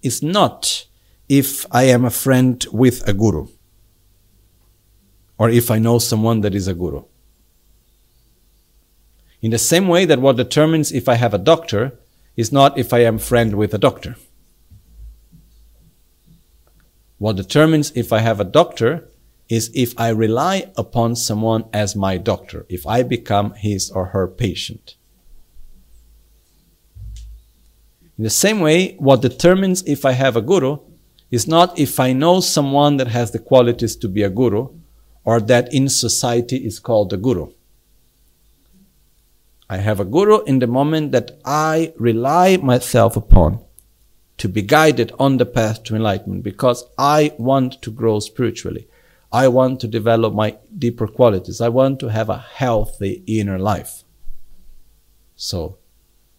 is 0.03 0.23
not 0.23 0.87
if 1.29 1.65
I 1.71 1.85
am 1.85 2.05
a 2.05 2.11
friend 2.11 2.65
with 2.73 3.07
a 3.09 3.13
guru 3.13 3.49
or 5.39 5.49
if 5.49 5.71
I 5.71 5.79
know 5.79 5.99
someone 5.99 6.41
that 6.43 6.55
is 6.55 6.69
a 6.69 6.75
guru. 6.75 7.05
In 9.41 9.51
the 9.51 9.59
same 9.59 9.89
way 9.89 10.05
that 10.05 10.21
what 10.21 10.37
determines 10.37 10.91
if 10.91 11.09
I 11.09 11.15
have 11.15 11.35
a 11.35 11.39
doctor 11.39 11.99
is 12.37 12.51
not 12.51 12.79
if 12.79 12.93
I 12.93 13.01
am 13.01 13.19
friend 13.19 13.55
with 13.55 13.75
a 13.75 13.79
doctor. 13.79 14.17
What 17.19 17.37
determines 17.37 17.93
if 17.95 18.13
I 18.13 18.21
have 18.21 18.41
a 18.41 18.45
doctor 18.45 19.09
is 19.49 19.71
if 19.75 19.99
I 19.99 20.09
rely 20.09 20.73
upon 20.77 21.17
someone 21.17 21.65
as 21.73 21.95
my 21.95 22.17
doctor, 22.17 22.67
if 22.69 22.87
I 22.87 23.03
become 23.03 23.55
his 23.55 23.91
or 23.91 24.07
her 24.07 24.27
patient. 24.27 24.97
In 28.17 28.25
the 28.25 28.31
same 28.31 28.61
way, 28.61 28.95
what 28.95 29.23
determines 29.23 29.83
if 29.83 30.05
I 30.05 30.13
have 30.13 30.37
a 30.37 30.43
guru 30.43 30.79
is 31.31 31.49
not 31.49 31.79
if 31.79 31.99
I 31.99 32.13
know 32.13 32.41
someone 32.41 32.97
that 32.99 33.09
has 33.09 33.33
the 33.33 33.41
qualities 33.41 33.97
to 33.97 34.09
be 34.09 34.23
a 34.23 34.31
guru 34.31 34.69
or 35.25 35.41
that 35.41 35.73
in 35.75 35.89
society 35.89 36.59
is 36.59 36.79
called 36.79 37.13
a 37.13 37.17
guru. 37.17 37.53
I 39.69 39.79
have 39.79 39.99
a 39.99 40.05
guru 40.05 40.45
in 40.45 40.61
the 40.61 40.67
moment 40.67 41.13
that 41.13 41.39
I 41.45 41.93
rely 41.99 42.59
myself 42.59 43.17
upon 43.17 43.65
to 44.39 44.49
be 44.49 44.63
guided 44.63 45.13
on 45.19 45.39
the 45.39 45.47
path 45.47 45.83
to 45.85 45.97
enlightenment 45.97 46.45
because 46.45 46.85
I 46.99 47.33
want 47.39 47.83
to 47.83 47.91
grow 47.91 48.21
spiritually. 48.21 48.87
I 49.35 49.49
want 49.49 49.81
to 49.81 49.89
develop 49.89 50.33
my 50.33 50.57
deeper 50.79 51.09
qualities. 51.09 51.61
I 51.61 51.69
want 51.69 51.99
to 51.99 52.09
have 52.09 52.31
a 52.31 52.39
healthy 52.39 53.25
inner 53.27 53.59
life. 53.59 54.05
So, 55.35 55.79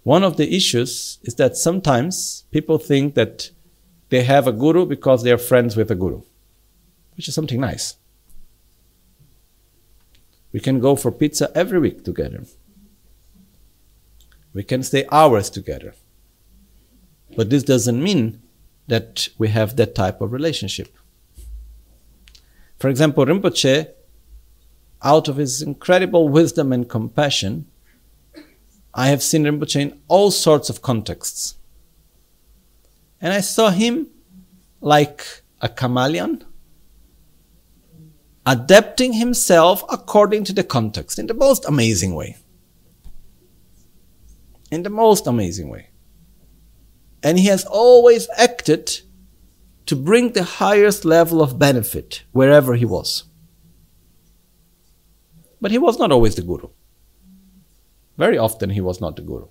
one 0.03 0.23
of 0.23 0.37
the 0.37 0.55
issues 0.55 1.19
is 1.23 1.35
that 1.35 1.57
sometimes 1.57 2.45
people 2.51 2.77
think 2.77 3.15
that 3.15 3.51
they 4.07 4.23
have 4.23 4.47
a 4.47 4.53
guru 4.53 4.85
because 4.85 5.23
they 5.23 5.33
are 5.33 5.37
friends 5.37 5.75
with 5.75 5.91
a 5.91 5.95
guru, 5.95 6.21
which 7.17 7.27
is 7.27 7.35
something 7.35 7.59
nice. 7.59 7.97
We 10.53 10.61
can 10.61 10.79
go 10.79 10.95
for 10.95 11.11
pizza 11.11 11.51
every 11.53 11.79
week 11.79 12.05
together. 12.05 12.45
We 14.53 14.63
can 14.63 14.83
stay 14.83 15.05
hours 15.11 15.49
together. 15.49 15.95
But 17.35 17.49
this 17.49 17.63
doesn't 17.63 18.01
mean 18.01 18.41
that 18.87 19.27
we 19.37 19.49
have 19.49 19.75
that 19.75 19.95
type 19.95 20.21
of 20.21 20.31
relationship. 20.31 20.95
For 22.85 22.89
example, 22.89 23.25
Rinpoche, 23.25 23.87
out 25.01 25.27
of 25.27 25.37
his 25.37 25.63
incredible 25.63 26.29
wisdom 26.29 26.71
and 26.71 26.87
compassion, 26.87 27.65
I 28.93 29.07
have 29.07 29.23
seen 29.23 29.43
Rinpoche 29.43 29.81
in 29.81 29.99
all 30.07 30.29
sorts 30.29 30.69
of 30.69 30.83
contexts. 30.83 31.55
And 33.19 33.33
I 33.33 33.41
saw 33.41 33.71
him 33.71 34.11
like 34.81 35.41
a 35.61 35.67
chameleon, 35.67 36.45
adapting 38.45 39.13
himself 39.13 39.83
according 39.89 40.43
to 40.43 40.53
the 40.53 40.63
context 40.63 41.17
in 41.17 41.25
the 41.25 41.33
most 41.33 41.67
amazing 41.67 42.13
way 42.13 42.37
in 44.69 44.83
the 44.83 44.91
most 44.91 45.25
amazing 45.25 45.69
way. 45.69 45.89
And 47.23 47.39
he 47.39 47.47
has 47.47 47.65
always 47.65 48.27
acted 48.37 49.01
to 49.85 49.95
bring 49.95 50.31
the 50.31 50.43
highest 50.43 51.05
level 51.05 51.41
of 51.41 51.59
benefit 51.59 52.23
wherever 52.31 52.75
he 52.75 52.85
was. 52.85 53.25
But 55.61 55.71
he 55.71 55.77
was 55.77 55.99
not 55.99 56.11
always 56.11 56.35
the 56.35 56.41
guru. 56.41 56.69
Very 58.17 58.37
often 58.37 58.69
he 58.69 58.81
was 58.81 59.01
not 59.01 59.15
the 59.15 59.21
guru. 59.21 59.47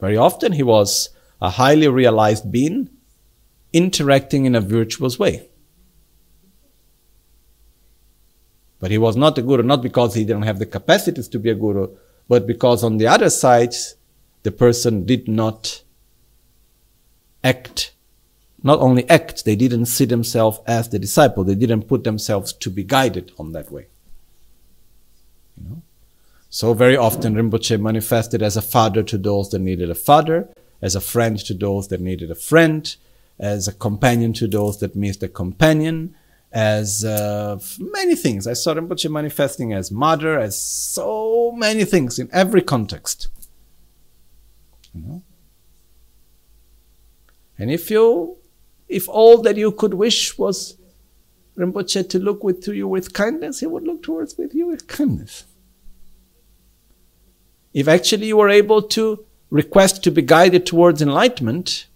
Very 0.00 0.16
often 0.16 0.52
he 0.52 0.62
was 0.62 1.10
a 1.40 1.50
highly 1.50 1.88
realized 1.88 2.50
being 2.52 2.90
interacting 3.72 4.44
in 4.44 4.54
a 4.54 4.60
virtuous 4.60 5.18
way. 5.18 5.48
But 8.78 8.90
he 8.90 8.98
was 8.98 9.16
not 9.16 9.38
a 9.38 9.42
guru, 9.42 9.62
not 9.62 9.82
because 9.82 10.14
he 10.14 10.24
didn't 10.24 10.42
have 10.42 10.58
the 10.58 10.66
capacities 10.66 11.28
to 11.28 11.38
be 11.38 11.50
a 11.50 11.54
guru, 11.54 11.96
but 12.28 12.46
because 12.46 12.84
on 12.84 12.98
the 12.98 13.06
other 13.06 13.30
side, 13.30 13.74
the 14.42 14.52
person 14.52 15.06
did 15.06 15.28
not 15.28 15.82
act, 17.46 17.92
not 18.62 18.78
only 18.80 19.08
act, 19.08 19.44
they 19.44 19.56
didn't 19.56 19.86
see 19.86 20.06
themselves 20.06 20.58
as 20.66 20.88
the 20.88 20.98
disciple, 20.98 21.44
they 21.44 21.54
didn't 21.54 21.88
put 21.92 22.04
themselves 22.04 22.52
to 22.52 22.70
be 22.70 22.84
guided 22.84 23.32
on 23.38 23.52
that 23.52 23.70
way. 23.70 23.86
You 25.56 25.68
know? 25.68 25.82
So 26.50 26.74
very 26.74 26.96
often 26.96 27.34
Rinpoche 27.34 27.80
manifested 27.80 28.42
as 28.42 28.56
a 28.56 28.62
father 28.62 29.02
to 29.04 29.18
those 29.18 29.50
that 29.50 29.60
needed 29.60 29.90
a 29.90 29.94
father, 29.94 30.48
as 30.80 30.94
a 30.94 31.00
friend 31.00 31.38
to 31.48 31.54
those 31.54 31.88
that 31.88 32.00
needed 32.00 32.30
a 32.30 32.34
friend, 32.34 32.96
as 33.38 33.68
a 33.68 33.72
companion 33.72 34.32
to 34.34 34.46
those 34.46 34.78
that 34.80 34.96
missed 34.96 35.22
a 35.22 35.28
companion, 35.28 36.14
as 36.52 37.04
uh, 37.04 37.58
many 37.78 38.14
things. 38.14 38.46
I 38.46 38.54
saw 38.54 38.74
Rinpoche 38.74 39.10
manifesting 39.10 39.72
as 39.72 39.90
mother, 39.90 40.38
as 40.38 40.60
so 40.60 41.52
many 41.52 41.84
things 41.84 42.18
in 42.18 42.28
every 42.32 42.62
context. 42.62 43.28
You 44.94 45.02
know? 45.02 45.22
And 47.58 47.70
if 47.70 47.90
you, 47.90 48.36
if 48.88 49.08
all 49.08 49.42
that 49.42 49.56
you 49.56 49.72
could 49.72 49.94
wish 49.94 50.36
was 50.38 50.76
Rinpoche 51.56 52.08
to 52.08 52.18
look 52.18 52.44
with, 52.44 52.62
to 52.64 52.74
you 52.74 52.86
with 52.86 53.12
kindness, 53.12 53.60
he 53.60 53.66
would 53.66 53.84
look 53.84 54.02
towards 54.02 54.36
with 54.36 54.54
you 54.54 54.66
with 54.66 54.86
kindness. 54.86 55.44
If 57.72 57.88
actually 57.88 58.26
you 58.26 58.36
were 58.36 58.48
able 58.48 58.82
to 58.82 59.24
request 59.50 60.02
to 60.04 60.10
be 60.10 60.22
guided 60.22 60.66
towards 60.66 61.00
enlightenment, 61.00 61.86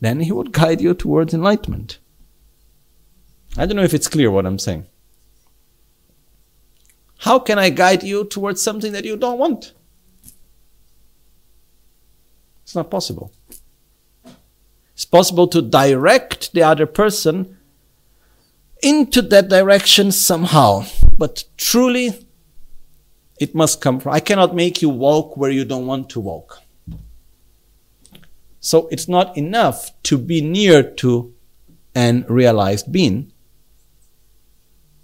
then 0.00 0.20
he 0.20 0.32
would 0.32 0.52
guide 0.52 0.80
you 0.80 0.94
towards 0.94 1.34
enlightenment. 1.34 1.98
I 3.56 3.66
don't 3.66 3.76
know 3.76 3.82
if 3.82 3.94
it's 3.94 4.08
clear 4.08 4.30
what 4.30 4.46
I'm 4.46 4.58
saying. 4.58 4.86
How 7.18 7.40
can 7.40 7.58
I 7.58 7.70
guide 7.70 8.04
you 8.04 8.24
towards 8.24 8.62
something 8.62 8.92
that 8.92 9.04
you 9.04 9.16
don't 9.16 9.38
want? 9.38 9.72
It's 12.62 12.76
not 12.76 12.90
possible. 12.90 13.32
It's 14.98 15.04
possible 15.04 15.46
to 15.46 15.62
direct 15.62 16.52
the 16.54 16.64
other 16.64 16.84
person 16.84 17.56
into 18.82 19.22
that 19.22 19.48
direction 19.48 20.10
somehow, 20.10 20.86
but 21.16 21.44
truly 21.56 22.26
it 23.38 23.54
must 23.54 23.80
come 23.80 24.00
from. 24.00 24.12
I 24.12 24.18
cannot 24.18 24.56
make 24.56 24.82
you 24.82 24.88
walk 24.88 25.36
where 25.36 25.52
you 25.52 25.64
don't 25.64 25.86
want 25.86 26.10
to 26.10 26.20
walk. 26.20 26.62
So 28.58 28.88
it's 28.90 29.06
not 29.06 29.36
enough 29.36 29.92
to 30.02 30.18
be 30.18 30.40
near 30.40 30.82
to 30.82 31.32
an 31.94 32.24
realized 32.28 32.90
being 32.90 33.30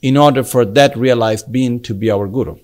in 0.02 0.16
order 0.16 0.42
for 0.42 0.64
that 0.64 0.96
realized 0.96 1.52
being 1.52 1.80
to 1.82 1.94
be 1.94 2.10
our 2.10 2.26
guru. 2.26 2.56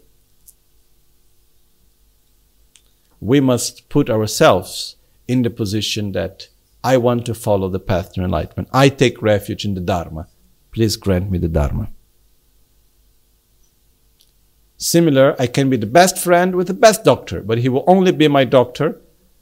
We 3.20 3.38
must 3.38 3.88
put 3.88 4.10
ourselves 4.10 4.96
in 5.28 5.42
the 5.42 5.50
position 5.50 6.10
that 6.10 6.48
I 6.82 6.96
want 6.96 7.26
to 7.26 7.34
follow 7.34 7.68
the 7.68 7.80
path 7.80 8.12
to 8.14 8.24
enlightenment. 8.24 8.68
I 8.72 8.88
take 8.88 9.20
refuge 9.20 9.64
in 9.64 9.74
the 9.74 9.80
Dharma. 9.80 10.28
Please 10.72 10.96
grant 10.96 11.30
me 11.30 11.38
the 11.38 11.48
Dharma. 11.48 11.90
Similar, 14.76 15.36
I 15.38 15.46
can 15.46 15.68
be 15.68 15.76
the 15.76 15.86
best 15.86 16.16
friend 16.18 16.54
with 16.54 16.66
the 16.66 16.74
best 16.74 17.04
doctor, 17.04 17.42
but 17.42 17.58
he 17.58 17.68
will 17.68 17.84
only 17.86 18.12
be 18.12 18.28
my 18.28 18.44
doctor 18.44 19.00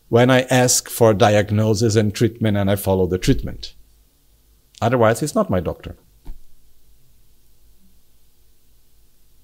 when 0.09 0.31
I 0.31 0.41
ask 0.51 0.89
for 0.89 1.15
diagnosis 1.15 1.95
and 1.95 2.13
treatment 2.13 2.57
and 2.57 2.69
I 2.69 2.77
follow 2.77 3.07
the 3.07 3.19
treatment. 3.19 3.75
Otherwise, 4.81 5.21
he's 5.21 5.35
not 5.35 5.51
my 5.51 5.61
doctor. 5.61 5.97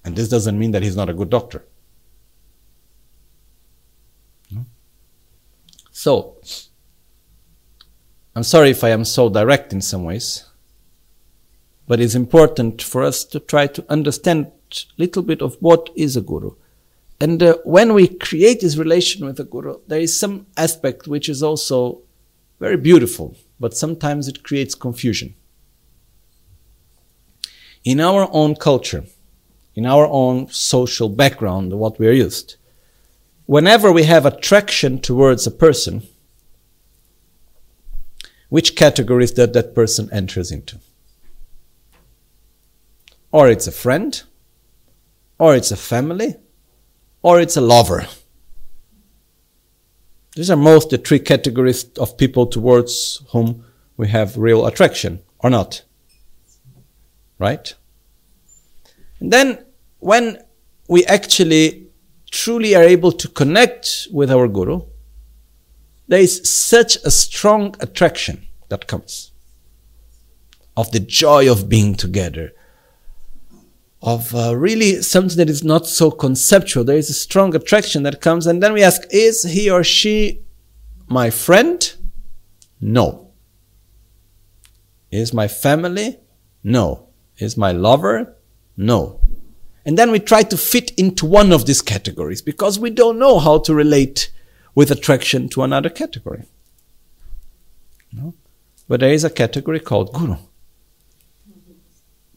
And 0.03 0.15
this 0.15 0.29
doesn't 0.29 0.59
mean 0.59 0.71
that 0.71 0.83
he's 0.83 0.95
not 0.95 1.09
a 1.09 1.13
good 1.13 1.29
doctor. 1.29 1.65
So, 5.91 6.37
I'm 8.35 8.43
sorry 8.43 8.71
if 8.71 8.83
I 8.83 8.89
am 8.89 9.05
so 9.05 9.29
direct 9.29 9.71
in 9.73 9.81
some 9.81 10.03
ways. 10.03 10.45
but 11.87 11.99
it's 11.99 12.15
important 12.15 12.81
for 12.81 13.03
us 13.03 13.23
to 13.23 13.39
try 13.39 13.67
to 13.67 13.85
understand 13.89 14.51
a 14.71 14.77
little 14.97 15.21
bit 15.23 15.41
of 15.41 15.55
what 15.59 15.89
is 15.95 16.17
a 16.17 16.21
guru. 16.21 16.51
And 17.19 17.41
uh, 17.41 17.57
when 17.63 17.93
we 17.93 18.07
create 18.07 18.61
this 18.61 18.75
relation 18.75 19.25
with 19.25 19.39
a 19.39 19.43
guru, 19.43 19.79
there 19.87 19.99
is 19.99 20.19
some 20.19 20.47
aspect 20.57 21.07
which 21.07 21.29
is 21.29 21.43
also 21.43 22.01
very 22.59 22.77
beautiful, 22.77 23.35
but 23.59 23.77
sometimes 23.77 24.27
it 24.27 24.43
creates 24.43 24.75
confusion. 24.75 25.35
In 27.83 27.99
our 27.99 28.27
own 28.31 28.55
culture, 28.55 29.05
in 29.75 29.85
our 29.85 30.07
own 30.07 30.47
social 30.49 31.07
background, 31.07 31.73
what 31.73 31.99
we 31.99 32.07
are 32.07 32.11
used, 32.11 32.55
whenever 33.45 33.91
we 33.91 34.03
have 34.03 34.25
attraction 34.25 34.99
towards 34.99 35.45
a 35.45 35.51
person, 35.51 36.01
which 38.49 38.75
categories 38.75 39.33
that 39.33 39.53
that 39.53 39.75
person 39.75 40.09
enters 40.11 40.51
into? 40.51 40.79
Or 43.31 43.49
it's 43.49 43.67
a 43.67 43.71
friend, 43.71 44.21
or 45.37 45.55
it's 45.55 45.71
a 45.71 45.77
family, 45.77 46.35
or 47.21 47.39
it's 47.39 47.57
a 47.57 47.61
lover. 47.61 48.07
These 50.35 50.51
are 50.51 50.57
most 50.57 50.89
the 50.89 50.97
three 50.97 51.19
categories 51.19 51.85
of 51.97 52.17
people 52.17 52.45
towards 52.45 53.21
whom 53.31 53.65
we 53.97 54.09
have 54.09 54.37
real 54.37 54.65
attraction, 54.65 55.21
or 55.39 55.49
not. 55.49 55.83
Right? 57.39 57.73
And 59.19 59.31
then 59.31 59.65
when 59.99 60.43
we 60.87 61.05
actually 61.05 61.87
truly 62.31 62.75
are 62.75 62.83
able 62.83 63.11
to 63.13 63.27
connect 63.27 64.07
with 64.11 64.29
our 64.29 64.47
Guru, 64.47 64.81
there 66.07 66.19
is 66.19 66.49
such 66.49 66.97
a 66.97 67.11
strong 67.11 67.75
attraction 67.79 68.47
that 68.69 68.87
comes 68.87 69.31
of 70.77 70.91
the 70.91 70.99
joy 70.99 71.49
of 71.49 71.69
being 71.69 71.95
together, 71.95 72.53
of 74.01 74.35
uh, 74.35 74.55
really 74.55 75.01
something 75.01 75.37
that 75.37 75.49
is 75.49 75.63
not 75.63 75.87
so 75.87 76.11
conceptual. 76.11 76.83
There 76.83 76.97
is 76.97 77.09
a 77.09 77.13
strong 77.13 77.55
attraction 77.55 78.03
that 78.03 78.21
comes, 78.21 78.45
and 78.45 78.61
then 78.61 78.73
we 78.73 78.83
ask, 78.83 79.01
is 79.09 79.43
he 79.43 79.69
or 79.69 79.83
she 79.83 80.41
my 81.07 81.29
friend? 81.29 81.93
No. 82.81 83.31
Is 85.11 85.33
my 85.33 85.47
family? 85.47 86.19
No. 86.63 87.07
Is 87.37 87.57
my 87.57 87.71
lover? 87.71 88.35
No. 88.75 89.21
And 89.85 89.97
then 89.97 90.11
we 90.11 90.19
try 90.19 90.43
to 90.43 90.57
fit 90.57 90.91
into 90.97 91.25
one 91.25 91.51
of 91.51 91.65
these 91.65 91.81
categories 91.81 92.41
because 92.41 92.79
we 92.79 92.89
don't 92.89 93.19
know 93.19 93.39
how 93.39 93.59
to 93.59 93.73
relate 93.73 94.31
with 94.75 94.91
attraction 94.91 95.49
to 95.49 95.63
another 95.63 95.89
category. 95.89 96.43
No? 98.11 98.33
But 98.87 98.99
there 98.99 99.11
is 99.11 99.23
a 99.23 99.29
category 99.29 99.79
called 99.79 100.13
guru. 100.13 100.35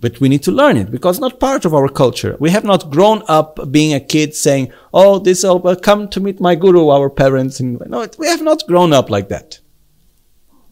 But 0.00 0.20
we 0.20 0.28
need 0.28 0.44
to 0.44 0.52
learn 0.52 0.76
it 0.76 0.92
because 0.92 1.16
it's 1.16 1.20
not 1.20 1.40
part 1.40 1.64
of 1.64 1.74
our 1.74 1.88
culture. 1.88 2.36
We 2.38 2.50
have 2.50 2.64
not 2.64 2.90
grown 2.90 3.22
up 3.26 3.72
being 3.72 3.92
a 3.92 4.00
kid 4.00 4.34
saying, 4.34 4.72
Oh, 4.94 5.18
this, 5.18 5.42
will 5.42 5.60
oh, 5.64 5.76
come 5.76 6.08
to 6.10 6.20
meet 6.20 6.40
my 6.40 6.54
guru, 6.54 6.88
our 6.88 7.10
parents. 7.10 7.58
And 7.58 7.80
no, 7.86 8.06
we 8.16 8.28
have 8.28 8.42
not 8.42 8.66
grown 8.68 8.92
up 8.92 9.10
like 9.10 9.28
that. 9.28 9.58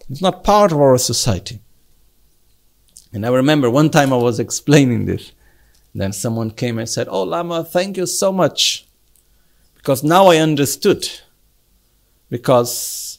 It's 0.09 0.22
not 0.22 0.44
part 0.44 0.70
of 0.70 0.80
our 0.80 0.97
society. 0.97 1.60
And 3.12 3.26
I 3.26 3.30
remember 3.30 3.68
one 3.68 3.90
time 3.90 4.12
I 4.12 4.16
was 4.16 4.38
explaining 4.38 5.06
this. 5.06 5.32
Then 5.93 6.12
someone 6.12 6.51
came 6.51 6.78
and 6.78 6.88
said, 6.88 7.09
Oh, 7.10 7.24
Lama, 7.24 7.64
thank 7.64 7.97
you 7.97 8.06
so 8.06 8.30
much. 8.30 8.86
Because 9.74 10.05
now 10.05 10.26
I 10.26 10.36
understood. 10.36 11.09
Because 12.28 13.19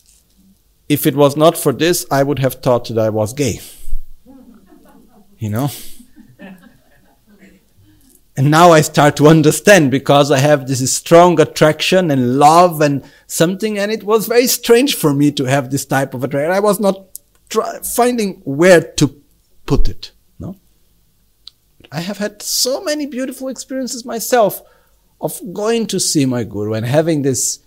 if 0.90 1.06
it 1.06 1.16
was 1.16 1.36
not 1.36 1.58
for 1.58 1.74
this, 1.74 2.06
I 2.12 2.24
would 2.24 2.40
have 2.40 2.56
thought 2.56 2.88
that 2.90 2.98
I 2.98 3.10
was 3.10 3.34
gay. 3.34 3.60
You 5.38 5.50
know? 5.50 5.70
And 8.38 8.52
now 8.52 8.72
I 8.72 8.82
start 8.82 9.16
to 9.18 9.28
understand 9.28 9.90
because 9.90 10.30
I 10.30 10.38
have 10.38 10.68
this 10.68 10.94
strong 10.94 11.42
attraction 11.42 12.12
and 12.12 12.38
love 12.38 12.82
and 12.82 13.04
something, 13.26 13.80
and 13.80 13.92
it 13.92 14.04
was 14.04 14.28
very 14.28 14.46
strange 14.46 14.94
for 14.94 15.12
me 15.12 15.32
to 15.32 15.46
have 15.46 15.72
this 15.72 15.86
type 15.86 16.14
of 16.14 16.24
attraction. 16.24 16.52
I 16.52 16.60
was 16.60 16.80
not 16.80 17.20
try, 17.50 17.80
finding 17.80 18.42
where 18.46 18.82
to 18.82 19.20
put 19.66 19.90
it. 19.90 20.12
No, 20.38 20.56
I 21.92 22.02
have 22.02 22.20
had 22.20 22.44
so 22.44 22.84
many 22.84 23.08
beautiful 23.08 23.48
experiences 23.48 24.06
myself 24.06 24.62
of 25.20 25.42
going 25.52 25.88
to 25.88 26.00
see 26.00 26.28
my 26.28 26.44
guru 26.44 26.76
and 26.76 26.86
having 26.86 27.24
this 27.24 27.58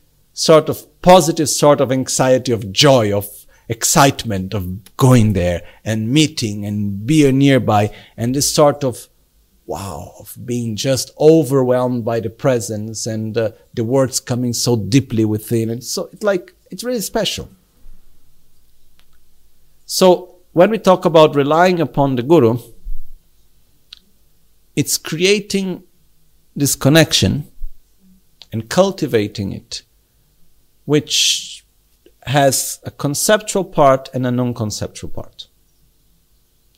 sort 0.41 0.69
of 0.71 0.77
positive 1.03 1.51
sort 1.51 1.81
of 1.81 1.93
anxiety 1.93 2.51
of 2.51 2.73
joy 2.73 3.15
of 3.17 3.27
excitement 3.69 4.55
of 4.55 4.97
going 4.97 5.35
there 5.35 5.63
and 5.85 6.11
meeting 6.11 6.65
and 6.65 7.07
being 7.07 7.39
nearby 7.39 7.95
and 8.17 8.35
this 8.35 8.53
sort 8.55 8.83
of 8.83 9.09
wow, 9.67 10.13
of 10.19 10.37
being 10.45 10.75
just 10.75 11.13
overwhelmed 11.21 12.05
by 12.05 12.19
the 12.19 12.29
presence 12.29 13.07
and 13.07 13.39
uh, 13.39 13.53
the 13.73 13.85
words 13.85 14.19
coming 14.19 14.53
so 14.53 14.75
deeply 14.75 15.25
within. 15.25 15.71
And 15.71 15.85
so 15.85 16.09
it's 16.13 16.25
like, 16.25 16.53
it's 16.73 16.83
really 16.83 17.01
special. 17.01 17.49
So 19.87 20.35
when 20.53 20.71
we 20.71 20.79
talk 20.79 21.05
about 21.05 21.37
relying 21.37 21.79
upon 21.79 22.17
the 22.17 22.25
Guru, 22.25 22.59
it's 24.75 24.99
creating 24.99 25.85
this 26.57 26.75
connection 26.75 27.47
and 28.53 28.69
cultivating 28.69 29.53
it, 29.53 29.83
which 30.85 31.65
has 32.25 32.81
a 32.85 32.91
conceptual 32.91 33.65
part 33.65 34.09
and 34.13 34.27
a 34.27 34.31
non 34.31 34.55
conceptual 34.55 35.11
part. 35.11 35.47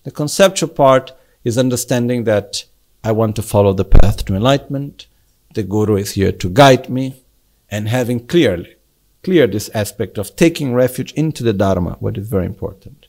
The 0.05 0.11
conceptual 0.11 0.69
part 0.69 1.13
is 1.45 1.59
understanding 1.59 2.25
that 2.25 2.65
I 3.05 3.13
want 3.13 3.37
to 3.37 3.43
follow 3.43 3.73
the 3.73 3.85
path 3.85 4.25
to 4.25 4.35
enlightenment. 4.35 5.07
The 5.55 5.63
Guru 5.63 5.97
is 5.97 6.13
here 6.13 6.33
to 6.33 6.49
guide 6.49 6.89
me 6.89 7.23
and 7.71 7.89
having 7.89 8.27
clearly, 8.27 8.77
clear 9.23 9.47
this 9.47 9.69
aspect 9.75 10.19
of 10.19 10.37
taking 10.37 10.73
refuge 10.73 11.13
into 11.13 11.43
the 11.43 11.53
Dharma, 11.53 11.97
what 12.01 12.17
is 12.17 12.29
very 12.29 12.47
important. 12.47 13.07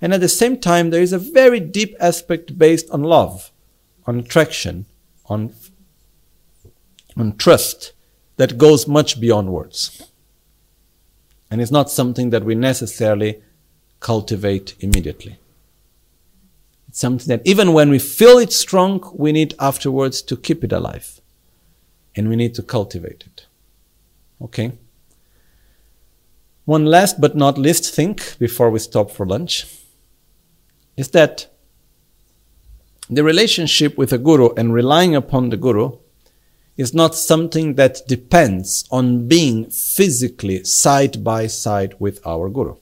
And 0.00 0.14
at 0.14 0.20
the 0.20 0.28
same 0.28 0.58
time, 0.58 0.90
there 0.90 1.02
is 1.02 1.12
a 1.12 1.18
very 1.18 1.60
deep 1.60 1.94
aspect 2.00 2.58
based 2.58 2.90
on 2.90 3.02
love, 3.02 3.50
on 4.06 4.20
attraction, 4.20 4.86
on, 5.26 5.52
on 7.16 7.36
trust 7.36 7.92
that 8.40 8.56
goes 8.56 8.88
much 8.88 9.20
beyond 9.20 9.52
words. 9.52 10.10
And 11.50 11.60
it's 11.60 11.70
not 11.70 11.90
something 11.90 12.30
that 12.30 12.42
we 12.42 12.54
necessarily 12.54 13.42
cultivate 14.00 14.76
immediately. 14.80 15.38
It's 16.88 16.98
something 16.98 17.28
that 17.28 17.42
even 17.44 17.74
when 17.74 17.90
we 17.90 17.98
feel 17.98 18.38
it 18.38 18.50
strong, 18.50 19.12
we 19.14 19.30
need 19.30 19.54
afterwards 19.58 20.22
to 20.22 20.38
keep 20.38 20.64
it 20.64 20.72
alive. 20.72 21.20
And 22.16 22.30
we 22.30 22.36
need 22.36 22.54
to 22.54 22.62
cultivate 22.62 23.24
it. 23.26 23.44
Okay? 24.40 24.72
One 26.64 26.86
last 26.86 27.20
but 27.20 27.36
not 27.36 27.58
least 27.58 27.94
thing 27.94 28.18
before 28.38 28.70
we 28.70 28.78
stop 28.78 29.10
for 29.10 29.26
lunch 29.26 29.66
is 30.96 31.10
that 31.10 31.46
the 33.10 33.22
relationship 33.22 33.98
with 33.98 34.14
a 34.14 34.18
guru 34.18 34.54
and 34.56 34.72
relying 34.72 35.14
upon 35.14 35.50
the 35.50 35.58
guru 35.58 35.99
is 36.80 36.94
not 36.94 37.14
something 37.14 37.74
that 37.74 38.00
depends 38.08 38.86
on 38.90 39.28
being 39.28 39.68
physically 39.68 40.64
side 40.64 41.22
by 41.22 41.46
side 41.46 41.94
with 41.98 42.26
our 42.26 42.48
guru. 42.48 42.74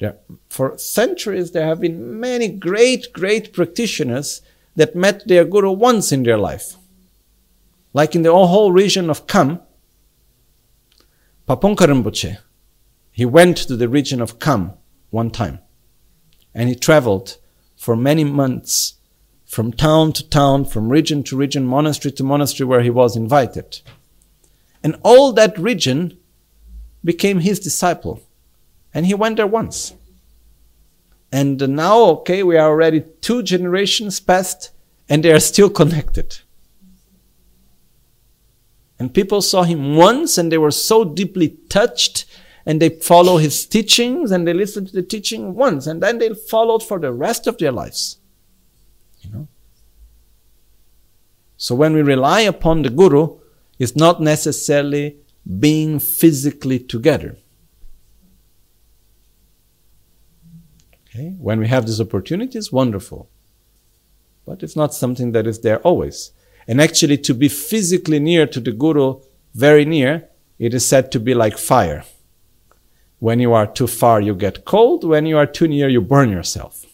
There, 0.00 0.16
for 0.48 0.76
centuries, 0.76 1.52
there 1.52 1.64
have 1.64 1.80
been 1.80 2.18
many 2.18 2.48
great, 2.48 3.12
great 3.12 3.52
practitioners 3.52 4.42
that 4.74 4.96
met 4.96 5.28
their 5.28 5.44
guru 5.44 5.70
once 5.70 6.10
in 6.10 6.24
their 6.24 6.36
life. 6.36 6.74
Like 7.92 8.16
in 8.16 8.22
the 8.22 8.32
whole 8.32 8.72
region 8.72 9.08
of 9.08 9.28
Kham, 9.28 9.60
Pabongka 11.48 11.86
Rinpoche, 11.86 12.38
he 13.12 13.24
went 13.24 13.56
to 13.68 13.76
the 13.76 13.88
region 13.88 14.20
of 14.20 14.40
Kham 14.40 14.72
one 15.10 15.30
time. 15.30 15.60
And 16.56 16.68
he 16.68 16.74
traveled 16.74 17.36
for 17.76 17.94
many 17.94 18.24
months 18.24 18.94
from 19.52 19.70
town 19.70 20.14
to 20.14 20.26
town, 20.30 20.64
from 20.64 20.88
region 20.88 21.22
to 21.22 21.36
region, 21.36 21.66
monastery 21.66 22.10
to 22.10 22.24
monastery 22.24 22.66
where 22.66 22.80
he 22.80 22.88
was 22.88 23.16
invited. 23.16 23.82
And 24.82 24.96
all 25.02 25.30
that 25.34 25.58
region 25.58 26.16
became 27.04 27.40
his 27.40 27.60
disciple. 27.60 28.22
And 28.94 29.04
he 29.04 29.12
went 29.12 29.36
there 29.36 29.46
once. 29.46 29.92
And 31.30 31.60
now, 31.68 32.00
okay, 32.00 32.42
we 32.42 32.56
are 32.56 32.70
already 32.70 33.04
two 33.20 33.42
generations 33.42 34.20
past 34.20 34.70
and 35.06 35.22
they 35.22 35.32
are 35.32 35.38
still 35.38 35.68
connected. 35.68 36.38
And 38.98 39.12
people 39.12 39.42
saw 39.42 39.64
him 39.64 39.96
once 39.96 40.38
and 40.38 40.50
they 40.50 40.56
were 40.56 40.70
so 40.70 41.04
deeply 41.04 41.58
touched 41.68 42.24
and 42.64 42.80
they 42.80 42.88
follow 42.88 43.36
his 43.36 43.66
teachings 43.66 44.30
and 44.30 44.48
they 44.48 44.54
listened 44.54 44.88
to 44.88 44.94
the 44.94 45.02
teaching 45.02 45.54
once 45.54 45.86
and 45.86 46.02
then 46.02 46.16
they 46.16 46.32
followed 46.32 46.82
for 46.82 46.98
the 46.98 47.12
rest 47.12 47.46
of 47.46 47.58
their 47.58 47.72
lives. 47.72 48.16
You 49.22 49.30
know? 49.32 49.48
So 51.56 51.74
when 51.74 51.94
we 51.94 52.02
rely 52.02 52.40
upon 52.40 52.82
the 52.82 52.90
Guru, 52.90 53.38
it's 53.78 53.96
not 53.96 54.20
necessarily 54.20 55.16
being 55.58 55.98
physically 55.98 56.78
together. 56.78 57.36
Okay? 61.06 61.34
When 61.38 61.60
we 61.60 61.68
have 61.68 61.86
this 61.86 62.00
opportunity, 62.00 62.58
it's 62.58 62.72
wonderful. 62.72 63.28
But 64.46 64.62
it's 64.62 64.76
not 64.76 64.94
something 64.94 65.32
that 65.32 65.46
is 65.46 65.60
there 65.60 65.78
always. 65.80 66.32
And 66.66 66.80
actually, 66.80 67.18
to 67.18 67.34
be 67.34 67.48
physically 67.48 68.18
near 68.18 68.46
to 68.46 68.60
the 68.60 68.72
Guru, 68.72 69.20
very 69.54 69.84
near, 69.84 70.28
it 70.58 70.74
is 70.74 70.86
said 70.86 71.12
to 71.12 71.20
be 71.20 71.34
like 71.34 71.58
fire. 71.58 72.04
When 73.18 73.38
you 73.38 73.52
are 73.52 73.66
too 73.66 73.86
far, 73.86 74.20
you 74.20 74.34
get 74.34 74.64
cold. 74.64 75.04
When 75.04 75.26
you 75.26 75.38
are 75.38 75.46
too 75.46 75.68
near, 75.68 75.88
you 75.88 76.00
burn 76.00 76.30
yourself. 76.30 76.86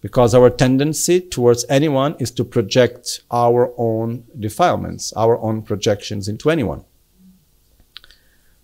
Because 0.00 0.34
our 0.34 0.48
tendency 0.48 1.20
towards 1.20 1.64
anyone 1.68 2.14
is 2.18 2.30
to 2.32 2.44
project 2.44 3.22
our 3.30 3.72
own 3.76 4.24
defilements, 4.38 5.12
our 5.14 5.38
own 5.40 5.62
projections 5.62 6.28
into 6.28 6.50
anyone. 6.50 6.84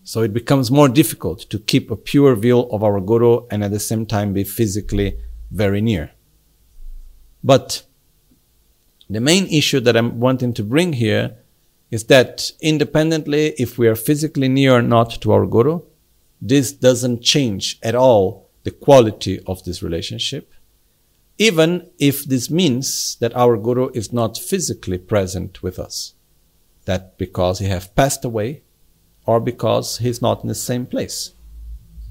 So 0.05 0.21
it 0.21 0.35
becomes 0.35 0.71
more 0.71 0.89
difficult 0.89 1.41
to 1.51 1.59
keep 1.59 1.91
a 1.91 1.97
pure 1.97 2.37
view 2.37 2.61
of 2.71 2.85
our 2.85 3.01
Guru 3.01 3.47
and 3.51 3.65
at 3.65 3.71
the 3.71 3.81
same 3.81 4.05
time 4.05 4.35
be 4.35 4.45
physically 4.45 5.17
very 5.51 5.81
near. 5.81 6.13
But 7.43 7.83
the 9.09 9.21
main 9.21 9.47
issue 9.47 9.81
that 9.81 9.97
I'm 9.97 10.21
wanting 10.21 10.53
to 10.55 10.63
bring 10.63 10.93
here 10.93 11.37
is 11.91 12.05
that 12.05 12.51
independently 12.61 13.55
if 13.59 13.79
we 13.79 13.89
are 13.89 13.97
physically 13.97 14.49
near 14.49 14.77
or 14.77 14.83
not 14.83 15.11
to 15.23 15.33
our 15.33 15.47
Guru, 15.47 15.81
this 16.41 16.71
doesn't 16.73 17.23
change 17.23 17.79
at 17.83 17.95
all 17.95 18.51
the 18.65 18.71
quality 18.71 19.41
of 19.47 19.65
this 19.65 19.83
relationship 19.83 20.53
even 21.39 21.91
if 21.99 22.25
this 22.25 22.51
means 22.51 23.17
that 23.21 23.35
our 23.37 23.57
guru 23.57 23.91
is 23.91 24.13
not 24.13 24.39
physically 24.39 24.99
present 24.99 25.63
with 25.63 25.79
us 25.79 26.15
that 26.85 27.17
because 27.19 27.59
he 27.59 27.67
have 27.67 27.95
passed 27.95 28.25
away 28.25 28.63
or 29.27 29.41
because 29.41 29.99
he's 29.99 30.23
not 30.23 30.43
in 30.43 30.49
the 30.49 30.55
same 30.55 30.87
place 30.87 31.33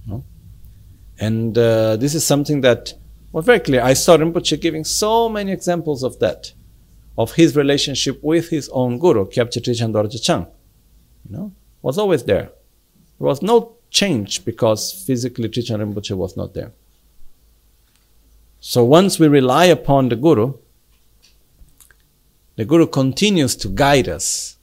no? 0.07 0.23
and 1.19 1.57
uh, 1.57 1.95
this 1.95 2.15
is 2.15 2.25
something 2.25 2.61
that 2.61 2.93
was 3.31 3.45
very 3.45 3.59
clear. 3.59 3.81
I 3.81 3.93
saw 3.93 4.17
rinpoche 4.17 4.59
giving 4.61 4.83
so 4.83 5.29
many 5.29 5.51
examples 5.51 6.03
of 6.03 6.19
that 6.19 6.53
of 7.17 7.33
his 7.33 7.55
relationship 7.55 8.23
with 8.23 8.49
his 8.49 8.69
own 8.69 8.99
guru 8.99 9.25
Kyabje 9.25 9.61
Trijang 9.61 9.93
Dorje 9.93 10.21
Chang 10.21 10.47
you 11.29 11.37
know? 11.37 11.51
Was 11.81 11.97
always 11.97 12.23
there. 12.23 12.49
There 13.19 13.27
was 13.27 13.41
no 13.41 13.75
change 13.89 14.45
because 14.45 15.03
physically 15.05 15.49
Trijang 15.49 15.79
Rinpoche 15.79 16.15
was 16.15 16.35
not 16.35 16.53
there 16.53 16.71
so 18.65 18.81
once 18.81 19.19
we 19.19 19.27
rely 19.27 19.65
upon 19.65 20.07
the 20.07 20.15
Guru, 20.15 20.53
the 22.55 22.63
Guru 22.63 22.87
continues 22.87 23.57
to 23.57 23.67
guide 23.67 24.07
us 24.07 24.55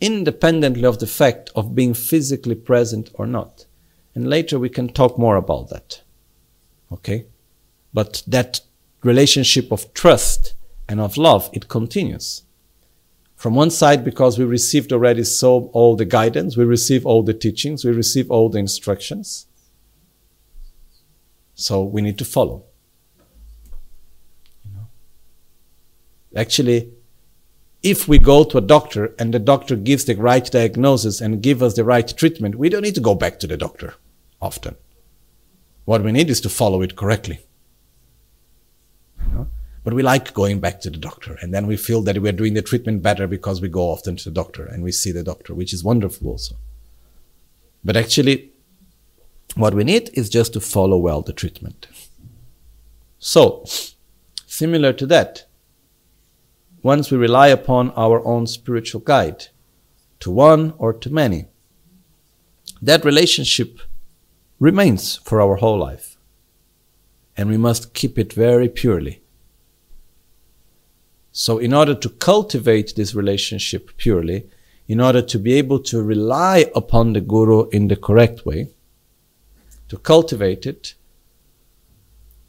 independently 0.00 0.86
of 0.86 0.98
the 0.98 1.06
fact 1.06 1.50
of 1.54 1.74
being 1.74 1.92
physically 1.92 2.54
present 2.54 3.10
or 3.12 3.26
not. 3.26 3.66
And 4.14 4.30
later 4.30 4.58
we 4.58 4.70
can 4.70 4.88
talk 4.88 5.18
more 5.18 5.36
about 5.36 5.68
that. 5.68 6.00
Okay? 6.90 7.26
But 7.92 8.22
that 8.26 8.62
relationship 9.02 9.70
of 9.72 9.92
trust 9.92 10.54
and 10.88 10.98
of 10.98 11.18
love, 11.18 11.50
it 11.52 11.68
continues. 11.68 12.44
From 13.36 13.54
one 13.54 13.70
side, 13.70 14.06
because 14.06 14.38
we 14.38 14.46
received 14.46 14.90
already 14.90 15.24
so 15.24 15.68
all 15.74 15.96
the 15.96 16.06
guidance, 16.06 16.56
we 16.56 16.64
receive 16.64 17.04
all 17.04 17.22
the 17.22 17.34
teachings, 17.34 17.84
we 17.84 17.92
receive 17.92 18.30
all 18.30 18.48
the 18.48 18.58
instructions. 18.58 19.44
So 21.54 21.84
we 21.84 22.00
need 22.00 22.16
to 22.16 22.24
follow. 22.24 22.64
Actually, 26.36 26.90
if 27.82 28.08
we 28.08 28.18
go 28.18 28.44
to 28.44 28.58
a 28.58 28.62
doctor 28.62 29.14
and 29.18 29.32
the 29.32 29.38
doctor 29.38 29.76
gives 29.76 30.04
the 30.04 30.14
right 30.14 30.44
diagnosis 30.44 31.20
and 31.20 31.42
give 31.42 31.62
us 31.62 31.74
the 31.74 31.84
right 31.84 32.08
treatment, 32.16 32.56
we 32.56 32.68
don't 32.68 32.82
need 32.82 32.94
to 32.96 33.00
go 33.00 33.14
back 33.14 33.38
to 33.40 33.46
the 33.46 33.56
doctor 33.56 33.94
often. 34.40 34.76
What 35.84 36.02
we 36.02 36.12
need 36.12 36.28
is 36.28 36.40
to 36.42 36.48
follow 36.48 36.82
it 36.82 36.96
correctly. 36.96 37.40
But 39.84 39.94
we 39.94 40.02
like 40.02 40.34
going 40.34 40.60
back 40.60 40.82
to 40.82 40.90
the 40.90 40.98
doctor 40.98 41.38
and 41.40 41.54
then 41.54 41.66
we 41.66 41.78
feel 41.78 42.02
that 42.02 42.18
we're 42.18 42.32
doing 42.32 42.52
the 42.52 42.60
treatment 42.60 43.02
better 43.02 43.26
because 43.26 43.62
we 43.62 43.68
go 43.68 43.84
often 43.84 44.16
to 44.16 44.24
the 44.24 44.34
doctor 44.34 44.66
and 44.66 44.82
we 44.82 44.92
see 44.92 45.12
the 45.12 45.22
doctor, 45.22 45.54
which 45.54 45.72
is 45.72 45.82
wonderful 45.82 46.28
also. 46.28 46.56
But 47.82 47.96
actually, 47.96 48.50
what 49.54 49.72
we 49.72 49.84
need 49.84 50.10
is 50.12 50.28
just 50.28 50.52
to 50.52 50.60
follow 50.60 50.98
well 50.98 51.22
the 51.22 51.32
treatment. 51.32 51.86
So, 53.18 53.64
similar 54.46 54.92
to 54.92 55.06
that, 55.06 55.46
once 56.82 57.10
we 57.10 57.18
rely 57.18 57.48
upon 57.48 57.90
our 57.90 58.24
own 58.26 58.46
spiritual 58.46 59.00
guide, 59.00 59.46
to 60.20 60.30
one 60.30 60.74
or 60.78 60.92
to 60.92 61.10
many, 61.10 61.46
that 62.80 63.04
relationship 63.04 63.80
remains 64.58 65.16
for 65.16 65.40
our 65.40 65.56
whole 65.56 65.78
life. 65.78 66.16
And 67.36 67.48
we 67.48 67.56
must 67.56 67.94
keep 67.94 68.18
it 68.18 68.32
very 68.32 68.68
purely. 68.68 69.22
So, 71.30 71.58
in 71.58 71.72
order 71.72 71.94
to 71.94 72.08
cultivate 72.08 72.96
this 72.96 73.14
relationship 73.14 73.96
purely, 73.96 74.48
in 74.88 75.00
order 75.00 75.22
to 75.22 75.38
be 75.38 75.52
able 75.54 75.78
to 75.80 76.02
rely 76.02 76.66
upon 76.74 77.12
the 77.12 77.20
Guru 77.20 77.68
in 77.68 77.88
the 77.88 77.96
correct 77.96 78.44
way, 78.44 78.70
to 79.88 79.98
cultivate 79.98 80.66
it, 80.66 80.94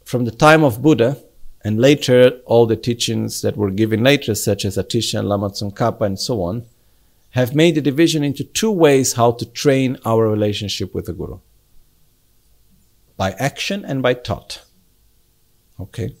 from 0.04 0.24
the 0.24 0.32
time 0.32 0.64
of 0.64 0.82
Buddha, 0.82 1.18
and 1.62 1.78
later, 1.78 2.40
all 2.46 2.66
the 2.66 2.76
teachings 2.76 3.42
that 3.42 3.56
were 3.56 3.70
given 3.70 4.02
later, 4.02 4.34
such 4.34 4.64
as 4.64 4.76
Atisha 4.76 5.18
and 5.18 5.28
Lama 5.28 5.50
Tsongkhapa 5.50 6.02
and 6.02 6.18
so 6.18 6.42
on, 6.42 6.64
have 7.30 7.54
made 7.54 7.74
the 7.74 7.80
division 7.82 8.24
into 8.24 8.44
two 8.44 8.70
ways 8.70 9.12
how 9.12 9.32
to 9.32 9.44
train 9.44 9.98
our 10.04 10.26
relationship 10.28 10.94
with 10.94 11.06
the 11.06 11.12
Guru. 11.12 11.38
By 13.16 13.32
action 13.32 13.84
and 13.84 14.02
by 14.02 14.14
thought. 14.14 14.64
Okay? 15.78 16.14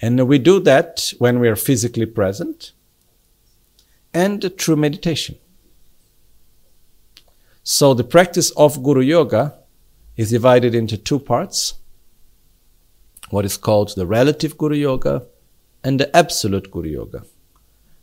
And 0.00 0.28
we 0.28 0.38
do 0.38 0.60
that 0.60 1.12
when 1.18 1.40
we 1.40 1.48
are 1.48 1.56
physically 1.56 2.06
present 2.06 2.72
and 4.12 4.52
through 4.58 4.76
meditation. 4.76 5.36
So 7.64 7.94
the 7.94 8.04
practice 8.04 8.50
of 8.50 8.82
Guru 8.82 9.00
Yoga 9.00 9.54
is 10.16 10.30
divided 10.30 10.74
into 10.74 10.96
two 10.96 11.18
parts 11.18 11.74
what 13.30 13.44
is 13.44 13.56
called 13.56 13.94
the 13.96 14.06
relative 14.06 14.56
Guru 14.58 14.76
Yoga 14.76 15.26
and 15.82 15.98
the 16.00 16.14
absolute 16.16 16.70
Guru 16.70 16.88
Yoga. 16.88 17.24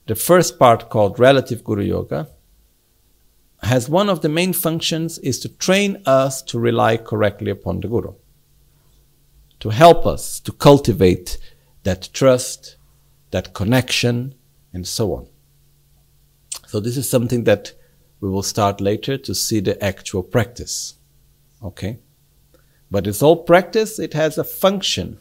The 0.08 0.16
first 0.16 0.60
part 0.60 0.90
called 0.90 1.20
relative 1.20 1.64
Guru 1.64 1.84
Yoga 1.84 2.28
has 3.64 3.88
one 3.88 4.10
of 4.10 4.22
the 4.22 4.30
main 4.30 4.54
functions 4.54 5.20
is 5.20 5.40
to 5.40 5.50
train 5.50 6.02
us 6.06 6.42
to 6.44 6.60
rely 6.60 6.98
correctly 6.98 7.52
upon 7.52 7.80
the 7.80 7.88
Guru. 7.88 8.14
To 9.60 9.70
help 9.70 10.06
us 10.06 10.40
to 10.42 10.52
cultivate 10.52 11.38
that 11.84 12.10
trust, 12.14 12.78
that 13.30 13.54
connection, 13.54 14.34
and 14.74 14.88
so 14.88 15.14
on. 15.14 15.28
So 16.68 16.80
this 16.80 16.98
is 16.98 17.10
something 17.10 17.44
that 17.44 17.74
we 18.20 18.30
will 18.30 18.44
start 18.44 18.82
later 18.82 19.18
to 19.18 19.36
see 19.36 19.60
the 19.60 19.82
actual 19.84 20.24
practice. 20.24 20.96
Okay? 21.64 22.00
But 22.92 23.08
it's 23.08 23.24
all 23.24 23.38
practice, 23.38 23.98
it 23.98 24.14
has 24.14 24.38
a 24.38 24.44
function, 24.44 25.18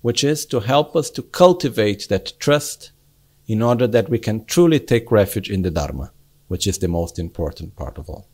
which 0.00 0.24
is 0.24 0.46
to 0.46 0.60
help 0.60 0.96
us 0.96 1.10
to 1.10 1.22
cultivate 1.22 2.08
that 2.08 2.32
trust 2.40 2.92
in 3.46 3.62
order 3.62 3.86
that 3.86 4.08
we 4.08 4.18
can 4.18 4.46
truly 4.46 4.80
take 4.80 5.12
refuge 5.12 5.50
in 5.50 5.62
the 5.62 5.70
Dharma, 5.70 6.12
which 6.48 6.66
is 6.66 6.78
the 6.78 6.88
most 6.88 7.18
important 7.18 7.76
part 7.76 7.98
of 7.98 8.08
all. 8.08 8.26